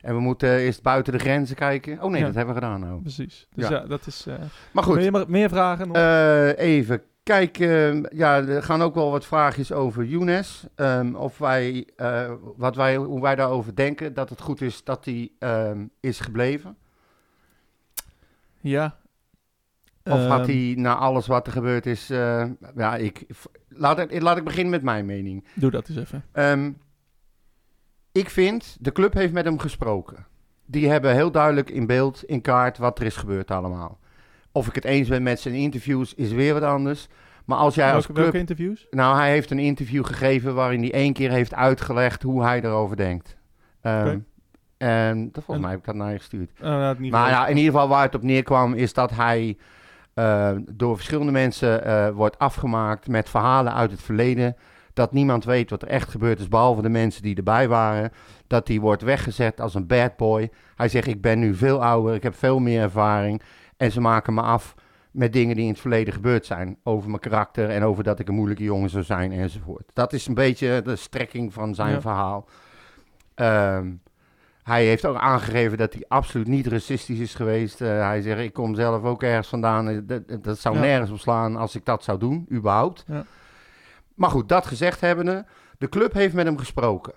En 0.00 0.14
we 0.14 0.20
moeten 0.20 0.56
eerst 0.58 0.82
buiten 0.82 1.12
de 1.12 1.18
grenzen 1.18 1.56
kijken. 1.56 2.02
Oh 2.02 2.10
nee, 2.10 2.20
Ja. 2.20 2.26
dat 2.26 2.34
hebben 2.34 2.54
we 2.54 2.60
gedaan 2.60 2.80
nou. 2.80 3.00
Precies. 3.00 3.48
Dus 3.54 3.68
Ja. 3.68 3.78
dat 3.80 4.06
is... 4.06 4.24
eh 4.28 4.34
Maar 4.72 4.82
goed, 4.84 4.96
Meer, 5.10 5.24
meer 5.28 5.48
vragen? 5.48 5.92
Eh, 5.92 6.58
even 6.58 7.02
kijken. 7.22 8.06
ja, 8.14 8.36
er 8.36 8.62
gaan 8.62 8.82
ook 8.82 8.94
wel 8.94 9.10
wat 9.10 9.26
vraagjes 9.26 9.72
over 9.72 10.04
Younes. 10.04 10.66
Ehm, 10.74 11.14
of 11.14 11.38
wij, 11.38 11.88
wat 12.56 12.76
wij, 12.76 12.96
hoe 12.96 13.20
wij 13.20 13.34
daarover 13.34 13.74
denken. 13.76 14.14
Dat 14.14 14.28
het 14.30 14.40
goed 14.40 14.60
is 14.60 14.84
dat 14.84 15.04
hij 15.04 15.30
ehm, 15.38 15.84
is 16.00 16.20
gebleven. 16.20 16.76
ja. 18.60 18.96
Of 20.08 20.26
had 20.26 20.40
Ehm, 20.40 20.50
hij 20.50 20.74
na 20.76 20.94
alles 20.96 21.26
wat 21.26 21.46
er 21.46 21.52
gebeurd 21.52 21.86
is. 21.86 22.10
eh, 22.10 22.44
ja, 22.76 22.96
ik, 22.96 23.26
laat, 23.68 23.98
ik, 23.98 24.20
laat 24.22 24.36
ik 24.36 24.44
beginnen 24.44 24.70
met 24.70 24.82
mijn 24.82 25.06
mening. 25.06 25.44
Doe 25.54 25.70
dat 25.70 25.88
eens 25.88 25.98
even. 25.98 26.24
Ehm, 26.32 26.70
ik 28.12 28.30
vind, 28.30 28.76
de 28.80 28.92
club 28.92 29.12
heeft 29.14 29.32
met 29.32 29.44
hem 29.44 29.58
gesproken. 29.58 30.26
Die 30.66 30.88
hebben 30.88 31.14
heel 31.14 31.30
duidelijk 31.30 31.70
in 31.70 31.86
beeld, 31.86 32.24
in 32.24 32.40
kaart, 32.40 32.78
wat 32.78 32.98
er 32.98 33.06
is 33.06 33.16
gebeurd 33.16 33.50
allemaal. 33.50 33.98
Of 34.52 34.66
ik 34.68 34.74
het 34.74 34.84
eens 34.84 35.08
ben 35.08 35.22
met 35.22 35.40
zijn 35.40 35.54
interviews, 35.54 36.14
is 36.14 36.32
weer 36.32 36.52
wat 36.54 36.62
anders. 36.62 37.08
Maar 37.44 37.58
als 37.58 37.74
jij 37.74 37.92
als 37.94 38.04
club... 38.04 38.16
welke 38.16 38.38
interviews? 38.38 38.86
Nou, 38.90 39.16
hij 39.18 39.30
heeft 39.30 39.50
een 39.50 39.58
interview 39.58 40.04
gegeven 40.04 40.54
waarin 40.54 40.80
hij 40.80 40.92
één 40.92 41.12
keer 41.12 41.30
heeft 41.30 41.54
uitgelegd 41.54 42.22
hoe 42.22 42.42
hij 42.42 42.62
erover 42.62 42.96
denkt. 42.96 43.36
Ehm. 43.80 44.18
En 44.76 45.24
dat, 45.32 45.44
volgens 45.44 45.56
En- 45.56 45.60
mij 45.60 45.70
heb 45.70 45.78
ik 45.78 45.84
dat 45.86 45.94
naar 45.94 46.12
je 46.12 46.18
gestuurd. 46.18 46.50
Nou, 46.60 47.08
Maar 47.10 47.30
ja, 47.30 47.46
in 47.46 47.56
ieder 47.56 47.72
geval 47.72 47.88
waar 47.88 48.02
het 48.02 48.14
op 48.14 48.22
neerkwam 48.22 48.74
is 48.74 48.92
dat 48.92 49.10
hij 49.10 49.56
eh, 50.18 50.50
door 50.70 50.96
verschillende 50.96 51.32
mensen 51.32 51.84
eh, 51.84 52.08
wordt 52.08 52.38
afgemaakt 52.38 53.08
met 53.08 53.28
verhalen 53.28 53.74
uit 53.74 53.90
het 53.90 54.02
verleden. 54.02 54.56
Dat 54.92 55.12
niemand 55.12 55.44
weet 55.44 55.70
wat 55.70 55.82
er 55.82 55.88
echt 55.88 56.08
gebeurd 56.10 56.40
is, 56.40 56.48
behalve 56.48 56.82
de 56.82 56.88
mensen 56.88 57.22
die 57.22 57.36
erbij 57.36 57.68
waren. 57.68 58.10
Dat 58.46 58.68
hij 58.68 58.80
wordt 58.80 59.02
weggezet 59.02 59.60
als 59.60 59.74
een 59.74 59.86
bad 59.86 60.16
boy. 60.16 60.50
Hij 60.76 60.88
zegt, 60.88 61.06
ik 61.06 61.20
ben 61.20 61.38
nu 61.38 61.54
veel 61.54 61.84
ouder, 61.84 62.14
ik 62.14 62.22
heb 62.22 62.34
veel 62.34 62.58
meer 62.58 62.82
ervaring. 62.82 63.42
En 63.76 63.92
ze 63.92 64.00
maken 64.00 64.34
me 64.34 64.40
af 64.40 64.74
met 65.10 65.32
dingen 65.32 65.54
die 65.54 65.64
in 65.64 65.70
het 65.70 65.80
verleden 65.80 66.14
gebeurd 66.14 66.46
zijn. 66.46 66.76
Over 66.82 67.08
mijn 67.08 67.20
karakter 67.20 67.70
en 67.70 67.82
over 67.82 68.04
dat 68.04 68.18
ik 68.18 68.28
een 68.28 68.34
moeilijke 68.34 68.62
jongen 68.64 68.90
zou 68.90 69.04
zijn 69.04 69.32
enzovoort. 69.32 69.90
Dat 69.92 70.12
is 70.12 70.26
een 70.26 70.34
beetje 70.34 70.82
de 70.84 70.96
strekking 70.96 71.52
van 71.52 71.74
zijn 71.74 71.92
Ja. 71.92 72.00
verhaal. 72.00 72.48
Ehm, 73.34 73.90
hij 74.68 74.84
heeft 74.84 75.06
ook 75.06 75.16
aangegeven 75.16 75.78
dat 75.78 75.92
hij 75.92 76.04
absoluut 76.08 76.46
niet 76.46 76.66
racistisch 76.66 77.18
is 77.18 77.34
geweest. 77.34 77.80
Eh, 77.80 77.88
hij 77.88 78.20
zegt, 78.20 78.40
ik 78.40 78.52
kom 78.52 78.74
zelf 78.74 79.02
ook 79.02 79.22
ergens 79.22 79.48
vandaan. 79.48 79.88
Eh, 79.88 79.98
Dat, 80.02 80.44
dat 80.44 80.58
zou 80.58 80.74
Ja. 80.74 80.80
nergens 80.80 81.10
op 81.10 81.18
slaan 81.18 81.56
als 81.56 81.74
ik 81.74 81.84
dat 81.84 82.04
zou 82.04 82.18
doen, 82.18 82.46
überhaupt. 82.52 83.04
Ja. 83.06 83.24
Maar 84.14 84.30
goed, 84.30 84.48
dat 84.48 84.66
gezegd 84.66 85.00
hebbende, 85.00 85.46
de 85.78 85.88
club 85.88 86.12
heeft 86.12 86.34
met 86.34 86.44
hem 86.46 86.58
gesproken. 86.58 87.12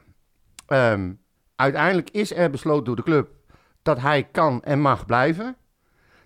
Ehm, 0.68 1.12
uiteindelijk 1.56 2.10
is 2.10 2.34
er 2.36 2.50
besloten 2.50 2.86
door 2.86 2.96
de 2.96 3.04
club 3.04 3.30
dat 3.82 4.00
hij 4.00 4.24
kan 4.24 4.64
en 4.64 4.80
mag 4.82 5.06
blijven. 5.06 5.56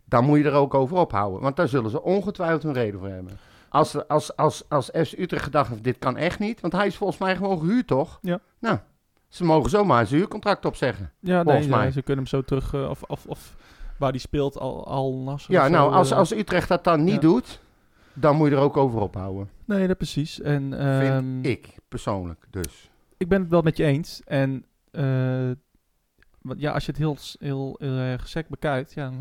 Dan 0.05 0.23
moet 0.26 0.38
je 0.38 0.43
er 0.43 0.53
ook 0.53 0.73
over 0.73 0.97
ophouden. 0.97 1.41
Want 1.41 1.55
daar 1.55 1.67
zullen 1.67 1.89
ze 1.91 2.01
ongetwijfeld 2.03 2.63
een 2.63 2.73
reden 2.73 2.99
voor 2.99 3.09
hebben. 3.09 3.38
Als, 3.69 4.07
als, 4.07 4.36
als, 4.36 4.69
als 4.69 4.86
FC 4.86 5.17
Utrecht 5.17 5.43
gedacht 5.43 5.69
heeft, 5.69 5.84
dit 5.84 5.97
kan 5.99 6.17
echt 6.17 6.39
niet. 6.39 6.61
Want 6.61 6.73
hij 6.73 6.88
is 6.88 6.95
volgens 6.97 7.19
mij 7.19 7.36
gewoon 7.36 7.59
gehuurd, 7.59 7.88
toch? 7.88 8.19
Ja. 8.21 8.39
Nou, 8.59 8.78
ze 9.36 9.43
mogen 9.43 9.69
zomaar 9.69 10.07
zijn 10.07 10.19
huurcontract 10.19 10.65
opzeggen. 10.65 11.11
Ja, 11.19 11.43
volgens 11.43 11.65
nee, 11.65 11.75
mij. 11.75 11.86
ja, 11.86 11.91
ze 11.91 12.01
kunnen 12.01 12.23
hem 12.23 12.33
zo 12.33 12.41
terug... 12.41 12.73
eh, 12.73 12.89
of, 12.89 13.03
of, 13.03 13.25
of 13.25 13.55
waar 13.97 14.11
die 14.11 14.21
speelt, 14.21 14.59
al, 14.59 14.88
al 14.88 15.13
Nasser 15.17 15.53
Ja, 15.53 15.65
zo, 15.65 15.71
nou, 15.71 15.91
als, 15.93 16.11
eh, 16.11 16.17
als 16.17 16.31
Utrecht 16.31 16.67
dat 16.67 16.83
dan 16.83 17.03
niet 17.03 17.13
ja. 17.13 17.19
doet, 17.19 17.61
dan 18.13 18.36
moet 18.36 18.49
je 18.49 18.55
er 18.55 18.61
ook 18.61 18.77
over 18.77 18.99
ophouden. 18.99 19.49
Nee, 19.65 19.88
dat 19.88 19.97
precies. 19.97 20.41
En, 20.41 20.79
ehm, 20.79 21.23
Vind 21.23 21.45
ik, 21.45 21.77
persoonlijk 21.88 22.45
dus. 22.49 22.89
ik 23.17 23.27
ben 23.27 23.41
het 23.41 23.49
wel 23.49 23.61
met 23.61 23.77
je 23.77 23.83
eens. 23.83 24.21
En 24.25 24.65
eh, 24.91 25.51
want 26.41 26.59
ja, 26.59 26.71
als 26.71 26.86
je 26.86 26.91
het 26.91 26.99
heel, 26.99 27.17
heel, 27.39 27.75
heel 27.79 27.97
erg 27.97 28.27
sec 28.27 28.47
bekijkt, 28.47 28.93
ja, 28.93 29.11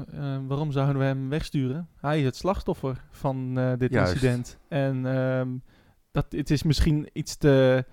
waarom 0.47 0.73
zouden 0.73 0.99
we 0.99 1.05
hem 1.05 1.29
wegsturen? 1.29 1.89
Hij 2.01 2.19
is 2.19 2.25
het 2.25 2.37
slachtoffer 2.37 3.05
van 3.11 3.55
dit 3.79 3.93
Juist. 3.93 4.13
incident. 4.13 4.59
En 4.69 5.07
ehm, 5.07 5.49
dat, 6.11 6.27
het 6.29 6.51
is 6.51 6.63
misschien 6.63 7.09
iets 7.13 7.37
te, 7.37 7.85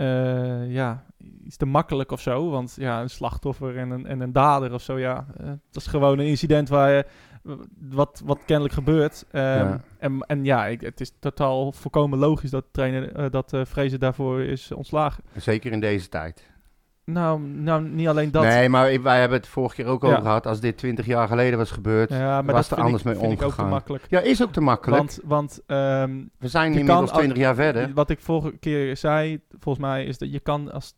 eh, 0.00 0.72
ja, 0.72 1.04
iets 1.44 1.56
te 1.56 1.66
makkelijk 1.66 2.10
of 2.10 2.20
zo. 2.20 2.50
Want 2.50 2.74
ja, 2.78 3.00
een 3.00 3.10
slachtoffer 3.10 3.76
en 3.76 3.90
een, 3.90 4.06
en 4.06 4.20
een 4.20 4.32
dader 4.32 4.72
of 4.72 4.82
zo, 4.82 4.98
ja, 4.98 5.26
eh, 5.36 5.46
dat 5.46 5.82
is 5.82 5.86
gewoon 5.86 6.18
een 6.18 6.26
incident 6.26 6.68
waar 6.68 6.90
je, 6.90 7.04
wat, 7.78 8.22
wat 8.24 8.38
kennelijk 8.44 8.74
gebeurt. 8.74 9.24
Ehm, 9.30 9.44
Ja. 9.44 9.80
En, 9.98 10.20
en 10.20 10.44
ja, 10.44 10.66
ik, 10.66 10.80
het 10.80 11.00
is 11.00 11.12
totaal 11.18 11.72
volkomen 11.72 12.18
logisch 12.18 12.50
dat 12.50 12.64
trainer 12.70 13.14
eh, 13.14 13.30
dat 13.30 13.52
Vrezen 13.62 14.00
daarvoor 14.00 14.42
is 14.42 14.72
ontslagen. 14.72 15.24
Zeker 15.36 15.72
in 15.72 15.80
deze 15.80 16.08
tijd. 16.08 16.48
Nou, 17.12 17.40
nou 17.40 17.82
niet 17.82 18.08
alleen 18.08 18.30
dat. 18.30 18.42
Nee, 18.42 18.68
maar 18.68 19.02
wij 19.02 19.20
hebben 19.20 19.38
het 19.38 19.48
vorige 19.48 19.74
keer 19.74 19.86
ook 19.86 20.02
Ja. 20.02 20.08
over 20.08 20.22
gehad. 20.22 20.46
Als 20.46 20.60
dit 20.60 20.76
twintig 20.76 21.06
jaar 21.06 21.28
geleden 21.28 21.58
was 21.58 21.70
gebeurd. 21.70 22.10
ja, 22.10 22.42
maar 22.42 22.54
was 22.54 22.68
dat 22.68 22.78
er 22.78 22.84
anders 22.84 23.02
ik, 23.04 23.08
mee 23.08 23.16
ik 23.18 23.22
ook 23.32 23.38
te 23.38 23.44
omgegaan. 23.44 23.68
makkelijk. 23.68 24.04
Ja, 24.08 24.20
is 24.20 24.42
ook 24.42 24.52
te 24.52 24.60
makkelijk. 24.60 24.98
Want, 24.98 25.20
want 25.24 25.60
ehm, 25.66 26.10
We 26.38 26.48
zijn 26.48 26.72
inmiddels 26.72 27.10
twintig 27.12 27.36
jaar 27.38 27.54
verder. 27.54 27.90
wat 27.94 28.10
ik 28.10 28.20
vorige 28.20 28.56
keer 28.58 28.96
zei, 28.96 29.40
volgens 29.58 29.84
mij, 29.84 30.04
is 30.04 30.18
dat 30.18 30.32
je 30.32 30.40
kan 30.40 30.72
als, 30.72 30.94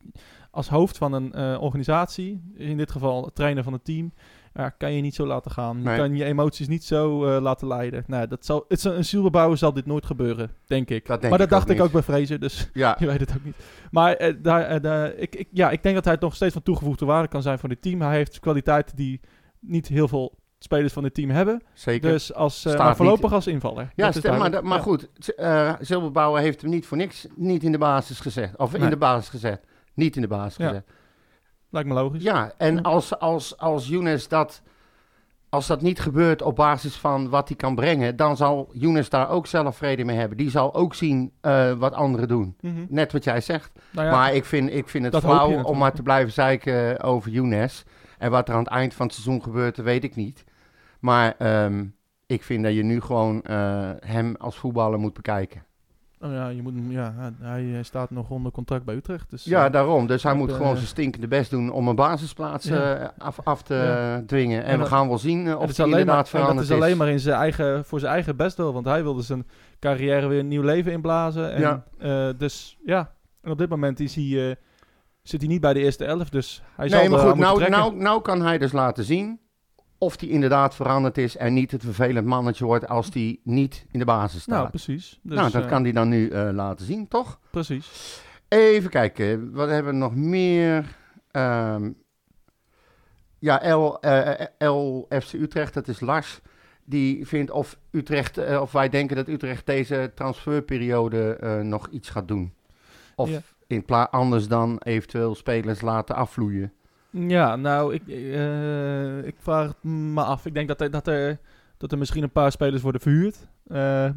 als 0.50 0.68
hoofd 0.68 0.98
van 0.98 1.12
een 1.12 1.32
eh, 1.32 1.62
organisatie, 1.62 2.52
in 2.56 2.76
dit 2.76 2.90
geval 2.90 3.30
trainer 3.34 3.62
van 3.62 3.72
het 3.72 3.84
team, 3.84 4.12
ja, 4.54 4.68
kan 4.68 4.92
je 4.92 5.02
niet 5.02 5.14
zo 5.14 5.26
laten 5.26 5.50
gaan. 5.50 5.76
Je 5.78 5.82
Nee. 5.84 5.96
kan 5.96 6.16
je 6.16 6.24
emoties 6.24 6.68
niet 6.68 6.84
zo 6.84 7.24
eh, 7.26 7.42
laten 7.42 7.66
leiden. 7.68 8.04
Nou, 8.06 8.26
dat 8.26 8.44
zal, 8.44 8.64
het 8.68 8.84
een, 8.84 9.04
zielbouwer 9.04 9.58
zal 9.58 9.72
dit 9.72 9.86
nooit 9.86 10.06
gebeuren, 10.06 10.50
denk 10.66 10.90
ik. 10.90 11.06
Dat 11.06 11.20
denk 11.20 11.30
maar 11.30 11.38
dat 11.38 11.46
ik 11.50 11.52
ook 11.54 11.58
dacht 11.66 11.78
ik 11.78 11.84
ook 11.84 11.92
bij 11.92 12.02
Vrezen, 12.02 12.40
dus 12.40 12.68
Ja, 12.72 12.96
je 12.98 13.06
weet 13.06 13.20
het 13.20 13.34
ook 13.36 13.44
niet. 13.44 13.56
Maar 13.90 14.12
eh, 14.14 14.34
daar, 14.42 14.62
eh, 14.62 14.80
daar- 14.82 15.14
ik, 15.14 15.34
ik, 15.34 15.48
ja, 15.52 15.70
ik 15.70 15.82
denk 15.82 15.94
dat 15.94 16.04
hij 16.04 16.16
nog 16.20 16.34
steeds 16.34 16.52
van 16.52 16.62
toegevoegde 16.62 17.04
waarde 17.04 17.28
kan 17.28 17.42
zijn 17.42 17.58
voor 17.58 17.68
dit 17.68 17.82
team. 17.82 18.00
Hij 18.00 18.16
heeft 18.16 18.40
kwaliteiten 18.40 18.96
die 18.96 19.20
niet 19.60 19.88
heel 19.88 20.08
veel 20.08 20.34
spelers 20.58 20.92
van 20.92 21.02
dit 21.02 21.14
team 21.14 21.30
hebben. 21.30 21.62
zeker. 21.72 22.10
Dus 22.10 22.34
als, 22.34 22.64
maar 22.64 22.96
voorlopig 22.96 23.22
niet- 23.22 23.32
als 23.32 23.46
invaller. 23.46 23.92
ja, 23.94 24.12
stem, 24.12 24.38
maar, 24.38 24.64
maar 24.64 24.78
Ja. 24.78 24.82
goed. 24.84 25.08
Zilberbouwer 25.80 26.40
heeft 26.42 26.60
hem 26.62 26.70
niet 26.70 26.86
voor 26.86 26.96
niks 26.96 27.26
niet 27.36 27.62
in 27.62 27.72
de 27.72 27.78
basis 27.78 28.20
gezet. 28.20 28.52
Of 28.56 28.74
in 28.74 28.90
de 28.90 28.96
basis 28.96 29.28
gezet. 29.28 29.60
Niet 29.94 30.16
in 30.16 30.22
de 30.22 30.28
basis 30.28 30.56
Ja. 30.56 30.68
gezet. 30.68 30.84
Lijkt 31.72 31.88
me 31.88 31.94
logisch. 31.94 32.22
Ja, 32.22 32.52
en 32.58 32.82
als, 32.82 33.18
als, 33.18 33.58
als 33.58 33.88
Younes 33.88 34.28
dat... 34.28 34.62
Als 35.48 35.66
dat 35.66 35.82
niet 35.82 36.00
gebeurt 36.00 36.42
op 36.42 36.56
basis 36.56 36.96
van 36.96 37.28
wat 37.28 37.48
hij 37.48 37.56
kan 37.56 37.74
brengen... 37.74 38.16
dan 38.16 38.36
zal 38.36 38.70
Younes 38.72 39.08
daar 39.08 39.30
ook 39.30 39.46
zelf 39.46 39.76
vrede 39.76 40.04
mee 40.04 40.16
hebben. 40.16 40.36
Die 40.38 40.50
zal 40.50 40.74
ook 40.74 40.94
zien 40.94 41.32
eh, 41.40 41.72
wat 41.72 41.92
anderen 41.92 42.28
doen. 42.28 42.56
Mhm. 42.60 42.84
Net 42.88 43.12
wat 43.12 43.24
jij 43.24 43.40
zegt. 43.40 43.72
Nou 43.90 44.06
ja, 44.06 44.12
Maar 44.12 44.34
ik 44.34 44.44
vind, 44.44 44.70
ik 44.70 44.88
vind 44.88 45.04
het 45.04 45.16
flauw 45.16 45.62
om 45.62 45.78
maar 45.78 45.92
te 45.92 46.02
blijven 46.02 46.32
zeiken 46.32 47.00
over 47.02 47.30
Younes. 47.30 47.84
En 48.18 48.30
wat 48.30 48.48
er 48.48 48.54
aan 48.54 48.60
het 48.60 48.72
eind 48.72 48.94
van 48.94 49.06
het 49.06 49.14
seizoen 49.14 49.42
gebeurt, 49.42 49.76
dat 49.76 49.84
weet 49.84 50.04
ik 50.04 50.16
niet. 50.16 50.44
Maar 51.00 51.34
ehm, 51.38 51.84
ik 52.26 52.42
vind 52.42 52.64
dat 52.64 52.74
je 52.74 52.82
nu 52.82 53.00
gewoon 53.00 53.42
eh, 53.42 53.90
hem 54.00 54.34
als 54.38 54.56
voetballer 54.56 54.98
moet 54.98 55.14
bekijken. 55.14 55.64
Nou 56.22 56.34
ja, 56.34 56.48
je 56.48 56.62
moet, 56.62 56.72
ja, 56.88 57.32
hij 57.40 57.78
staat 57.82 58.10
nog 58.10 58.30
onder 58.30 58.52
contract 58.52 58.84
bij 58.84 58.94
Utrecht. 58.94 59.30
Dus, 59.30 59.44
Ja, 59.44 59.66
eh, 59.66 59.72
daarom. 59.72 60.06
Dus 60.06 60.22
hij 60.22 60.34
moet 60.34 60.50
eh, 60.50 60.56
gewoon 60.56 60.74
zijn 60.76 60.88
stinkende 60.88 61.28
best 61.28 61.50
doen 61.50 61.70
om 61.72 61.88
een 61.88 61.94
basisplaats 61.94 62.66
Ja. 62.66 62.94
eh, 62.94 63.08
af, 63.18 63.38
af 63.44 63.62
te 63.62 63.74
Ja. 63.74 64.22
dwingen. 64.26 64.58
En, 64.58 64.64
En 64.66 64.72
we 64.72 64.78
dat- 64.78 64.88
gaan 64.88 65.08
wel 65.08 65.18
zien 65.18 65.46
en 65.46 65.56
of 65.56 65.70
is 65.70 65.76
hij 65.76 65.86
maar, 65.86 65.98
inderdaad 65.98 66.24
dat 66.30 66.40
veranderd 66.40 66.68
is 66.68 66.74
alleen 66.74 66.96
maar 66.96 67.08
in 67.08 67.20
zijn 67.20 67.36
eigen, 67.36 67.84
voor 67.84 68.00
zijn 68.00 68.12
eigen 68.12 68.36
best 68.36 68.56
wel. 68.56 68.72
Want 68.72 68.84
hij 68.86 69.02
wilde 69.02 69.22
zijn 69.22 69.46
carrière 69.80 70.26
weer 70.26 70.38
een 70.38 70.48
nieuw 70.48 70.62
leven 70.62 70.92
inblazen. 70.92 71.52
En, 71.52 71.60
Ja. 72.00 72.32
dus 72.32 72.78
ja, 72.84 73.12
en 73.42 73.50
op 73.50 73.58
dit 73.58 73.68
moment 73.68 74.00
is 74.00 74.14
hij, 74.14 74.56
zit 75.22 75.40
hij 75.40 75.48
niet 75.50 75.60
bij 75.60 75.72
de 75.72 75.80
eerste 75.80 76.04
elf. 76.04 76.28
Dus 76.28 76.62
hij 76.76 76.88
zal 76.88 76.98
Nee, 77.00 77.08
maar 77.08 77.20
er 77.20 77.28
goed, 77.28 77.38
nou, 77.38 77.68
nou, 77.68 77.96
nou 77.96 78.22
kan 78.22 78.42
hij 78.42 78.58
dus 78.58 78.72
laten 78.72 79.04
zien 79.04 79.40
of 80.02 80.20
hij 80.20 80.28
inderdaad 80.28 80.74
veranderd 80.74 81.18
is 81.18 81.36
en 81.36 81.52
niet 81.54 81.70
het 81.70 81.82
vervelend 81.82 82.26
mannetje 82.26 82.64
wordt 82.64 82.88
als 82.88 83.08
hij 83.12 83.40
niet 83.44 83.86
in 83.90 83.98
de 83.98 84.04
basis 84.04 84.42
staat. 84.42 84.58
Nou, 84.58 84.68
precies. 84.68 85.20
Dus, 85.22 85.36
nou, 85.38 85.50
dat 85.50 85.62
eh, 85.62 85.68
kan 85.68 85.82
hij 85.82 85.92
dan 85.92 86.08
nu 86.08 86.28
eh, 86.28 86.48
laten 86.52 86.86
zien, 86.86 87.08
toch? 87.08 87.38
Precies. 87.50 88.20
Even 88.48 88.90
kijken, 88.90 89.52
wat 89.52 89.68
hebben 89.68 89.92
we 89.92 89.98
nog 89.98 90.14
meer? 90.14 90.96
Ehm, 91.30 91.90
ja, 93.38 93.74
L, 93.74 94.00
eh, 94.00 94.46
LFC 94.68 95.32
Utrecht, 95.32 95.74
dat 95.74 95.88
is 95.88 96.00
Lars. 96.00 96.40
Die 96.84 97.26
vindt 97.26 97.50
of, 97.50 97.78
Utrecht, 97.90 98.58
of 98.58 98.72
wij 98.72 98.88
denken 98.88 99.16
dat 99.16 99.28
Utrecht 99.28 99.66
deze 99.66 100.12
transferperiode 100.14 101.38
nog 101.62 101.88
iets 101.88 102.08
gaat 102.10 102.28
doen. 102.28 102.54
Of 103.16 103.28
Ja. 103.30 103.40
in 103.66 103.84
plaats 103.84 104.10
anders 104.12 104.48
dan 104.48 104.78
eventueel 104.78 105.34
spelers 105.34 105.80
laten 105.80 106.14
afvloeien. 106.14 106.72
Ja, 107.12 107.56
nou, 107.56 107.94
ik, 107.94 108.08
eh, 108.08 109.24
ik 109.24 109.34
vraag 109.38 109.66
het 109.68 109.82
me 109.84 110.22
af. 110.22 110.46
Ik 110.46 110.54
denk 110.54 110.68
dat 110.68 110.80
er, 110.80 110.90
dat, 110.90 111.06
er, 111.06 111.38
dat 111.76 111.92
er 111.92 111.98
misschien 111.98 112.22
een 112.22 112.30
paar 112.30 112.52
spelers 112.52 112.82
worden 112.82 113.00
verhuurd. 113.00 113.48
Eh, 113.66 114.10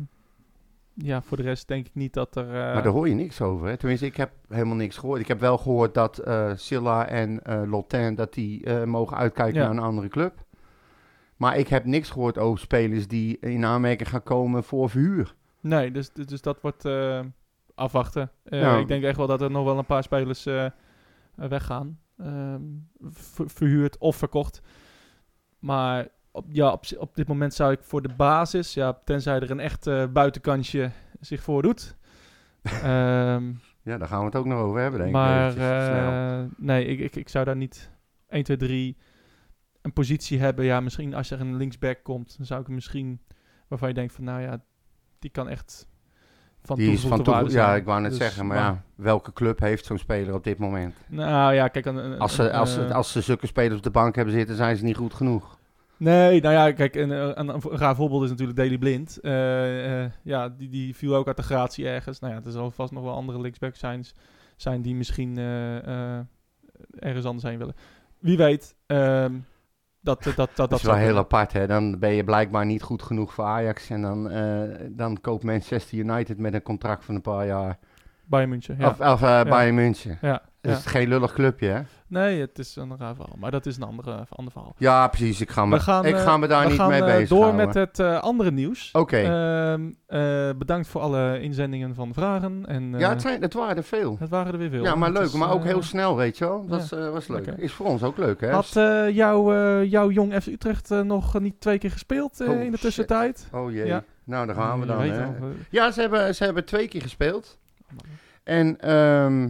ja, 0.93 1.22
voor 1.22 1.38
de 1.38 1.43
rest 1.43 1.68
denk 1.68 1.86
ik 1.86 1.96
niet 1.96 2.14
dat 2.14 2.36
er... 2.36 2.46
eh, 2.48 2.52
Maar 2.74 2.84
daar 2.84 2.91
hoor 2.91 3.10
je 3.10 3.16
niks 3.16 3.41
over. 3.41 3.68
Hè? 3.68 3.78
Tenminste, 3.78 4.06
ik 4.06 4.18
heb 4.18 4.32
helemaal 4.50 4.76
niks 4.76 4.98
gehoord. 4.98 5.20
Ik 5.20 5.28
heb 5.28 5.39
wel 5.39 5.58
gehoord 5.58 5.93
dat 5.93 6.22
Silla 6.56 7.08
en 7.08 7.41
Lotin 7.70 8.16
dat 8.16 8.34
die 8.34 8.70
mogen 8.86 9.18
uitkijken 9.18 9.60
Ja. 9.62 9.68
naar 9.68 9.78
een 9.78 9.84
andere 9.84 10.08
club. 10.08 10.34
Maar 11.36 11.58
ik 11.58 11.68
heb 11.68 11.86
niks 11.86 12.10
gehoord 12.10 12.38
over 12.38 12.60
spelers 12.60 13.08
die 13.08 13.38
in 13.39 13.66
aanmerking 13.66 14.10
gaan 14.10 14.24
komen 14.24 14.64
voor 14.64 14.89
verhuur. 14.89 15.36
Nee, 15.62 15.91
dus, 15.91 16.10
dus 16.14 16.41
dat 16.41 16.62
wordt 16.62 16.89
afwachten. 17.76 18.32
Ja. 18.43 18.78
Ik 18.78 18.88
denk 18.88 19.04
echt 19.04 19.18
wel 19.18 19.28
dat 19.28 19.41
er 19.41 19.52
nog 19.52 19.66
wel 19.66 19.78
een 19.78 19.86
paar 19.86 20.04
spelers 20.04 20.48
weggaan. 21.36 22.00
Ehm, 22.18 22.61
ver- 23.11 23.49
verhuurd 23.49 23.97
of 23.97 24.16
verkocht. 24.16 24.61
Maar 25.59 26.07
op, 26.32 26.45
ja, 26.49 26.80
op, 26.97 27.16
dit 27.16 27.28
moment 27.28 27.53
zou 27.53 27.72
ik 27.72 27.84
voor 27.84 28.01
de 28.01 28.13
basis, 28.18 28.74
ja, 28.74 28.93
tenzij 29.05 29.36
er 29.39 29.51
een 29.51 29.59
echt 29.59 29.88
eh, 29.88 30.05
buitenkansje 30.07 30.91
zich 31.20 31.43
voordoet. 31.43 31.95
Ehm 32.63 33.53
Ja, 33.82 33.97
daar 33.97 34.07
gaan 34.07 34.20
we 34.20 34.26
het 34.26 34.36
ook 34.36 34.45
nog 34.45 34.59
over 34.59 34.80
hebben, 34.82 34.99
denk 34.99 35.09
ik. 35.09 35.16
maar 35.16 35.57
eh, 35.57 36.45
nee, 36.57 36.86
ik, 36.86 36.99
ik, 36.99 37.16
ik 37.16 37.30
zou 37.30 37.45
daar 37.45 37.55
niet 37.55 37.91
1, 38.28 38.43
2, 38.43 38.57
3 38.57 38.97
een 39.82 39.93
positie 39.93 40.39
hebben. 40.39 40.66
Ja, 40.66 40.80
misschien 40.80 41.13
als 41.13 41.32
er 41.32 41.41
een 41.41 41.55
linksback 41.55 42.03
komt, 42.03 42.38
dan 42.38 42.45
zou 42.45 42.59
ik 42.59 42.66
hem 42.66 42.76
misschien 42.76 43.22
waarvan 43.68 43.88
je 43.88 43.93
denkt 43.93 44.13
van 44.13 44.24
nou 44.24 44.41
ja, 44.41 44.63
die 45.20 45.30
kan 45.30 45.49
echt 45.49 45.88
van 46.66 46.76
Die 46.76 46.91
is 46.91 47.01
van 47.01 47.09
toegevoegde 47.09 47.32
waarde 47.32 47.49
toe, 47.49 47.57
ja, 47.59 47.76
ik 47.76 47.86
wou 47.86 48.01
net 48.01 48.09
Dus, 48.09 48.20
zeggen, 48.20 48.47
maar 48.47 48.57
ja, 48.57 48.84
welke 48.95 49.34
club 49.34 49.59
heeft 49.59 49.86
zo'n 49.86 49.97
speler 49.97 50.34
op 50.34 50.43
dit 50.43 50.57
moment? 50.57 50.95
Nou 51.07 51.53
ja, 51.53 51.68
kijk, 51.68 51.86
een, 51.86 51.95
een- 51.95 52.20
Als 52.20 52.36
ze, 52.36 52.51
als, 52.53 52.74
ze, 52.74 52.86
eh, 52.86 52.91
als 52.95 53.11
ze 53.11 53.22
zulke 53.22 53.47
spelers 53.47 53.78
op 53.78 53.84
de 53.84 53.89
bank 53.89 54.16
hebben 54.16 54.34
zitten, 54.34 54.55
zijn 54.55 54.78
ze 54.78 54.84
niet 54.84 54.95
goed 54.97 55.13
genoeg. 55.13 55.57
Nee, 55.97 56.41
nou 56.41 56.53
ja, 56.53 56.72
kijk, 56.72 56.95
een, 56.95 57.09
een, 57.09 57.39
een, 57.39 57.49
een 57.49 57.61
raar 57.78 57.95
voorbeeld 57.95 58.24
is 58.24 58.30
natuurlijk 58.30 58.57
Daily 58.57 58.78
Blind. 58.78 59.20
Eh, 59.22 60.03
eh, 60.03 60.11
ja, 60.24 60.49
die, 60.49 60.70
die 60.70 60.95
viel 60.95 61.16
ook 61.16 61.28
uit 61.28 61.38
de 61.38 61.43
gratie 61.43 61.88
ergens. 61.88 62.20
Nou 62.20 62.34
ja, 62.34 62.41
er 62.45 62.51
zal 62.51 62.72
vast 62.72 62.91
nog 62.93 63.03
wel 63.03 63.13
andere 63.13 63.41
linksbacks 63.41 63.80
zijn, 63.80 64.05
zijn 64.55 64.82
die 64.82 64.95
misschien 64.95 65.38
eh, 65.38 65.78
eh, 66.18 66.20
ergens 66.99 67.26
anders 67.26 67.43
heen 67.49 67.57
willen. 67.57 67.76
Wie 68.20 68.38
weet, 68.38 68.76
ehm, 68.86 69.34
dat, 70.06 70.24
dat, 70.24 70.36
dat, 70.36 70.49
dat, 70.56 70.70
Dat 70.70 70.80
is 70.80 70.86
wel 70.86 70.95
heel 70.95 71.18
apart, 71.18 71.53
hè? 71.53 71.68
Dan 71.68 71.99
ben 71.99 72.12
je 72.12 72.24
blijkbaar 72.24 72.66
niet 72.66 72.82
goed 72.82 73.03
genoeg 73.03 73.34
voor 73.34 73.45
Ajax. 73.45 73.89
En 73.89 74.01
dan, 74.01 74.30
eh, 74.30 74.62
dan 74.89 75.22
koopt 75.22 75.43
Manchester 75.43 75.97
United 75.97 76.38
met 76.38 76.53
een 76.53 76.62
contract 76.62 77.06
van 77.06 77.16
een 77.16 77.22
paar 77.22 77.45
jaar. 77.45 77.78
Bayern 78.26 78.49
München, 78.49 78.76
ja. 78.80 78.88
Of, 78.88 78.99
of 78.99 79.22
eh, 79.22 79.43
Bayern 79.43 79.76
München. 79.76 80.18
ja, 80.22 80.41
Dat 80.62 80.78
is 80.78 80.86
geen 80.86 81.08
lullig 81.08 81.34
clubje, 81.34 81.68
hè? 81.68 81.82
Nee, 82.08 82.39
het 82.41 82.60
is 82.60 82.76
een 82.76 82.97
raar 82.97 83.16
verhaal, 83.16 83.36
maar 83.39 83.51
dat 83.51 83.66
is 83.66 83.76
een 83.78 83.84
andere, 83.84 84.26
ander 84.30 84.51
verhaal. 84.53 84.76
Ja, 84.78 85.08
precies. 85.08 85.41
Ik 85.41 85.49
ga 85.49 85.66
me, 85.66 85.76
ik 85.76 85.82
eh, 85.82 86.22
ga 86.22 86.38
me 86.38 86.47
daar 86.47 86.64
we 86.64 86.70
niet 86.70 86.80
gaan, 86.80 86.89
mee 86.89 86.99
eh, 86.99 87.06
bezig 87.06 87.30
door 87.30 87.53
met 87.53 87.74
het 87.74 87.99
eh, 87.99 88.20
andere 88.20 88.51
nieuws. 88.51 88.89
Oké. 88.93 89.18
Ehm, 89.18 89.91
eh, 90.08 90.49
bedankt 90.58 90.88
voor 90.88 91.01
alle 91.01 91.39
inzendingen 91.41 91.95
van 91.95 92.14
vragen. 92.14 92.64
En, 92.68 92.89
ja, 92.91 92.97
eh, 92.99 93.10
het, 93.10 93.22
zijn, 93.22 93.41
het 93.41 93.53
waren 93.53 93.78
er 93.78 93.84
veel. 93.84 94.16
het 94.20 94.30
waren 94.30 94.51
er 94.53 94.58
weer 94.60 94.70
veel. 94.70 94.84
Ja, 94.84 94.95
maar 94.95 95.12
leuk. 95.12 95.24
is, 95.24 95.32
maar 95.34 95.51
ook 95.51 95.62
eh, 95.62 95.66
heel 95.68 95.82
snel, 95.84 96.16
weet 96.16 96.38
je 96.38 96.45
wel. 96.45 96.66
Dat 96.68 96.80
was, 96.89 96.91
eh, 96.91 97.10
was 97.10 97.28
leuk. 97.28 97.45
Is 97.47 97.72
voor 97.74 97.86
ons 97.86 98.03
ook 98.03 98.18
leuk, 98.18 98.41
hè? 98.41 98.49
Had 98.51 98.76
eh, 98.76 99.10
jouw, 99.10 99.53
eh, 99.53 99.91
jouw 99.91 100.10
jong 100.10 100.34
FC 100.41 100.47
Utrecht 100.47 100.91
eh, 100.91 101.01
nog 101.01 101.39
niet 101.39 101.62
twee 101.62 101.78
keer 101.78 101.91
gespeeld 101.91 102.41
eh, 102.41 102.49
Oh, 102.49 102.56
in 102.56 102.60
de 102.60 102.66
shit. 102.72 102.82
tussentijd? 102.82 103.47
Oh 103.51 103.72
jee. 103.72 103.86
Ja. 103.86 104.03
Nou, 104.24 104.45
daar 104.45 104.56
gaan 104.56 104.80
we 104.80 104.86
dan, 104.86 105.01
hè? 105.01 105.24
eh, 105.24 105.30
Ja, 105.70 105.91
ze 105.91 106.01
hebben, 106.01 106.36
ze 106.36 106.43
hebben 106.43 106.66
twee 106.66 106.88
keer 106.88 107.01
gespeeld. 107.01 107.58
En, 108.43 108.80
ehm, 108.80 109.49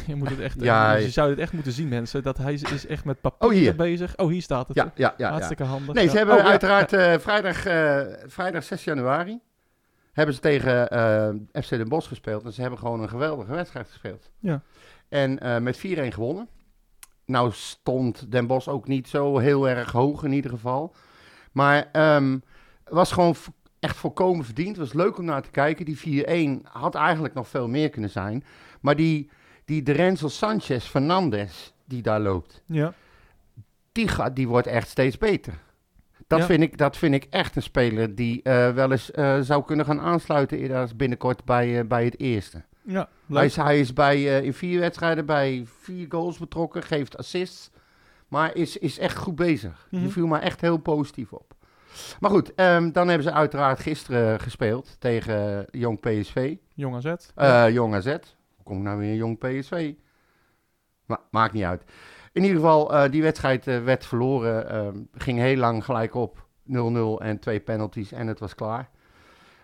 je, 0.06 0.14
moet 0.16 0.30
het 0.30 0.40
echt, 0.40 0.60
Ja, 0.60 0.94
je- 0.94 1.10
zou 1.10 1.30
het 1.30 1.38
echt 1.38 1.52
moeten 1.52 1.72
zien, 1.72 1.88
mensen. 1.88 2.22
Dat 2.22 2.38
hij 2.38 2.52
is- 2.52 2.86
echt 2.86 3.04
met 3.04 3.20
papier 3.20 3.48
Oh, 3.48 3.54
hier. 3.54 3.74
bezig. 3.76 4.16
Oh, 4.16 4.28
hier 4.30 4.42
staat 4.42 4.68
het. 4.68 4.76
ja, 4.76 4.84
ja, 4.84 4.92
ja, 4.96 5.14
ja. 5.16 5.30
Hartstikke 5.30 5.62
handig. 5.62 5.94
Nee, 5.94 6.08
ze 6.08 6.16
hebben 6.16 6.36
Oh, 6.36 6.44
uiteraard 6.44 6.92
eh, 6.92 7.14
vrijdag, 7.18 7.66
eh, 7.66 8.00
vrijdag 8.26 8.62
6 8.64 8.84
januari 8.84 9.40
hebben 10.12 10.34
ze 10.34 10.40
tegen 10.40 10.90
eh, 10.90 11.62
FC 11.62 11.68
Den 11.68 11.88
Bosch 11.88 12.08
gespeeld. 12.08 12.44
En 12.44 12.52
ze 12.52 12.60
hebben 12.60 12.78
gewoon 12.78 13.02
een 13.02 13.08
geweldige 13.08 13.52
wedstrijd 13.52 13.88
gespeeld. 13.88 14.30
Ja. 14.38 14.62
En 15.08 15.62
met 15.62 15.76
4-1 15.76 16.12
gewonnen. 16.12 16.48
Nou 17.26 17.50
stond 17.52 18.32
Den 18.32 18.46
Bosch 18.46 18.68
ook 18.68 18.88
niet 18.88 19.08
zo 19.08 19.38
heel 19.38 19.68
erg 19.68 19.92
hoog 19.92 20.24
in 20.24 20.32
ieder 20.32 20.50
geval. 20.50 20.94
Maar 21.52 21.88
het 21.92 22.42
was 22.94 23.12
gewoon 23.12 23.34
echt 23.80 23.96
volkomen 23.96 24.44
verdiend. 24.44 24.68
Het 24.76 24.78
was 24.86 24.92
leuk 24.92 25.18
om 25.18 25.24
naar 25.24 25.42
te 25.42 25.50
kijken. 25.50 25.84
Die 25.84 25.96
4-1 25.96 26.62
had 26.72 26.94
eigenlijk 26.94 27.34
nog 27.34 27.48
veel 27.48 27.68
meer 27.68 27.90
kunnen 27.90 28.10
zijn. 28.10 28.44
Maar 28.80 28.96
die, 28.96 29.30
die 29.64 29.82
Derenzel 29.82 30.28
Sanchez 30.28 30.84
Fernandez 30.86 31.72
die 31.84 32.02
daar 32.02 32.20
loopt 32.20 32.62
Ja. 32.66 32.92
die, 33.92 34.08
gaat, 34.08 34.36
die 34.36 34.48
wordt 34.48 34.66
echt 34.66 34.88
steeds 34.88 35.18
beter. 35.18 35.54
Dat, 36.26 36.38
Ja. 36.38 36.44
vind 36.44 36.62
ik, 36.62 36.78
dat 36.78 36.96
vind 36.96 37.14
ik 37.14 37.26
echt 37.30 37.56
een 37.56 37.62
speler 37.62 38.14
die 38.14 38.42
eh, 38.42 38.70
wel 38.70 38.90
eens 38.92 39.10
eh, 39.10 39.40
zou 39.40 39.64
kunnen 39.64 39.86
gaan 39.86 40.00
aansluiten 40.00 40.72
als 40.72 40.96
binnenkort 40.96 41.44
bij, 41.44 41.78
eh, 41.80 41.86
bij 41.86 42.04
het 42.04 42.20
eerste. 42.20 42.62
Ja. 42.82 43.08
Hij 43.28 43.44
is, 43.44 43.56
hij 43.56 43.80
is 43.80 43.92
bij, 43.92 44.22
in 44.42 44.54
vier 44.54 44.80
wedstrijden 44.80 45.26
bij 45.26 45.64
vier 45.80 46.06
goals 46.08 46.38
betrokken, 46.38 46.82
geeft 46.82 47.16
assists, 47.16 47.70
maar 48.28 48.54
is, 48.56 48.76
is 48.76 48.98
echt 48.98 49.16
goed 49.16 49.34
bezig. 49.36 49.86
Mhm. 49.90 50.02
Die 50.02 50.12
viel 50.12 50.26
me 50.26 50.38
echt 50.38 50.60
heel 50.60 50.76
positief 50.76 51.32
op. 51.32 51.54
Maar 52.20 52.30
goed, 52.30 52.54
ehm, 52.54 52.90
dan 52.92 53.08
hebben 53.08 53.26
ze 53.26 53.32
uiteraard 53.32 53.80
gisteren 53.80 54.40
gespeeld 54.40 54.96
tegen 54.98 55.66
Jong 55.70 56.00
PSV. 56.00 56.56
Jong 56.74 56.94
AZ. 56.94 57.14
Jong 57.72 57.94
AZ. 57.94 58.16
Hoe 58.64 58.72
kom 58.72 58.76
ik 58.76 58.82
nou 58.82 58.98
weer 58.98 59.14
Jong 59.14 59.38
PSV? 59.38 59.92
Ma 61.06 61.20
maakt 61.30 61.52
niet 61.52 61.64
uit. 61.64 61.82
In 62.32 62.42
ieder 62.42 62.56
geval, 62.56 62.94
eh, 62.94 63.10
die 63.10 63.22
wedstrijd 63.22 63.66
eh, 63.66 63.84
werd 63.84 64.06
verloren. 64.06 64.68
ehm, 64.70 64.98
ging 65.12 65.38
heel 65.38 65.56
lang 65.56 65.84
gelijk 65.84 66.14
op. 66.14 66.46
0-0 66.62 67.20
en 67.20 67.38
twee 67.38 67.60
penalties 67.60 68.12
en 68.12 68.26
het 68.26 68.38
was 68.38 68.54
klaar. 68.54 68.90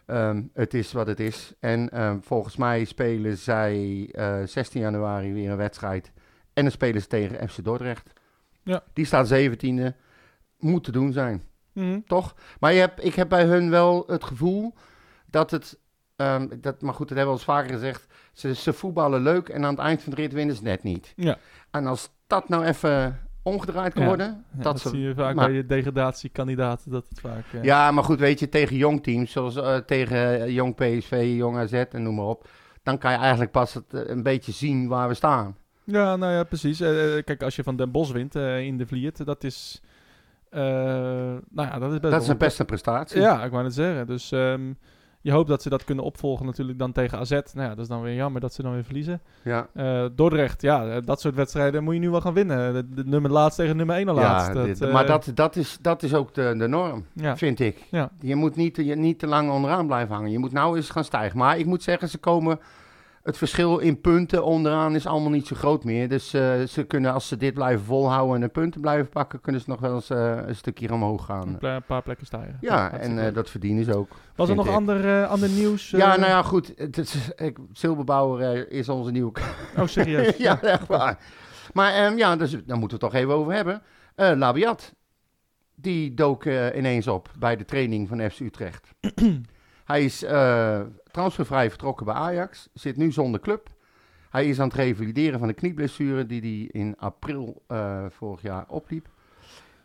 Ehm, 0.07 0.43
het 0.53 0.75
is 0.75 0.93
wat 0.93 1.07
het 1.07 1.21
is. 1.21 1.53
En 1.61 1.91
ehm, 1.91 2.19
volgens 2.21 2.57
mij 2.57 2.85
spelen 2.85 3.37
zij 3.39 4.09
eh, 4.13 4.39
16 4.45 4.81
januari 4.81 5.33
weer 5.33 5.51
een 5.51 5.57
wedstrijd. 5.57 6.13
En 6.53 6.63
dan 6.63 6.73
spelen 6.73 7.01
ze 7.01 7.07
tegen 7.07 7.49
FC 7.49 7.65
Dordrecht. 7.65 8.13
Ja. 8.63 8.83
Die 8.93 9.05
staat 9.05 9.33
17e. 9.33 9.95
Moet 10.59 10.85
te 10.85 10.93
doen 10.93 11.13
zijn 11.13 11.43
Mhm. 11.73 12.01
toch? 12.07 12.35
Maar 12.61 12.73
je 12.73 12.79
hebt, 12.81 13.05
ik 13.05 13.15
heb 13.15 13.29
bij 13.29 13.45
hun 13.45 13.71
wel 13.71 14.05
het 14.07 14.25
gevoel 14.25 14.75
dat 15.27 15.51
het. 15.51 15.79
Ehm, 16.21 16.47
dat, 16.61 16.83
maar 16.83 16.95
goed, 16.95 17.09
dat 17.09 17.17
hebben 17.17 17.35
we 17.35 17.41
eens 17.41 17.51
vaker 17.51 17.71
gezegd. 17.73 18.07
Ze, 18.33 18.55
ze 18.55 18.73
voetballen 18.73 19.23
leuk 19.23 19.49
en 19.49 19.65
aan 19.65 19.71
het 19.75 19.79
eind 19.85 20.03
van 20.03 20.15
de 20.15 20.21
rit 20.21 20.33
winnen 20.33 20.57
ze 20.57 20.63
net 20.63 20.83
niet. 20.83 21.13
Ja. 21.17 21.37
En 21.71 21.87
als 21.87 22.11
dat 22.27 22.49
nou 22.49 22.65
even 22.65 23.21
omgedraaid 23.43 23.93
kan 23.93 24.03
Ja. 24.03 24.09
worden. 24.09 24.27
Ja, 24.27 24.55
dat 24.55 24.63
dat 24.65 24.81
ze, 24.81 24.89
zie 24.89 25.01
je 25.01 25.15
vaak 25.15 25.35
maar- 25.35 25.47
bij 25.47 25.55
je 25.55 25.67
degradatiekandidaten. 25.67 26.91
Dat 26.91 27.07
het 27.09 27.21
vaak... 27.21 27.45
eh, 27.53 27.63
ja, 27.63 27.91
maar 27.91 28.05
goed, 28.05 28.19
weet 28.19 28.39
je, 28.39 28.49
tegen 28.49 28.77
jong 28.77 29.03
teams, 29.03 29.33
zoals 29.33 29.57
eh, 29.57 29.77
tegen 29.77 30.41
eh, 30.41 30.49
jong 30.55 30.75
PSV, 30.75 31.33
jong 31.37 31.57
AZ 31.57 31.73
en 31.73 32.03
noem 32.03 32.15
maar 32.15 32.25
op. 32.27 32.49
Dan 32.83 32.99
kan 32.99 33.13
je 33.13 33.19
eigenlijk 33.19 33.51
pas 33.51 33.75
het, 33.75 33.85
een 33.91 34.23
beetje 34.23 34.53
zien 34.53 34.89
waar 34.89 35.09
we 35.09 35.15
staan. 35.15 35.57
Ja, 35.85 36.17
nou 36.17 36.33
ja, 36.33 36.45
precies. 36.45 36.79
Kijk, 37.25 37.43
als 37.43 37.57
je 37.57 37.63
van 37.63 37.77
Den 37.77 37.91
Bosch 37.91 38.13
wint 38.13 38.35
in 38.35 38.77
de 38.79 38.87
Vliert, 38.87 39.27
dat 39.27 39.45
is... 39.45 39.83
nou 40.51 41.41
ja, 41.55 41.79
dat 41.79 41.93
is 41.93 41.99
best 42.01 42.13
Dat 42.13 42.23
is 42.23 42.29
een 42.29 42.37
beste 42.39 42.65
prestatie. 42.65 43.21
Ja, 43.21 43.45
ik 43.45 43.51
wou 43.51 43.65
het 43.65 43.75
zeggen. 43.75 44.07
Dus 44.07 44.33
ehm, 44.33 44.73
je 45.23 45.33
hoopt 45.33 45.49
dat 45.49 45.63
ze 45.63 45.69
dat 45.69 45.85
kunnen 45.85 46.05
opvolgen 46.05 46.47
natuurlijk 46.47 46.79
dan 46.79 46.93
tegen 46.93 47.19
AZ. 47.19 47.31
Nou 47.31 47.43
ja, 47.55 47.69
dat 47.69 47.79
is 47.79 47.89
dan 47.89 48.03
weer 48.03 48.15
jammer 48.15 48.41
dat 48.41 48.55
ze 48.55 48.63
dan 48.63 48.73
weer 48.73 48.85
verliezen. 48.85 49.21
Ja. 49.45 49.67
Eh, 49.75 50.05
Dordrecht, 50.15 50.63
ja, 50.63 50.87
eh, 50.89 50.97
dat 51.05 51.21
soort 51.21 51.35
wedstrijden 51.35 51.85
moet 51.85 51.95
je 51.95 52.01
nu 52.01 52.11
wel 52.11 52.21
gaan 52.21 52.35
winnen. 52.35 52.73
De, 52.73 52.89
de 52.95 53.05
nummer 53.05 53.31
laatst 53.31 53.59
tegen 53.59 53.77
nummer 53.77 53.97
1 53.97 54.07
laatst. 54.07 54.49
Ja, 54.49 54.55
dat, 54.55 54.65
dit- 54.65 54.81
eh, 54.81 54.93
maar 54.93 55.07
dat, 55.07 55.31
dat, 55.35 55.57
is, 55.57 55.79
dat 55.81 56.03
is 56.03 56.15
ook 56.15 56.35
de, 56.35 56.55
de 56.59 56.67
norm, 56.67 57.05
ja. 57.13 57.37
vind 57.37 57.61
ik. 57.61 57.87
Ja. 57.91 58.11
Je 58.21 58.35
moet 58.35 58.57
niet, 58.57 58.77
je, 58.77 58.95
niet 58.97 59.19
te 59.19 59.27
lang 59.27 59.51
onderaan 59.51 59.87
blijven 59.87 60.15
hangen. 60.15 60.31
Je 60.31 60.39
moet 60.39 60.53
nou 60.53 60.77
eens 60.77 60.91
gaan 60.91 61.05
stijgen. 61.05 61.39
Maar 61.39 61.59
ik 61.59 61.67
moet 61.67 61.83
zeggen, 61.83 62.09
ze 62.09 62.19
komen... 62.19 62.59
Het 63.23 63.39
verschil 63.39 63.79
in 63.79 64.01
punten 64.01 64.45
onderaan 64.45 64.95
is 64.95 65.07
allemaal 65.07 65.31
niet 65.31 65.47
zo 65.47 65.57
groot 65.57 65.85
meer. 65.85 66.09
Dus 66.09 66.35
eh, 66.35 66.61
ze 66.63 66.85
kunnen, 66.85 67.13
als 67.13 67.29
ze 67.29 67.37
dit 67.37 67.55
blijven 67.55 67.85
volhouden 67.85 68.35
en 68.35 68.41
de 68.41 68.49
punten 68.49 68.81
blijven 68.81 69.09
pakken... 69.09 69.41
kunnen 69.41 69.61
ze 69.61 69.71
nog 69.71 69.81
wel 69.81 69.95
eens 69.95 70.11
eh, 70.11 70.37
een 70.47 70.57
stukje 70.57 70.93
omhoog 70.93 71.25
gaan. 71.25 71.49
een, 71.49 71.59
ple- 71.59 71.69
een 71.69 71.83
paar 71.83 72.03
plekken 72.03 72.27
stijgen. 72.27 72.57
Ja, 72.61 72.93
en 72.93 73.27
eh, 73.27 73.35
dat 73.35 73.51
verdienen 73.51 73.85
ze 73.85 73.97
ook. 73.97 74.09
Was 74.35 74.49
er 74.49 74.55
nog 74.55 74.67
ik. 74.67 74.73
ander, 74.73 75.23
eh, 75.23 75.31
ander 75.31 75.49
nieuws? 75.49 75.91
Ja, 75.91 76.17
nou 76.17 76.29
ja, 76.31 76.43
goed. 76.43 76.73
Het 76.77 76.99
is, 76.99 77.31
ik, 77.37 77.59
Silberbouwer 77.73 78.71
is 78.71 78.89
onze 78.89 79.11
nieuwe... 79.11 79.33
Oh, 79.79 79.87
serieus? 79.87 80.37
ja, 80.49 80.63
echt 80.63 80.87
waar. 80.87 81.19
Maar 81.73 81.93
ehm, 81.95 82.17
ja, 82.17 82.37
dus, 82.37 82.51
daar 82.51 82.79
moeten 82.79 82.99
we 82.99 83.05
het 83.05 83.13
toch 83.13 83.15
even 83.23 83.35
over 83.35 83.53
hebben. 83.53 83.83
Eh 84.15 84.33
Labiat, 84.37 84.95
die 85.75 86.15
dook 86.15 86.45
eh, 86.45 86.77
ineens 86.77 87.07
op 87.09 87.31
bij 87.39 87.57
de 87.57 87.65
training 87.65 88.09
van 88.09 88.31
FC 88.31 88.41
Utrecht. 88.41 88.89
Hij 89.85 90.05
is 90.05 90.23
eh, 90.25 90.81
transfervrij 91.11 91.69
vertrokken 91.71 92.07
bij 92.07 92.15
Ajax, 92.15 92.69
zit 92.75 92.97
nu 92.97 93.13
zonder 93.13 93.41
club. 93.41 93.69
Hij 94.31 94.49
is 94.49 94.61
aan 94.61 94.69
het 94.69 94.77
revalideren 94.77 95.39
van 95.39 95.49
de 95.49 95.55
knieblessure 95.55 96.27
die 96.27 96.41
hij 96.41 96.81
in 96.81 96.97
april 96.99 97.63
eh, 97.67 98.05
vorig 98.09 98.43
jaar 98.43 98.65
opliep. 98.69 99.09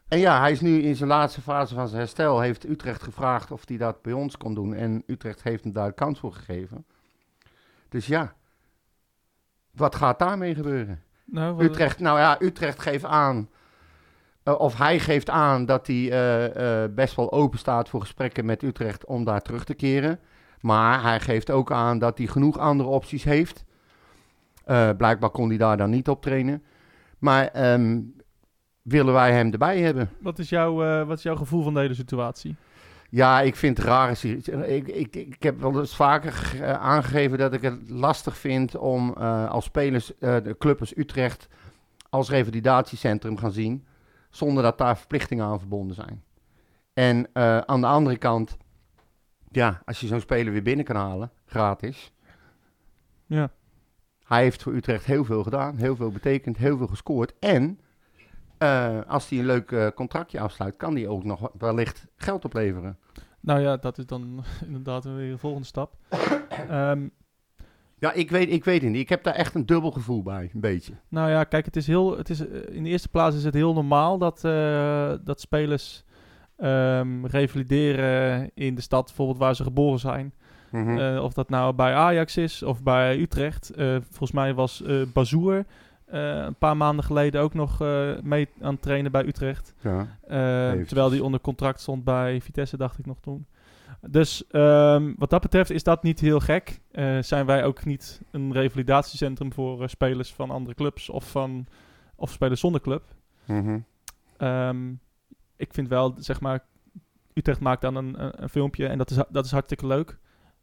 En 0.07 0.19
ja, 0.19 0.39
hij 0.39 0.51
is 0.51 0.61
nu 0.61 0.82
in 0.82 0.95
zijn 0.95 1.09
laatste 1.09 1.41
fase 1.41 1.73
van 1.73 1.88
zijn 1.88 1.99
herstel. 1.99 2.39
Heeft 2.39 2.69
Utrecht 2.69 3.03
gevraagd 3.03 3.51
of 3.51 3.67
hij 3.67 3.78
dat 3.78 4.01
bij 4.01 4.13
ons 4.13 4.38
kon 4.38 4.53
doen. 4.53 4.73
En 4.73 5.03
Utrecht 5.07 5.43
heeft 5.43 5.63
hem 5.63 5.73
daar 5.73 5.93
kans 5.93 6.19
voor 6.19 6.34
gegeven. 6.34 6.86
Dus 7.89 8.07
ja, 8.07 8.36
wat 9.71 9.95
gaat 9.95 10.19
daarmee 10.19 10.55
gebeuren? 10.55 11.03
Nou, 11.26 11.63
Utrecht, 11.63 11.99
nou 11.99 12.19
ja, 12.19 12.41
Utrecht 12.41 12.82
geeft 12.82 13.05
aan, 13.05 13.49
eh, 14.43 14.59
of 14.59 14.78
hij 14.78 14.99
geeft 14.99 15.30
aan 15.30 15.65
dat 15.65 15.88
hij 15.88 16.11
eh, 16.11 16.93
best 16.93 17.15
wel 17.15 17.32
open 17.32 17.59
staat 17.59 17.89
voor 17.89 18.01
gesprekken 18.01 18.45
met 18.45 18.63
Utrecht 18.63 19.05
om 19.05 19.23
daar 19.23 19.41
terug 19.41 19.63
te 19.63 19.73
keren. 19.73 20.19
Maar 20.66 21.01
hij 21.01 21.20
geeft 21.20 21.51
ook 21.51 21.72
aan 21.72 21.99
dat 21.99 22.18
hij 22.18 22.28
genoeg 22.28 22.57
andere 22.57 22.89
opties 22.89 23.24
heeft. 23.24 23.66
Eh, 24.63 24.89
blijkbaar 24.97 25.30
kon 25.30 25.49
hij 25.49 25.57
daar 25.57 25.78
dan 25.78 25.89
niet 25.89 26.09
op 26.09 26.22
trainen. 26.22 26.63
Maar 27.20 27.47
ehm, 27.47 28.01
willen 28.82 29.13
wij 29.13 29.32
hem 29.32 29.51
erbij 29.51 29.80
hebben? 29.80 30.09
Wat 30.20 30.39
is, 30.39 30.49
jouw, 30.49 30.84
eh, 30.84 31.07
wat 31.07 31.18
is 31.18 31.24
jouw 31.24 31.36
gevoel 31.36 31.63
van 31.63 31.74
de 31.74 31.80
hele 31.80 31.93
situatie? 31.93 32.55
Ja, 33.09 33.41
ik 33.41 33.55
vind 33.55 33.78
het 33.78 33.88
raar. 33.88 34.24
Ik, 34.24 34.88
ik, 34.88 35.16
ik 35.16 35.43
heb 35.43 35.59
wel 35.59 35.80
eens 35.80 35.95
vaker 35.95 36.59
eh, 36.61 36.72
aangegeven 36.74 37.38
dat 37.38 37.53
ik 37.53 37.61
het 37.61 37.89
lastig 37.89 38.38
vind 38.38 38.78
om 38.78 39.13
als 39.13 39.66
spelers 39.66 40.11
de 40.20 40.55
club 40.59 40.80
als 40.80 40.97
Utrecht 40.97 41.47
als 42.09 42.30
revalidatiecentrum 42.30 43.38
gaan 43.38 43.51
zien, 43.51 43.86
zonder 44.30 44.63
dat 44.63 44.78
daar 44.78 44.97
verplichtingen 44.97 45.45
aan 45.45 45.59
verbonden 45.59 45.95
zijn. 45.95 46.24
En 46.93 47.30
aan 47.68 47.82
de 47.82 47.88
andere 47.88 48.18
kant, 48.18 48.57
ja, 49.55 49.81
als 49.85 49.99
je 49.99 50.07
zo'n 50.07 50.19
speler 50.19 50.53
weer 50.53 50.63
binnen 50.63 50.85
kan 50.85 50.95
halen, 50.95 51.31
gratis. 51.45 52.11
Ja. 53.25 53.51
Hij 54.25 54.41
heeft 54.43 54.63
voor 54.63 54.73
Utrecht 54.73 55.05
heel 55.05 55.25
veel 55.25 55.43
gedaan, 55.43 55.77
heel 55.77 55.95
veel 55.95 56.11
betekend, 56.11 56.57
heel 56.57 56.77
veel 56.77 56.87
gescoord. 56.87 57.33
En 57.39 57.79
eh, 58.57 58.99
als 59.07 59.29
hij 59.29 59.39
een 59.39 59.45
leuk 59.45 59.71
eh, 59.71 59.87
contractje 59.95 60.39
afsluit, 60.39 60.77
kan 60.77 60.95
hij 60.95 61.07
ook 61.07 61.23
nog 61.23 61.51
wellicht 61.57 62.07
geld 62.15 62.45
opleveren. 62.45 62.97
Nou 63.39 63.59
ja, 63.59 63.77
dat 63.77 63.97
is 63.97 64.05
dan 64.05 64.43
inderdaad 64.65 65.03
weer 65.03 65.31
de 65.31 65.37
volgende 65.37 65.67
stap. 65.67 65.95
Ehm, 66.69 67.07
Ja, 67.99 68.13
ik 68.13 68.31
weet, 68.31 68.51
ik 68.51 68.63
weet 68.63 68.81
het 68.81 68.91
niet. 68.91 69.01
Ik 69.01 69.09
heb 69.09 69.23
daar 69.23 69.33
echt 69.33 69.55
een 69.55 69.65
dubbel 69.65 69.91
gevoel 69.91 70.23
bij, 70.23 70.49
een 70.53 70.61
beetje. 70.61 70.93
nou 71.07 71.29
ja, 71.29 71.43
kijk, 71.43 71.65
het 71.65 71.75
is 71.75 71.87
heel, 71.87 72.17
het 72.17 72.29
is, 72.29 72.47
eh, 72.47 72.75
in 72.75 72.83
de 72.83 72.89
eerste 72.89 73.09
plaats 73.09 73.35
is 73.35 73.43
het 73.43 73.53
heel 73.53 73.73
normaal 73.73 74.17
dat, 74.17 74.41
dat 75.25 75.39
spelers 75.41 76.03
ehm, 76.57 77.25
revalideren 77.25 78.51
in 78.53 78.75
de 78.75 78.81
stad, 78.81 79.05
bijvoorbeeld 79.05 79.37
waar 79.37 79.55
ze 79.55 79.63
geboren 79.63 79.99
zijn. 79.99 80.33
Mhm. 80.71 80.97
Eh, 80.97 81.23
of 81.23 81.33
dat 81.33 81.49
nou 81.49 81.73
bij 81.73 81.93
Ajax 81.93 82.37
is 82.37 82.63
of 82.63 82.83
bij 82.83 83.19
Utrecht. 83.19 83.69
Eh, 83.69 83.95
volgens 84.01 84.31
mij 84.31 84.53
was 84.53 84.83
eh 84.83 85.01
Bazoer 85.13 85.65
een 86.05 86.55
paar 86.55 86.77
maanden 86.77 87.05
geleden 87.05 87.41
ook 87.41 87.53
nog 87.53 87.79
mee 88.23 88.47
aan 88.61 88.73
het 88.73 88.81
trainen 88.81 89.11
bij 89.11 89.25
Utrecht. 89.25 89.73
ja. 89.81 90.07
Terwijl 90.85 91.09
hij 91.09 91.19
onder 91.19 91.39
contract 91.39 91.79
stond 91.79 92.03
bij 92.03 92.41
Vitesse, 92.41 92.77
dacht 92.77 92.99
ik 92.99 93.05
nog 93.05 93.19
toen. 93.19 93.45
Dus 94.09 94.47
ehm, 94.47 95.13
wat 95.17 95.29
dat 95.29 95.41
betreft 95.41 95.69
is 95.69 95.83
dat 95.83 96.03
niet 96.03 96.19
heel 96.19 96.39
gek. 96.39 96.79
Zijn 97.19 97.45
wij 97.45 97.63
ook 97.65 97.85
niet 97.85 98.21
een 98.31 98.53
revalidatiecentrum 98.53 99.53
voor 99.53 99.89
spelers 99.89 100.33
van 100.33 100.49
andere 100.49 100.75
clubs 100.75 101.09
of, 101.09 101.31
van, 101.31 101.65
of 102.15 102.31
spelers 102.31 102.59
zonder 102.59 102.81
club. 102.81 103.03
Mhm. 103.45 103.79
Ehm, 104.37 104.91
ik 105.57 105.73
vind 105.73 105.87
wel, 105.87 106.13
zeg 106.17 106.41
maar, 106.41 106.63
Utrecht 107.33 107.59
maakt 107.59 107.81
dan 107.81 107.95
een, 107.95 108.23
een, 108.23 108.43
een 108.43 108.49
filmpje 108.49 108.87
en 108.87 108.97
dat 108.97 109.09
is, 109.11 109.17
dat 109.29 109.45
is 109.45 109.51
hartstikke 109.51 109.87
leuk. 109.87 110.17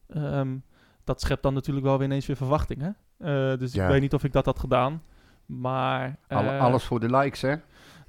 Ehm, 0.08 0.56
dat 1.04 1.20
schept 1.20 1.42
dan 1.42 1.54
natuurlijk 1.54 1.86
wel 1.86 1.98
weer 1.98 2.06
ineens 2.06 2.26
weer 2.26 2.36
verwachtingen. 2.36 2.96
Eh, 3.18 3.56
dus 3.56 3.72
Ja. 3.72 3.84
ik 3.84 3.90
weet 3.90 4.00
niet 4.00 4.14
of 4.14 4.24
ik 4.24 4.32
dat 4.32 4.44
had 4.44 4.58
gedaan. 4.58 5.02
Maar... 5.46 6.18
Alle- 6.28 6.50
eh, 6.50 6.60
alles 6.60 6.84
voor 6.84 7.00
de 7.00 7.16
likes, 7.16 7.40
hè? 7.42 7.54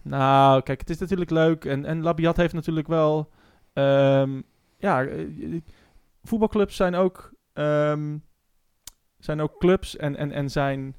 nou, 0.01 0.61
kijk, 0.61 0.79
het 0.79 0.89
is 0.89 0.97
natuurlijk 0.97 1.29
leuk. 1.29 1.65
En, 1.65 1.85
en 1.85 2.01
Labiat 2.01 2.37
heeft 2.37 2.53
natuurlijk 2.53 2.87
wel... 2.87 3.29
ehm, 3.73 4.41
ja, 4.77 5.03
eh, 5.03 5.61
voetbalclubs 6.23 6.75
zijn 6.75 6.95
ook, 6.95 7.31
ehm, 7.53 8.17
zijn 9.19 9.41
ook 9.41 9.57
clubs 9.59 9.95
en, 9.97 10.15
en, 10.15 10.31
en 10.31 10.49
zijn 10.49 10.95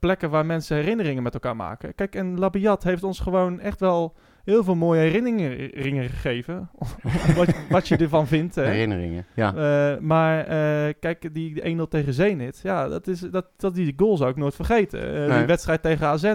plekken 0.00 0.30
waar 0.30 0.46
mensen 0.46 0.76
herinneringen 0.76 1.22
met 1.22 1.34
elkaar 1.34 1.56
maken. 1.56 1.94
Kijk, 1.94 2.14
en 2.14 2.38
Labiat 2.38 2.82
heeft 2.82 3.02
ons 3.02 3.20
gewoon 3.20 3.60
echt 3.60 3.80
wel 3.80 4.14
heel 4.50 4.64
veel 4.64 4.74
mooie 4.74 5.00
herinneringen 5.00 6.08
gegeven. 6.08 6.70
wat, 7.36 7.48
wat 7.68 7.88
je 7.88 7.96
ervan 7.96 8.26
vindt. 8.26 8.54
Hè. 8.54 8.64
Herinneringen. 8.64 9.24
Ja. 9.34 9.54
Eh, 9.54 10.00
maar 10.00 10.38
eh, 10.44 10.94
kijk, 11.00 11.34
die, 11.34 11.54
die 11.62 11.76
1-0 11.76 11.88
tegen 11.88 12.12
Zenit, 12.14 12.60
ja, 12.62 12.88
dat 12.88 13.06
is, 13.06 13.20
dat, 13.20 13.46
dat, 13.56 13.74
die 13.74 13.92
goal 13.96 14.16
zou 14.16 14.30
ik 14.30 14.36
nooit 14.36 14.54
vergeten. 14.54 15.14
Eh, 15.14 15.28
Nee. 15.28 15.36
Die 15.38 15.46
wedstrijd 15.46 15.82
tegen 15.82 16.06
AZ 16.06 16.32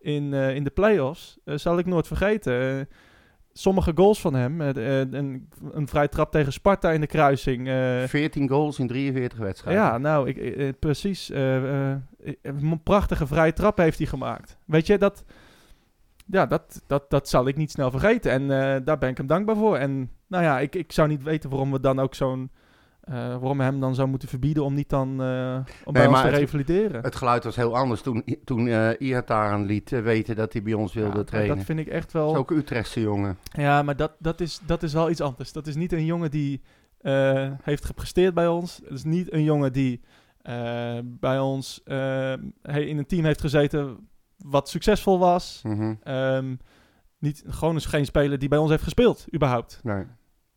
in, 0.00 0.34
eh, 0.34 0.54
in 0.54 0.64
de 0.64 0.70
play-offs 0.70 1.38
eh, 1.44 1.56
zal 1.56 1.78
ik 1.78 1.86
nooit 1.86 2.06
vergeten. 2.06 2.78
Eh, 2.78 2.84
sommige 3.52 3.92
goals 3.94 4.20
van 4.20 4.34
hem, 4.34 4.60
eh, 4.60 5.00
eh, 5.00 5.06
een, 5.10 5.48
een 5.72 5.88
vrij 5.88 6.08
trap 6.08 6.30
tegen 6.32 6.52
Sparta 6.52 6.90
in 6.92 7.00
de 7.00 7.06
kruising. 7.06 7.68
eh, 7.68 8.02
14 8.02 8.48
goals 8.48 8.78
in 8.78 8.86
43 8.86 9.38
wedstrijden. 9.38 9.82
ja, 9.82 9.98
nou, 9.98 10.28
ik, 10.28 10.36
eh, 10.36 10.68
eh, 10.68 10.74
precies. 10.78 11.30
eh, 11.30 11.90
eh, 11.92 11.96
een 12.42 12.80
prachtige 12.82 13.26
vrije 13.26 13.52
trap 13.52 13.78
heeft 13.78 13.98
hij 13.98 14.06
gemaakt. 14.06 14.58
Weet 14.64 14.86
je, 14.86 14.98
dat, 14.98 15.24
ja, 16.26 16.46
dat, 16.46 16.82
dat, 16.86 17.10
dat 17.10 17.28
zal 17.28 17.46
ik 17.48 17.56
niet 17.56 17.70
snel 17.70 17.90
vergeten. 17.90 18.30
En 18.32 18.42
eh, 18.42 18.80
daar 18.84 18.98
ben 18.98 19.08
ik 19.10 19.16
hem 19.16 19.26
dankbaar 19.26 19.56
voor. 19.56 19.76
En 19.76 20.10
nou 20.26 20.42
ja, 20.44 20.58
ik, 20.60 20.74
ik 20.74 20.92
zou 20.92 21.08
niet 21.08 21.22
weten 21.22 21.50
waarom 21.50 21.72
we 21.72 21.80
dan 21.80 21.98
ook 22.00 22.14
zo'n... 22.14 22.50
eh, 23.00 23.14
waarom 23.14 23.58
we 23.58 23.64
hem 23.64 23.80
dan 23.80 23.94
zou 23.94 24.08
moeten 24.08 24.28
verbieden 24.28 24.64
om 24.64 24.74
niet 24.74 24.88
dan 24.88 25.22
eh, 25.22 25.58
om 25.84 25.92
bij 25.92 26.06
ons 26.06 26.20
te 26.20 26.26
het- 26.26 26.36
revalideren. 26.36 27.02
Het 27.02 27.16
geluid 27.16 27.44
was 27.44 27.56
heel 27.56 27.76
anders 27.76 28.00
toen, 28.02 28.24
toen 28.44 28.68
eh 28.68 28.88
Ihataren 28.98 29.64
liet 29.64 29.90
weten 29.90 30.36
dat 30.36 30.52
hij 30.52 30.62
bij 30.62 30.74
ons 30.74 30.94
wilde 30.94 31.18
Ja, 31.18 31.24
trainen. 31.24 31.56
Dat 31.56 31.64
vind 31.66 31.78
ik 31.78 31.86
echt 31.88 32.12
Dat 32.12 32.22
wel... 32.22 32.32
is 32.32 32.38
ook 32.38 32.50
Utrechtse 32.50 33.00
jongen. 33.00 33.38
Ja, 33.52 33.82
maar 33.82 33.96
dat, 33.96 34.12
dat, 34.18 34.40
is, 34.40 34.60
dat 34.66 34.82
is 34.82 34.92
wel 34.92 35.10
iets 35.10 35.20
anders. 35.20 35.52
Dat 35.52 35.66
is 35.66 35.74
niet 35.76 35.92
een 35.92 36.04
jongen 36.04 36.30
die 36.30 36.62
heeft 37.62 37.84
gepresteerd 37.84 38.34
bij 38.34 38.48
ons. 38.48 38.80
Het 38.84 38.92
is 38.92 39.04
niet 39.04 39.32
een 39.32 39.44
jongen 39.44 39.72
die 39.72 40.00
bij 41.04 41.38
ons 41.38 41.82
in 42.62 42.98
een 42.98 43.06
team 43.06 43.24
heeft 43.24 43.40
gezeten 43.40 44.08
wat 44.36 44.68
succesvol 44.68 45.18
was. 45.18 45.60
Mhm. 45.62 45.94
Ehm, 46.02 46.54
niet, 47.18 47.44
gewoon 47.46 47.76
is 47.76 47.86
geen 47.86 48.04
speler 48.04 48.38
die 48.38 48.48
bij 48.48 48.58
ons 48.58 48.70
heeft 48.70 48.82
gespeeld, 48.82 49.26
überhaupt. 49.34 49.80
Nee. 49.82 50.04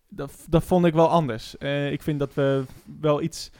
Dat, 0.09 0.45
dat 0.49 0.63
vond 0.63 0.85
ik 0.85 0.93
wel 0.93 1.09
anders. 1.09 1.57
Eh, 1.57 1.91
ik 1.91 2.01
vind 2.01 2.19
dat 2.19 2.33
we 2.33 2.63
wel 2.99 3.21
iets 3.21 3.51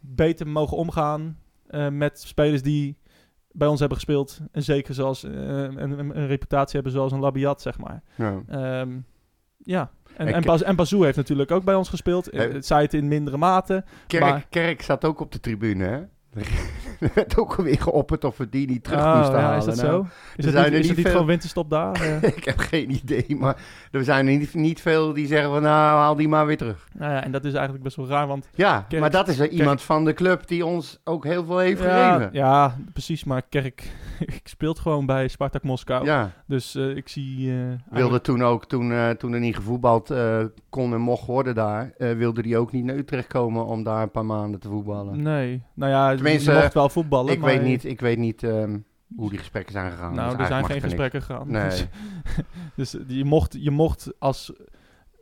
beter 0.00 0.46
mogen 0.48 0.76
omgaan 0.76 1.38
eh, 1.66 1.88
met 1.88 2.20
spelers 2.20 2.62
die 2.62 2.98
bij 3.50 3.68
ons 3.68 3.78
hebben 3.80 3.98
gespeeld. 3.98 4.40
En 4.52 4.62
zeker 4.62 4.94
zoals 4.94 5.24
eh, 5.24 5.32
een, 5.32 5.80
een, 5.80 6.16
een 6.16 6.26
reputatie 6.26 6.74
hebben 6.74 6.92
zoals 6.92 7.12
een 7.12 7.20
Labiat, 7.20 7.62
zeg 7.62 7.78
maar. 7.78 8.02
Ja. 8.14 8.42
Ehm, 8.48 8.98
ja. 9.58 9.90
En, 10.16 10.34
en, 10.34 10.42
Baz, 10.42 10.60
en 10.60 10.76
Bazou 10.76 11.04
heeft 11.04 11.16
natuurlijk 11.16 11.50
ook 11.50 11.64
bij 11.64 11.74
ons 11.74 11.88
gespeeld. 11.88 12.28
Het 12.30 12.66
zij 12.66 12.82
het 12.82 12.94
in 12.94 13.08
mindere 13.08 13.36
mate. 13.36 13.84
Kerk, 14.06 14.22
Maar- 14.24 14.46
Kerk 14.48 14.82
zat 14.82 15.04
ook 15.04 15.20
op 15.20 15.32
de 15.32 15.40
tribune, 15.40 15.84
hè? 15.84 16.02
Er 17.00 17.10
werd 17.14 17.38
ook 17.38 17.54
alweer 17.54 17.80
geopperd 17.80 18.24
of 18.24 18.36
we 18.36 18.48
die 18.48 18.68
niet 18.68 18.84
terug 18.84 19.00
Oh, 19.00 19.16
moesten 19.16 19.34
ja, 19.38 19.40
halen. 19.42 19.58
is 19.58 19.64
dat 19.64 19.76
Nou, 19.76 19.88
zo? 19.88 20.06
Is 20.36 20.44
er 20.44 20.50
zijn 20.50 20.64
niet, 20.64 20.72
er 20.72 20.78
is 20.80 20.88
niet 20.88 21.00
veel- 21.00 21.10
gewoon 21.10 21.26
winterstop 21.26 21.70
daar? 21.70 22.02
Ik 22.36 22.44
heb 22.44 22.58
geen 22.58 22.90
idee, 22.90 23.36
maar 23.38 23.56
er 23.90 24.04
zijn 24.04 24.26
er 24.26 24.36
niet, 24.36 24.54
niet 24.54 24.80
veel 24.80 25.12
die 25.12 25.26
zeggen 25.26 25.50
van 25.50 25.62
nou, 25.62 25.98
haal 25.98 26.14
die 26.16 26.28
maar 26.28 26.46
weer 26.46 26.56
terug. 26.56 26.88
nou 26.98 27.12
ja, 27.12 27.24
en 27.24 27.32
dat 27.32 27.44
is 27.44 27.52
eigenlijk 27.52 27.84
best 27.84 27.96
wel 27.96 28.06
raar, 28.08 28.26
want 28.26 28.48
Ja, 28.54 28.84
Kerk- 28.88 29.00
maar 29.00 29.10
dat 29.10 29.28
is 29.28 29.38
er 29.38 29.48
iemand 29.48 29.82
van 29.82 30.04
de 30.04 30.12
club 30.14 30.46
die 30.46 30.66
ons 30.66 31.00
ook 31.04 31.24
heel 31.24 31.44
veel 31.44 31.58
heeft 31.58 31.82
ja, 31.82 32.12
gegeven. 32.12 32.30
ja, 32.32 32.76
precies, 32.92 33.24
maar 33.24 33.42
Kerk 33.48 33.90
ik 34.20 34.40
speelt 34.44 34.78
gewoon 34.78 35.06
bij 35.06 35.28
Spartak 35.28 35.62
Moskou. 35.62 36.04
Ja, 36.04 36.30
Dus 36.46 36.74
eh, 36.74 36.96
ik 36.96 37.08
zie... 37.08 37.50
eh, 37.50 37.56
wilde 37.56 37.80
eigenlijk- 37.90 38.24
toen 38.24 38.42
ook, 38.42 38.64
toen, 38.64 38.92
eh, 38.92 39.10
toen 39.10 39.32
er 39.32 39.40
niet 39.40 39.56
gevoetbald 39.56 40.12
kon 40.70 40.92
en 40.92 41.00
mocht 41.00 41.26
worden 41.26 41.54
daar, 41.54 41.92
wilde 41.98 42.40
hij 42.48 42.56
ook 42.56 42.72
niet 42.72 42.84
naar 42.84 42.96
Utrecht 42.96 43.26
komen 43.26 43.66
om 43.66 43.82
daar 43.82 44.02
een 44.02 44.10
paar 44.10 44.24
maanden 44.24 44.60
te 44.60 44.68
voetballen. 44.68 45.22
Nee, 45.22 45.62
nou 45.74 45.90
ja, 45.92 46.14
Tenminste, 46.26 46.52
je 46.52 46.60
mocht 46.60 46.74
wel 46.74 46.88
voetballen, 46.88 47.32
ik, 47.32 47.38
maar- 47.40 47.50
weet 47.50 47.62
niet, 47.62 47.84
ik 47.84 48.00
weet 48.00 48.18
niet 48.18 48.42
ehm, 48.42 48.78
hoe 49.16 49.28
die 49.30 49.38
gesprekken 49.38 49.72
zijn 49.72 49.90
gegaan. 49.90 50.14
Nou, 50.14 50.30
Dus 50.30 50.38
er 50.40 50.46
zijn 50.46 50.64
geen 50.64 50.80
gesprekken 50.80 51.22
gegaan. 51.22 51.50
Nee. 51.50 51.62
Dus, 52.76 52.90
dus 52.90 52.96
je, 53.06 53.24
mocht, 53.24 53.56
je 53.60 53.70
mocht 53.70 54.12
als 54.18 54.52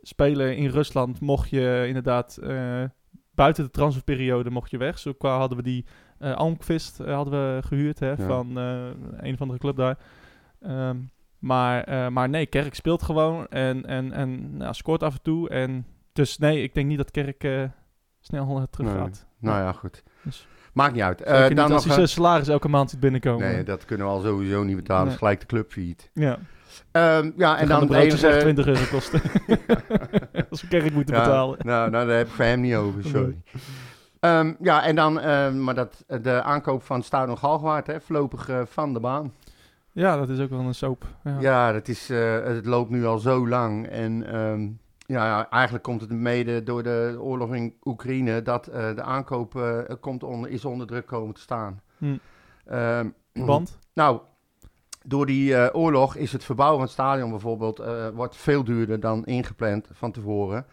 speler 0.01 0.51
in 0.51 0.69
Rusland, 0.69 1.19
mocht 1.19 1.49
je 1.49 1.83
inderdaad 1.87 2.37
eh, 2.37 2.83
buiten 3.31 3.63
de 3.63 3.69
transferperiode 3.69 4.49
mocht 4.49 4.71
je 4.71 4.77
weg. 4.77 4.99
Zo 4.99 5.13
qua 5.13 5.37
hadden 5.37 5.57
we 5.57 5.63
die 5.63 5.85
eh 6.19 6.35
Almqvist 6.35 6.97
hadden 6.97 7.33
we 7.55 7.61
gehuurd 7.61 7.99
hè, 7.99 8.09
Ja. 8.09 8.15
van 8.15 8.57
eh, 8.59 8.87
een 9.17 9.33
of 9.33 9.41
andere 9.41 9.59
club 9.59 9.75
daar. 9.75 9.97
Ehm, 10.61 10.97
maar, 11.39 11.83
eh, 11.83 12.07
maar 12.07 12.29
nee, 12.29 12.45
Kerk 12.45 12.73
speelt 12.75 13.03
gewoon 13.03 13.47
en, 13.47 13.85
en, 13.85 14.11
en 14.11 14.57
nou, 14.57 14.73
scoort 14.73 15.03
af 15.03 15.13
en 15.13 15.21
toe. 15.21 15.49
En 15.49 15.85
dus 16.13 16.37
nee, 16.37 16.63
ik 16.63 16.73
denk 16.73 16.87
niet 16.87 16.97
dat 16.97 17.11
Kerk 17.11 17.43
eh, 17.43 17.63
snel 18.19 18.67
terug 18.69 18.87
Nee. 18.87 18.97
gaat. 18.97 19.25
Nou 19.39 19.59
ja, 19.61 19.71
goed. 19.71 20.03
Dus- 20.23 20.47
Maakt 20.75 20.93
niet 20.93 21.01
uit. 21.01 21.21
Eh, 21.21 21.47
niet 21.47 21.55
dan 21.57 21.71
als 21.71 21.85
nog, 21.85 21.95
hij 21.95 22.03
eh, 22.03 22.09
salaris 22.09 22.47
elke 22.47 22.67
maand 22.67 22.99
binnenkomen. 22.99 23.51
nee, 23.51 23.63
dat 23.63 23.85
kunnen 23.85 24.05
we 24.07 24.11
al 24.11 24.21
sowieso 24.21 24.63
niet 24.63 24.75
betalen. 24.75 25.03
Dat 25.05 25.13
is 25.13 25.19
Nee. 25.21 25.29
gelijk 25.29 25.39
de 25.39 25.45
club 25.45 25.71
failliet. 25.71 26.09
ja. 26.13 26.37
Ehm, 26.91 27.31
ja, 27.37 27.55
en 27.55 27.61
en 27.61 27.67
dan 27.67 27.79
de 27.79 27.85
het 27.85 27.87
broodjes 27.87 28.23
echt 28.23 28.43
enige... 28.43 28.53
20 28.53 28.67
euro 28.67 28.81
kosten. 28.91 29.21
als 30.49 30.61
we 30.61 30.67
Kerk 30.67 30.93
moeten 30.93 31.15
Ja, 31.15 31.21
betalen. 31.23 31.57
Nou, 31.61 31.89
nou, 31.89 32.07
daar 32.07 32.17
heb 32.17 32.27
ik 32.27 32.33
voor 32.33 32.45
hem 32.45 32.61
niet 32.61 32.75
over, 32.75 33.03
sorry. 33.03 33.41
Ehm, 34.19 34.53
ja, 34.59 34.83
en 34.83 34.95
dan 34.95 35.19
ehm, 35.19 35.63
maar 35.63 35.75
dat, 35.75 36.03
de 36.21 36.41
aankoop 36.41 36.83
van 36.83 37.03
Stadion 37.03 37.37
Galgenwaard, 37.37 37.87
hè, 37.87 38.01
voorlopig 38.01 38.49
eh, 38.49 38.61
van 38.65 38.93
de 38.93 38.99
baan. 38.99 39.33
Ja, 39.91 40.17
dat 40.17 40.29
is 40.29 40.39
ook 40.39 40.49
wel 40.49 40.59
een 40.59 40.75
soap. 40.75 41.05
Ja. 41.23 41.37
Ja, 41.39 41.71
dat 41.71 41.87
is, 41.87 42.09
eh, 42.09 42.43
het 42.43 42.65
loopt 42.65 42.89
nu 42.89 43.05
al 43.05 43.17
zo 43.17 43.47
lang. 43.47 43.87
En 43.87 44.25
ja, 45.05 45.25
ja, 45.25 45.49
eigenlijk 45.49 45.83
komt 45.83 46.01
het 46.01 46.09
mede 46.11 46.63
door 46.63 46.83
de 46.83 47.17
oorlog 47.19 47.55
in 47.55 47.77
Oekraïne 47.83 48.41
dat 48.41 48.67
eh, 48.67 48.95
de 48.95 49.01
aankoop 49.01 49.55
eh, 49.55 49.79
komt 49.99 50.23
onder, 50.23 50.49
is 50.49 50.65
onder 50.65 50.87
druk 50.87 51.05
komen 51.05 51.33
te 51.33 51.41
staan. 51.41 51.81
Hm. 51.97 52.17
Ehm, 52.65 53.09
Want? 53.33 53.79
Nou, 53.93 54.19
door 55.03 55.25
die 55.25 55.55
eh, 55.55 55.75
oorlog 55.75 56.15
is 56.15 56.31
het 56.31 56.43
verbouwen 56.43 56.77
van 56.77 56.85
het 56.85 56.93
stadion 56.93 57.29
bijvoorbeeld 57.29 57.83
wordt 58.13 58.35
veel 58.35 58.63
duurder 58.63 58.99
dan 58.99 59.25
ingepland 59.25 59.87
van 59.91 60.11
tevoren. 60.11 60.65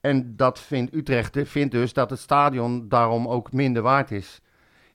En 0.00 0.36
dat 0.36 0.60
vindt 0.60 0.94
Utrecht 0.94 1.38
vindt 1.44 1.72
dus 1.72 1.92
dat 1.92 2.10
het 2.10 2.18
stadion 2.18 2.88
daarom 2.88 3.28
ook 3.28 3.52
minder 3.52 3.82
waard 3.82 4.10
is. 4.10 4.40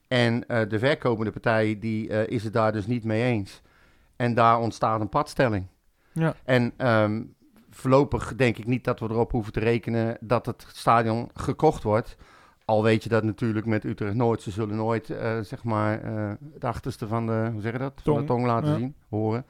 En 0.08 0.40
de 0.46 0.78
verkopende 0.78 1.30
partij 1.30 1.78
die, 1.78 2.08
is 2.26 2.44
het 2.44 2.52
daar 2.52 2.72
dus 2.72 2.86
niet 2.86 3.04
mee 3.04 3.22
eens. 3.22 3.62
En 4.16 4.34
daar 4.34 4.58
ontstaat 4.58 5.00
een 5.00 5.08
padstelling. 5.08 5.66
Ja. 6.12 6.34
En 6.44 6.72
ehm, 6.76 7.22
voorlopig 7.78 8.34
denk 8.36 8.58
ik 8.58 8.66
niet 8.66 8.84
dat 8.84 9.00
we 9.00 9.06
erop 9.10 9.30
hoeven 9.32 9.52
te 9.52 9.60
rekenen 9.60 10.16
dat 10.20 10.46
het 10.46 10.66
stadion 10.72 11.30
gekocht 11.34 11.82
wordt. 11.82 12.16
Al 12.64 12.82
weet 12.82 13.02
je 13.02 13.08
dat 13.08 13.22
natuurlijk 13.24 13.66
met 13.66 13.84
Utrecht 13.84 14.14
Noord. 14.14 14.42
Ze 14.42 14.50
zullen 14.50 14.76
nooit, 14.76 15.10
eh, 15.10 15.40
zeg 15.40 15.64
maar, 15.64 16.02
eh 16.02 16.30
het 16.54 16.64
achterste 16.64 17.06
van 17.06 17.26
de, 17.26 17.48
hoe 17.52 17.60
zeg 17.60 17.72
je 17.72 17.78
dat? 17.78 17.92
Van 18.04 18.12
de 18.12 18.18
Tong. 18.18 18.26
tong 18.26 18.46
laten 18.46 18.70
Ja. 18.70 18.76
zien, 18.76 18.94
horen. 19.08 19.46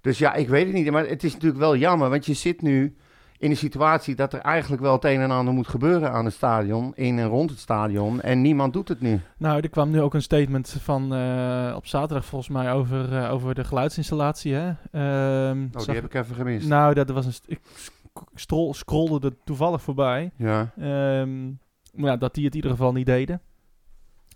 Dus 0.00 0.18
ja, 0.18 0.34
ik 0.34 0.48
weet 0.48 0.64
het 0.66 0.74
niet. 0.74 0.90
Maar 0.90 1.06
het 1.06 1.24
is 1.24 1.32
natuurlijk 1.32 1.60
wel 1.60 1.76
jammer, 1.76 2.10
want 2.10 2.26
je 2.26 2.34
zit 2.34 2.62
nu 2.62 2.96
in 3.38 3.50
een 3.50 3.56
situatie 3.56 4.14
dat 4.14 4.32
er 4.32 4.40
eigenlijk 4.40 4.82
wel 4.82 4.92
het 4.92 5.04
een 5.04 5.20
en 5.20 5.30
ander 5.30 5.54
moet 5.54 5.68
gebeuren 5.68 6.12
aan 6.12 6.24
het 6.24 6.34
stadion, 6.34 6.92
in 6.94 7.18
en 7.18 7.26
rond 7.26 7.50
het 7.50 7.58
stadion. 7.58 8.20
En 8.20 8.40
niemand 8.42 8.72
doet 8.72 8.88
het 8.88 9.00
nu. 9.00 9.20
Nou, 9.38 9.60
er 9.60 9.68
kwam 9.68 9.90
nu 9.90 10.00
ook 10.00 10.14
een 10.14 10.22
statement 10.22 10.76
van 10.80 11.14
eh, 11.14 11.72
op 11.76 11.86
zaterdag 11.86 12.24
volgens 12.24 12.50
mij 12.50 12.72
over, 12.72 13.16
eh, 13.16 13.32
over 13.32 13.54
de 13.54 13.64
geluidsinstallatie. 13.64 14.54
Hè? 14.54 14.66
Ehm, 14.90 15.62
Oh, 15.64 15.68
zag- 15.72 15.84
die 15.84 15.94
heb 15.94 16.04
ik 16.04 16.14
even 16.14 16.34
gemist. 16.34 16.68
Nou, 16.68 16.94
dat 16.94 17.10
was 17.10 17.26
een. 17.26 17.32
Ik 17.46 17.60
sc- 17.74 17.92
strol, 18.34 18.74
scrollde 18.74 19.26
er 19.28 19.34
toevallig 19.44 19.82
voorbij. 19.82 20.30
Ja, 20.36 20.72
Ehm, 20.78 21.46
maar 21.92 22.10
ja, 22.10 22.16
dat 22.16 22.34
die 22.34 22.44
het 22.44 22.54
in 22.54 22.60
ieder 22.60 22.70
geval 22.70 22.92
niet 22.92 23.06
deden. 23.06 23.40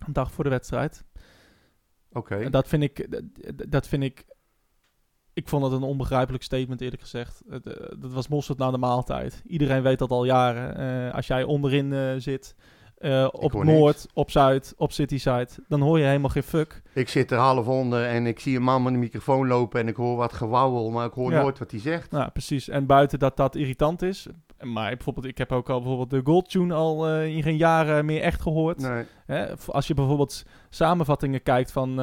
Een 0.07 0.13
dag 0.13 0.31
voor 0.31 0.43
de 0.43 0.49
wedstrijd. 0.49 1.03
oké. 2.11 2.35
En 2.35 2.51
dat 2.51 2.67
vind 2.67 2.83
ik, 2.83 3.07
dat, 3.11 3.21
dat 3.71 3.87
vind 3.87 4.03
ik, 4.03 4.25
ik 5.33 5.47
vond 5.49 5.63
het 5.63 5.71
een 5.73 5.81
onbegrijpelijk 5.81 6.43
statement 6.43 6.81
eerlijk 6.81 7.01
gezegd. 7.01 7.41
Het, 7.49 7.65
eh, 7.67 7.87
dat 7.99 8.13
was 8.13 8.27
mosterd 8.27 8.57
na 8.57 8.71
de 8.71 8.77
maaltijd. 8.77 9.41
Iedereen 9.47 9.81
weet 9.81 9.99
dat 9.99 10.11
al 10.11 10.25
jaren. 10.25 10.77
Eh, 11.07 11.15
als 11.15 11.27
jij 11.27 11.43
onderin 11.43 11.93
eh, 11.93 12.13
zit, 12.17 12.55
op 13.31 13.53
Noord, 13.53 13.95
niks. 13.95 14.07
op 14.13 14.31
Zuid, 14.31 14.73
op 14.77 14.91
Cityside, 14.91 15.47
dan 15.67 15.81
hoor 15.81 15.99
je 15.99 16.05
helemaal 16.05 16.29
geen 16.29 16.43
fuck. 16.43 16.81
Ik 16.93 17.09
zit 17.09 17.31
er 17.31 17.37
half 17.37 17.67
onder 17.67 18.05
en 18.05 18.25
ik 18.25 18.39
zie 18.39 18.55
een 18.55 18.63
man 18.63 18.83
met 18.83 18.93
een 18.93 18.99
microfoon 18.99 19.47
lopen 19.47 19.79
en 19.79 19.87
ik 19.87 19.95
hoor 19.95 20.15
wat 20.15 20.33
gewauwel, 20.33 20.89
maar 20.89 21.05
ik 21.05 21.13
hoor 21.13 21.31
Ja. 21.31 21.41
nooit 21.41 21.59
wat 21.59 21.71
hij 21.71 21.79
zegt. 21.79 22.11
Nou, 22.11 22.29
precies. 22.29 22.69
En 22.69 22.85
buiten 22.85 23.19
dat 23.19 23.37
dat 23.37 23.55
irritant 23.55 24.01
is. 24.01 24.27
Maar 24.61 24.89
bijvoorbeeld, 24.95 25.25
ik 25.25 25.37
heb 25.37 25.51
ook 25.51 25.69
al 25.69 25.79
bijvoorbeeld 25.79 26.09
de 26.09 26.21
Gold 26.23 26.49
Tune 26.49 26.73
al 26.73 27.19
in 27.19 27.43
geen 27.43 27.57
jaren 27.57 28.05
meer 28.05 28.21
echt 28.21 28.41
gehoord. 28.41 28.77
Nee. 28.79 29.03
Hè, 29.25 29.45
als 29.67 29.87
je 29.87 29.93
bijvoorbeeld 29.93 30.43
samenvattingen 30.69 31.43
kijkt 31.43 31.71
van 31.71 31.99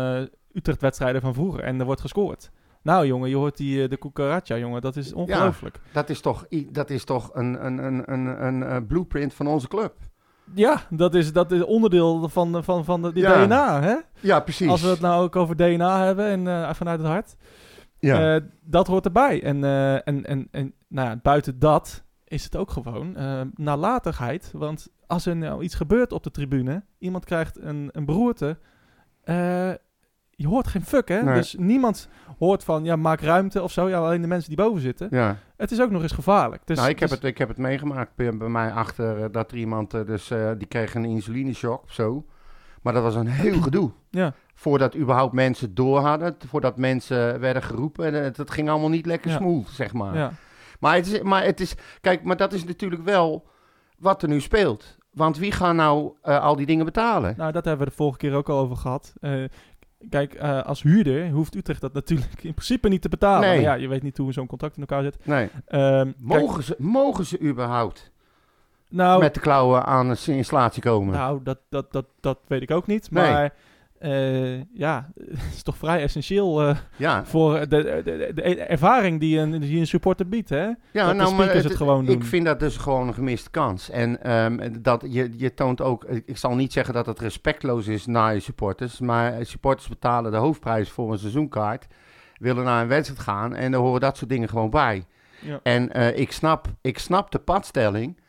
Utrecht-wedstrijden 0.53 1.20
van 1.20 1.35
vroeger 1.35 1.61
en 1.62 1.81
er 1.81 1.87
wordt 1.87 2.01
gescoord. 2.01 2.51
Nou 2.83 3.07
jongen, 3.07 3.29
je 3.29 3.37
hoort 3.37 3.57
die, 3.57 3.83
eh, 3.83 3.89
de 3.89 3.99
cucaracha 3.99 4.59
jongen, 4.59 4.81
dat 4.81 4.97
is 4.97 5.12
ongelooflijk. 5.12 5.81
Dat 5.93 6.09
is 6.11 6.20
toch, 6.20 6.47
dat 6.70 6.91
is 6.91 7.05
toch 7.05 7.31
een, 7.35 7.66
een, 7.66 7.79
een, 7.79 8.12
een, 8.12 8.45
een, 8.47 8.62
eh, 8.62 8.76
blueprint 8.89 9.35
van 9.35 9.47
onze 9.47 9.68
club. 9.68 9.95
Ja, 10.55 10.81
dat 10.91 11.14
is, 11.14 11.33
dat 11.33 11.53
is 11.53 11.62
onderdeel 11.64 12.29
van, 12.29 12.64
van, 12.64 12.85
van 12.85 13.03
de, 13.03 13.12
die 13.12 13.22
Ja. 13.22 13.45
DNA. 13.47 13.81
Hè? 13.83 13.95
Ja, 14.20 14.41
precies. 14.41 14.68
Als 14.68 14.83
we 14.83 14.89
het 14.89 15.01
nou 15.01 15.22
ook 15.24 15.37
over 15.37 15.57
DNA 15.57 16.05
hebben 16.05 16.26
en 16.26 16.47
eh, 16.49 16.74
vanuit 16.74 16.99
het 16.99 17.09
hart. 17.09 17.37
ja. 17.99 18.35
Eh, 18.37 18.43
dat 18.62 18.87
hoort 18.87 19.05
erbij. 19.05 19.43
En, 19.43 19.64
eh, 19.64 19.95
en, 19.95 20.24
en, 20.26 20.49
en 20.51 20.72
nou 20.89 21.09
ja, 21.09 21.16
buiten 21.22 21.59
dat 21.59 22.05
is 22.24 22.45
het 22.45 22.57
ook 22.57 22.70
gewoon 22.70 23.16
eh, 23.16 23.41
nalatigheid. 23.55 24.51
Want 24.55 24.89
als 25.07 25.26
er 25.26 25.37
nou 25.37 25.62
iets 25.62 25.74
gebeurt 25.74 26.12
op 26.12 26.22
de 26.22 26.31
tribune, 26.31 26.83
iemand 26.99 27.24
krijgt 27.24 27.59
een, 27.61 27.89
een 27.93 28.05
beroerte, 28.05 28.59
eh, 29.24 29.70
je 30.41 30.47
hoort 30.47 30.66
geen 30.66 30.84
fuck, 30.84 31.09
hè? 31.09 31.22
Nee. 31.22 31.34
Dus 31.34 31.55
niemand 31.59 32.09
hoort 32.39 32.64
van, 32.64 32.84
ja, 32.84 32.97
maak 32.97 33.20
ruimte 33.20 33.62
of 33.62 33.72
zo. 33.72 33.89
Ja, 33.89 33.99
alleen 33.99 34.20
de 34.20 34.26
mensen 34.26 34.49
die 34.49 34.64
boven 34.64 34.80
zitten. 34.80 35.09
ja. 35.11 35.36
Het 35.57 35.70
is 35.70 35.80
ook 35.80 35.91
nog 35.91 36.03
eens 36.03 36.12
gevaarlijk. 36.12 36.62
Dus, 36.64 36.76
nou, 36.76 36.89
ik 36.89 36.99
heb, 36.99 37.09
dus- 37.09 37.18
het, 37.18 37.26
ik 37.26 37.39
heb 37.39 37.49
het 37.49 37.59
meegemaakt 37.59 38.14
bij, 38.14 38.36
bij 38.36 38.49
mij 38.49 38.72
achter 38.72 39.22
eh, 39.22 39.28
dat 39.32 39.51
er 39.51 39.57
iemand, 39.57 39.95
eh, 39.95 40.07
dus 40.07 40.30
eh, 40.30 40.51
die 40.59 40.66
kreeg 40.66 40.95
een 40.95 41.05
insulineshock 41.05 41.82
of 41.82 41.93
zo. 41.93 42.24
Maar 42.82 42.93
dat 42.93 43.03
was 43.03 43.14
een 43.14 43.26
heel 43.26 43.61
gedoe. 43.68 43.91
Ja, 44.11 44.32
Voordat 44.55 44.97
überhaupt 44.97 45.32
mensen 45.32 45.74
door 45.74 45.99
hadden, 46.01 46.36
voordat 46.47 46.76
mensen 46.76 47.41
werden 47.41 47.62
geroepen. 47.62 48.07
En 48.07 48.24
het, 48.24 48.36
het 48.36 48.51
ging 48.51 48.68
allemaal 48.70 48.89
niet 48.89 49.07
lekker 49.07 49.30
Ja. 49.30 49.36
smooth, 49.36 49.68
zeg 49.68 49.93
maar. 49.93 50.14
ja. 50.16 50.32
Maar, 50.80 50.95
het 50.95 51.07
is, 51.07 51.22
maar 51.22 51.45
het 51.45 51.61
is, 51.61 51.74
kijk, 52.01 52.22
maar 52.22 52.36
dat 52.36 52.53
is 52.53 52.64
natuurlijk 52.64 53.03
wel 53.05 53.47
wat 53.99 54.22
er 54.22 54.28
nu 54.28 54.41
speelt. 54.41 54.97
Want 55.11 55.39
wie 55.39 55.53
gaat 55.53 55.74
nou 55.74 56.12
al 56.22 56.57
die 56.57 56.66
dingen 56.66 56.84
betalen? 56.84 57.34
Nou, 57.36 57.53
dat 57.53 57.64
hebben 57.64 57.84
we 57.84 57.91
de 57.91 57.97
vorige 57.97 58.18
keer 58.18 58.34
ook 58.34 58.49
al 58.49 58.59
over 58.59 58.76
gehad. 58.76 59.12
Eh, 59.20 59.45
kijk, 60.11 60.34
eh, 60.34 60.62
als 60.62 60.82
huurder 60.82 61.30
hoeft 61.30 61.55
Utrecht 61.55 61.80
dat 61.80 61.92
natuurlijk 61.92 62.42
in 62.42 62.55
principe 62.55 62.88
niet 62.88 63.03
te 63.03 63.09
betalen. 63.09 63.49
Nee. 63.49 63.55
Maar 63.55 63.64
ja, 63.64 63.74
je 63.74 63.88
weet 63.88 64.03
niet 64.03 64.16
hoe 64.16 64.32
zo'n 64.32 64.46
contract 64.46 64.74
in 64.76 64.80
elkaar 64.80 65.03
zit. 65.03 65.26
Nee. 65.26 65.49
Ehm, 65.66 66.05
kijk, 66.05 66.16
Mogen 66.18 66.62
ze, 66.62 66.74
mogen 66.78 67.24
ze 67.24 67.40
überhaupt 67.40 68.11
nou, 68.88 69.20
met 69.20 69.34
de 69.34 69.40
klauwen 69.40 69.84
aan 69.84 70.09
een 70.09 70.16
installatie 70.26 70.82
komen? 70.82 71.14
Nou, 71.14 71.40
dat, 71.42 71.59
dat, 71.68 71.92
dat, 71.92 72.07
dat 72.20 72.38
weet 72.46 72.62
ik 72.62 72.70
ook 72.70 72.86
niet. 72.86 73.11
Nee. 73.11 73.51
Maar 74.01 74.11
eh, 74.11 74.61
ja, 74.72 75.11
het 75.14 75.38
is 75.55 75.62
toch 75.62 75.76
vrij 75.76 76.03
essentieel 76.03 76.74
ja, 76.96 77.24
voor 77.24 77.68
de, 77.68 78.03
de, 78.05 78.32
de, 78.34 78.42
ervaring 78.42 79.20
die 79.20 79.38
een, 79.38 79.61
die 79.61 79.80
een 79.80 79.86
supporter 79.86 80.28
biedt. 80.28 80.49
Hè? 80.49 80.66
ja 80.90 81.12
dat 81.12 81.18
de 81.18 81.26
speakers 81.26 81.64
het 81.64 81.76
gewoon 81.76 82.05
doen. 82.05 82.14
Ik 82.14 82.24
vind 82.24 82.44
dat 82.44 82.61
dus 82.61 82.76
gewoon 82.76 83.09
een 83.09 83.14
gemiste 83.14 83.51
kans. 83.51 83.90
En 83.90 84.22
ehm, 84.22 84.72
dat 84.80 85.05
je, 85.09 85.30
je 85.36 85.55
toont 85.55 85.80
ook, 85.80 86.05
ik 86.05 86.36
zal 86.36 86.55
niet 86.55 86.72
zeggen 86.72 86.94
dat 86.94 87.07
het 87.07 87.18
respectloos 87.18 87.86
is 87.86 88.07
naar 88.07 88.34
je 88.34 88.40
supporters, 88.40 89.01
maar 89.01 89.46
supporters 89.46 89.88
betalen 89.88 90.30
de 90.30 90.36
hoofdprijs 90.36 90.90
voor 90.90 91.12
een 91.12 91.18
seizoenkaart, 91.18 91.86
willen 92.38 92.64
naar 92.64 92.82
een 92.82 92.88
wedstrijd 92.88 93.20
gaan 93.20 93.55
en 93.55 93.70
daar 93.70 93.80
horen 93.80 94.01
dat 94.01 94.16
soort 94.16 94.30
dingen 94.30 94.49
gewoon 94.49 94.70
bij. 94.70 95.07
Ja. 95.40 95.61
En 95.62 95.92
eh, 95.92 96.18
ik, 96.18 96.32
snap, 96.32 96.66
ik 96.80 96.99
snap 96.99 97.30
de 97.30 97.38
padstelling. 97.38 98.20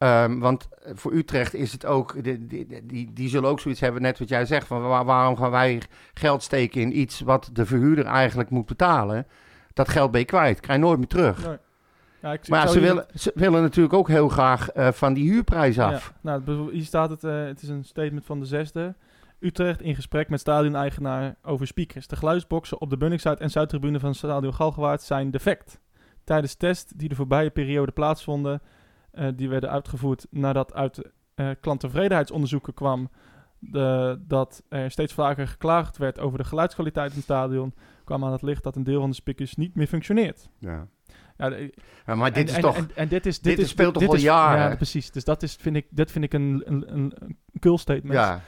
Ehm, 0.00 0.38
want 0.38 0.68
voor 0.94 1.12
Utrecht 1.12 1.54
is 1.54 1.72
het 1.72 1.86
ook, 1.86 2.22
die, 2.24 2.46
die, 2.46 2.86
die, 2.86 3.12
die 3.12 3.28
zullen 3.28 3.48
ook 3.50 3.60
zoiets 3.60 3.80
hebben, 3.80 4.02
net 4.02 4.18
wat 4.18 4.28
jij 4.28 4.44
zegt, 4.44 4.66
van 4.66 4.82
waar- 4.82 5.04
waarom 5.04 5.36
gaan 5.36 5.50
wij 5.50 5.82
geld 6.14 6.42
steken 6.42 6.80
in 6.80 6.98
iets 6.98 7.20
wat 7.20 7.50
de 7.52 7.66
verhuurder 7.66 8.04
eigenlijk 8.04 8.50
moet 8.50 8.66
betalen? 8.66 9.26
Dat 9.72 9.88
geld 9.88 10.10
ben 10.10 10.20
je 10.20 10.26
kwijt, 10.26 10.60
krijg 10.60 10.78
je 10.78 10.84
nooit 10.84 10.98
meer 10.98 11.06
terug. 11.08 11.46
Nee. 11.46 11.56
Ja, 12.22 12.32
ik, 12.32 12.42
ik 12.42 12.48
Maar 12.48 12.60
ja, 12.60 12.66
ze 12.66 12.80
willen, 12.80 13.06
ze 13.14 13.32
willen 13.34 13.62
natuurlijk 13.62 13.94
ook 13.94 14.08
heel 14.08 14.28
graag 14.28 14.70
eh, 14.70 14.88
van 14.92 15.12
die 15.14 15.30
huurprijs 15.30 15.78
af. 15.78 16.14
Ja, 16.22 16.40
nou, 16.44 16.72
hier 16.72 16.84
staat 16.84 17.10
het, 17.10 17.24
eh, 17.24 17.44
het 17.44 17.62
is 17.62 17.68
een 17.68 17.84
statement 17.84 18.24
van 18.24 18.40
de 18.40 18.46
zesde. 18.46 18.94
Utrecht 19.40 19.80
in 19.80 19.94
gesprek 19.94 20.28
met 20.28 20.40
stadioneigenaar 20.40 21.34
over 21.42 21.66
speakers. 21.66 22.06
De 22.06 22.16
geluidsboxen 22.16 22.80
op 22.80 22.90
de 22.90 22.96
Bunningsuid 22.96 23.40
en 23.40 23.50
Zuidtribune 23.50 24.00
van 24.00 24.14
stadion 24.14 24.54
Galgenwaard 24.54 25.02
zijn 25.02 25.30
defect. 25.30 25.80
Tijdens 26.24 26.54
tests 26.54 26.92
die 26.96 27.08
de 27.08 27.14
voorbije 27.14 27.50
periode 27.50 27.92
plaatsvonden, 27.92 28.62
eh, 29.12 29.28
die 29.34 29.48
werden 29.48 29.70
uitgevoerd 29.70 30.26
nadat 30.30 30.74
uit 30.74 31.10
eh 31.34 31.50
klanttevredenheidsonderzoeken 31.60 32.74
kwam 32.74 33.10
de, 33.58 34.18
dat 34.26 34.62
er 34.68 34.90
steeds 34.90 35.12
vaker 35.12 35.48
geklaagd 35.48 35.96
werd 35.98 36.18
over 36.18 36.38
de 36.38 36.44
geluidskwaliteit 36.44 37.08
in 37.10 37.14
het 37.16 37.24
stadion, 37.24 37.74
kwam 38.04 38.24
aan 38.24 38.32
het 38.32 38.42
licht 38.42 38.62
dat 38.62 38.76
een 38.76 38.84
deel 38.84 39.00
van 39.00 39.10
de 39.10 39.16
speakers 39.16 39.54
niet 39.54 39.74
meer 39.74 39.86
functioneert. 39.86 40.48
Ja. 40.58 40.86
Ja, 41.36 41.48
de- 41.48 41.74
Ja, 42.06 42.14
maar 42.14 42.32
dit 42.32 42.42
en, 42.42 42.48
is 42.48 42.54
en, 42.54 42.60
toch... 42.60 42.76
En, 42.76 42.90
en 42.94 43.08
dit 43.08 43.26
is, 43.26 43.40
dit 43.40 43.56
dit 43.56 43.64
is, 43.64 43.70
speelt 43.70 43.92
toch 43.92 44.02
dit 44.02 44.10
al 44.10 44.16
is- 44.16 44.22
jaren? 44.22 44.70
Ja, 44.70 44.76
precies. 44.76 45.10
Dus 45.10 45.24
dat 45.24 45.42
is, 45.42 45.54
vind 45.60 45.76
ik, 45.76 45.86
dat 45.90 46.10
vind 46.10 46.24
ik 46.24 46.32
een, 46.32 46.62
een, 46.64 46.92
een, 46.92 47.12
een 47.18 47.36
cool 47.60 47.78
statement. 47.78 48.14
ja. 48.14 48.40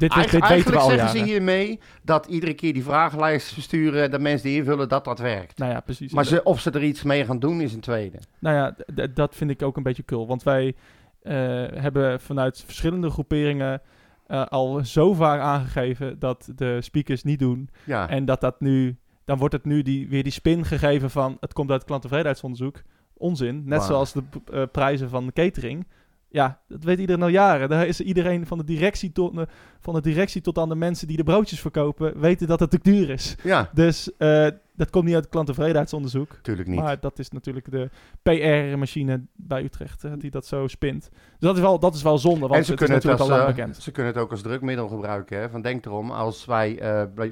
Dit, 0.00 0.10
Eigen- 0.12 0.40
dit 0.40 0.48
weten 0.48 0.48
we 0.48 0.52
eigenlijk 0.54 0.82
al 0.82 0.88
zeggen 0.88 1.06
jaren. 1.06 1.20
ze 1.20 1.32
hiermee 1.32 1.80
dat 2.02 2.26
iedere 2.26 2.54
keer 2.54 2.72
die 2.72 2.84
vragenlijst 2.84 3.52
versturen, 3.52 4.10
dat 4.10 4.20
mensen 4.20 4.48
die 4.48 4.56
invullen, 4.58 4.88
dat 4.88 5.04
dat 5.04 5.18
werkt. 5.18 5.58
Nou 5.58 5.72
ja, 5.72 5.80
precies. 5.80 6.12
Maar 6.12 6.24
ze, 6.24 6.42
of 6.42 6.60
ze 6.60 6.70
er 6.70 6.82
iets 6.82 7.02
mee 7.02 7.24
gaan 7.24 7.38
doen, 7.38 7.60
is 7.60 7.72
een 7.74 7.80
tweede. 7.80 8.18
Nou 8.38 8.56
ja, 8.56 9.06
dat 9.14 9.34
vind 9.34 9.50
ik 9.50 9.62
ook 9.62 9.76
een 9.76 9.82
beetje 9.82 10.04
cool. 10.04 10.26
Want 10.26 10.42
wij 10.42 10.74
eh, 11.22 11.34
hebben 11.74 12.20
vanuit 12.20 12.62
verschillende 12.66 13.10
groeperingen 13.10 13.80
eh, 14.26 14.46
al 14.46 14.80
zo 14.84 15.14
vaak 15.14 15.40
aangegeven 15.40 16.18
dat 16.18 16.52
de 16.56 16.82
speakers 16.82 17.22
niet 17.22 17.38
doen. 17.38 17.68
Ja, 17.84 18.08
En 18.08 18.24
dat 18.24 18.40
dat 18.40 18.60
nu, 18.60 18.96
dan 19.24 19.38
wordt 19.38 19.54
het 19.54 19.64
nu 19.64 19.82
die, 19.82 20.08
weer 20.08 20.22
die 20.22 20.32
spin 20.32 20.64
gegeven 20.64 21.10
van 21.10 21.36
het 21.40 21.52
komt 21.52 21.70
uit 21.70 21.84
klanttevredenheidsonderzoek. 21.84 22.82
Onzin. 23.16 23.62
Net 23.64 23.82
zoals 23.82 24.12
de 24.12 24.22
eh, 24.52 24.62
prijzen 24.72 25.08
van 25.08 25.26
de 25.26 25.32
catering. 25.32 25.86
Ja, 26.32 26.58
dat 26.68 26.84
weet 26.84 26.98
iedereen 26.98 27.22
al 27.22 27.28
jaren. 27.28 27.68
Daar 27.68 27.86
is 27.86 28.00
iedereen 28.00 28.46
van 28.46 28.58
de, 28.58 28.64
directie 28.64 29.12
tot, 29.12 29.44
van 29.80 29.94
de 29.94 30.00
directie 30.00 30.40
tot 30.40 30.58
aan 30.58 30.68
de 30.68 30.74
mensen 30.74 31.06
die 31.06 31.16
de 31.16 31.22
broodjes 31.22 31.60
verkopen, 31.60 32.20
weten 32.20 32.46
dat 32.46 32.60
het 32.60 32.70
te 32.70 32.78
duur 32.82 33.10
is. 33.10 33.36
ja 33.42 33.70
Dus 33.74 34.16
eh, 34.16 34.48
dat 34.76 34.90
komt 34.90 35.04
niet 35.04 35.14
uit 35.14 35.28
klanttevredenheidsonderzoek. 35.28 36.32
natuurlijk 36.32 36.68
niet. 36.68 36.78
Maar 36.78 37.00
dat 37.00 37.18
is 37.18 37.30
natuurlijk 37.30 37.70
de 37.70 37.90
PR-machine 38.22 39.24
bij 39.36 39.62
Utrecht 39.62 40.04
eh, 40.04 40.12
die 40.18 40.30
dat 40.30 40.46
zo 40.46 40.66
spint. 40.66 41.08
Dus 41.10 41.20
dat 41.38 41.54
is 41.54 41.60
wel, 41.62 41.78
dat 41.78 41.94
is 41.94 42.02
wel 42.02 42.18
zonde, 42.18 42.40
want 42.40 42.54
en 42.54 42.64
ze 42.64 42.70
het 42.70 42.80
is 42.80 42.86
kunnen, 42.86 42.96
het 42.96 43.06
natuurlijk 43.06 43.20
als, 43.20 43.30
al 43.30 43.36
lang 43.36 43.48
eh, 43.48 43.56
bekend. 43.56 43.82
ze 43.82 43.90
kunnen 43.90 44.12
het 44.12 44.22
ook 44.22 44.30
als 44.30 44.42
drukmiddel 44.42 44.88
gebruiken. 44.88 45.38
Hè? 45.38 45.50
Van 45.50 45.62
denk 45.62 45.86
erom, 45.86 46.10
als 46.10 46.44
wij 46.44 46.78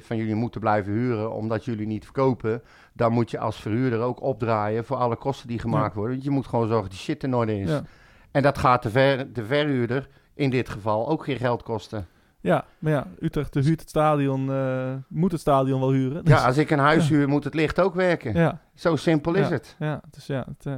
van 0.01 0.17
jullie 0.17 0.35
moeten 0.35 0.59
blijven 0.59 0.93
huren 0.93 1.33
omdat 1.33 1.65
jullie 1.65 1.87
niet 1.87 2.03
verkopen, 2.03 2.61
dan 2.93 3.11
moet 3.11 3.31
je 3.31 3.39
als 3.39 3.61
verhuurder 3.61 3.99
ook 3.99 4.21
opdraaien 4.21 4.85
voor 4.85 4.97
alle 4.97 5.15
kosten 5.15 5.47
die 5.47 5.59
gemaakt 5.59 5.95
worden. 5.95 6.13
Want 6.13 6.23
je 6.23 6.31
moet 6.31 6.47
gewoon 6.47 6.67
zorgen 6.67 6.83
dat 6.83 6.91
die 6.91 7.01
shit 7.05 7.23
in 7.23 7.35
orde 7.35 7.59
is. 7.59 7.69
Ja. 7.69 7.83
En 8.31 8.41
dat 8.41 8.57
gaat 8.57 8.83
de, 8.83 8.89
ver, 8.89 9.33
de 9.33 9.45
verhuurder 9.45 10.07
in 10.33 10.49
dit 10.49 10.69
geval 10.69 11.09
ook 11.09 11.23
geen 11.23 11.37
geld 11.37 11.63
kosten. 11.63 12.07
ja, 12.41 12.65
maar 12.79 12.91
ja, 12.91 13.07
Utrecht 13.19 13.53
de 13.53 13.61
huurt 13.61 13.79
het 13.79 13.89
stadion, 13.89 14.51
eh, 14.51 14.93
moet 15.07 15.31
het 15.31 15.41
stadion 15.41 15.79
wel 15.79 15.91
huren. 15.91 16.15
Ja, 16.25 16.35
Dus- 16.35 16.43
als 16.45 16.57
ik 16.57 16.69
een 16.69 16.79
huis 16.79 17.07
Ja. 17.07 17.15
huur, 17.15 17.27
moet 17.29 17.43
het 17.43 17.53
licht 17.53 17.79
ook 17.79 17.93
werken. 17.95 18.33
ja, 18.33 18.61
Zo 18.75 18.95
simpel 18.95 19.33
is 19.33 19.47
Ja. 19.47 19.53
het. 19.53 19.75
ja, 19.79 20.01
dus 20.11 20.25
ja, 20.25 20.45
het, 20.47 20.65
eh, 20.65 20.73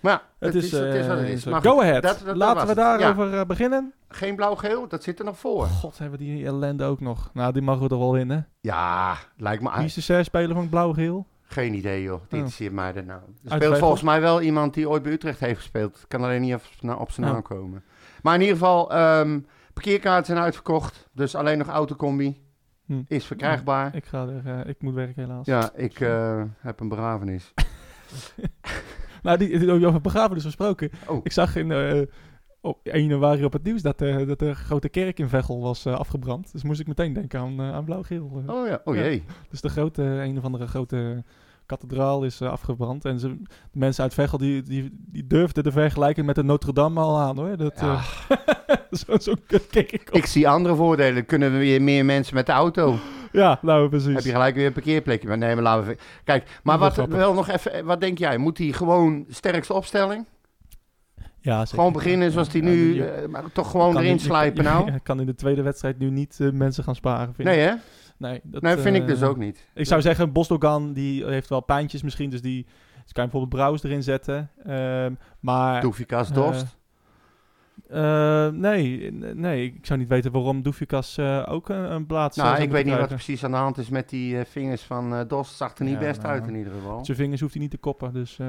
Maar 0.00 0.12
ja, 0.12 0.22
het, 0.38 0.54
is, 0.54 0.70
het 0.72 0.94
is 0.94 1.06
wat 1.06 1.18
het 1.18 1.28
is. 1.28 1.42
zo. 1.42 1.50
Maar 1.50 1.62
Go 1.62 1.70
goed, 1.72 1.82
ahead. 1.82 2.02
dat- 2.02 2.22
Laten 2.36 2.66
we 2.66 2.74
daarover 2.74 3.38
eh, 3.38 3.44
beginnen. 3.46 3.92
Geen 4.08 4.36
blauw-geel, 4.36 4.88
dat 4.88 5.02
zit 5.02 5.18
er 5.18 5.24
nog 5.24 5.38
voor. 5.38 5.66
God, 5.66 5.98
hebben 5.98 6.18
we 6.18 6.24
die 6.24 6.46
ellende 6.46 6.84
ook 6.84 7.00
nog. 7.00 7.30
Nou, 7.34 7.52
die 7.52 7.62
mogen 7.62 7.82
we 7.88 7.94
er 7.94 7.98
wel 8.00 8.12
winnen. 8.12 8.46
Ja, 8.60 9.16
lijkt 9.36 9.62
me 9.62 9.70
Wie 9.76 9.84
is 9.84 9.94
de 9.94 10.00
ster-speler 10.00 10.54
van 10.54 10.68
Blauw-Geel? 10.68 11.26
Geen 11.50 11.74
idee, 11.74 12.02
joh. 12.02 12.20
Dit 12.28 12.40
Oh. 12.40 12.46
is 12.46 12.70
mij 12.70 12.92
de 12.92 13.02
naam. 13.02 13.22
Er 13.44 13.50
speelt 13.56 13.78
volgens 13.78 14.02
mij 14.02 14.20
wel 14.20 14.42
iemand 14.42 14.74
die 14.74 14.88
ooit 14.88 15.02
bij 15.02 15.12
Utrecht 15.12 15.40
heeft 15.40 15.58
gespeeld. 15.58 16.04
Kan 16.08 16.22
alleen 16.22 16.40
niet 16.40 16.54
op, 16.54 16.62
zijn 17.10 17.26
Oh. 17.26 17.32
naam 17.32 17.42
komen. 17.42 17.82
Maar 18.22 18.34
in 18.34 18.40
ieder 18.40 18.56
geval, 18.56 18.92
ehm, 18.92 19.40
parkeerkaarten 19.72 20.26
zijn 20.26 20.38
uitverkocht. 20.38 21.08
Dus 21.12 21.34
alleen 21.34 21.58
nog 21.58 21.68
autocombi 21.68 22.42
Hm. 22.86 23.02
is 23.06 23.24
verkrijgbaar. 23.24 23.94
Ik, 23.94 24.04
ga 24.04 24.26
er, 24.26 24.60
eh, 24.60 24.68
ik 24.68 24.82
moet 24.82 24.94
werken 24.94 25.22
helaas. 25.22 25.46
Ja, 25.46 25.70
ik 25.74 26.00
eh, 26.00 26.42
heb 26.58 26.80
een 26.80 26.88
begrafenis. 26.88 27.52
Nou, 29.22 29.38
die, 29.38 29.58
die, 29.58 29.86
over 29.86 30.00
begrafenis 30.00 30.44
gesproken. 30.44 30.90
Oh. 31.06 31.20
Ik 31.22 31.32
zag 31.32 31.56
in, 31.56 31.72
eh, 31.72 32.00
op 32.60 32.78
1 32.82 33.02
januari 33.06 33.44
op 33.44 33.52
het 33.52 33.62
nieuws 33.64 33.82
dat, 33.82 34.02
eh, 34.02 34.26
dat 34.26 34.38
de 34.38 34.54
grote 34.54 34.88
kerk 34.88 35.18
in 35.18 35.28
Veghel 35.28 35.60
was 35.60 35.84
eh, 35.84 35.94
afgebrand. 35.94 36.52
Dus 36.52 36.62
moest 36.62 36.80
ik 36.80 36.86
meteen 36.86 37.12
denken 37.12 37.40
aan, 37.40 37.60
eh, 37.60 37.72
aan 37.74 37.84
Blauw-Geel. 37.84 38.42
Oh 38.46 38.66
ja, 38.66 38.80
oh 38.84 38.94
Ja. 38.94 39.02
jee. 39.02 39.24
Dus 39.50 39.60
de 39.60 39.68
grote, 39.68 40.02
een 40.02 40.38
of 40.38 40.44
andere 40.44 40.66
grote 40.66 41.24
kathedraal 41.66 42.24
is 42.24 42.42
afgebrand. 42.42 43.04
En 43.04 43.18
ze, 43.18 43.28
de 43.72 43.78
mensen 43.78 44.02
uit 44.02 44.14
Veghel 44.14 44.38
die, 44.38 44.62
die, 44.62 44.90
die 44.92 45.26
durfden 45.26 45.64
de 45.64 45.72
vergelijking 45.72 46.26
met 46.26 46.34
de 46.34 46.42
Notre 46.44 46.72
Dame 46.72 47.00
al 47.00 47.18
aan 47.18 47.36
hoor. 47.38 47.56
Dat, 47.56 47.80
Ja. 47.80 48.00
eh, 48.28 48.76
zo, 49.20 49.32
ik 50.10 50.26
zie 50.26 50.48
andere 50.48 50.74
voordelen. 50.74 51.26
Kunnen 51.26 51.52
we 51.52 51.58
weer 51.58 51.82
meer 51.82 52.04
mensen 52.04 52.34
met 52.34 52.46
de 52.46 52.52
auto? 52.52 52.94
Ja, 53.32 53.58
nou 53.62 53.88
precies. 53.88 54.14
Heb 54.14 54.22
je 54.24 54.30
gelijk 54.30 54.54
weer 54.54 54.66
een 54.66 54.72
parkeerplekje. 54.72 55.28
Maar 55.28 55.38
nee, 55.38 55.54
maar 55.54 55.64
laten 55.64 55.86
we... 55.86 55.96
Kijk, 56.24 56.60
maar 56.62 56.78
wat, 56.78 56.96
wel 56.96 57.34
nog 57.34 57.48
even, 57.48 57.84
wat 57.84 58.00
denk 58.00 58.18
jij? 58.18 58.38
Moet 58.38 58.58
hij 58.58 58.72
gewoon 58.72 59.24
sterkste 59.28 59.72
opstelling? 59.74 60.26
Ja, 61.40 61.58
zeker. 61.58 61.76
Gewoon 61.78 61.92
beginnen 61.92 62.30
zoals 62.32 62.52
hij 62.52 62.60
Ja, 62.60 62.66
nu... 62.68 63.00
eh, 63.00 63.28
maar 63.28 63.52
toch 63.52 63.70
gewoon 63.70 63.96
erin 63.96 64.12
niet- 64.12 64.20
slijpen 64.20 64.62
je- 64.64 64.68
nou? 64.70 64.98
kan 65.02 65.20
in 65.20 65.26
de 65.26 65.34
tweede 65.34 65.62
wedstrijd 65.62 65.98
nu 65.98 66.10
niet 66.10 66.36
eh, 66.40 66.50
mensen 66.50 66.84
gaan 66.84 66.94
sparen. 66.94 67.34
Vind 67.34 67.48
Nee 67.48 67.62
ik. 67.62 67.68
hè? 67.68 67.74
Nee, 68.16 68.40
dat, 68.44 68.62
Nee, 68.62 68.76
vind 68.76 68.96
ik 68.96 69.02
eh, 69.02 69.08
dus 69.08 69.22
ook 69.22 69.36
niet. 69.36 69.68
Ik 69.74 69.86
zou 69.86 70.00
zeggen, 70.00 70.32
Bosdogan 70.32 70.92
die 70.92 71.24
heeft 71.26 71.48
wel 71.48 71.60
pijntjes 71.60 72.02
misschien, 72.02 72.30
dus 72.30 72.42
die 72.42 72.64
dus 73.02 73.12
kan 73.12 73.24
je 73.24 73.30
bijvoorbeeld 73.30 73.48
Brouwers 73.48 73.82
erin 73.82 74.02
zetten. 74.02 74.50
Ehm, 74.64 75.12
maar 75.40 75.80
Doefikas 75.80 76.28
eh, 76.28 76.34
Dost. 76.34 76.76
eh, 77.88 78.48
nee, 78.48 79.12
nee, 79.34 79.64
ik 79.64 79.86
zou 79.86 79.98
niet 79.98 80.08
weten 80.08 80.32
waarom 80.32 80.62
Doefikas 80.62 81.18
eh 81.18 81.46
ook 81.48 81.68
een, 81.68 81.92
een 81.92 82.06
plaats 82.06 82.36
eh, 82.38 82.44
nou, 82.44 82.62
ik 82.62 82.70
weet 82.70 82.84
niet 82.84 82.94
wat 82.94 83.02
er 83.10 83.14
precies 83.14 83.44
aan 83.44 83.50
de 83.50 83.56
hand 83.56 83.78
is 83.78 83.88
met 83.88 84.08
die 84.08 84.38
eh, 84.38 84.44
vingers 84.44 84.82
van 84.82 85.14
eh 85.14 85.20
Dost. 85.28 85.56
Zag 85.56 85.78
er 85.78 85.84
niet 85.84 85.92
Ja, 85.94 85.98
best 86.00 86.22
nou, 86.22 86.32
uit 86.34 86.46
in 86.46 86.54
ieder 86.54 86.72
geval. 86.72 87.04
Zijn 87.04 87.16
vingers 87.16 87.40
hoeft 87.40 87.52
hij 87.52 87.62
niet 87.62 87.70
te 87.70 87.76
koppen, 87.78 88.12
dus... 88.12 88.38
eh, 88.38 88.46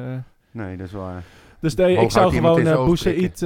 Nee, 0.51 0.77
dat 0.77 0.87
is 0.87 0.93
waar. 0.93 1.23
Dus 1.61 1.75
nee, 1.75 1.97
ik 1.97 2.11
zou 2.11 2.33
gewoon 2.33 2.59
uh. 2.59 2.85
Boussaïd, 2.85 3.45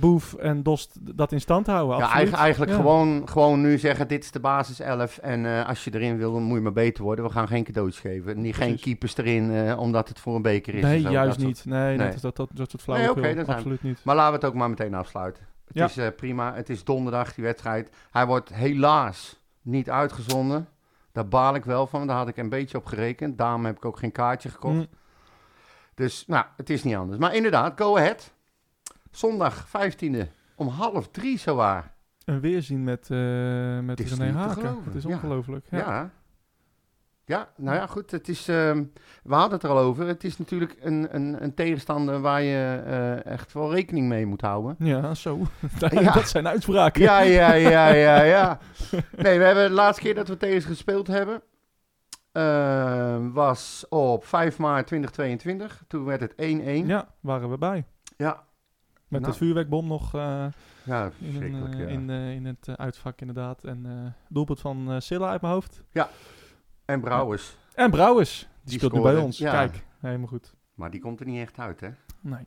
Boef 0.00 0.34
en 0.34 0.62
Dost 0.62 1.16
dat 1.16 1.32
in 1.32 1.40
stand 1.40 1.66
houden. 1.66 1.96
Ja, 1.98 2.04
absoluut. 2.04 2.32
eigenlijk, 2.32 2.70
Ja. 2.70 2.76
Gewoon, 2.76 3.28
gewoon 3.28 3.60
nu 3.60 3.78
zeggen, 3.78 4.08
dit 4.08 4.24
is 4.24 4.30
de 4.30 4.40
basis 4.40 4.80
11. 4.80 5.18
En 5.18 5.46
eh, 5.46 5.68
als 5.68 5.84
je 5.84 5.94
erin 5.94 6.16
wil, 6.16 6.32
dan 6.32 6.42
moet 6.42 6.56
je 6.56 6.62
maar 6.62 6.72
beter 6.72 7.04
worden. 7.04 7.24
We 7.24 7.30
gaan 7.30 7.48
geen 7.48 7.64
cadeautjes 7.64 8.00
geven. 8.00 8.40
Niet, 8.40 8.54
geen 8.54 8.78
keepers 8.80 9.16
erin, 9.16 9.76
omdat 9.78 10.08
het 10.08 10.18
voor 10.20 10.34
een 10.34 10.42
beker 10.42 10.74
is. 10.74 10.82
Nee, 10.82 11.00
zo, 11.00 11.10
juist 11.10 11.30
dat 11.30 11.40
soort- 11.40 11.54
niet. 11.54 11.64
Nee, 11.74 11.96
Nee. 11.96 12.06
Dat, 12.06 12.14
is 12.14 12.20
dat, 12.20 12.36
dat, 12.36 12.48
dat 12.54 12.70
soort 12.70 12.86
Nee, 12.86 12.96
zijn 13.22 13.44
we- 13.46 13.52
absoluut 13.52 13.82
niet. 13.82 14.00
Maar 14.04 14.14
laten 14.14 14.30
we 14.32 14.38
het 14.38 14.46
ook 14.46 14.54
maar 14.54 14.68
meteen 14.70 14.94
afsluiten. 14.94 15.42
Het 15.66 15.94
Ja. 15.94 16.02
is 16.04 16.14
prima. 16.16 16.54
Het 16.54 16.70
is 16.70 16.84
donderdag, 16.84 17.34
die 17.34 17.44
wedstrijd. 17.44 17.90
Hij 18.10 18.26
wordt 18.26 18.54
helaas 18.54 19.40
niet 19.62 19.90
uitgezonden. 19.90 20.68
Daar 21.12 21.28
baal 21.28 21.54
ik 21.54 21.64
wel 21.64 21.86
van. 21.86 22.06
Daar 22.06 22.16
had 22.16 22.28
ik 22.28 22.36
een 22.36 22.48
beetje 22.48 22.78
op 22.78 22.86
gerekend. 22.86 23.38
Daarom 23.38 23.64
heb 23.64 23.76
ik 23.76 23.84
ook 23.84 23.98
geen 23.98 24.12
kaartje 24.12 24.48
gekocht. 24.48 24.74
Mm. 24.74 24.86
Dus, 25.96 26.24
nou, 26.26 26.44
het 26.56 26.70
is 26.70 26.82
niet 26.82 26.94
anders. 26.94 27.18
Maar 27.18 27.34
inderdaad, 27.34 27.80
go 27.80 27.96
ahead. 27.96 28.32
Zondag 29.10 29.66
15e 29.66 30.28
om 30.54 30.68
half 30.68 31.08
drie 31.08 31.38
zowaar. 31.38 31.94
Een 32.24 32.40
weerzien 32.40 32.84
met, 32.84 33.10
eh 33.10 33.78
met 33.78 33.98
Het 33.98 34.12
René 34.12 34.32
Haken. 34.32 34.78
Het 34.84 34.94
is 34.94 35.04
ongelooflijk. 35.04 35.66
Ja. 35.70 35.78
Ja. 35.78 36.10
ja. 37.24 37.48
nou 37.56 37.76
ja, 37.76 37.86
goed. 37.86 38.10
Het 38.10 38.28
is, 38.28 38.48
ehm, 38.48 38.84
we 39.22 39.34
hadden 39.34 39.52
het 39.52 39.62
er 39.62 39.70
al 39.70 39.78
over. 39.78 40.06
Het 40.06 40.24
is 40.24 40.38
natuurlijk 40.38 40.76
een, 40.80 41.08
een, 41.10 41.42
een 41.42 41.54
tegenstander 41.54 42.20
waar 42.20 42.42
je 42.42 42.82
eh, 42.86 43.32
echt 43.32 43.52
wel 43.52 43.74
rekening 43.74 44.08
mee 44.08 44.26
moet 44.26 44.40
houden. 44.40 44.76
Ja, 44.78 45.14
zo. 45.14 45.38
Ja. 45.90 46.12
Dat 46.12 46.28
zijn 46.28 46.48
uitspraken. 46.48 47.02
Ja, 47.02 47.20
ja, 47.20 47.52
ja, 47.52 47.88
ja, 47.88 48.22
ja. 48.22 48.58
Nee, 49.22 49.38
we 49.38 49.44
hebben 49.44 49.68
de 49.68 49.74
laatste 49.74 50.02
keer 50.02 50.14
dat 50.14 50.28
we 50.28 50.36
tegen 50.36 50.62
ze 50.62 50.68
gespeeld 50.68 51.06
hebben. 51.06 51.42
Ehm, 52.36 53.30
was 53.32 53.86
op 53.88 54.24
5 54.24 54.58
maart 54.58 54.86
2022. 54.86 55.84
Toen 55.88 56.04
werd 56.04 56.20
het 56.20 56.32
1-1. 56.36 56.86
Ja, 56.86 57.14
waren 57.20 57.50
we 57.50 57.58
bij. 57.58 57.84
Ja. 58.16 58.44
Met 59.08 59.20
Nou. 59.20 59.32
het 59.32 59.36
vuurwerkbom 59.36 59.86
nog 59.86 60.14
eh, 60.14 60.46
Ja, 60.84 61.10
in, 61.20 61.42
een, 61.42 61.72
eh, 61.72 61.78
ja. 61.78 61.86
in, 61.86 62.10
eh, 62.10 62.30
in 62.30 62.44
het 62.44 62.68
uitvak 62.78 63.20
inderdaad. 63.20 63.64
En 63.64 64.14
doelpunt 64.28 64.60
van 64.60 65.02
Silla 65.02 65.28
uit 65.28 65.40
mijn 65.40 65.52
hoofd. 65.52 65.82
En 66.84 67.00
Brouwers. 67.00 67.56
En 67.74 67.90
Brouwers. 67.90 68.38
Die, 68.38 68.48
Die 68.64 68.78
speelt 68.78 68.92
nu 68.92 69.00
bij 69.00 69.16
ons. 69.16 69.38
Ja. 69.38 69.50
Kijk, 69.50 69.84
helemaal 70.00 70.26
goed. 70.26 70.54
Maar 70.74 70.90
die 70.90 71.00
komt 71.00 71.20
er 71.20 71.26
niet 71.26 71.40
echt 71.40 71.58
uit, 71.58 71.80
hè? 71.80 71.88
Nee. 72.20 72.46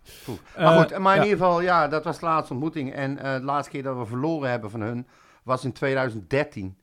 Maar 0.57 0.79
goed, 0.79 0.97
maar 0.97 1.15
in 1.15 1.21
ja. 1.21 1.27
ieder 1.27 1.45
geval, 1.45 1.61
ja, 1.61 1.87
dat 1.87 2.03
was 2.03 2.19
de 2.19 2.25
laatste 2.25 2.53
ontmoeting. 2.53 2.93
En 2.93 3.15
de 3.15 3.41
laatste 3.43 3.71
keer 3.71 3.83
dat 3.83 3.97
we 3.97 4.05
verloren 4.05 4.49
hebben 4.49 4.69
van 4.69 4.81
hun 4.81 5.07
was 5.43 5.65
in 5.65 5.73
2013. 5.73 6.77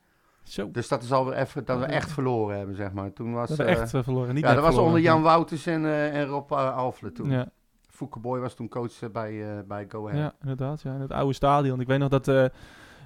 Zo. 0.48 0.70
Dus 0.70 0.88
dat 0.88 1.02
is 1.02 1.12
alweer 1.12 1.34
even 1.34 1.64
dat 1.64 1.78
we 1.78 1.84
echt 1.84 2.12
verloren 2.12 2.56
hebben, 2.56 2.76
zeg 2.76 2.92
maar. 2.92 3.12
Toen 3.12 3.32
was, 3.32 3.48
We 3.48 3.54
hebben 3.56 3.74
eh, 3.74 3.82
echt 3.82 3.94
eh, 3.94 4.02
verloren. 4.02 4.34
Niet 4.34 4.44
ja, 4.44 4.54
dat 4.54 4.62
was 4.62 4.76
onder 4.76 5.00
Jan 5.00 5.22
Wouters 5.22 5.66
en, 5.66 5.84
eh, 5.84 6.20
en 6.20 6.26
Rob 6.26 6.50
uh, 6.50 6.76
Alfle 6.76 7.12
toen. 7.12 7.30
Ja, 7.30 7.48
Fouke 7.88 8.18
Boy 8.18 8.40
was 8.40 8.54
toen 8.54 8.68
coach 8.68 9.12
bij, 9.12 9.64
bij 9.68 9.86
Go 9.88 10.08
Ahead. 10.08 10.20
ja, 10.20 10.34
inderdaad. 10.40 10.82
Ja, 10.82 10.94
in 10.94 11.00
het 11.00 11.12
oude 11.12 11.34
stadion. 11.34 11.80
Ik 11.80 11.86
weet 11.86 11.98
nog 11.98 12.08
dat 12.08 12.28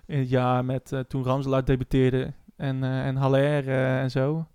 in 0.07 0.19
het 0.19 0.29
jaar 0.29 0.65
met 0.65 1.05
toen 1.09 1.25
Ramselaar 1.25 1.65
debuteerde 1.65 2.33
en, 2.57 2.85
en 2.85 3.17
Haller 3.17 3.69
en 3.99 4.11
zo. 4.11 4.47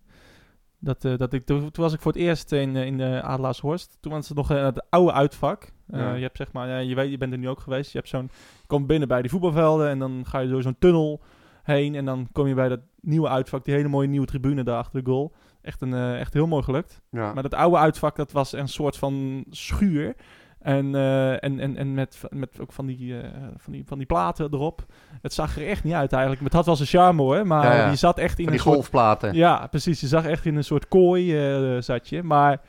Dat, 0.79 1.01
dat 1.01 1.33
ik, 1.33 1.45
toen, 1.45 1.71
toen 1.71 1.83
was 1.83 1.93
ik 1.93 2.01
voor 2.01 2.11
het 2.11 2.21
eerst 2.21 2.51
in, 2.51 2.75
in 2.75 2.97
de 2.97 3.21
Adelaarshorst. 3.21 3.97
Toen 3.99 4.11
was 4.11 4.27
het 4.27 4.37
nog 4.37 4.47
het 4.47 4.85
oude 4.89 5.11
uitvak. 5.11 5.71
Ja. 5.87 6.13
Je 6.13 6.21
hebt 6.21 6.37
zeg 6.37 6.51
maar, 6.51 6.67
ja, 6.67 6.77
je 6.77 6.95
weet, 6.95 7.11
je 7.11 7.17
bent 7.17 7.31
er 7.31 7.37
nu 7.37 7.49
ook 7.49 7.59
geweest. 7.59 7.91
Je 7.91 7.97
hebt 7.97 8.09
zo'n, 8.09 8.29
je 8.61 8.67
komt 8.67 8.87
binnen 8.87 9.07
bij 9.07 9.21
die 9.21 9.31
voetbalvelden 9.31 9.89
en 9.89 9.99
dan 9.99 10.23
ga 10.27 10.39
je 10.39 10.49
door 10.49 10.61
zo'n 10.61 10.75
tunnel 10.79 11.21
heen. 11.65 11.95
En 11.95 12.05
dan 12.05 12.27
kom 12.31 12.47
je 12.47 12.53
bij 12.53 12.69
dat 12.69 12.79
nieuwe 13.01 13.29
uitvak, 13.29 13.65
die 13.65 13.73
hele 13.73 13.87
mooie 13.87 14.07
nieuwe 14.07 14.25
tribune 14.25 14.63
daar 14.63 14.77
achter 14.77 15.03
de 15.03 15.09
goal. 15.09 15.33
Echt, 15.61 15.81
een, 15.81 15.93
eh, 15.93 16.19
echt 16.19 16.33
heel 16.33 16.47
mooi 16.47 16.63
gelukt. 16.63 17.01
Ja. 17.09 17.33
Maar 17.33 17.43
dat 17.43 17.53
oude 17.53 17.77
uitvak, 17.77 18.15
dat 18.15 18.31
was 18.31 18.53
een 18.53 18.67
soort 18.67 18.97
van 18.97 19.45
schuur. 19.49 20.15
En, 20.59 20.95
eh, 20.95 21.43
en, 21.43 21.59
en, 21.59 21.75
en 21.77 21.93
met, 21.93 22.21
met 22.29 22.59
ook 22.59 22.71
van 22.71 22.85
die, 22.85 23.19
eh, 23.21 23.29
van, 23.57 23.73
die, 23.73 23.83
van 23.85 23.97
die 23.97 24.07
platen 24.07 24.47
erop. 24.51 24.85
Het 25.21 25.33
zag 25.33 25.57
er 25.57 25.67
echt 25.67 25.83
niet 25.83 25.93
uit 25.93 26.11
eigenlijk. 26.11 26.43
Het 26.43 26.53
had 26.53 26.65
wel 26.65 26.75
zijn 26.75 26.87
charme 26.87 27.21
hoor, 27.21 27.47
maar 27.47 27.65
Ja, 27.65 27.75
ja. 27.75 27.89
je 27.89 27.95
zat 27.95 28.17
echt 28.17 28.39
in 28.39 28.43
Van 28.43 28.45
een 28.45 28.51
die 28.51 28.61
soort... 28.61 28.75
golfplaten. 28.75 29.33
Ja, 29.33 29.67
precies. 29.67 30.01
Je 30.01 30.07
zag 30.07 30.25
echt 30.25 30.45
in 30.45 30.55
een 30.55 30.63
soort 30.63 30.87
kooi 30.87 31.81
zat 31.81 32.09
je. 32.09 32.23
Maar 32.23 32.61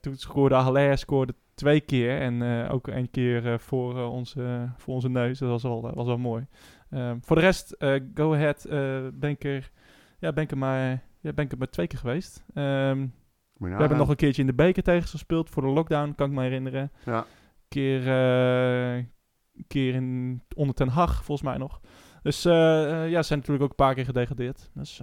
toen 0.00 0.16
scoorde 0.16 0.54
Haller 0.54 0.98
scoorde 0.98 1.34
twee 1.54 1.80
keer. 1.80 2.20
En 2.20 2.68
ook 2.68 2.86
een 2.86 3.10
keer 3.10 3.60
voor, 3.60 4.08
onze, 4.08 4.68
voor 4.76 4.94
onze 4.94 5.08
neus. 5.08 5.38
Dat 5.38 5.48
was 5.48 5.62
wel, 5.62 5.90
was 5.94 6.06
wel 6.06 6.18
mooi. 6.18 6.46
Ehm, 6.92 7.16
voor 7.20 7.36
de 7.36 7.42
rest, 7.42 7.70
eh, 7.70 8.00
Go 8.14 8.34
Ahead, 8.34 8.64
eh, 8.64 9.00
ben 9.12 9.30
ik 9.30 9.44
er... 9.44 9.70
Ja, 10.18 10.32
ben 10.32 10.44
ik 10.44 10.50
er 10.50 10.58
maar, 10.58 11.02
ja, 11.20 11.32
ben 11.32 11.44
ik 11.44 11.52
er 11.52 11.58
maar 11.58 11.70
twee 11.70 11.86
keer 11.86 11.98
geweest. 11.98 12.44
Ehm, 12.54 13.06
we 13.58 13.68
hebben 13.68 13.98
nog 13.98 14.08
een 14.08 14.16
keertje 14.16 14.40
in 14.40 14.46
de 14.46 14.54
beker 14.54 14.82
tegen 14.82 15.08
gespeeld. 15.08 15.50
Voor 15.50 15.62
de 15.62 15.68
lockdown, 15.68 16.14
kan 16.16 16.28
ik 16.28 16.36
me 16.36 16.42
herinneren. 16.42 16.92
Ja. 17.04 17.16
Een 17.18 17.24
keer, 17.68 17.98
eh, 18.00 19.04
keer 19.66 19.94
in, 19.94 20.42
onder 20.56 20.74
Ten 20.74 20.88
Hag, 20.88 21.24
volgens 21.24 21.48
mij 21.48 21.56
nog. 21.58 21.80
Dus 22.22 22.42
ja, 22.42 22.52
ze 23.06 23.22
zijn 23.22 23.38
natuurlijk 23.38 23.62
ook 23.62 23.70
een 23.70 23.84
paar 23.84 23.94
keer 23.94 24.04
gedegradeerd. 24.04 24.70
Dus 24.74 25.02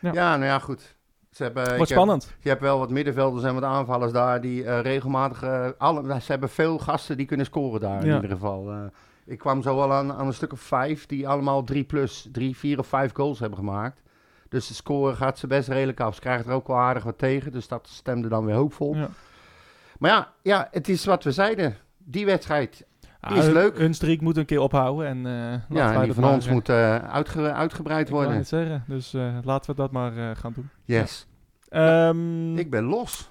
Ja. 0.00 0.12
Ja, 0.12 0.36
nou 0.36 0.44
ja, 0.44 0.58
goed. 0.58 0.96
Ze 1.30 1.42
hebben, 1.42 1.76
heb- 1.76 1.86
spannend. 1.86 2.36
je 2.40 2.48
hebt 2.48 2.60
wel 2.60 2.78
wat 2.78 2.90
middenvelders 2.90 3.44
en 3.44 3.54
wat 3.54 3.62
aanvallers 3.62 4.12
daar 4.12 4.40
die 4.40 4.80
regelmatig... 4.80 5.44
alle, 5.78 6.20
ze 6.20 6.30
hebben 6.32 6.48
veel 6.48 6.78
gasten 6.78 7.16
die 7.16 7.26
kunnen 7.26 7.46
scoren 7.46 7.80
daar 7.80 8.04
in 8.04 8.14
ieder 8.14 8.30
geval. 8.30 8.90
Ik 9.30 9.38
kwam 9.38 9.62
zo 9.62 9.80
al 9.80 9.92
aan, 9.92 10.12
aan 10.12 10.26
een 10.26 10.32
stuk 10.32 10.52
of 10.52 10.60
vijf 10.60 11.06
die 11.06 11.28
allemaal 11.28 11.64
drie 11.64 11.84
plus, 11.84 12.28
drie, 12.32 12.56
vier 12.56 12.78
of 12.78 12.86
vijf 12.86 13.14
goals 13.14 13.38
hebben 13.38 13.58
gemaakt. 13.58 14.02
Dus 14.48 14.66
de 14.68 14.74
score 14.74 15.14
gaat 15.14 15.38
ze 15.38 15.46
best 15.46 15.68
redelijk 15.68 16.00
af. 16.00 16.14
Ze 16.14 16.20
krijgen 16.20 16.46
er 16.50 16.54
ook 16.56 16.66
wel 16.66 16.76
aardig 16.76 17.02
wat 17.04 17.18
tegen, 17.18 17.52
dus 17.52 17.68
dat 17.68 17.88
stemde 17.88 18.28
dan 18.28 18.44
weer 18.44 18.54
hoopvol. 18.54 18.94
Ja. 18.96 19.08
Maar 19.98 20.10
ja, 20.10 20.32
ja, 20.42 20.68
het 20.70 20.88
is 20.88 21.04
wat 21.04 21.24
we 21.24 21.32
zeiden. 21.32 21.76
Die 21.98 22.26
wedstrijd, 22.26 22.86
Ja, 23.20 23.28
is 23.28 23.44
hun- 23.44 23.52
leuk. 23.52 23.78
Hun 23.78 23.94
streak 23.94 24.20
moet 24.20 24.36
een 24.36 24.44
keer 24.44 24.60
ophouden. 24.60 25.06
En, 25.06 25.16
eh, 25.26 25.76
ja, 25.76 25.92
en 25.94 26.02
die 26.02 26.12
van 26.12 26.24
ons 26.24 26.48
moet 26.48 26.68
uitge- 26.70 27.52
uitgebreid 27.52 28.06
ik 28.08 28.14
worden. 28.14 28.34
het 28.36 28.48
zeggen. 28.48 28.84
Dus 28.86 29.14
eh, 29.14 29.38
laten 29.42 29.70
we 29.70 29.76
dat 29.76 29.90
maar 29.90 30.36
gaan 30.36 30.52
doen. 30.52 30.68
Yes. 30.84 31.26
Ehm, 31.68 32.52
ik, 32.52 32.58
Ik 32.58 32.70
ben 32.70 32.84
los. 32.84 33.30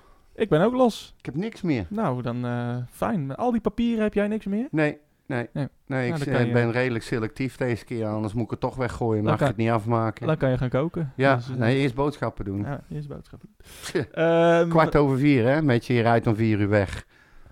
ben 0.50 0.62
ook 0.62 0.74
los. 0.74 1.14
Ik 1.18 1.26
heb 1.26 1.36
niks 1.36 1.62
meer. 1.62 1.86
Nou, 1.89 2.22
dan 2.22 2.45
fijn. 2.91 3.26
Met 3.26 3.38
al 3.38 3.52
die 3.52 3.62
papieren 3.62 4.04
heb 4.04 4.14
jij 4.14 4.28
niks 4.28 4.45
meer? 4.45 4.68
Nee, 4.72 4.97
nee, 5.30 5.48
Nee. 5.54 5.68
nee. 5.88 6.08
ik 6.12 6.18
Nou, 6.26 6.32
eh, 6.38 6.46
je- 6.46 6.52
ben 6.52 6.72
redelijk 6.72 7.04
selectief 7.04 7.56
deze 7.58 7.86
keer. 7.86 8.06
Anders 8.08 8.34
moet 8.34 8.44
ik 8.44 8.50
het 8.50 8.60
toch 8.60 8.76
weggooien. 8.76 9.16
Dan 9.16 9.24
Mag 9.24 9.34
ik 9.34 9.40
kan- 9.40 9.48
het 9.48 9.58
niet 9.58 9.70
afmaken. 9.70 10.28
Dan 10.28 10.38
kan 10.38 10.50
je 10.50 10.58
gaan 10.58 10.70
koken. 10.70 11.14
ja, 11.16 11.36
Dus, 11.36 11.50
eh, 11.50 11.56
nee, 11.56 11.78
eerst 11.78 11.96
boodschappen 11.96 12.46
doen. 12.46 12.62
Ja, 12.62 12.82
eerst 12.92 13.08
boodschappen. 13.08 13.50
Ehm, 14.12 14.70
Kwart 14.70 14.96
over 14.96 15.18
vier, 15.18 15.48
hè? 15.48 15.62
Met 15.62 15.86
je, 15.86 15.94
je 15.94 16.02
rijdt 16.02 16.28
om 16.28 16.36
vier 16.36 16.60
uur 16.60 16.70
weg. 16.70 17.06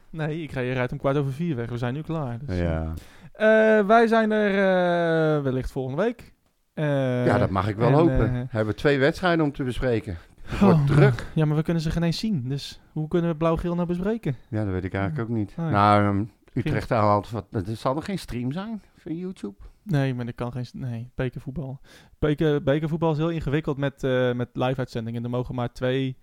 Nee, 0.09 0.41
ik 0.41 0.51
ga 0.51 0.59
je 0.59 0.73
rijdt 0.73 0.91
om 0.91 0.97
kwart 0.97 1.17
over 1.17 1.31
vier 1.33 1.55
weg. 1.55 1.69
We 1.69 1.77
zijn 1.77 1.93
nu 1.93 2.01
klaar. 2.01 2.37
Dus, 2.45 2.57
ja. 2.57 2.93
eh, 3.33 3.85
wij 3.87 4.07
zijn 4.07 4.31
er 4.31 4.49
eh, 4.49 5.43
wellicht 5.43 5.71
volgende 5.71 6.01
week. 6.03 6.33
Eh, 6.73 7.25
ja, 7.25 7.37
dat 7.37 7.49
mag 7.49 7.67
ik 7.67 7.75
wel 7.75 7.87
en, 7.87 7.93
hopen. 7.93 8.25
eh, 8.27 8.31
We 8.41 8.47
hebben 8.49 8.75
twee 8.75 8.99
wedstrijden 8.99 9.45
om 9.45 9.51
te 9.51 9.63
bespreken. 9.63 10.17
Het 10.41 10.53
oh, 10.61 10.61
wordt 10.61 10.87
druk. 10.87 11.25
Ja, 11.33 11.45
maar 11.45 11.55
we 11.57 11.63
kunnen 11.63 11.83
ze 11.83 11.91
geen 11.91 12.03
eens 12.03 12.19
zien. 12.19 12.43
Dus 12.49 12.79
hoe 12.91 13.07
kunnen 13.07 13.29
we 13.31 13.35
blauw-geel 13.37 13.75
nou 13.75 13.87
bespreken? 13.87 14.35
Ja, 14.49 14.63
dat 14.63 14.73
weet 14.73 14.83
ik 14.83 14.93
eigenlijk 14.93 15.29
ook 15.29 15.35
niet. 15.35 15.53
Nee. 15.57 15.69
Nou, 15.71 16.03
ehm, 16.03 16.23
Utrecht 16.57 16.89
haalt 16.89 17.29
wat. 17.29 17.45
Er 17.51 17.75
zal 17.75 17.95
er 17.95 18.03
geen 18.03 18.19
stream 18.19 18.51
zijn 18.51 18.81
van 18.97 19.15
YouTube? 19.15 19.55
Nee, 19.83 20.13
maar 20.13 20.27
ik 20.27 20.35
kan 20.35 20.51
geen... 20.51 20.65
Nee, 20.73 21.11
bekervoetbal. 21.15 21.79
Beker, 22.19 22.63
bekervoetbal 22.63 23.11
is 23.11 23.17
heel 23.17 23.29
ingewikkeld 23.29 23.77
met, 23.77 24.03
eh, 24.03 24.33
met 24.33 24.49
live-uitzendingen. 24.53 25.23
Er 25.23 25.29
mogen 25.29 25.55
maar 25.55 25.73
twee... 25.73 26.17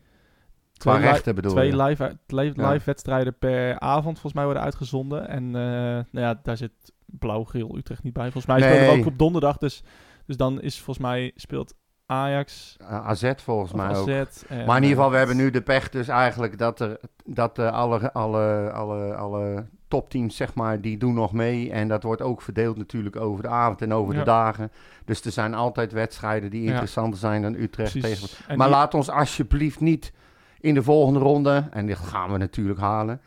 Qua 0.76 0.96
twee 0.96 1.10
rechten 1.10 1.34
bedoel 1.34 1.50
Twee 1.50 1.76
live, 1.76 2.18
Ja. 2.26 2.70
live 2.70 2.84
wedstrijden 2.84 3.38
per 3.38 3.78
avond 3.78 4.12
volgens 4.12 4.32
mij 4.32 4.44
worden 4.44 4.62
uitgezonden. 4.62 5.28
En 5.28 5.44
eh, 5.46 5.52
nou 5.52 6.06
ja, 6.10 6.40
daar 6.42 6.56
zit 6.56 6.92
blauw-geel 7.06 7.76
Utrecht 7.76 8.02
niet 8.02 8.12
bij. 8.12 8.30
Volgens 8.30 8.46
mij 8.46 8.60
spelen 8.60 8.94
we 8.94 9.00
ook 9.00 9.06
op 9.06 9.18
donderdag. 9.18 9.56
Dus, 9.56 9.82
dus 10.26 10.36
dan 10.36 10.60
is 10.60 10.76
volgens 10.76 11.06
mij 11.06 11.32
speelt 11.34 11.74
Ajax, 12.06 12.76
AZ 12.80 13.32
volgens 13.36 13.72
mij 13.72 13.86
AZ. 13.86 13.98
ook. 13.98 14.66
Maar 14.66 14.76
in 14.76 14.82
ieder 14.82 14.96
geval, 14.96 15.08
we 15.08 15.16
eh, 15.16 15.18
hebben 15.18 15.36
nu 15.36 15.50
de 15.50 15.62
pech 15.62 15.88
dus 15.88 16.08
eigenlijk 16.08 16.58
dat, 16.58 16.80
er, 16.80 17.00
dat 17.24 17.58
alle, 17.58 18.12
alle, 18.12 18.70
alle, 18.72 19.14
alle 19.14 19.66
topteams, 19.94 20.36
zeg 20.36 20.54
maar, 20.54 20.80
die 20.80 20.98
doen 20.98 21.14
nog 21.14 21.32
mee. 21.32 21.70
En 21.70 21.88
dat 21.88 22.02
wordt 22.02 22.22
ook 22.22 22.42
verdeeld 22.42 22.76
natuurlijk 22.76 23.16
over 23.16 23.42
de 23.42 23.48
avond 23.48 23.82
en 23.82 23.92
over 23.92 24.12
Ja. 24.14 24.18
de 24.18 24.24
dagen. 24.24 24.70
Dus 25.04 25.24
er 25.24 25.32
zijn 25.32 25.54
altijd 25.54 25.92
wedstrijden 25.92 26.50
die 26.50 26.62
Ja. 26.62 26.68
interessanter 26.68 27.18
zijn 27.18 27.42
dan 27.42 27.54
Utrecht 27.54 27.98
precies. 27.98 28.20
tegen. 28.20 28.44
En 28.48 28.58
maar 28.58 28.66
die- 28.66 28.76
laat 28.76 28.94
ons 28.94 29.10
alsjeblieft 29.10 29.80
niet 29.80 30.12
in 30.60 30.74
de 30.74 30.82
volgende 30.82 31.18
ronde, 31.20 31.64
en 31.70 31.86
dit 31.86 31.96
gaan 31.98 32.32
we 32.32 32.38
natuurlijk 32.38 32.80
halen, 32.80 33.20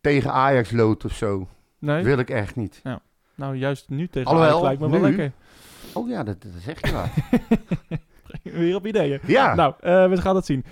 tegen 0.00 0.32
Ajax 0.32 0.70
lood 0.70 1.04
of 1.04 1.12
zo. 1.12 1.48
Nee? 1.78 2.04
Wil 2.04 2.18
ik 2.18 2.30
echt 2.30 2.56
niet. 2.56 2.82
Nou, 3.34 3.56
juist 3.56 3.88
nu 3.88 4.08
tegen 4.08 4.28
Alhoewel, 4.30 4.50
Ajax 4.66 4.66
lijkt 4.66 4.80
me 4.80 5.00
wel 5.00 5.10
lekker. 5.10 5.32
Oh 5.92 6.08
ja, 6.08 6.22
dat, 6.22 6.42
dat 6.42 6.52
zeg 6.64 6.80
je 6.80 6.92
wel. 6.92 7.04
Weer 8.60 8.74
op 8.74 8.86
ideeën. 8.86 9.20
ja, 9.26 9.54
Nou, 9.54 9.74
eh, 9.80 10.08
we 10.08 10.16
gaan 10.16 10.36
het 10.36 10.46
zien. 10.46 10.64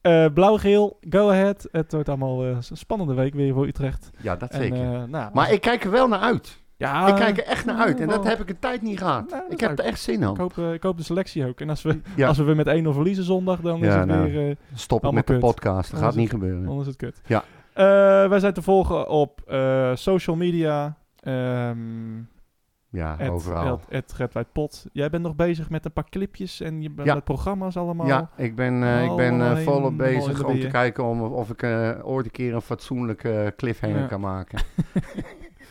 Eh, 0.00 0.26
Blauw-geel, 0.34 0.98
go 1.10 1.30
ahead. 1.30 1.68
Het 1.72 1.92
wordt 1.92 2.08
allemaal 2.08 2.42
eh, 2.42 2.48
een 2.48 2.76
spannende 2.76 3.14
week 3.14 3.34
weer 3.34 3.54
voor 3.54 3.66
Utrecht. 3.66 4.10
ja, 4.20 4.36
dat 4.36 4.50
En, 4.50 4.60
zeker. 4.60 4.76
eh, 4.94 5.02
nou, 5.04 5.30
maar 5.34 5.52
ik 5.52 5.60
kijk 5.60 5.84
er 5.84 5.90
wel 5.90 6.08
naar 6.08 6.18
uit. 6.20 6.58
ja, 6.76 7.06
ik 7.08 7.14
kijk 7.14 7.38
er 7.38 7.44
echt 7.44 7.64
naar 7.64 7.76
uit. 7.76 8.00
En 8.00 8.06
dat 8.08 8.16
wel. 8.22 8.26
heb 8.26 8.40
ik 8.40 8.48
een 8.48 8.58
tijd 8.58 8.82
niet 8.82 8.98
gehad. 8.98 9.30
Nou, 9.30 9.42
ik 9.48 9.60
heb 9.60 9.78
er 9.78 9.84
echt 9.84 10.00
zin 10.00 10.22
ik 10.22 10.28
in. 10.28 10.36
hoop, 10.36 10.58
eh, 10.58 10.72
ik 10.72 10.82
hoop 10.82 10.96
de 10.96 11.02
selectie 11.02 11.46
ook. 11.46 11.60
En 11.60 11.68
als 11.70 11.82
we, 11.82 12.00
Ja. 12.16 12.28
als 12.28 12.36
we 12.38 12.44
weer 12.44 12.56
met 12.56 12.66
1-0 12.66 12.92
verliezen 12.92 13.24
zondag, 13.24 13.60
dan 13.60 13.84
is 13.84 13.94
het 13.94 14.06
nou. 14.06 14.32
weer... 14.32 14.48
eh, 14.50 14.56
Stop 14.74 14.98
ik 14.98 15.04
Allemaal 15.04 15.22
met 15.26 15.40
de 15.40 15.46
podcast. 15.46 15.90
Dat 15.90 16.00
Anders 16.00 16.00
gaat 16.00 16.14
niet 16.14 16.30
het- 16.32 16.40
gebeuren. 16.40 16.66
dan 16.66 16.80
is 16.80 16.86
het 16.86 16.96
kut. 16.96 17.20
Ja. 17.26 17.44
Eh, 17.72 18.28
wij 18.28 18.38
zijn 18.38 18.52
te 18.52 18.62
volgen 18.62 19.08
op 19.08 19.40
eh, 19.46 19.90
social 19.94 20.36
media. 20.36 20.96
ehm 21.20 21.78
Ja, 22.92 23.16
overal. 23.28 23.80
het, 23.88 24.14
het 24.32 24.52
Pot. 24.52 24.86
Jij 24.92 25.10
bent 25.10 25.22
nog 25.22 25.36
bezig 25.36 25.70
met 25.70 25.84
een 25.84 25.92
paar 25.92 26.08
clipjes 26.10 26.60
en 26.60 26.82
je 26.82 26.90
bent 26.90 27.08
Ja. 27.08 27.14
met 27.14 27.24
programma's 27.24 27.76
allemaal. 27.76 28.06
Ja, 28.06 28.30
ik 28.36 28.54
ben, 28.54 28.82
eh, 28.82 29.04
ik 29.04 29.16
ben 29.16 29.40
eh, 29.40 29.56
volop 29.56 29.96
bezig 29.96 30.44
om 30.44 30.60
te 30.60 30.66
kijken 30.66 31.04
om, 31.04 31.22
of 31.22 31.50
ik 31.50 31.62
eh, 31.62 31.90
ooit 32.02 32.24
een 32.24 32.30
keer 32.30 32.54
een 32.54 32.60
fatsoenlijke 32.60 33.52
cliffhanger 33.56 33.98
Ja. 34.00 34.06
kan 34.06 34.20
maken. 34.20 34.58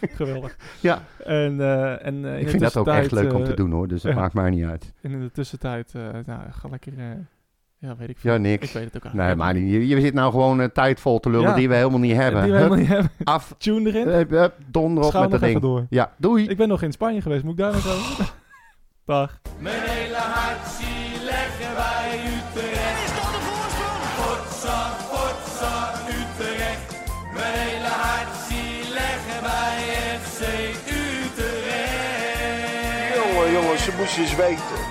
Geweldig. 0.01 0.57
Ja. 0.79 1.01
En, 1.23 1.61
en 2.01 2.25
ik 2.25 2.49
vind 2.49 2.61
dat 2.61 2.77
ook 2.77 2.87
echt 2.87 3.11
leuk 3.11 3.33
om 3.33 3.43
te 3.43 3.53
doen 3.53 3.71
hoor, 3.71 3.87
dus 3.87 4.01
dat 4.01 4.13
maakt 4.15 4.33
mij 4.33 4.49
niet 4.49 4.65
uit. 4.65 4.93
En 5.01 5.11
in 5.11 5.19
de 5.19 5.31
tussentijd, 5.31 5.93
nou, 6.25 6.51
ga 6.51 6.69
lekker, 6.69 6.93
ja, 7.79 7.95
weet 7.97 8.09
ik 8.09 8.15
Ja, 8.15 8.21
veel. 8.21 8.33
Ik 8.33 8.39
niks. 8.41 8.71
weet 8.71 8.83
het 8.83 8.95
ook 8.95 9.03
Nee, 9.13 9.21
eigenlijk 9.25 9.53
maar 9.53 9.61
niet. 9.63 9.71
je, 9.71 9.87
je 9.87 10.01
zit 10.01 10.13
nou 10.13 10.31
gewoon 10.31 10.61
eh, 10.61 10.67
tijd 10.67 10.99
vol 10.99 11.19
te 11.19 11.29
lullen 11.29 11.49
Ja. 11.49 11.55
die 11.55 11.69
we 11.69 11.75
helemaal 11.75 11.99
niet 11.99 12.15
hebben. 12.15 12.41
Die 12.43 12.51
we 12.51 12.57
Hup, 12.57 12.65
helemaal 12.71 12.77
niet 12.83 12.87
hebben. 12.87 13.11
Af, 13.23 13.55
Tune 13.57 13.89
erin. 13.89 14.07
hup, 14.07 14.29
hup, 14.29 14.53
donder 14.65 15.03
op 15.03 15.13
met 15.13 15.21
dat 15.31 15.33
even 15.33 15.47
ding. 15.47 15.61
door. 15.61 15.85
Ja, 15.89 16.11
doei. 16.17 16.47
Ik 16.47 16.57
ben 16.57 16.67
nog 16.67 16.81
in 16.81 16.91
Spanje 16.91 17.21
geweest. 17.21 17.43
Moet 17.43 17.51
ik 17.51 17.57
daar 17.59 17.71
nog 17.73 17.87
over? 17.87 18.33
Dag. 19.05 19.39
Mijn 19.59 19.81
hele 19.81 20.15
hart 20.15 20.67
zie 20.67 21.23
leggen 21.23 21.75
wij 21.75 22.19
Utrecht. 22.35 23.03
Is 23.05 23.13
dat 23.19 23.29
de 23.35 23.41
voorsprong? 23.47 24.01
Potsa, 24.19 24.79
potsa, 25.11 25.93
Utrecht. 26.19 26.87
Mijn 27.33 27.53
hele 27.67 27.87
hart 28.03 28.35
zie 28.47 28.93
leggen 28.93 29.41
wij 29.49 29.77
FC 30.21 30.41
Utrecht. 31.69 33.15
Jongen, 33.15 33.51
jongens, 33.51 33.83
ze 33.83 33.91
moesten 33.97 34.21
eens 34.23 34.35
weten. 34.35 34.88